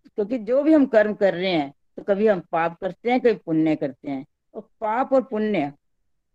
क्योंकि 0.07 0.39
जो 0.39 0.63
भी 0.63 0.73
हम 0.73 0.87
कर्म 0.87 1.15
कर 1.15 1.35
रहे 1.35 1.51
हैं 1.51 1.73
तो 1.97 2.03
कभी 2.03 2.27
हम 2.27 2.41
पाप 2.53 2.77
करते 2.81 3.11
हैं, 3.11 3.21
कभी 3.21 3.35
पुण्य 3.35 3.77
करते 3.77 4.11
हैं। 4.11 4.25
और 4.55 4.69
पाप 4.81 5.13
और 5.13 5.23
पुण्य 5.23 5.73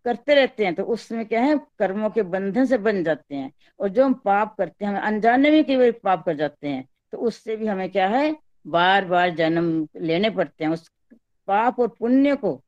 करते 0.04 0.34
रहते 0.34 0.64
हैं 0.64 0.74
तो 0.74 0.82
उसमें 0.84 1.24
क्या 1.26 1.40
है, 1.42 1.58
कर्मों 1.78 2.10
के 2.10 2.22
बंधन 2.24 2.64
से 2.64 2.78
बन 2.78 3.02
जाते 3.04 3.34
हैं। 3.34 3.52
और 3.80 3.88
जो 3.88 4.04
हम 4.04 4.14
पाप 4.14 4.54
करते 4.58 4.84
हैं, 4.84 4.92
हमें 4.92 5.00
अनजाने 5.02 5.50
में 5.50 5.64
कई 5.64 5.76
बार 5.76 5.90
पाप 6.04 6.24
कर 6.24 6.36
जाते 6.36 6.68
हैं 6.68 6.84
तो 7.12 7.18
उससे 7.18 7.56
भी 7.56 7.66
हमें 7.66 7.88
क्या 7.90 8.08
है 8.08 8.34
बार 8.66 9.04
बार 9.04 9.30
जन्म 9.30 9.86
लेने 9.98 10.30
पड़ते 10.30 10.64
हैं। 10.64 10.70
उस 10.72 10.88
पाप 11.48 11.80
और 11.80 11.88
पुण्य 11.90 12.34
को 12.36 12.60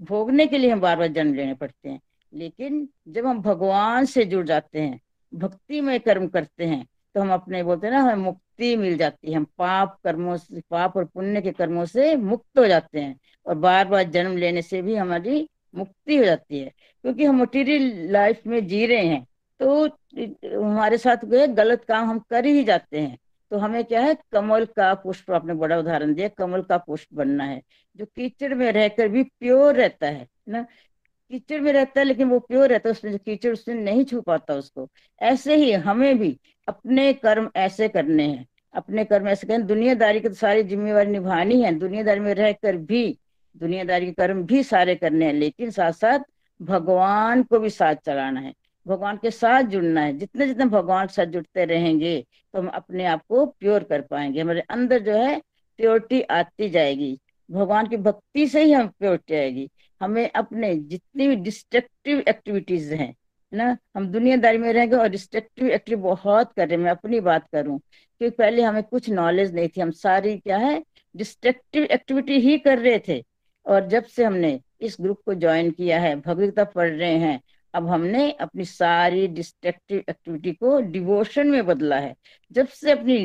भोगने 0.00 0.46
के 0.46 0.58
लिए 0.58 0.70
हम 0.70 0.80
बार 0.80 0.96
बार 0.96 1.08
जन्म 1.08 1.34
लेने 1.34 1.54
पड़ते 1.54 1.88
हैं। 1.88 2.00
लेकिन 2.32 2.88
जब 3.08 3.26
हम 3.26 3.40
भगवान 3.42 4.04
से 4.04 4.24
जुड़ 4.24 4.46
जाते 4.46 4.80
हैं 4.80 5.00
भक्ति 5.32 5.80
में 5.80 5.98
कर्म 6.00 6.26
करते 6.28 6.64
हैं 6.66 6.86
तो 7.14 7.20
हम 7.20 7.32
अपने 7.32 7.62
बोलते 7.62 7.86
हैं 7.86 7.94
ना, 7.94 8.00
हमें 8.00 8.24
मुक्ति 8.24 8.74
मिल 8.76 8.96
जाती 8.96 9.30
है। 9.30 9.36
हम 9.36 9.44
पाप 9.58 9.98
कर्मों 10.04 10.36
से, 10.36 10.60
पाप 10.60 10.96
और 10.96 11.04
पुण्य 11.04 11.40
के 11.42 11.50
कर्मों 11.52 11.84
से 11.86 12.14
मुक्त 12.16 12.58
हो 12.58 12.66
जाते 12.66 13.00
हैं। 13.00 13.18
और 13.46 13.54
बार 13.56 13.86
बार 13.88 14.02
जन्म 14.10 14.36
लेने 14.36 14.62
से 14.62 14.82
भी 14.82 14.94
हमारी 14.96 15.48
मुक्ति 15.78 16.16
हो 16.16 16.24
जाती 16.24 16.58
है। 16.58 16.72
क्योंकि 17.04 17.24
हम 17.24 17.40
मटीरियल 17.42 18.12
लाइफ 18.12 18.46
में 18.46 18.66
जी 18.66 18.84
रहे 18.86 19.06
हैं 19.06 19.24
तो 19.60 19.84
हमारे 20.62 20.98
साथ 20.98 21.24
गए 21.24 21.46
गलत 21.48 21.84
काम 21.84 22.08
हम 22.10 22.18
कर 22.30 22.44
ही 22.46 22.64
जाते 22.64 23.00
हैं। 23.00 23.18
तो 23.50 23.58
हमें 23.58 23.84
क्या 23.84 24.00
है, 24.00 24.16
कमल 24.32 24.64
का 24.66 24.92
पुष्प, 24.94 25.30
आपने 25.30 25.54
बड़ा 25.54 25.78
उदाहरण 25.78 26.12
दिया, 26.14 26.28
कमल 26.28 26.62
का 26.62 26.76
पुष्प 26.78 27.08
बनना 27.14 27.44
है, 27.44 27.60
जो 27.96 28.04
कीचड़ 28.06 28.54
में 28.54 28.70
रहकर 28.72 29.08
भी 29.08 29.22
प्योर 29.22 29.74
रहता 29.74 30.06
है 30.06 30.26
ना? 30.48 30.62
कीचड़ 31.30 31.60
में 31.60 31.72
रहता 31.72 32.00
है, 32.00 32.04
लेकिन 32.06 32.28
वो 32.28 32.38
प्योर 32.38 32.68
रहता 32.68 32.88
है, 32.88 32.92
उसमें 32.92 33.10
जो 33.12 33.18
कीचड़ 33.18 33.52
उसमें 33.52 33.74
नहीं 33.74 34.04
छू 34.04 34.20
पाता 34.20 34.54
उसको। 34.54 34.88
ऐसे 35.20 35.56
ही 35.56 35.72
हमें 35.72 36.18
भी 36.18 36.36
अपने 36.68 37.12
कर्म 37.12 37.50
ऐसे 37.56 37.88
करने 37.88 38.24
हैं। 38.24 38.46
अपने 38.74 39.04
कर्म 39.04 39.28
ऐसे 39.28 39.46
करने 39.46 39.64
दुनियादारी 39.64 40.20
की 40.20 40.28
तो 40.28 40.34
सारी 40.34 40.62
जिम्मेवारी 40.62 41.10
निभानी 41.10 41.62
है, 41.62 41.74
दुनियादारी 41.74 42.20
में 42.20 42.34
रहकर 42.34 42.76
भी 42.76 43.18
दुनियादारी 43.58 44.06
के 44.06 44.12
कर्म 44.12 44.42
भी 44.42 44.62
सारे 44.62 44.94
करने 44.94 45.26
हैं, 45.26 45.32
लेकिन 45.32 45.70
साथ 45.70 45.92
साथ 45.92 46.18
भगवान 46.60 47.42
को 47.42 47.58
भी 47.58 47.70
साथ 47.70 47.94
चलाना 48.06 48.40
है। 48.40 48.52
भगवान 48.86 49.16
के 49.16 49.30
साथ 49.30 49.62
जुड़ना 49.62 50.00
है। 50.00 50.16
जितने 50.18 50.46
जितने 50.46 50.64
भगवान 50.64 51.06
के 51.06 51.12
साथ 51.14 51.26
जुड़ते 51.26 51.64
रहेंगे 51.64 52.20
तो 52.54 52.58
हम 52.58 52.68
अपने 52.68 53.04
आप 53.04 53.22
को 53.28 53.44
प्योर 53.46 53.82
कर 53.84 54.00
पाएँगे। 54.00 54.40
हमारे 54.40 54.60
अंदर 54.60 55.02
जो 55.02 55.12
है, 55.14 55.40
प्योरिटी 55.78 56.20
आती 56.22 56.68
जाएगी। 56.70 57.18
भगवान 57.50 57.86
की 57.86 57.96
भक्ति 57.96 58.46
से 58.48 58.62
ही 58.64 58.72
हम 58.72 58.88
प्योरिटी 58.88 59.34
आएगी। 59.34 59.68
हमें 60.00 60.30
अपने 60.30 60.74
जितनी 60.76 61.28
भी 61.28 61.36
डिस्ट्रक्टिव 61.36 62.22
एक्टिविटीज़ 62.28 62.94
हैं 62.94 63.14
ना? 63.52 63.76
हम 63.96 64.08
दुनियादारी 64.08 64.58
में 64.58 64.72
रहेंगे 64.72 64.96
और 64.96 65.08
डिस्ट्रक्टिव 65.08 65.68
एक्टिविटी 65.68 66.02
बहुत 66.02 66.52
कर 66.52 66.68
रहे 66.68 66.76
हैं। 66.76 66.84
मैं 66.84 66.90
अपनी 66.90 67.20
बात 67.20 67.46
करूँ 67.52 67.78
क्योंकि 67.78 68.36
पहले 68.36 68.62
हमें 68.62 68.82
कुछ 68.82 69.08
नॉलेज 69.10 69.54
नहीं 69.54 69.68
थी। 69.68 69.80
हम 69.80 69.90
सारी 69.92 70.36
क्या 70.38 70.58
है 70.58 70.82
डिस्ट्रक्टिव 71.16 71.84
एक्टिविटी 71.84 72.38
ही 72.40 72.58
कर 72.58 72.78
रहे 72.78 72.98
थे। 73.08 73.22
और 73.68 73.86
जब 73.88 74.04
से 74.04 74.24
हमने 74.24 74.58
इस 74.80 74.96
ग्रुप 75.00 75.20
को 75.26 75.34
ज्वाइन 75.34 75.70
किया 75.70 76.00
है 76.00 76.14
भगवता 76.16 76.64
पढ़ 76.64 76.90
रहे 76.90 77.16
हैं, 77.18 77.40
अब 77.74 77.88
हमने 77.88 78.30
अपनी 78.32 78.64
सारी 78.64 79.26
डिस्ट्रक्टिव 79.28 80.02
एक्टिविटी 80.10 80.52
को 80.52 80.80
डिवोशन 80.82 81.46
में 81.46 81.66
बदला 81.66 81.96
है। 81.96 82.14
जब 82.52 82.68
से 82.68 82.90
अपनी 82.92 83.18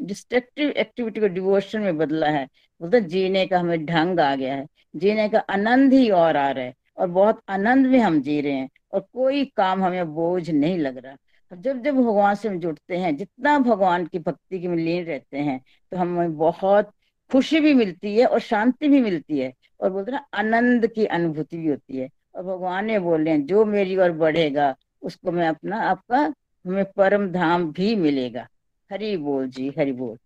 डिस्ट्रक्टिव 0.00 0.70
एक्टिविटी 0.70 1.20
को 1.20 1.28
डिवोशन 1.28 1.80
में 1.80 1.96
बदला 1.98 2.28
है 2.30 2.46
बोलते 2.80 3.00
जीने 3.02 3.46
का 3.46 3.58
हमें 3.58 3.84
ढंग 3.86 4.20
आ 4.20 4.34
गया 4.36 4.54
है, 4.54 4.66
जीने 4.96 5.28
का 5.28 5.38
आनंद 5.50 5.92
ही 5.92 6.10
और 6.10 6.36
आ 6.36 6.50
रहा 6.50 6.64
है, 6.64 6.74
और 6.98 7.06
बहुत 7.08 7.40
आनंद 7.48 7.86
में 7.86 7.98
हम 8.00 8.20
जी 8.22 8.40
रहे 8.40 8.52
हैं, 8.52 8.68
और 8.92 9.00
कोई 9.12 9.44
काम 9.56 9.84
हमें 9.84 10.14
बोझ 10.14 10.50
नहीं 10.50 10.78
लग 10.78 10.98
रहा। 10.98 11.16
जब 11.52 11.82
जब 11.82 11.94
भगवान 11.96 12.34
से 12.34 12.48
हम 12.48 12.58
जुड़ते 12.60 12.96
हैं, 12.96 13.16
जितना 13.16 13.58
भगवान 13.58 14.06
की 14.06 14.18
भक्ति 14.18 14.58
के 14.60 14.68
में 14.68 14.76
लीन 14.76 15.04
रहते 15.04 15.38
हैं 15.38 15.60
तो 15.92 15.96
हमें 15.96 16.36
बहुत 16.36 16.90
खुशी 17.30 17.60
भी 17.60 17.74
मिलती 17.74 18.16
है 18.16 18.26
और 18.26 18.40
शांति 18.40 18.88
भी 18.88 19.00
मिलती 19.00 19.38
है। 19.38 19.52
और 19.80 19.90
बोलते 19.90 20.12
ना, 20.12 20.24
आनंद 20.34 20.86
की 20.86 21.06
अनुभूति 21.06 21.56
भी 21.56 21.68
होती 21.68 21.96
है। 21.96 22.08
और 22.34 22.42
भगवान 22.42 22.84
ने 22.84 22.98
बोले 22.98 23.30
हैं, 23.30 23.46
जो 23.46 23.64
मेरी 23.64 23.96
ओर 23.96 24.12
बढ़ेगा, 24.12 24.74
उसको 25.02 25.32
मैं 25.32 25.48
अपना, 25.48 25.80
आपका, 25.80 26.18
हमें 26.64 26.84
परम 26.96 27.28
धाम 27.32 27.72
भी 27.72 27.94
मिलेगा। 27.96 28.46
हरी 28.90 29.16
बोल 29.16 29.48
जी, 29.48 29.72
हरी 29.78 29.92
बोल। 29.92 30.16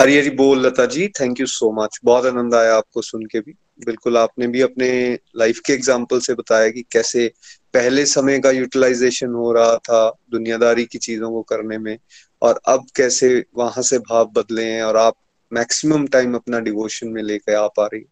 हरी 0.00 0.16
हरी 0.18 0.30
बोल 0.30 0.66
Lata 0.66 0.84
ji 0.86 1.06
thank 1.08 1.40
you 1.40 1.46
so 1.46 1.70
much 1.72 1.98
बहुत 2.04 2.26
आनंद 2.26 2.54
आया 2.54 2.74
आपको 2.74 3.02
सुन 3.02 3.24
के 3.26 3.40
भी। 3.40 3.54
बिल्कुल 3.86 4.16
आपने 4.18 4.46
भी 4.46 4.60
अपने 4.60 5.18
लाइफ 5.36 5.58
के 5.58 5.72
एग्ज़ाम्पल 5.72 6.20
से 6.20 6.34
बताया 6.34 6.68
कि 6.68 6.82
कैसे 6.92 7.30
पहले 7.74 8.04
समय 8.06 8.38
का 8.38 8.50
यूटिलाइजेशन 8.50 9.28
हो 9.28 9.52
रहा 9.52 9.76
था 9.76 10.08
दुनियादारी 10.30 10.84
की 10.84 10.98
चीज़ों 10.98 11.30
को 11.30 11.42
करने 11.42 11.78
में। 11.78 11.96
और 12.42 12.60
अब 12.66 12.86
कैसे 12.96 13.44
वहाँ 13.56 13.82
से 13.82 13.98
भाव 13.98 14.24
बदले 14.24 14.64
हैं 14.64 14.82
और 14.82 14.96
आप 14.96 15.14
मैक्सिमम 15.52 16.06
टाइम 16.06 16.34
अपना 16.34 16.58
डिवोशन 16.58 17.08
में 17.08 17.22
लेकर 17.22 17.54
आ 17.54 17.66
पा 17.66 17.86
रही 17.86 18.04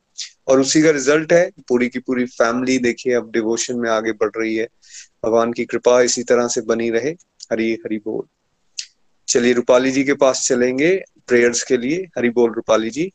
और 0.48 0.60
उसी 0.60 0.82
का 0.82 0.90
रिज़ल्ट 0.90 1.32
है, 1.32 1.50
पूरी 1.68 1.88
की 1.88 1.98
पूरी 1.98 2.24
फैमिली 2.24 2.78
देखिए, 2.78 3.14
अब 3.14 3.30
डिवोशन 3.30 3.76
में 3.76 3.90
आगे 3.90 4.12
बढ़ 4.12 4.30
रही 4.36 4.56
है। 4.56 4.68
भगवान 5.24 5.52
की 5.52 5.64
कृपा 5.64 6.00
इसी 6.00 6.22
तरह 6.22 6.48
से 6.48 6.60
बनी 6.60 6.90
रहे। 6.90 7.10
हरी 7.52 7.72
हरी 7.72 7.98
बोल। 7.98 8.26
चलिए, 9.28 9.52
रूपाली 9.52 9.90
जी 9.90 10.04
के 10.04 10.14
पास 10.14 10.46
चलेंगे 10.48 11.04
प्रेयर्स 11.26 11.62
के 11.62 11.76
लिए। 11.76 11.96
हरि 11.96 12.30
बोल, 12.30 12.52
रूपाली 12.52 12.90
जी। 12.90 13.12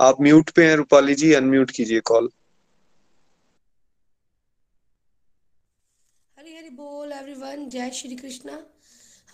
आप 0.00 0.20
म्यूट 0.20 0.50
पे 0.50 0.66
हैं, 0.66 0.76
रूपाली 0.76 1.14
जी 1.14 1.32
अनम्यूट 1.32 1.70
कीजिए 1.70 2.00
कॉल 2.00 2.28
हरी 6.38 6.56
हरी 6.56 6.70
बोल 6.70 7.12
एवरीवन 7.50 7.68
जय 7.70 7.90
श्री 7.90 8.16
कृष्णा। 8.16 8.54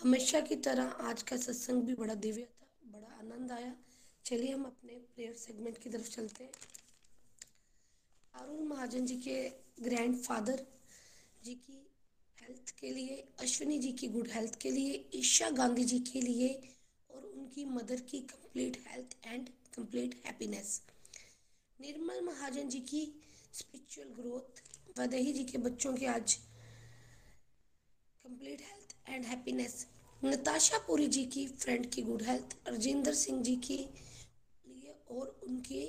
हमेशा 0.01 0.39
की 0.39 0.55
तरह 0.55 0.83
आज 1.09 1.21
का 1.23 1.35
सत्संग 1.37 1.81
भी 1.83 1.93
बड़ा 1.95 2.13
दिव्य 2.13 2.41
था 2.41 2.89
बड़ा 2.91 3.07
आनंद 3.17 3.51
आया। 3.51 3.73
चलिए 4.25 4.51
हम 4.51 4.63
अपने 4.63 4.93
प्रेयर 5.15 5.33
सेगमेंट 5.33 5.77
की 5.77 5.89
तरफ़ 5.89 6.09
चलते 6.09 6.43
हैं। 6.43 6.51
अरुण 8.33 8.63
महाजन 8.63 9.05
जी 9.05 9.17
के 9.17 9.35
ग्रैंड 9.83 10.17
फादर 10.17 10.65
जी 11.43 11.53
की 11.55 11.77
हेल्थ 12.41 12.73
के 12.79 12.91
लिए, 12.91 13.23
अश्विनी 13.39 13.77
जी 13.79 13.91
की 13.91 14.07
गुड 14.07 14.29
हेल्थ 14.31 14.55
के 14.55 14.71
लिए, 14.71 15.05
ईशा 15.13 15.49
गांधी 15.49 15.83
जी 15.83 15.99
के 15.99 16.21
लिए, 16.21 16.49
और 17.09 17.25
उनकी 17.25 17.65
मदर 17.65 18.01
की 18.01 18.19
complete 18.33 18.81
health 18.87 19.15
and 19.25 19.49
complete 19.75 20.21
happiness 20.25 20.81
Nirmal 21.79 22.21
Mahajan 22.21 22.69
ji 22.69 22.79
की 22.79 23.05
स्पिरिचुअल 23.53 24.07
ग्रोथ 24.19 24.61
वदही 24.99 25.33
जी 25.33 25.43
के 25.43 25.57
बच्चों 25.57 25.93
के 25.93 26.05
आज 26.05 26.39
complete 28.27 28.61
health 28.61 28.93
and 29.09 29.25
happiness 29.25 29.73
Natasha 30.21 30.77
Puri 30.77 31.07
ji 31.07 31.23
की 31.25 31.45
फ्रेंड 31.47 31.85
की 31.91 32.01
गुड 32.01 32.21
हेल्थ 32.21 32.55
राजेंद्र 32.67 33.13
सिंह 33.13 33.41
जी 33.43 33.55
की 33.67 33.77
लिए 33.77 34.95
और 35.11 35.27
उनके 35.43 35.83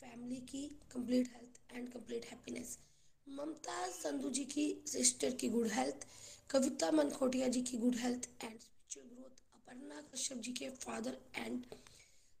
फैमिली 0.00 0.36
की 0.50 0.62
complete 0.92 1.30
health 1.34 1.58
and 1.72 1.88
complete 1.92 2.24
happiness 2.24 2.78
Mamta 3.26 3.86
Sandhu 3.92 4.30
ji 4.30 4.44
की 4.44 4.66
सिस्टर 4.86 5.34
की 5.40 5.48
गुड 5.48 5.66
हेल्थ 5.72 6.06
कविता 6.50 6.90
मनखोटिया 6.90 7.48
जी 7.48 7.62
की 7.62 7.78
good 7.78 7.96
health 7.96 8.28
and 8.44 8.60
spiritual 8.60 9.08
growth 9.16 9.42
Aparna 9.54 10.00
Kashyap 10.12 10.38
ji 10.38 10.52
के 10.52 10.70
फादर 10.84 11.18
एंड 11.36 11.66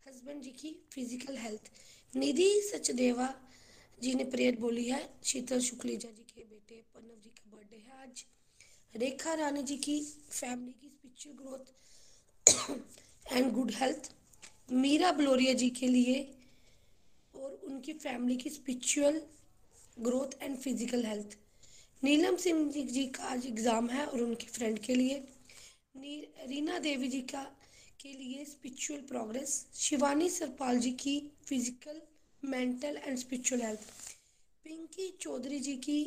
हस्बैंड 0.06 0.42
जी 0.42 0.50
की 0.62 0.74
फ़िज़िकल 0.94 1.36
हेल्थ 1.38 1.70
निधि 2.14 2.50
सचदेवा 2.70 3.28
जी 4.02 4.14
ने 4.14 4.24
प्रेयर 4.24 4.56
बोली 4.60 4.88
है, 4.88 5.02
शीतल 5.24 5.60
शुक्लेजा 5.60 6.10
जी 6.10 6.22
के 6.34 6.44
बेटे, 6.44 6.82
पन्नव 6.94 7.20
जी 7.24 7.30
का 7.30 7.50
बर्थडे 7.56 7.76
है 7.76 8.02
आज। 8.02 8.24
रेखा 8.96 9.32
रानी 9.34 9.62
जी 9.62 9.76
की 9.76 9.98
फैमिली 10.30 10.72
की 10.72 10.88
spiritual 10.88 11.36
growth 11.36 13.32
and 13.32 13.52
good 13.52 13.70
health 13.74 14.10
Meera 14.72 15.10
Baloria 15.12 15.52
ji 15.54 15.68
के 15.70 15.88
लिए 15.88 16.20
और 17.34 17.60
उनकी 17.64 17.92
फैमिली 17.94 18.36
की 18.36 18.50
spiritual 18.50 19.20
growth 20.00 20.42
and 20.42 20.56
physical 20.56 21.04
health 21.06 21.36
Neelam 22.02 22.36
Singh 22.36 22.70
ji 22.72 23.06
का 23.16 23.24
आज 23.24 23.46
एग्ज़ाम 23.46 23.88
है 23.90 24.06
और 24.06 24.20
उनकी 24.20 24.46
फ्रेंड 24.46 24.78
के 24.78 24.94
लिए। 24.94 25.22
रीना 26.48 26.78
देवी 26.78 27.08
जी 27.08 27.20
का, 27.22 27.42
के 28.00 28.12
लिए 28.12 28.44
स्पिरिचुअल 28.44 29.00
प्रोग्रेस 29.08 29.64
शिवानी 29.74 30.28
सरपाल 30.30 30.78
जी 30.78 30.90
की 31.02 31.18
physical 31.48 32.00
mental 32.42 32.96
and 33.04 33.18
spiritual 33.18 33.62
health 33.62 33.80
Pinki 34.64 35.08
Chaudhary 35.20 35.60
ji 35.60 35.76
की 35.86 36.02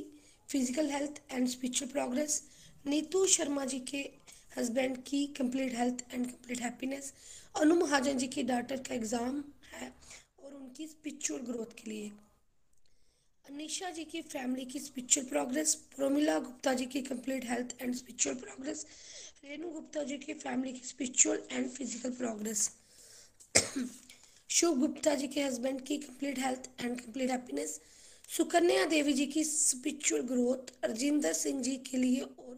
physical 0.49 0.89
health 0.91 1.21
and 1.31 1.47
spiritual 1.47 1.91
progress 1.91 2.41
Neetu 2.85 3.25
Sharma 3.27 3.65
ji 3.65 3.79
के 3.91 4.09
हस्बैंड 4.57 4.97
की 5.07 5.25
complete 5.37 5.73
health 5.75 6.03
and 6.13 6.25
complete 6.25 6.61
happiness 6.61 7.13
Anu 7.61 7.75
Mahajan 7.75 8.17
ji 8.17 8.27
की 8.27 8.43
डॉक्टर 8.43 8.77
का 8.87 8.95
एग्ज़ाम 8.95 9.43
है 9.73 9.91
और 10.43 10.53
उनकी 10.53 10.87
स्पिरिचुअल 10.87 11.41
ग्रोथ 11.45 11.75
के 11.77 11.89
लिए। 11.89 12.11
अनिशा 13.45 13.89
जी 13.91 14.03
की 14.05 14.21
फैमिली 14.21 14.65
की 14.65 14.79
स्पिरिचुअल 14.79 15.25
प्रोग्रेस 15.27 15.73
प्रोमिला 15.95 16.37
गुप्ता 16.39 16.73
जी 16.73 16.85
की 16.85 17.01
complete 17.01 17.45
health 17.49 17.75
and 17.81 17.95
spiritual 17.95 18.35
progress 18.35 18.85
Renu 19.43 19.69
Gupta 19.71 20.03
ji 20.03 20.17
की 20.17 20.33
फैमिली 20.33 20.73
की 20.73 20.87
spiritual 20.87 21.43
and 21.51 21.69
physical 21.69 22.11
progress 22.11 22.69
Shubh 24.49 24.79
Gupta 24.79 25.15
ji 25.15 25.27
के 25.27 25.43
हस्बैंड 25.43 25.81
की 25.85 25.97
complete 25.97 26.39
health 26.39 26.69
and 26.81 26.99
complete 27.01 27.31
happiness 27.31 27.79
Sukanya 28.29 28.85
Devi 28.85 29.13
ji 29.13 29.25
की 29.27 29.43
स्पिरिचुअल 29.43 30.21
ग्रोथ 30.27 30.73
अर्जिंदर 30.83 31.33
सिंह 31.33 31.61
जी 31.63 31.75
के 31.89 31.97
लिए 31.97 32.21
और 32.21 32.55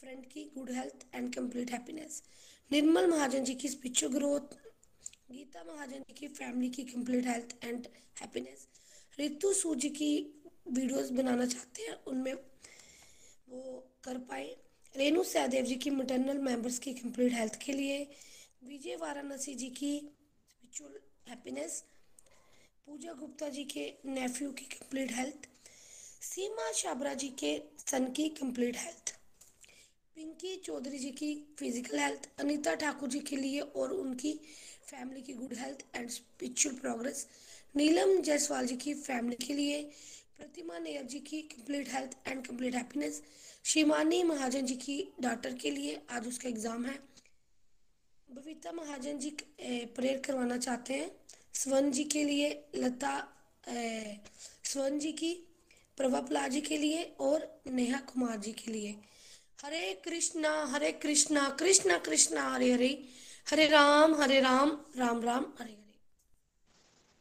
फ्रेंड 0.00 0.24
की 0.26 0.42
good 0.54 0.70
health 0.70 1.04
and 1.14 1.34
complete 1.34 1.70
happiness 1.70 2.22
Nirmal 2.70 3.06
Mahajan 3.06 3.44
ji 3.44 3.54
की 3.54 3.68
स्पिरिचुअल 3.68 4.12
ग्रोथ 4.12 4.54
गीता 5.30 5.64
महाजन 5.64 6.04
जी 6.08 6.14
की 6.18 6.28
फैमिली 6.28 6.68
की 6.70 6.84
complete 6.84 7.26
health 7.26 7.52
and 7.64 7.88
happiness 8.20 8.66
Ritu 9.18 9.52
सूजी 9.52 9.90
की 9.90 10.08
वीडियोस 10.68 11.10
बनाना 11.10 11.46
चाहते 11.46 11.82
हैं 11.82 11.98
उनमें 12.06 12.32
वो 12.32 13.60
कर 14.04 14.18
पाए 14.30 14.48
रेणु 14.94 15.24
सहदेव 15.24 15.64
जी 15.64 15.74
की 15.84 15.90
मटर्नल 15.90 16.38
मेंबर्स 16.40 16.78
की 16.78 16.94
कंप्लीट 16.94 17.32
हेल्थ 17.32 17.60
के 17.64 17.72
लिए 17.72 18.00
विजय 18.64 18.96
वाराणसी 18.96 19.54
जी 19.54 19.70
की 19.74 19.94
स्पिरिचुअल 19.98 20.98
हैप्पीनेस 21.28 21.82
पूजा 22.88 23.12
गुप्ता 23.20 23.48
जी 23.50 23.64
के 23.68 23.88
नेफ्यू 24.14 24.52
की 24.52 24.74
कंप्लीट 24.74 25.12
हेल्थ 25.12 25.48
सीमा 26.24 26.72
छाबरा 26.72 27.14
जी 27.14 27.28
के 27.38 27.56
सन 27.86 28.12
की 28.12 28.28
कंप्लीट 28.36 28.76
हेल्थ 28.78 29.18
पिंकी 30.20 30.56
चौधरी 30.64 30.98
जी 30.98 31.10
की 31.10 31.28
फ़िज़िकल 31.58 31.98
हेल्थ 31.98 32.28
अनीता 32.40 32.74
ठाकुर 32.80 33.08
जी 33.08 33.18
के 33.28 33.36
लिए 33.36 33.60
और 33.60 33.92
उनकी 33.92 34.32
फैमिली 34.86 35.22
की 35.22 35.32
good 35.32 35.54
health 35.58 35.84
and 35.96 36.08
spiritual 36.10 36.74
progress 36.76 37.26
Neelam 37.74 38.20
Jaiswal 38.22 38.66
ji 38.66 38.76
की 38.76 38.94
फैमिली 38.94 39.36
के 39.46 39.54
लिए, 39.54 39.80
प्रतिमा 40.36 40.78
नेयर 40.78 41.04
जी 41.04 41.20
की 41.20 41.40
complete 41.54 41.92
health 41.92 42.16
and 42.28 42.46
complete 42.46 42.74
happiness 42.74 43.22
Shimani 43.64 44.22
Mahajan 44.24 44.66
ji 44.66 44.74
की 44.76 45.00
डॉक्टर 45.22 45.54
के 45.62 45.70
लिए 45.70 45.98
आज 46.10 46.28
उसका 46.28 46.48
एग्ज़ाम 46.48 46.84
है। 46.84 46.98
बबीता 48.28 48.72
महाजन 48.72 49.18
जी 49.18 49.36
प्रेयर 49.60 50.22
करवाना 50.26 50.56
चाहते 50.58 50.94
हैं। 50.94 51.10
स्वर्ण 51.54 51.90
जी 51.90 52.04
के 52.06 52.24
लिए 52.24 52.50
लता 52.76 53.18
स्वर्ण 53.66 54.98
जी 54.98 55.12
की 55.14 55.34
प्रभा 55.98 56.20
प्ला 56.22 56.48
जी 56.48 56.60
के 56.62 56.78
लिए 56.78 57.12
और 57.20 57.52
नेहा 57.68 58.00
कुमार 58.12 58.38
जी 58.38 58.52
के 58.54 58.72
लिए। 58.72 58.96
Hare 59.64 59.92
Krishna 60.04 60.50
Hare 60.72 60.90
Krishna 60.92 61.48
Krishna 61.58 61.96
Krishna, 62.04 62.42
Hare 62.50 62.70
Hare 62.72 62.86
Hare 63.46 63.66
Ram 63.68 64.14
Hare 64.20 64.38
Ram 64.40 64.70
Ram 64.98 65.20
Ram, 65.22 65.44
Hare 65.60 65.72
Hare. 65.72 65.82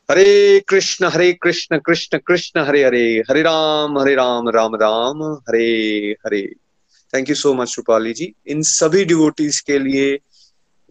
Hare 0.10 0.60
Krishna 0.70 1.06
Hare 1.14 1.32
Krishna 1.44 1.80
Krishna 1.86 2.18
Krishna, 2.28 2.60
Hare 2.68 2.84
Hare 2.84 3.02
Hare 3.30 3.41
Ram 3.41 3.98
Hare 3.99 4.14
Ram 4.16 4.49
Ram 4.49 4.76
Ram, 4.76 5.24
Hare 5.49 6.16
Hare. 6.26 6.41
Thank 7.14 7.30
you 7.30 7.36
so 7.36 7.53
much 7.53 7.76
Rupali 7.78 8.14
ji 8.14 8.32
इन 8.48 8.61
सभी 8.72 9.03
devotees 9.06 9.60
के 9.70 9.80
लिए 9.80 10.18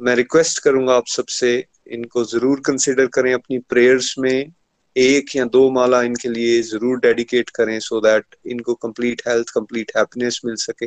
मैं 0.01 0.17
request 0.17 0.63
करूँगा 0.65 0.97
आप 0.97 1.07
सबसे 1.09 1.57
इनको 1.93 2.25
ज़रूर 2.27 2.61
consider 2.67 3.07
करें 3.15 3.33
अपनी 3.35 3.59
प्रेयर्स 3.71 4.15
में। 4.19 4.53
एक 4.97 5.37
या 5.37 5.45
दो 5.47 5.69
माला 5.71 6.03
इनके 6.03 6.29
लिए 6.29 6.61
ज़रूर 6.65 6.99
डेडिकेट 7.01 7.51
करें 7.57 7.79
सो 7.81 7.97
so 7.97 8.03
दैट 8.05 8.37
इनको 8.47 8.75
कंप्लीट 8.77 9.23
हेल्थ 9.29 9.51
कंप्लीट 9.55 9.93
हैप्पीनेस 9.97 10.41
मिल 10.45 10.55
सके। 10.59 10.87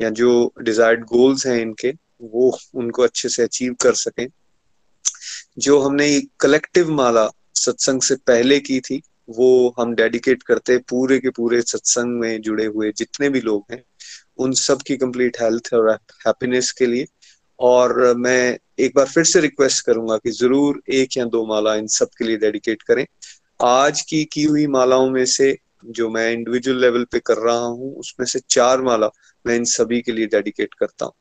या 0.00 0.10
जो 0.10 0.52
डिजायर्ड 0.62 1.04
गोल्स 1.04 1.46
हैं 1.46 1.60
इनके, 1.60 1.90
वो 2.22 2.58
उनको 2.74 3.02
अच्छे 3.02 3.28
से 3.28 3.42
अचीव 3.42 3.74
कर 3.74 3.94
सकें। 3.94 4.26
जो 5.58 5.80
हमने 5.80 6.20
कलेक्टिव 6.40 6.90
माला 6.90 7.28
सत्संग 7.54 8.02
से 8.02 8.14
पहले 8.16 8.58
की 8.60 8.80
थी, 8.80 9.00
वो 9.30 9.74
हम 9.78 9.94
डेडिकेट 9.94 10.42
करते 10.42 10.76
पूरे 10.78 11.18
के 11.18 11.30
पूरे 11.30 11.60
सत्संग 11.62 12.20
में 12.20 12.40
जुड़े 12.40 12.64
हुए 12.64 12.92
जितने 12.92 13.28
भी 13.28 13.40
लोग 13.40 13.64
हैं, 13.72 13.82
उन 14.38 14.52
सब 14.52 14.82
की 14.82 14.96
कंप्लीट 14.96 15.36
हेल्थ 15.42 15.72
और 15.74 15.90
हैप्पीनेस 16.26 16.70
के 16.72 16.86
लिए। 16.86 17.06
और 17.58 18.14
मैं 18.16 18.58
एक 18.78 18.92
बार 18.96 19.06
फिर 19.06 19.24
से 19.24 19.40
रिक्वेस्ट 19.40 19.84
करूँगा 19.86 20.16
कि 20.16 20.30
ज़रूर 20.30 20.82
एक 20.88 21.16
या 21.16 21.24
दो 21.24 21.44
माला 21.46 21.74
इन 21.74 21.86
सब 21.86 22.08
के 22.18 22.24
लिए 22.24 22.36
डेडिकेट 22.36 22.82
करें। 22.82 23.06
आज 23.64 24.00
की 24.00 24.24
की 24.24 24.42
हुई 24.42 24.66
मालाओं 24.66 25.10
में 25.10 25.24
से 25.26 25.56
जो 25.86 26.08
मैं 26.10 26.30
इंडिविजुअल 26.32 26.80
लेवल 26.80 27.04
पे 27.04 27.18
कर 27.18 27.36
रहा 27.36 27.56
हूँ, 27.56 27.94
उसमें 27.96 28.26
से 28.26 28.40
चार 28.50 28.82
माला 28.82 29.10
मैं 29.44 29.56
इन 29.56 29.64
सभी 29.66 30.00
के 30.00 30.12
लिए 30.12 30.26
डेडिकेट 30.26 30.74
करता 30.74 31.04
हूँ। 31.04 31.12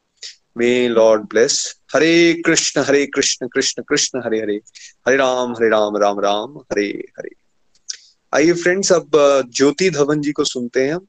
May 0.57 0.87
lord 0.89 1.21
bless 1.23 1.55
Hare 1.95 2.41
Krishna 2.45 2.81
Hare 2.81 3.05
Krishna 3.05 3.47
Krishna 3.47 3.83
Krishna, 3.83 4.21
Hare 4.25 4.39
Hare. 4.41 4.59
Hare 5.07 5.15
Ram 5.17 5.51
Hare 5.51 5.69
Ram 5.69 5.97
Ram 5.97 6.19
Ram, 6.19 6.57
Hare 6.61 6.87
Hare. 7.19 7.29
आइए 8.33 8.53
फ्रेंड्स 8.53 8.91
अब 8.91 9.11
ज्योति 9.55 9.89
धवन 9.89 10.21
जी 10.21 10.31
को 10.31 10.43
सुनते 10.43 10.85
हैं 10.85 10.93
हम। 10.93 11.07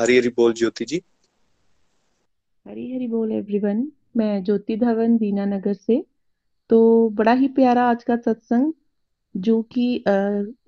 हरी 0.00 0.16
हरी 0.18 0.28
बोल 0.28 0.52
ज्योति 0.52 0.84
जी। 0.84 1.02
हरी 2.66 2.94
हरी 2.94 3.06
बोल 3.08 3.32
एवरीवन 3.32 3.86
मैं 4.16 4.42
ज्योति 4.44 4.76
धवन 4.76 5.16
दीनानगर 5.16 5.74
से। 5.74 6.02
तो 6.70 7.08
बड़ा 7.10 7.32
ही 7.32 7.48
प्यारा 7.50 7.88
आज 7.90 8.04
का 8.04 8.16
सत्संग, 8.16 8.72
जो 9.34 9.62
कि 9.72 9.94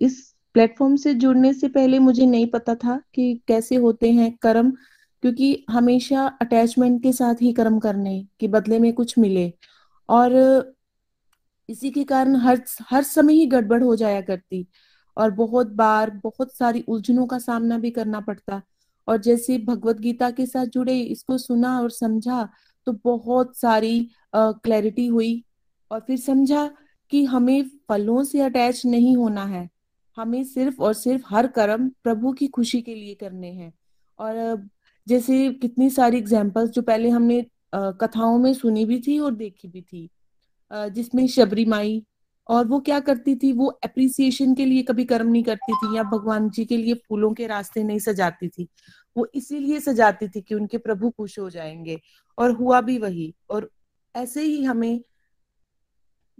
इस 0.01 0.34
प्लेटफॉर्म 0.55 0.96
से 0.96 1.14
जुड़ने 1.14 1.52
से 1.55 1.68
पहले 1.68 1.98
मुझे 1.98 2.26
नहीं 2.26 2.46
पता 2.46 2.74
था 2.74 3.01
कि 3.14 3.40
कैसे 3.48 3.76
होते 3.76 4.10
हैं 4.12 4.30
कर्म। 4.42 4.72
क्योंकि 5.24 5.64
हमेशा 5.70 6.26
अटैचमेंट 6.42 7.02
के 7.02 7.12
साथ 7.12 7.34
ही 7.42 7.52
कर्म 7.52 7.78
करने, 7.78 8.26
के 8.40 8.48
बदले 8.48 8.78
में 8.78 8.92
कुछ 8.92 9.18
मिले। 9.18 9.52
और 10.09 10.32
इसी 11.68 11.90
के 11.90 12.05
कारण 12.05 12.36
हर 12.36 12.60
हर 12.90 13.02
समय 13.02 13.34
ही 13.34 13.46
गड़बड़ 13.46 13.82
हो 13.82 13.94
जाया 13.96 14.20
करती। 14.20 14.66
और 15.16 15.30
बहुत 15.30 15.66
बार 15.72 16.10
बहुत 16.24 16.55
सारी 16.56 16.80
उलझनों 16.88 17.26
का 17.26 17.38
सामना 17.38 17.78
भी 17.78 17.90
करना 17.90 18.20
पड़ता। 18.20 18.60
और 19.09 19.18
जैसे 19.18 19.59
भगवत 19.59 20.01
गीता 20.01 20.30
के 20.30 20.46
साथ 20.46 20.66
जुड़े, 20.66 21.01
इसको 21.01 21.38
सुना 21.38 21.80
और 21.80 21.90
समझा 21.90 22.48
तो 22.86 22.92
बहुत 23.05 23.56
सारी 23.56 24.10
क्लैरिटी 24.36 25.06
हुई। 25.06 25.44
और 25.90 26.01
फिर 26.01 26.18
समझा 26.18 26.70
कि 27.10 27.24
हमें 27.24 27.62
फलों 27.88 28.24
से 28.24 28.40
अटैच 28.40 28.86
नहीं 28.86 29.16
होना 29.16 29.44
है। 29.46 29.68
हमें 30.16 30.44
सिर्फ़ 30.44 30.82
और 30.82 30.94
सिर्फ़ 30.94 31.24
हर 31.28 31.46
कर्म 31.46 31.88
प्रभु 32.05 32.32
की 32.32 32.48
खुशी 32.48 32.82
के 32.82 32.94
लिए 32.94 33.14
करने 33.14 33.52
हैं। 33.52 33.72
और 34.18 34.68
जैसे 35.06 35.48
कितनी 35.52 35.89
सारी 35.90 36.18
एग्जाम्पल्स 36.18 36.70
जो 36.70 36.82
पहले 36.82 37.09
हमने 37.10 37.44
कथाओं 37.74 38.39
में 38.39 38.52
सुनी 38.55 38.85
भी 38.85 39.01
थी 39.06 39.18
और 39.18 39.35
देखी 39.35 39.68
भी 39.68 39.82
थी। 39.82 40.09
जिसमें 40.70 41.26
शबरी 41.28 41.64
माई 41.64 42.02
और 42.48 42.66
वो 42.66 42.78
क्या 42.81 42.98
करती 43.01 43.35
थी? 43.36 43.52
वो 43.52 43.66
अप्रिसिएशन 43.85 44.55
के 44.55 44.64
लिए 44.66 44.82
कभी 44.82 45.05
कर्म 45.05 45.28
नहीं 45.28 45.43
करती 45.43 45.72
थी 45.74 45.97
या 45.97 46.02
भगवान 46.02 46.48
जी 46.51 46.64
के 46.64 46.76
लिए 46.76 46.94
फूलों 47.09 47.32
के 47.35 47.47
रास्ते 47.47 47.82
नहीं 47.85 47.98
सजाती 47.98 48.48
थी। 48.48 48.68
वो 49.16 49.26
इसीलिए 49.35 49.81
सजाती 49.81 50.28
थी 50.28 50.40
कि 50.40 50.55
उनके 50.55 50.78
प्रभु 50.78 51.10
खुश 51.10 51.39
हो 51.39 51.48
जाएँगे। 51.51 52.01
और 52.39 52.51
हुआ 52.51 52.81
भी 52.81 52.98
वही 52.98 53.35
और 53.51 53.70
ऐसे 54.14 54.43
ही 54.43 54.62
हमें 54.64 55.01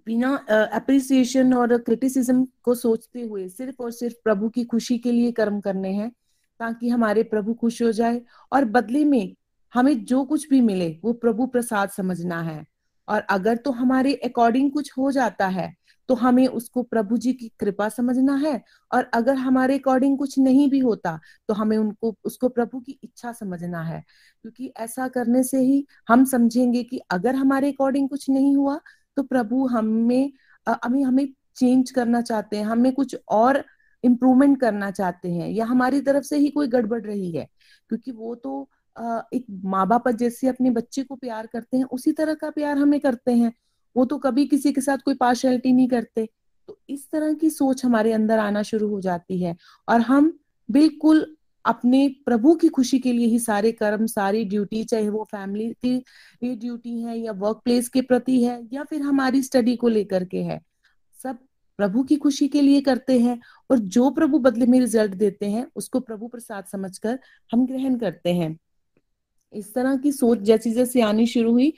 बिना 0.07 0.35
अप्रिसिएशन 0.75 1.55
और 1.55 1.77
क्रिटिसिज्म 1.79 2.45
को 2.63 2.75
सोचते 2.75 3.23
हुए 3.23 3.49
सिर्फ़ 3.49 3.83
और 3.83 3.91
सिर्फ़ 3.91 4.17
प्रभु 4.25 4.49
की 4.49 4.65
खुशी 4.65 4.99
के 4.99 5.13
लिए 5.13 5.33
कर्म 5.33 5.61
करने 5.61 5.93
हैं। 5.93 6.11
ताकि 6.61 6.89
हमारे 6.89 7.23
प्रभु 7.23 7.55
खुश 7.55 7.83
हो 7.83 7.93
जाए 7.93 8.21
और 8.53 8.65
बदले 8.67 9.05
में 9.05 9.35
हमें 9.73 10.05
जो 10.05 10.25
कुछ 10.25 10.49
भी 10.49 10.61
मिले, 10.61 10.89
वो 11.05 11.13
प्रभु 11.13 11.47
प्रसाद 11.47 11.91
समझना 11.91 12.41
है। 12.43 12.65
और 13.09 13.21
अगर 13.31 13.57
तो 13.57 13.71
हमारे 13.73 14.15
अकॉर्डिंग 14.25 14.71
कुछ 14.73 14.91
हो 14.99 15.11
जाता 15.13 15.47
है 15.49 15.73
तो 16.09 16.15
हमें 16.15 16.47
उसको 16.49 16.83
प्रभु 16.83 17.17
जी 17.17 17.33
की 17.33 17.49
कृपा 17.61 17.89
समझना 17.89 18.35
है। 18.37 18.61
और 18.91 19.09
अगर 19.15 19.35
हमारे 19.37 19.79
अकॉर्डिंग 19.79 20.17
कुछ 20.19 20.39
नहीं 20.39 20.69
भी 20.71 20.79
होता 20.79 21.19
तो 21.49 21.55
हमें 21.55 21.77
उनको, 21.77 22.15
उसको 22.25 22.49
प्रभु 22.49 22.81
की 22.81 22.99
इच्छा 23.05 23.33
समझना 23.33 23.83
है। 23.83 24.03
क्योंकि 24.43 24.73
ऐसा 24.77 25.09
करने 25.09 25.43
से 25.43 25.61
ही 25.61 25.87
हम 26.09 26.25
समझेंगे 26.25 26.83
कि 26.83 27.01
अगर 27.11 27.35
हमारे 27.35 27.73
अकॉर्डिंग 27.73 28.09
कुछ 28.09 28.29
नहीं 28.31 28.55
हुआ 28.57 28.79
तो 29.17 29.23
प्रभु 29.23 29.67
हमें 29.67 30.33
हमें 30.67 31.03
हमें 31.05 31.27
चेंज 31.57 31.91
करना 31.91 32.21
चाहते 32.23 32.57
हैं। 32.57 32.65
हमें 32.65 32.93
कुछ 32.93 33.17
और 33.29 33.65
इम्प्रूवमेंट 34.05 34.61
करना 34.61 34.91
चाहते 34.91 35.31
हैं, 35.31 35.49
या 35.51 35.65
हमारी 35.67 36.01
तरफ़ 36.01 36.25
से 36.25 36.39
ही 36.39 36.49
कोई 36.51 36.69
गड़बड़ 36.69 37.03
रही 37.03 37.31
है? 37.33 37.47
क्योंकि 37.91 38.11
वो 38.13 38.35
तो 38.37 38.69
एक 39.35 39.45
माँ 39.65 39.87
बाप 39.89 40.09
जैसे 40.11 40.49
अपने 40.49 40.71
बच्चे 40.71 41.03
को 41.03 41.15
प्यार 41.17 41.47
करते 41.47 41.77
हैं, 41.77 41.85
उसी 41.85 42.13
तरह 42.13 42.35
का 42.35 42.51
प्यार 42.51 42.79
हमें 42.79 42.99
करते 43.01 43.33
हैं। 43.33 43.53
वो 43.97 44.05
तो 44.05 44.19
कभी 44.19 44.45
किसी 44.47 44.73
के 44.73 44.81
साथ 44.81 44.99
कोई 44.99 45.15
पार्शलिटी 45.15 45.73
नहीं 45.73 45.89
करते। 45.89 46.29
तो 46.69 46.79
इस 46.89 47.11
तरह 47.11 47.33
की 47.35 47.51
सोच 47.51 47.85
हमारे 47.85 48.13
अंदर 48.13 48.39
आना 48.39 48.63
शुरू 48.63 48.89
हो 48.89 49.01
जाती 49.01 49.43
है। 49.43 49.57
और 49.89 50.01
हम 50.01 50.33
बिल्कुल 50.69 51.27
अपने 51.65 52.09
प्रभु 52.27 52.55
की 52.55 52.69
खुशी 52.69 52.99
के 52.99 53.13
लिए 53.13 53.27
ही 53.27 53.39
सारे 53.39 53.73
कर्म, 53.73 54.07
सारी 54.07 54.45
ड्यूटी 54.45 54.83
चाहे 54.85 55.09
वो 55.09 55.25
फैमिली 55.25 55.71
की 55.85 56.55
ड्यूटी 56.57 57.01
है, 57.03 57.19
या 57.19 57.33
वर्क 57.33 57.61
प्लेस 57.65 57.89
के 57.89 58.03
प्रति 58.03 58.43
है, 58.45 58.61
या 58.73 58.85
फिर 58.85 59.03
हमारी 59.03 59.43
स्टडी 59.43 59.77
को 59.77 59.89
लेकर 59.89 60.25
के 60.25 60.43
है, 60.43 60.61
सब 61.23 61.39
प्रभु 61.79 62.03
की 62.03 62.17
खुशी 62.17 62.49
के 62.49 62.61
लिए 62.63 62.81
करते 62.81 63.19
हैं 63.21 63.39
और 63.71 63.79
जो 63.79 64.11
प्रभु 64.11 64.39
बदले 64.39 64.67
में 64.67 64.79
रिज़ल्ट 64.81 65.15
देते 65.15 65.47
हैं, 65.47 65.67
उसको 65.77 66.01
प्रभु 66.01 66.29
प्रसाद 66.29 66.65
समझकर 66.65 67.19
हम 67.53 67.67
ग्रहण 67.67 67.97
करते 67.99 68.33
हैं। 68.33 68.57
इस 69.53 69.75
तरह 69.75 69.97
की 69.97 70.13
सोच 70.13 70.39
जैसी 70.41 70.73
जैसे 70.73 71.01
आनी 71.03 71.27
शुरू 71.27 71.53
हुई 71.53 71.73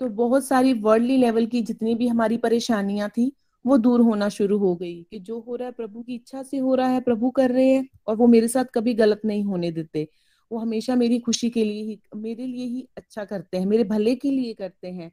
तो 0.00 0.08
बहुत 0.08 0.46
सारी 0.46 0.72
वर्ल्डली 0.74 1.16
लेवल 1.16 1.46
की 1.46 1.60
जितनी 1.62 1.94
भी 1.94 2.06
हमारी 2.08 2.36
परेशानियाँ 2.38 3.08
थी, 3.08 3.32
वो 3.64 3.76
दूर 3.78 4.00
होना 4.00 4.28
शुरू 4.28 4.58
हो 4.58 4.74
गई 4.76 5.02
कि 5.10 5.18
जो 5.18 5.38
हो 5.40 5.56
रहा 5.56 5.66
है 5.66 5.72
प्रभु 5.72 6.02
की 6.02 6.14
इच्छा 6.14 6.42
से 6.42 6.58
हो 6.58 6.74
रहा 6.74 6.88
है, 6.88 7.00
प्रभु 7.00 7.30
कर 7.30 7.50
रहे 7.50 7.68
हैं 7.68 7.88
और 8.06 8.16
वो 8.16 8.26
मेरे 8.26 8.48
साथ 8.48 8.64
कभी 8.74 8.94
गलत 8.94 9.20
नहीं 9.24 9.44
होने 9.44 9.70
देते। 9.72 10.06
वो 10.50 10.58
हमेशा 10.58 10.94
मेरी 10.96 11.18
खुशी 11.18 11.50
के 11.50 11.64
लिए 11.64 11.82
ही, 11.82 11.98
मेरे 12.16 12.46
लिए 12.46 12.64
ही 12.66 12.86
अच्छा 12.96 13.24
करते 13.24 13.58
हैं, 13.58 13.66
मेरे 13.66 13.84
भले 13.84 14.14
के 14.14 14.30
लिए 14.30 14.54
करते 14.54 14.88
हैं। 14.88 15.10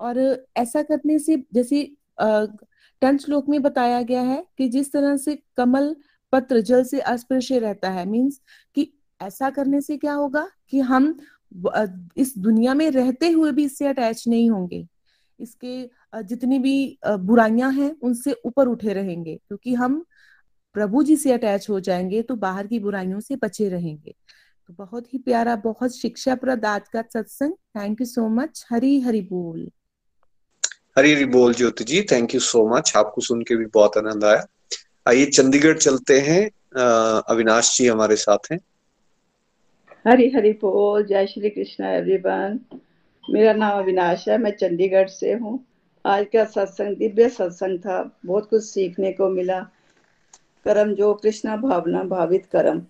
और 0.00 0.46
ऐसा 0.56 0.82
करने 0.82 1.18
से 1.18 1.36
जैसे 1.54 1.82
टेंथ 3.02 3.18
श्लोक 3.18 3.48
में 3.48 3.60
बताया 3.62 4.02
गया 4.02 4.22
है 4.22 4.44
कि 4.58 4.68
जिस 4.68 4.92
तरह 4.92 5.16
से 5.16 5.38
कमल 5.56 5.94
पत्र 6.32 6.60
जल 6.60 6.84
से 6.84 7.00
अस्पृश्य 7.00 7.58
रहता 7.58 7.90
है 7.90 8.04
मीन्स 8.06 8.40
कि 8.76 8.92
ऐसा 9.20 9.50
करने 9.50 9.80
से 9.80 9.96
क्या 9.96 10.12
होगा 10.12 10.46
कि 10.70 10.80
हम 10.80 11.16
इस 12.16 12.32
दुनिया 12.38 12.74
में 12.74 12.90
रहते 12.90 13.28
हुए 13.28 13.52
भी 13.52 13.64
इससे 13.64 13.86
अटैच 13.86 14.24
नहीं 14.28 14.50
होंगे। 14.50 14.86
इसके 15.38 16.22
जितनी 16.22 16.58
भी 16.58 16.98
बुराइयाँ 17.06 17.70
हैं, 17.72 17.94
उनसे 18.02 18.34
ऊपर 18.46 18.68
उठे 18.68 18.92
रहेंगे, 18.92 19.36
क्योंकि 19.38 19.74
हम 19.74 20.04
प्रभु 20.74 21.02
जी 21.02 21.16
से 21.16 21.32
अटैच 21.32 21.68
हो 21.70 21.80
जाएँगे 21.80 22.22
तो 22.22 22.36
बाहर 22.36 22.66
की 22.66 22.78
बुराइयों 22.78 23.20
से 23.20 23.36
बचे 23.36 23.68
रहेंगे। 23.68 24.14
तो 24.68 24.74
बहुत 24.74 25.12
ही 25.14 25.18
प्यारा, 25.18 25.56
बहुत 25.56 25.96
शिक्षा 25.96 26.34
प्रद 26.34 26.64
आज 26.64 26.88
का 26.88 27.02
सत्संग। 27.14 27.52
Thank 27.76 28.00
you 28.00 28.06
so 28.06 28.28
much 28.30 28.64
Hari 28.70 29.00
Hari 29.00 29.20
बोल। 29.22 29.70
हरी 31.00 31.12
हरी 31.14 31.24
बोल 31.24 31.54
Jyoti 31.54 31.84
ji 31.84 32.00
thank 32.02 32.34
you 32.34 32.40
so 32.40 32.76
much 32.76 32.92
आपको 32.96 33.20
सुन 33.20 33.42
के 33.42 33.56
भी 33.56 33.66
बहुत 33.66 33.96
आनंद 33.96 34.24
आया। 34.24 34.44
आइए 35.08 35.26
चंडीगढ़ 35.26 35.76
चलते 35.76 36.18
हैं। 36.20 36.42
अविनाश 37.20 37.78
जी 37.78 37.86
हमारे 37.86 38.16
साथ 38.16 38.52
हैं। 38.52 38.58
हरी 40.08 40.28
हरी 40.30 40.52
बोल। 40.52 41.04
जय 41.04 41.26
श्री 41.26 41.50
कृष्ण 41.50 41.84
एवरीवन 41.84 42.60
मेरा 43.30 43.52
नाम 43.52 43.78
अविनाश 43.78 44.28
है, 44.28 44.38
मैं 44.38 44.50
चंडीगढ़ 44.50 45.08
से 45.08 45.32
हूँ। 45.32 45.64
आज 46.04 46.26
का 46.32 46.44
सत्संग, 46.44 46.96
दिव्य 46.96 47.28
सत्संग 47.28 47.78
था। 47.78 48.18
बहुत 48.26 48.50
कुछ 48.50 48.64
सीखने 48.64 49.12
को 49.12 49.30
मिला। 49.30 49.60
कर्म 50.64 50.94
जो 50.94 51.14
कृष्णा 51.14 51.56
भावना, 51.56 52.04
भावित 52.04 52.46
कर्म। 52.46 52.86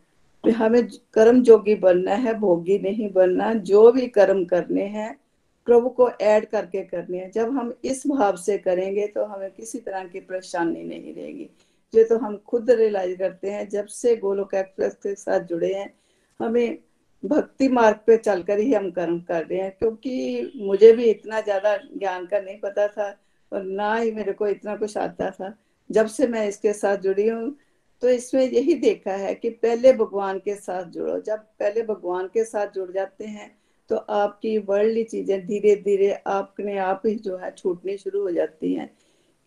हमें 0.51 0.87
कर्म 1.15 1.43
जोगी 1.43 1.75
बनना 1.75 2.15
है, 2.15 2.35
भोगी 2.35 2.79
नहीं 2.79 3.13
बनना। 3.13 3.55
जो 3.55 3.91
भी 3.93 4.07
कर्म 4.09 4.45
करने 4.45 4.85
हैं 4.99 5.20
प्रभु 5.67 5.89
को 5.91 6.09
ऐड 6.11 6.47
करके 6.47 6.83
करने 6.85 7.19
हैं। 7.19 7.31
जब 7.31 7.51
हम 7.51 7.73
इस 7.85 8.03
भाव 8.09 8.37
से 8.39 8.59
करेंगे 8.59 9.07
तो 9.07 9.25
हमें 9.25 9.51
किसी 9.51 9.79
तरह 9.81 10.05
की 10.05 10.21
परेशानी 10.21 10.85
नहीं 10.85 11.15
रहेगी। 11.15 11.49
जो 11.95 12.05
तो 12.05 12.19
हम 12.19 12.37
खुद 12.47 12.71
रियलाइज़ 12.71 13.17
करते 13.19 13.51
हैं, 13.51 13.69
जब 13.69 13.87
से 13.87 14.15
गोलोक 14.17 14.55
एक्सप्रेस 14.55 14.95
के 14.97 15.15
साथ 15.17 15.41
जुड़े 15.43 15.73
हैं, 15.75 15.93
हमें 16.41 16.79
भक्ति 17.23 17.69
मार्ग 17.69 17.99
पे 18.07 18.17
चलकर 18.19 18.59
ही 18.59 18.73
हम 18.75 18.91
कर्म 18.91 19.19
कर 19.21 19.45
रहे 19.47 19.61
हैं, 19.61 19.71
क्योंकि 19.79 20.53
मुझे 20.59 20.93
भी 20.93 21.05
इतना 21.07 21.41
ज़्यादा 21.41 21.77
ज्ञान 21.77 22.27
का 22.27 22.41
नहीं 22.41 22.59
पता 22.61 22.87
था 22.89 23.09
और 23.53 23.63
ना 23.63 23.95
ही 23.95 24.13
मेरे 24.13 24.33
को 24.33 24.47
इतना 24.49 24.77
कुछ 24.77 24.97
आता 24.99 25.31
था। 25.31 25.55
जब 25.91 26.07
से 26.09 26.27
मैं 26.29 26.47
इसके 26.49 26.73
साथ 26.75 26.97
जुड़ी 26.99 27.29
हूँ 27.29 27.57
तो 28.03 28.09
इसमें 28.09 28.43
यही 28.43 28.75
देखा 28.77 29.13
है 29.15 29.35
कि 29.35 29.51
पहले 29.53 29.93
भगवान 29.95 30.39
के 30.39 30.55
साथ 30.57 30.85
जुड़ो। 30.91 31.19
जब 31.21 31.39
पहले 31.59 31.83
भगवान 31.85 32.27
के 32.35 32.45
साथ 32.45 32.73
जुड़ 32.75 32.91
जाते 32.93 33.25
हैं 33.27 33.51
तो 33.91 33.97
आपकी 33.97 34.57
वर्ल्डली 34.59 35.05
चीज़ें 35.05 35.47
धीरे 35.47 35.75
धीरे 35.77 36.11
अपने 36.13 36.79
आप 36.79 37.03
ही 37.07 37.15
जो 37.15 37.37
है 37.37 37.51
छूटनी 37.51 37.97
शुरू 37.99 38.23
हो 38.23 38.31
जाती 38.31 38.73
हैं। 38.75 38.91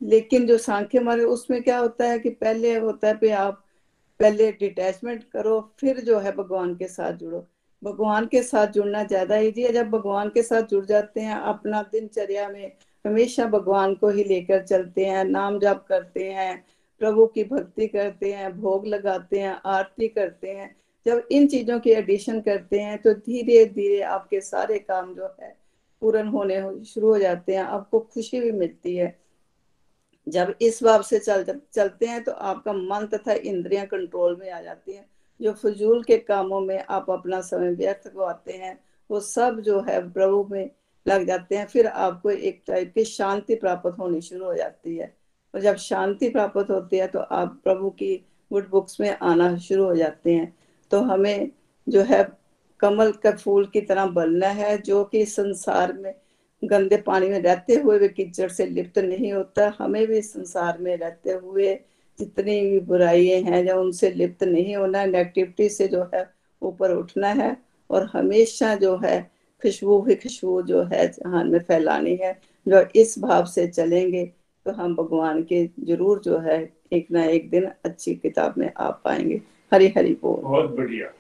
लेकिन 0.02 0.48
जो 0.48 0.58
सांख्य 0.58 1.00
मार्ग, 1.00 1.24
उसमें 1.24 1.62
क्या 1.64 1.78
होता 1.78 2.06
है 2.06 2.20
कि 2.20 2.30
पहले 2.30 2.76
होता 2.76 3.08
है 3.08 3.14
कि 3.14 3.30
आप 3.30 3.64
पहले 4.20 4.52
डिटैचमेंट 4.52 5.24
करो, 5.24 5.60
फिर 5.80 6.00
जो 6.00 6.20
है 6.20 6.36
भगवान 6.36 6.76
के 6.76 6.88
साथ 6.88 7.14
जुड़ो। 7.14 7.46
भगवान 7.82 8.26
के 8.26 8.42
साथ 8.44 8.68
जुड़ना 8.68 9.04
ज़्यादा 9.04 9.38
ईजी 9.38 9.64
है। 9.64 9.72
जब 9.74 9.90
भगवान 9.90 10.30
के 10.30 10.44
साथ 10.44 10.64
जुड़ 10.64 10.86
जाते 10.86 11.22
हैं, 11.22 11.36
अपना 11.36 11.82
दिनचर्या 11.84 12.48
में 12.50 12.72
हमेशा 13.06 13.46
भगवान 13.46 13.96
को 13.96 14.10
ही 14.10 14.24
लेकर 14.24 14.64
चलते 14.64 15.06
हैं, 15.06 15.24
नाम 15.26 15.60
जाप 15.60 15.86
करते 15.90 16.30
हैं, 16.32 16.64
प्रभु 17.02 17.26
की 17.26 17.44
भक्ति 17.44 17.88
करते 17.88 18.32
हैं, 18.34 18.58
भोग 18.62 18.88
लगाते 18.88 19.40
हैं, 19.40 19.60
आरती 19.66 20.08
करते 20.08 20.50
हैं। 20.50 20.76
जब 21.06 21.28
इन 21.32 21.48
चीज़ों 21.48 21.80
की 21.80 21.92
एडिशन 21.92 22.40
करते 22.42 22.80
हैं 22.80 23.02
तो 23.02 23.14
धीरे 23.14 23.64
धीरे 23.66 24.02
आपके 24.02 24.42
सारे 24.42 24.80
काम 24.80 25.14
जो 25.16 25.36
है, 25.42 25.56
पूर्ण 26.02 26.28
होने 26.28 26.62
शुरू 26.86 27.08
हो 27.08 27.18
जाते 27.20 27.56
हैं, 27.56 27.64
आपको 27.64 28.00
खुशी 28.00 28.40
भी 28.42 28.52
मिलती 28.52 28.96
है। 28.96 29.18
जब 30.28 30.54
इस 30.62 30.84
भाव 30.84 31.02
से 31.02 31.20
चल, 31.20 31.44
चलते 31.74 32.06
हैं 32.06 32.24
तो 32.24 32.32
आपका 32.32 32.74
मन 32.74 33.08
तथा 33.08 33.34
इंद्रियाँ 33.34 33.86
कंट्रोल 33.86 34.36
में 34.36 34.50
आ 34.52 34.62
जाती 34.62 34.94
हैं। 34.94 35.06
जो 35.40 35.52
फजूल 35.54 36.04
के 36.04 36.18
कामों 36.20 36.60
में 36.62 36.80
आप 36.80 37.10
अपना 37.10 37.42
समय 37.42 37.72
व्यर्थ 37.72 38.08
करवाते 38.08 38.54
हैं, 38.54 38.80
वो 39.10 39.20
सब 39.20 39.60
जो 39.60 39.80
है 39.82 40.00
प्रभु 40.12 40.48
में 40.52 40.70
लग 41.06 41.26
जाते 41.28 41.56
हैं, 41.56 41.66
फिर 41.68 41.88
आपको 41.88 42.30
एक 42.30 42.62
टाइप 42.68 42.94
की 42.96 43.04
शांति 43.06 43.56
प्राप्त 43.56 43.96
होनी 44.00 44.22
शुरू 44.22 44.46
हो 44.46 44.54
जाती 44.56 44.96
है। 44.98 45.14
और 45.54 45.62
जब 45.62 45.76
शांति 45.78 46.30
प्राप्त 46.30 46.70
होती 46.70 46.98
है 46.98 47.08
तो 47.08 47.20
आप 47.20 47.60
प्रभु 47.64 47.90
की 47.90 48.16
गुड 48.52 48.70
बुक्स 48.70 49.00
में 49.00 49.10
आना 49.12 49.56
शुरू 49.58 49.86
हो 49.86 49.96
जाते 49.96 50.34
हैं। 50.34 50.54
तो 50.94 51.00
हमें 51.02 51.50
जो 51.88 52.02
है 52.04 52.24
कमल 52.80 53.12
का 53.24 53.32
फूल 53.34 53.66
की 53.66 53.82
तरह 53.82 54.06
बनना 54.08 54.48
है, 54.50 54.78
जो 54.80 55.04
कि 55.04 55.26
संसार 55.26 55.94
में 55.94 56.14
गंदे 56.62 56.98
पानी 56.98 57.28
में 57.30 57.40
रहते 57.42 57.76
हुए 57.76 57.98
भी 58.00 58.08
कीचड़ 58.10 58.50
से 58.50 58.66
लिप्त 58.66 58.98
नहीं 59.00 59.32
होता। 59.34 59.74
हमें 59.80 60.06
भी 60.08 60.22
संसार 60.22 60.78
में 60.80 60.96
रहते 60.98 61.32
हुए 61.34 61.74
जितनी 62.20 62.60
भी 62.62 62.80
बुराइयाँ 62.82 63.40
हैं 63.44 63.66
जब 63.66 63.78
उनसे 63.78 64.10
लिप्त 64.12 64.44
नहीं 64.44 64.76
होना 64.76 65.06
नेगेटिविटी 65.06 65.70
से 65.70 65.88
जो 65.88 66.04
है 66.14 66.28
ऊपर 66.62 66.92
उठना 66.92 67.28
है। 67.34 67.56
और 67.90 68.10
हमेशा 68.14 68.74
जो 68.76 68.96
है 68.98 69.20
खुशबू 69.62 70.00
ही 70.06 70.16
खुशबू 70.16 70.62
जो 70.62 70.84
है 70.94 71.08
जहान 71.08 71.50
में 71.50 71.60
फैलानी 71.60 72.16
है। 72.16 72.34
जो 72.66 72.82
इस 72.96 73.18
भाव 73.20 73.46
से 73.46 73.68
चलेंगे 73.68 74.26
तो 74.66 74.72
हम 74.72 74.96
भगवान 74.96 75.42
के 75.44 75.66
ज़रूर 75.86 76.22
जो 76.26 76.38
है 76.40 76.58
एक 76.94 77.12
ना 77.12 77.24
एक 77.26 77.50
दिन 77.50 77.68
अच्छी 77.86 78.16
किताब 78.16 78.54
में 78.58 78.72
आ 78.78 78.90
पाएँगे। 79.06 79.42
हरी 79.74 79.94
हरी 79.98 80.14
बोल। 80.22 80.42
बहुत 80.42 80.70
बढ़िया। 80.70 81.14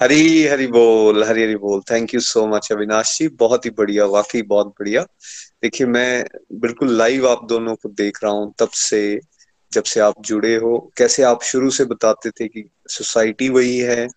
हरी 0.00 0.46
हरी 0.46 0.66
बोल 0.66 1.24
हरी 1.24 1.42
हरी 1.42 1.56
बोल। 1.56 1.80
Thank 1.80 2.14
you 2.14 2.20
so 2.20 2.46
much 2.46 2.72
Avinash 2.72 3.18
ji. 3.18 3.28
बहुत 3.28 3.64
ही 3.66 3.70
बढ़िया 3.70 4.04
वाकई 4.04 4.42
बहुत 4.42 4.66
बढ़िया। 4.66 5.02
देखिए 5.62 5.86
मैं 5.86 6.24
बिल्कुल 6.52 6.96
लाइव 6.96 7.28
आप 7.28 7.44
दोनों 7.44 7.74
को 7.74 7.88
देख 7.88 8.18
रहा 8.24 8.32
हूँ 8.32 8.54
तब 8.58 8.68
से 8.68 9.20
जब 9.72 9.82
से 9.82 10.00
आप 10.00 10.14
जुड़े 10.20 10.56
हो। 10.56 10.92
कैसे 10.96 11.22
आप 11.22 11.42
शुरू 11.42 11.70
से 11.70 11.84
बताते 11.84 12.30
थे 12.30 12.48
कि 12.48 12.70
सोसाइटी 12.88 13.48
वही 13.48 13.78
है? 13.78 14.08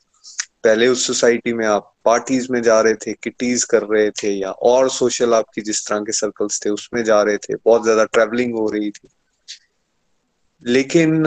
पहले 0.63 0.87
उस 0.87 1.07
सोसाइटी 1.07 1.53
में 1.53 1.65
आप 1.65 1.93
पार्टीज़ 2.05 2.47
में 2.51 2.61
जा 2.61 2.81
रहे 2.81 2.93
थे 2.93 3.13
किटीज 3.13 3.63
कर 3.63 3.83
रहे 3.83 4.11
थे 4.11 4.29
या 4.29 4.51
और 4.51 4.89
सोशल 4.89 5.33
आपकी 5.33 5.61
जिस 5.61 5.87
तरह 5.87 5.99
के 5.99 6.11
सर्कल्स 6.11 6.65
थे 6.65 6.69
उसमें 6.69 7.03
जा 7.03 7.21
रहे 7.21 7.37
थे। 7.37 7.55
बहुत 7.55 7.83
ज़्यादा 7.83 8.05
ट्रेवलिंग 8.05 8.53
हो 8.53 8.69
रही 8.69 8.91
थी। 8.91 9.07
लेकिन 10.65 11.23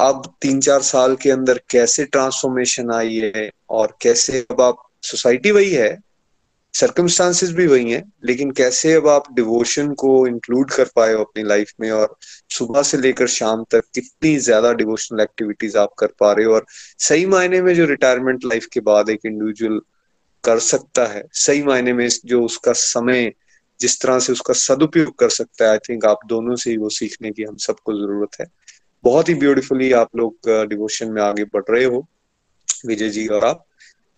अब 0.00 0.34
तीन 0.42 0.60
चार 0.60 0.82
साल 0.82 1.16
के 1.16 1.30
अंदर 1.30 1.60
कैसे 1.70 2.04
ट्रांसफॉर्मेशन 2.04 2.90
आई 2.92 3.16
है 3.36 3.50
और 3.70 3.96
कैसे 4.02 4.46
अब 4.50 4.60
आप 4.60 4.82
सोसाइटी 5.02 5.50
वही 5.50 5.72
है 5.72 5.98
सर्कमस्टांसेस 6.74 7.50
भी 7.50 7.66
वही 7.66 7.90
हैं, 7.92 8.02
लेकिन 8.24 8.50
कैसे 8.50 8.92
अब 8.92 9.08
आप 9.08 9.24
डिवोशन 9.34 9.92
को 9.94 10.26
इंक्लूड 10.26 10.70
कर 10.70 10.90
पाए 10.96 11.12
हो 11.12 11.24
अपनी 11.24 11.42
लाइफ 11.42 11.72
में 11.80 11.90
और 11.90 12.16
सुबह 12.50 12.82
से 12.82 12.98
लेकर 12.98 13.26
शाम 13.28 13.64
तक 13.70 13.84
कितनी 13.94 14.36
ज़्यादा 14.38 14.72
डिवोशनल 14.72 15.20
एक्टिविटीज़ 15.20 15.78
आप 15.78 15.94
कर 15.98 16.06
पा 16.20 16.32
रहे 16.32 16.46
हो 16.46 16.54
और 16.54 16.66
सही 16.98 17.26
मायने 17.26 17.62
में 17.62 17.74
जो 17.74 17.86
रिटायरमेंट 17.86 18.44
लाइफ 18.44 18.66
के 18.72 18.80
बाद 18.80 19.10
एक 19.10 19.26
इंडिविजुअल 19.26 19.80
कर 20.44 20.58
सकता 20.58 21.06
है, 21.06 21.24
सही 21.32 21.62
मायने 21.62 21.92
में 21.92 22.08
जो 22.24 22.42
उसका 22.44 22.72
समय, 22.72 23.32
जिस 23.80 24.00
तरह 24.00 24.18
से 24.18 24.32
उसका 24.32 24.54
सदुपयोग 24.54 25.18
कर 25.18 25.28
सकता 25.30 25.64
है 25.64 25.70
आई 25.70 25.78
थिंक 25.78 26.04
आप 26.04 26.20
दोनों 26.26 26.56
से 26.56 26.70
ही 26.70 26.76
वो 26.76 26.88
सीखने 26.88 27.30
की 27.30 27.42
हम 27.42 27.56
सबको 27.56 27.92
ज़रूरत 27.92 28.40
है। 28.40 28.46
बहुत 29.04 29.28
ही 29.28 29.34
ब्यूटीफुली 29.34 29.90
आप 29.92 30.16
लोग 30.16 30.50
डिवोशन 30.68 31.10
में 31.10 31.22
आगे 31.22 31.44
बढ़ 31.44 31.62
रहे 31.70 31.84
हो, 31.84 32.06
विजय 32.86 33.08
जी 33.10 33.26
और 33.26 33.44
आप। 33.44 33.64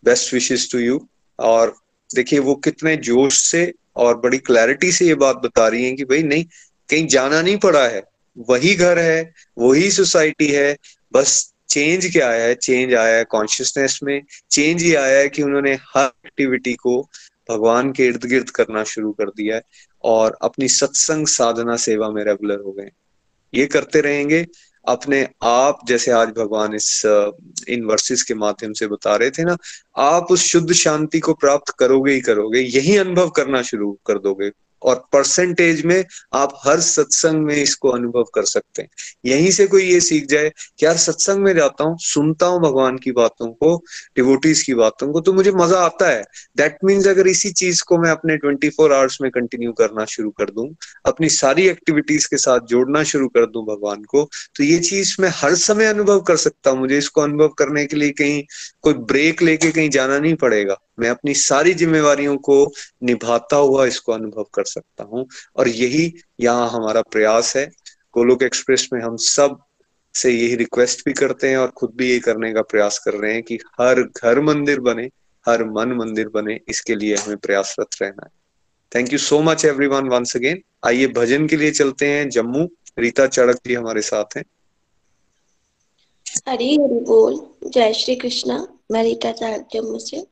बेस्ट 0.04 0.32
विशेष 0.34 0.70
टू 0.72 0.78
यू 0.78 1.06
और 1.38 1.74
देखिए, 2.10 2.38
वो 2.38 2.54
कितने 2.54 2.96
जोश 2.98 3.40
से 3.40 3.72
और 3.96 4.16
बड़ी 4.20 4.38
क्लैरिटी 4.40 4.90
से 4.92 5.06
ये 5.06 5.14
बात 5.16 5.36
बता 5.36 5.66
रही 5.68 5.84
हैं 5.84 5.94
कि 5.96 6.04
भाई 6.04 6.22
नहीं, 6.22 6.44
कहीं 6.88 7.06
जाना 7.06 7.40
नहीं 7.42 7.56
पड़ा 7.59 7.86
है। 7.88 8.02
वही 8.50 8.74
घर 8.74 8.98
है, 8.98 9.32
वही 9.59 9.90
सोसाइटी 9.90 10.46
है, 10.46 10.76
बस 11.12 11.52
चेंज 11.68 12.10
क्या 12.12 12.28
आया 12.28 12.44
है? 12.44 12.54
चेंज 12.54 12.94
आया 12.94 13.16
है 13.16 13.24
कॉन्शियसनेस 13.24 13.98
में। 14.02 14.22
चेंज 14.50 14.82
ये 14.82 14.94
आया 14.94 15.18
है 15.18 15.28
कि 15.28 15.42
उन्होंने 15.42 15.72
हर 15.86 16.10
एक्टिविटी 16.26 16.74
को 16.74 17.00
भगवान 17.50 17.92
के 17.92 18.06
इर्द 18.06 18.24
गिर्द 18.24 18.50
करना 18.50 18.82
शुरू 18.84 19.12
कर 19.12 19.30
दिया 19.30 19.56
है 19.56 19.62
और 20.04 20.36
अपनी 20.42 20.68
सत्संग 20.68 21.26
साधना 21.26 21.76
सेवा 21.78 22.10
में 22.10 22.22
रेगुलर 22.24 22.60
हो 22.60 22.72
गए 22.72 22.90
ये 23.52 23.66
करते 23.66 24.00
रहेंगे। 24.00 24.44
अपने 24.88 25.28
आप, 25.42 25.78
जैसे 25.86 26.10
आज 26.10 26.28
भगवान 26.28 26.74
इस 26.74 27.02
इन 27.68 27.84
वर्सेस 27.84 28.22
के 28.22 28.34
माध्यम 28.34 28.72
से 28.72 28.86
बता 28.86 29.16
रहे 29.16 29.30
थे 29.30 29.44
ना, 29.44 29.56
आप 29.96 30.26
उस 30.30 30.42
शुद्ध 30.42 30.72
शांति 30.72 31.20
को 31.20 31.34
प्राप्त 31.34 31.74
करोगे 31.78 32.12
ही 32.12 32.20
करोगे, 32.20 32.60
यही 32.60 32.96
अनुभव 32.96 33.28
करना 33.28 33.62
शुरू 33.62 33.98
कर 34.06 34.18
दोगे। 34.18 34.50
और 34.84 35.04
परसेंटेज 35.12 35.84
में 35.86 36.04
आप 36.34 36.52
हर 36.64 36.80
सत्संग 36.82 37.44
में 37.44 37.54
इसको 37.54 37.88
अनुभव 37.90 38.24
कर 38.34 38.44
सकते 38.44 38.82
हैं। 38.82 38.88
यहीं 39.24 39.50
से 39.50 39.66
कोई 39.66 39.84
ये 39.84 40.00
सीख 40.02 40.26
जाए 40.26 40.48
कि 40.48 40.86
यार 40.86 40.96
सत्संग 40.98 41.42
में 41.42 41.54
जाता 41.54 41.84
हूँ, 41.84 41.96
सुनता 42.00 42.46
हूँ 42.46 42.60
भगवान 42.62 42.98
की 42.98 43.12
बातों 43.12 43.48
को 43.52 43.76
डिवोटीज 44.16 44.62
की 44.62 44.74
बातों 44.74 45.10
को 45.12 45.20
तो 45.20 45.32
मुझे 45.32 45.52
मज़ा 45.52 45.80
आता 45.80 46.09
है। 46.09 46.22
दैट 46.56 46.78
मीन्स 46.84 47.06
अगर 47.09 47.26
इसी 47.28 47.50
चीज़ 47.52 47.82
को 47.86 47.98
मैं 47.98 48.10
अपने 48.10 48.36
ट्वेंटी 48.36 48.68
फोर 48.70 48.92
आवर्स 48.92 49.18
में 49.22 49.30
कंटिन्यू 49.30 49.72
करना 49.72 50.04
शुरू 50.06 50.30
कर 50.30 50.50
दूँ, 50.50 50.68
अपनी 51.06 51.28
सारी 51.30 51.68
एक्टिविटीज़ 51.68 52.28
के 52.28 52.36
साथ 52.38 52.66
जोड़ना 52.68 53.02
शुरू 53.04 53.28
कर 53.28 53.46
दूँ 53.46 53.64
भगवान 53.66 54.02
को 54.04 54.28
तो 54.56 54.64
ये 54.64 54.78
चीज़ 54.80 55.14
मैं 55.20 55.30
हर 55.34 55.54
समय 55.56 55.86
अनुभव 55.86 56.20
कर 56.22 56.36
सकता 56.38 56.70
हूँ। 56.70 56.80
मुझे 56.80 56.98
इसको 56.98 57.20
अनुभव 57.20 57.48
करने 57.59 57.84
के 57.86 57.96
लिए 57.96 58.10
कहीं 58.12 58.42
कोई 58.82 58.94
ब्रेक 59.10 59.42
लेके 59.42 59.70
कहीं 59.70 59.90
जाना 59.90 60.18
नहीं 60.18 60.34
पड़ेगा। 60.36 60.76
मैं 60.98 61.10
अपनी 61.10 61.35
सारी 61.35 61.74
जिम्मेवारियों 61.74 62.36
को 62.36 62.73
निभाता 63.02 63.56
हुआ 63.56 63.86
इसको 63.86 64.12
अनुभव 64.12 64.47
कर 64.55 64.64
सकता 64.64 65.05
हूँ। 65.05 65.27
और 65.56 65.69
यही 65.69 66.14
यहाँ 66.40 66.70
हमारा 66.70 67.02
प्रयास 67.02 67.56
है। 67.56 67.66
गोलोक 68.14 68.43
एक्सप्रेस 68.43 68.89
में 68.93 69.01
हम 69.01 69.16
सबसे 69.16 70.31
यही 70.31 70.56
रिक्वेस्ट 70.56 71.05
भी 71.06 71.12
करते 71.12 71.48
हैं 71.48 71.56
और 71.56 71.69
खुद 71.69 71.93
भी 71.97 72.10
ये 72.10 72.19
करने 72.19 72.52
का 72.52 72.62
प्रयास 72.62 72.98
कर 72.98 73.14
रहे 73.14 73.32
हैं 73.32 73.43
कि 73.43 73.55
हर 73.55 74.02
घर 74.02 74.40
मंदिर 74.40 74.81
बने, 74.81 75.10
हर 75.48 75.64
मन 75.64 75.93
मंदिर 75.93 76.28
बने, 76.28 76.60
इसके 76.69 76.97
लिए 76.97 77.16
हमें 77.16 77.36
प्रयासरत 77.36 77.89
रहना 78.02 78.23
है। 78.23 78.43
Thank 78.97 79.12
you 79.12 79.19
so 79.19 79.43
much 79.43 79.64
everyone 79.86 80.09
once 80.09 80.36
again 80.36 80.62
आइए 80.86 81.06
भजन 81.06 81.47
के 81.47 81.56
लिए 81.56 81.70
चलते 81.70 82.06
हैं। 82.06 82.28
जम्मू, 82.28 82.69
रीता 82.98 83.27
चड़क 83.27 83.56
जी 83.66 83.74
हमारे 83.74 84.02
साथ 84.02 84.36
हैं। 84.36 84.44
हरी 86.48 86.74
हरी 86.74 87.01
बोल। 87.01 87.47
जय 87.70 87.93
श्री 87.93 88.16
कृष्णा। 88.16 88.69
मैं 88.90 89.02
रीता 89.02 89.32
चड़क 89.32 89.69
जम्मू 89.73 89.98
से। 89.98 90.31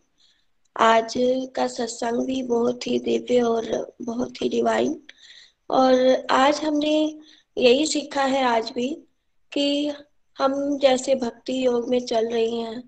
आज 0.77 1.15
का 1.57 1.67
सत्संग 1.67 2.27
भी 2.27 2.43
बहुत 2.43 2.87
ही 2.87 2.99
दिव्य 2.99 3.41
और 3.41 3.95
बहुत 4.03 4.43
ही 4.43 4.49
डिवाइन 4.49 5.01
और 5.71 6.27
आज 6.31 6.61
हमने 6.61 6.95
यही 7.57 7.87
सीखा 7.87 8.23
है 8.23 8.45
आज 8.45 8.71
भी 8.71 8.89
कि 9.53 9.93
हम 10.39 10.79
जैसे 10.79 11.15
भक्ति 11.15 11.65
योग 11.67 11.89
में 11.89 12.01
चल 12.01 12.29
रही 12.29 12.61
हैं 12.61 12.83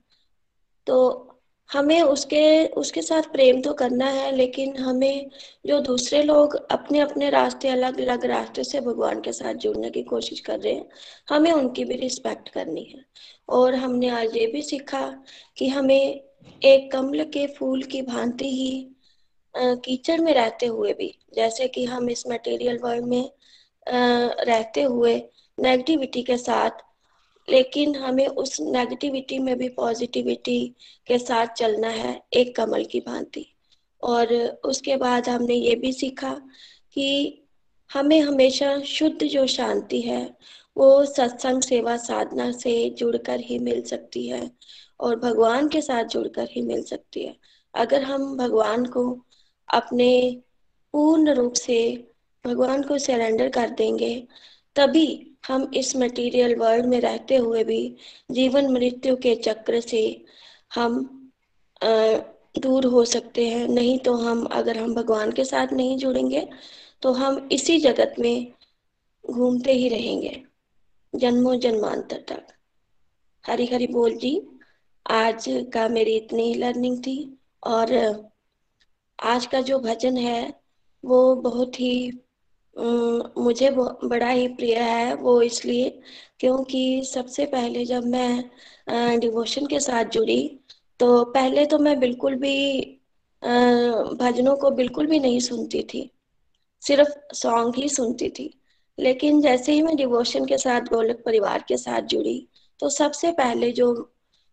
तो 0.86 1.28
हमें 1.70 2.00
उसके 2.02 2.66
उसके 2.66 3.02
साथ 3.02 3.22
प्रेम 3.22 3.60
तो 3.62 3.72
करना 3.72 4.06
है, 4.06 4.30
लेकिन 4.36 4.76
हमें 4.76 5.30
जो 5.66 5.78
दूसरे 5.80 6.22
लोग 6.22 6.54
अपने 6.70 7.00
अपने 7.00 7.30
रास्ते 7.30 7.68
अलग 7.68 8.00
अलग 8.00 8.24
रास्ते 8.24 8.64
से 8.64 8.80
भगवान 8.80 9.20
के 9.20 9.32
साथ 9.32 9.54
जुड़ने 9.54 9.90
की 9.90 10.02
कोशिश 10.02 10.40
कर 10.40 10.60
रहे 10.60 10.72
हैं, 10.74 10.88
हमें 11.28 11.52
उनकी 11.52 11.84
भी 11.84 11.96
रिस्पेक्ट 11.96 12.48
करनी 12.48 12.84
है। 12.84 13.04
और 13.48 13.74
हमने 13.74 14.08
आज 14.08 14.36
ये 14.36 14.46
भी 14.46 14.62
सीखा 14.62 15.24
कि 15.56 15.68
हमें 15.68 16.20
एक 16.64 16.90
कमल 16.92 17.24
के 17.24 17.46
फूल 17.46 17.82
की 17.82 18.00
भांति 18.02 18.50
ही 18.50 18.88
कीचड़ 19.56 20.20
में 20.20 20.32
रहते 20.34 20.66
हुए 20.66 20.92
भी, 20.92 21.14
जैसे 21.34 21.68
कि 21.68 21.84
हम 21.84 22.08
इस 22.10 22.26
मटेरियल 22.28 22.78
वर्ल्ड 22.78 23.06
में 23.06 23.30
रहते 23.86 24.82
हुए 24.82 25.16
नेगेटिविटी 25.58 26.22
के 26.22 26.36
साथ, 26.36 26.70
लेकिन 27.48 27.94
हमें 27.96 28.26
उस 28.26 28.60
नेगेटिविटी 28.60 29.38
में 29.38 29.56
भी 29.58 29.68
पॉजिटिविटी 29.68 30.74
के 31.06 31.18
साथ 31.18 31.46
चलना 31.46 31.88
है 31.88 32.20
एक 32.32 32.54
कमल 32.56 32.84
की 32.84 33.00
भांति। 33.00 33.46
और 34.02 34.34
उसके 34.64 34.96
बाद 34.96 35.28
हमने 35.28 35.54
ये 35.54 35.74
भी 35.74 35.92
सीखा 35.92 36.34
कि 36.94 37.38
हमें 37.90 38.20
हमेशा 38.20 38.78
शुद्ध 38.80 39.24
जो 39.24 39.46
शांति 39.46 40.00
है, 40.00 40.24
वो 40.76 41.04
सत्संग 41.04 41.62
सेवा 41.62 41.96
साधना 41.96 42.50
से 42.52 42.90
जुड़कर 42.90 43.40
ही 43.40 43.58
मिल 43.58 43.82
सकती 43.82 44.26
है। 44.28 44.50
और 45.02 45.16
भगवान 45.18 45.68
के 45.68 45.80
साथ 45.80 46.04
जुड़कर 46.04 46.48
ही 46.50 46.62
मिल 46.62 46.82
सकती 46.84 47.24
है। 47.24 47.36
अगर 47.74 48.02
हम 48.02 48.36
भगवान 48.36 48.84
को 48.86 49.04
अपने 49.68 50.10
पूर्ण 50.94 51.34
रूप 51.34 51.52
से, 51.54 51.78
भगवान 52.44 52.82
को 52.82 52.98
सरेंडर 52.98 53.48
कर 53.48 53.70
देंगे, 53.70 54.14
तभी 54.76 55.28
हम 55.46 55.70
इस 55.74 55.94
मटेरियल 55.96 56.54
वर्ल्ड 56.56 56.86
में 56.86 57.00
रहते 57.00 57.36
हुए 57.36 57.64
भी 57.64 57.96
जीवन 58.30 58.70
मृत्यु 58.72 59.16
के 59.16 59.34
चक्र 59.36 59.80
से 59.80 60.02
हम 60.74 61.00
दूर 62.58 62.84
हो 62.86 63.04
सकते 63.04 63.46
हैं। 63.48 63.66
नहीं 63.68 63.98
तो 63.98 64.14
हम, 64.14 64.44
अगर 64.44 64.78
हम 64.78 64.94
भगवान 64.94 65.32
के 65.32 65.44
साथ 65.44 65.72
नहीं 65.72 65.96
जुड़ेंगे 65.98 66.48
तो 67.02 67.12
हम 67.12 67.48
इसी 67.52 67.78
जगत 67.80 68.14
में 68.18 68.52
घूमते 69.24 69.72
ही 69.72 69.88
रहेंगे, 69.88 70.42
जन्मों 71.14 71.58
जन्मांतर 71.60 72.24
तक। 72.28 72.46
हरी 73.44 73.66
हरी 73.66 73.86
बोल 73.86 74.14
जी। 74.16 74.40
आज 75.06 75.44
का 75.74 75.86
मेरी 75.88 76.16
इतनी 76.16 76.42
ही 76.42 76.54
लर्निंग 76.54 76.98
थी 76.98 77.16
और 77.62 77.92
आज 79.18 79.46
का 79.46 79.60
जो 79.60 79.78
भजन 79.78 80.16
है, 80.16 80.52
वो 81.04 81.34
बहुत 81.36 81.80
ही 81.80 82.10
मुझे 82.76 83.70
बड़ा 83.70 84.28
ही 84.28 84.46
प्रिय 84.48 84.74
है 84.76 85.14
वो 85.14 85.40
इसलिए 85.42 85.90
क्योंकि 86.40 87.02
सबसे 87.06 87.46
पहले 87.46 87.84
जब 87.84 88.04
मैं 88.06 89.18
डिवोशन 89.20 89.66
के 89.66 89.80
साथ 89.80 90.04
जुड़ी 90.12 90.40
तो 91.00 91.24
पहले 91.26 91.64
तो 91.66 91.78
मैं 91.78 91.98
बिल्कुल 92.00 92.34
भी 92.36 92.54
भजनों 94.16 94.56
को 94.56 94.70
बिल्कुल 94.72 95.06
भी 95.06 95.18
नहीं 95.18 95.40
सुनती 95.40 95.82
थी, 95.84 96.10
सिर्फ़ 96.82 97.10
सॉन्ग 97.34 97.76
ही 97.76 97.88
सुनती 97.88 98.28
थी। 98.30 98.50
लेकिन 98.98 99.40
जैसे 99.42 99.72
ही 99.72 99.82
मैं 99.82 99.96
डिवोशन 99.96 100.44
के 100.46 100.58
साथ, 100.58 100.80
गोलक 100.88 101.22
परिवार 101.26 101.64
के 101.68 101.76
साथ 101.76 102.02
जुड़ी 102.08 102.48
तो 102.80 102.88
सबसे 102.90 103.32
पहले 103.32 103.70
जो 103.72 103.92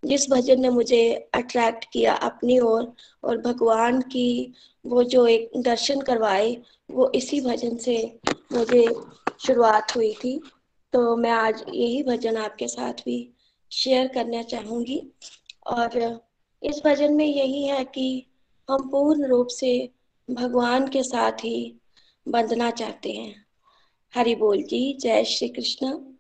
जिस 0.06 0.30
भजन 0.30 0.62
ने 0.62 0.70
मुझे 0.70 1.30
अट्रैक्ट 1.34 1.86
किया 1.94 2.14
अपनी 2.14 2.60
ओर 2.60 2.94
और, 3.24 3.38
भगवान 3.38 4.02
की 4.02 4.54
वो 4.86 5.04
जो 5.04 5.26
एक 5.28 5.52
दर्शन 5.58 6.02
करवाए 6.02 6.58
वो 6.92 7.12
इसी 7.16 7.42
भजन 7.42 7.78
से 7.78 8.20
मुझे 8.54 8.86
शुरुआत 9.46 9.96
हुई 9.96 10.14
थी। 10.14 10.40
तो 10.94 11.16
मैं 11.16 11.32
आज 11.32 11.64
यही 11.74 12.04
भजन 12.04 12.38
आपके 12.38 12.68
साथ 12.68 12.94
भी 12.94 13.34
शेयर 13.72 14.08
करना 14.08 14.42
चाहूँगी। 14.44 15.02
और 15.68 16.22
इस 16.64 16.82
भजन 16.86 17.14
में 17.14 17.26
यही 17.26 17.64
है 17.64 17.84
कि 17.86 18.26
हम 18.70 18.90
पूर्ण 18.90 19.28
रूप 19.28 19.48
से 19.48 19.90
भगवान 20.32 20.88
के 20.88 21.04
साथ 21.04 21.32
ही 21.32 21.76
बंधना 22.28 22.72
चाहते 22.72 23.12
हैं। 23.12 23.46
हरि 24.16 24.36
बोल 24.36 24.64
जी 24.64 24.94
जय 24.94 25.24
श्री 25.24 25.50
कृष्ण। 25.50 26.16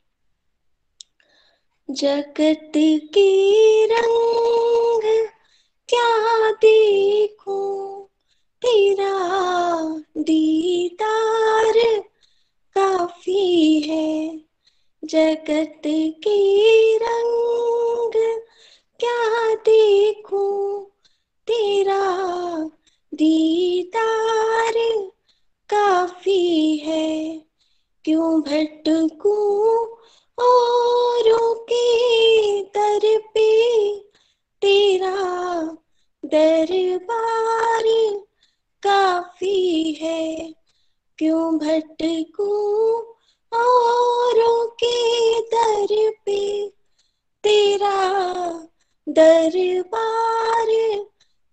जगत 1.91 2.71
के 3.15 3.85
रंग 3.85 5.27
क्या 5.89 6.51
देखो? 6.51 8.01
तेरा 8.61 9.13
दीदार 10.17 11.73
काफ़ी 12.77 13.79
है। 13.79 14.37
जगत 15.05 15.81
के 16.23 16.97
रंग 16.97 18.41
क्या 18.99 19.55
देखो? 19.55 20.81
तेरा 21.47 22.23
दीदार 23.13 24.73
काफ़ी 25.69 26.77
है। 26.77 27.41
क्यों 28.05 28.41
भटकूं 28.41 29.98
औरों 30.41 31.55
के 31.55 32.61
दर 32.61 33.17
पे 33.33 33.99
तेरा 34.61 35.15
दरबार 36.25 37.83
काफ़ी 38.83 39.91
है। 40.01 40.53
क्यों 41.17 41.57
भटकूं 41.57 43.01
औरों 43.57 44.65
के 44.67 45.39
दर 45.41 46.11
पे 46.25 46.69
तेरा 47.43 47.97
दरबार 49.09 50.67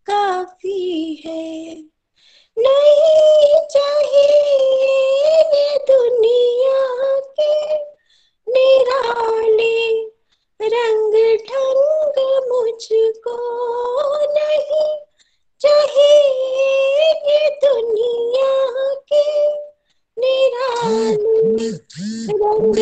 काफ़ी 0.07 1.15
है? 1.27 1.75
नहीं 2.59 3.67
चाहिए 3.71 5.43
दुनिया 5.79 7.21
के 7.41 7.96
निराले 8.47 9.77
रंग 10.61 11.15
ढंग 11.49 12.19
मुझको 12.51 13.37
नहीं 14.35 14.89
चाहिए 15.61 16.15
ये 17.29 17.51
दुनिया 17.65 18.55
के 19.13 19.25
निराले 20.17 21.71
रंग 22.33 22.79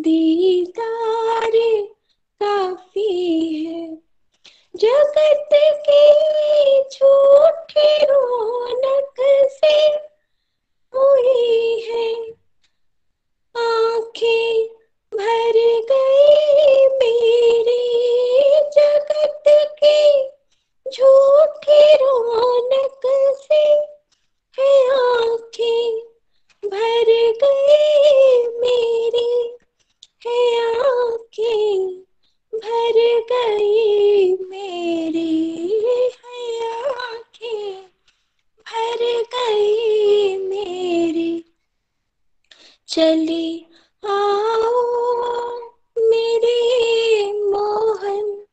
दीदार 0.00 1.50
काफ़ी 2.42 3.64
है। 3.64 3.96
जगत 4.76 5.48
की 5.88 6.80
झूठी 6.82 8.04
रौनक 8.04 9.14
से 9.50 9.76
हुई 10.94 11.80
है। 11.80 12.30
आँखें 13.56 14.66
भर 15.14 15.58
गई 15.90 16.86
मेरी 16.86 17.84
जगत 18.50 19.42
की 19.84 20.28
झूठी 20.90 21.94
रौनक 21.94 23.00
से 23.42 23.64
है। 24.58 24.90
आँखें 24.90 26.00
भर 26.64 27.10
गई 27.42 28.46
मेरी 28.58 28.99
आँखें 31.30 31.88
भर 32.54 33.20
गई 33.32 34.34
मेरी 34.34 35.82
है 36.10 36.72
आँखें। 36.72 37.82
भर 38.60 39.22
गई 39.34 40.36
मेरी। 40.36 41.44
चली 42.88 43.66
आओ 44.04 44.82
मेरे 45.98 47.32
मोहन। 47.32 48.44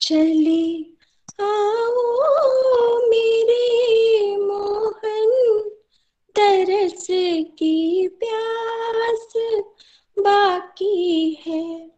चली 0.00 0.96
आओ 1.40 2.98
मेरे 3.08 4.36
मोहन। 4.36 5.70
तरस 6.36 7.06
की 7.58 8.08
प्यास 8.08 9.32
बाकी 10.18 11.38
है। 11.46 11.95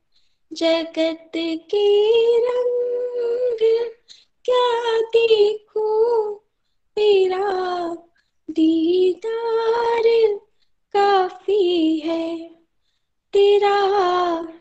जगत 0.58 1.30
के 1.36 2.38
रंग 2.38 3.88
क्या 4.44 5.00
देखूँ? 5.00 6.40
तेरा 6.96 7.96
दीदार 8.50 10.02
काफ़ी 10.92 11.98
है। 11.98 12.50
तेरा 13.32 13.80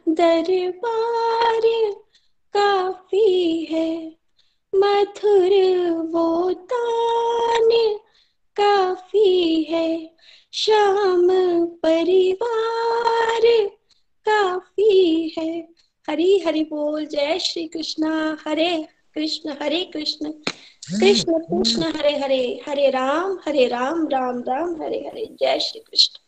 दरबार 0.09 1.61
काफ़ी 2.53 3.65
है। 3.65 4.17
मधुर 4.75 5.49
वो 6.03 6.53
तान 6.53 7.97
काफ़ी 8.55 9.63
है। 9.63 10.15
श्याम 10.53 11.27
परिवार 11.65 13.69
काफ़ी 14.25 15.33
है। 15.39 15.76
हरी 16.09 16.39
हरि 16.39 16.63
बोल 16.63 17.05
जय 17.05 17.37
श्री 17.39 17.67
कृष्णा 17.67 18.37
हरे 18.45 18.87
कृष्ण 19.15 19.53
हरे 19.61 19.83
कृष्ण। 19.93 20.31
कृष्ण 20.99 21.39
कृष्ण 21.39 21.91
हरे 21.95 22.11
हरे 22.19 22.39
हरे 22.67 22.89
राम 22.89 23.37
हरे 23.45 23.67
राम 23.67 24.07
राम 24.07 24.39
राम 24.39 24.81
हरे 24.81 24.97
हरे 24.97 25.25
जय 25.41 25.59
श्री 25.59 25.79
कृष्ण। 25.79 26.19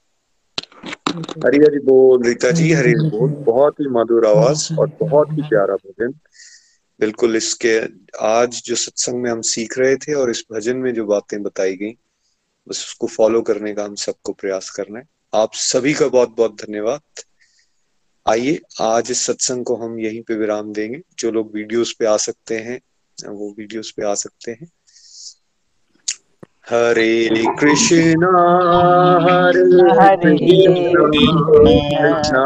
हरी 1.46 1.58
हरी 1.58 1.80
बोल 1.80 2.24
रीता 2.24 2.52
जी 2.52 2.72
हरी 2.72 2.92
हरी 2.92 3.10
बोल। 3.10 3.30
बहुत 3.46 3.80
ही 3.80 3.88
मधुर 3.90 4.26
आवाज़ 4.26 4.74
और 4.80 4.92
बहुत 5.02 5.28
ही 5.32 5.42
प्यारा 5.42 5.76
भजन। 5.76 6.14
बिल्कुल 7.00 7.36
इसके 7.36 7.80
आज 8.26 8.62
जो 8.66 8.76
सत्संग 8.76 9.22
में 9.22 9.32
हम 9.32 9.42
सीख 9.42 9.78
रहे 9.80 9.96
थे 9.96 10.14
और 10.14 10.32
इस 10.32 10.46
भजन 10.52 10.78
में 10.78 10.94
जो 10.94 11.06
बातें 11.06 11.42
बताई 11.44 11.76
गई 11.76 11.92
बस 12.68 12.86
उसको 12.88 13.08
फॉलो 13.08 13.42
करने 13.42 13.74
का 13.74 13.84
हम 13.84 13.96
सबको 13.96 14.34
प्रयास 14.34 14.70
करना 14.70 15.00
है। 15.00 15.06
आप 15.34 15.54
सभी 15.54 15.94
का 15.94 16.08
बहुत 16.08 16.36
बहुत 16.38 16.62
धन्यवाद। 16.66 17.02
आइए 18.26 18.60
आज 18.82 19.08
इस 19.12 19.26
सत्संग 19.26 19.66
को 19.66 19.76
हम 19.76 20.00
यहीं 20.00 20.22
पे 20.22 20.36
विराम 20.36 20.72
देंगे। 20.74 21.00
जो 21.20 21.32
लोग 21.32 21.52
वीडियोस 21.56 21.94
पे 22.00 22.06
आ 22.06 22.18
सकते 22.18 22.58
हैं 22.58 22.80
वो 23.28 23.54
वीडियोस 23.58 23.92
पे 23.98 24.06
आ 24.06 24.14
सकते 24.14 24.52
हैं। 24.52 24.68
हरे 26.70 27.46
कृष्णा 27.60 28.32
हरे 29.24 29.64
कृष्णा 31.06 31.66
कृष्णा 32.00 32.44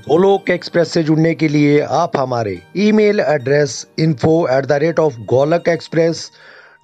गोलोक 0.08 0.50
एक्सप्रेस 0.50 0.92
से 0.92 1.04
जुड़ने 1.04 1.34
के 1.36 1.48
लिए 1.48 1.80
आप 2.00 2.18
हमारे 2.18 2.60
email 2.78 3.20
address 3.20 3.88
info 4.00 4.34
at 4.58 4.66
the 4.66 4.72
rate 4.72 5.00
of 5.00 5.18
Golok 5.30 5.68
Express 5.70 6.32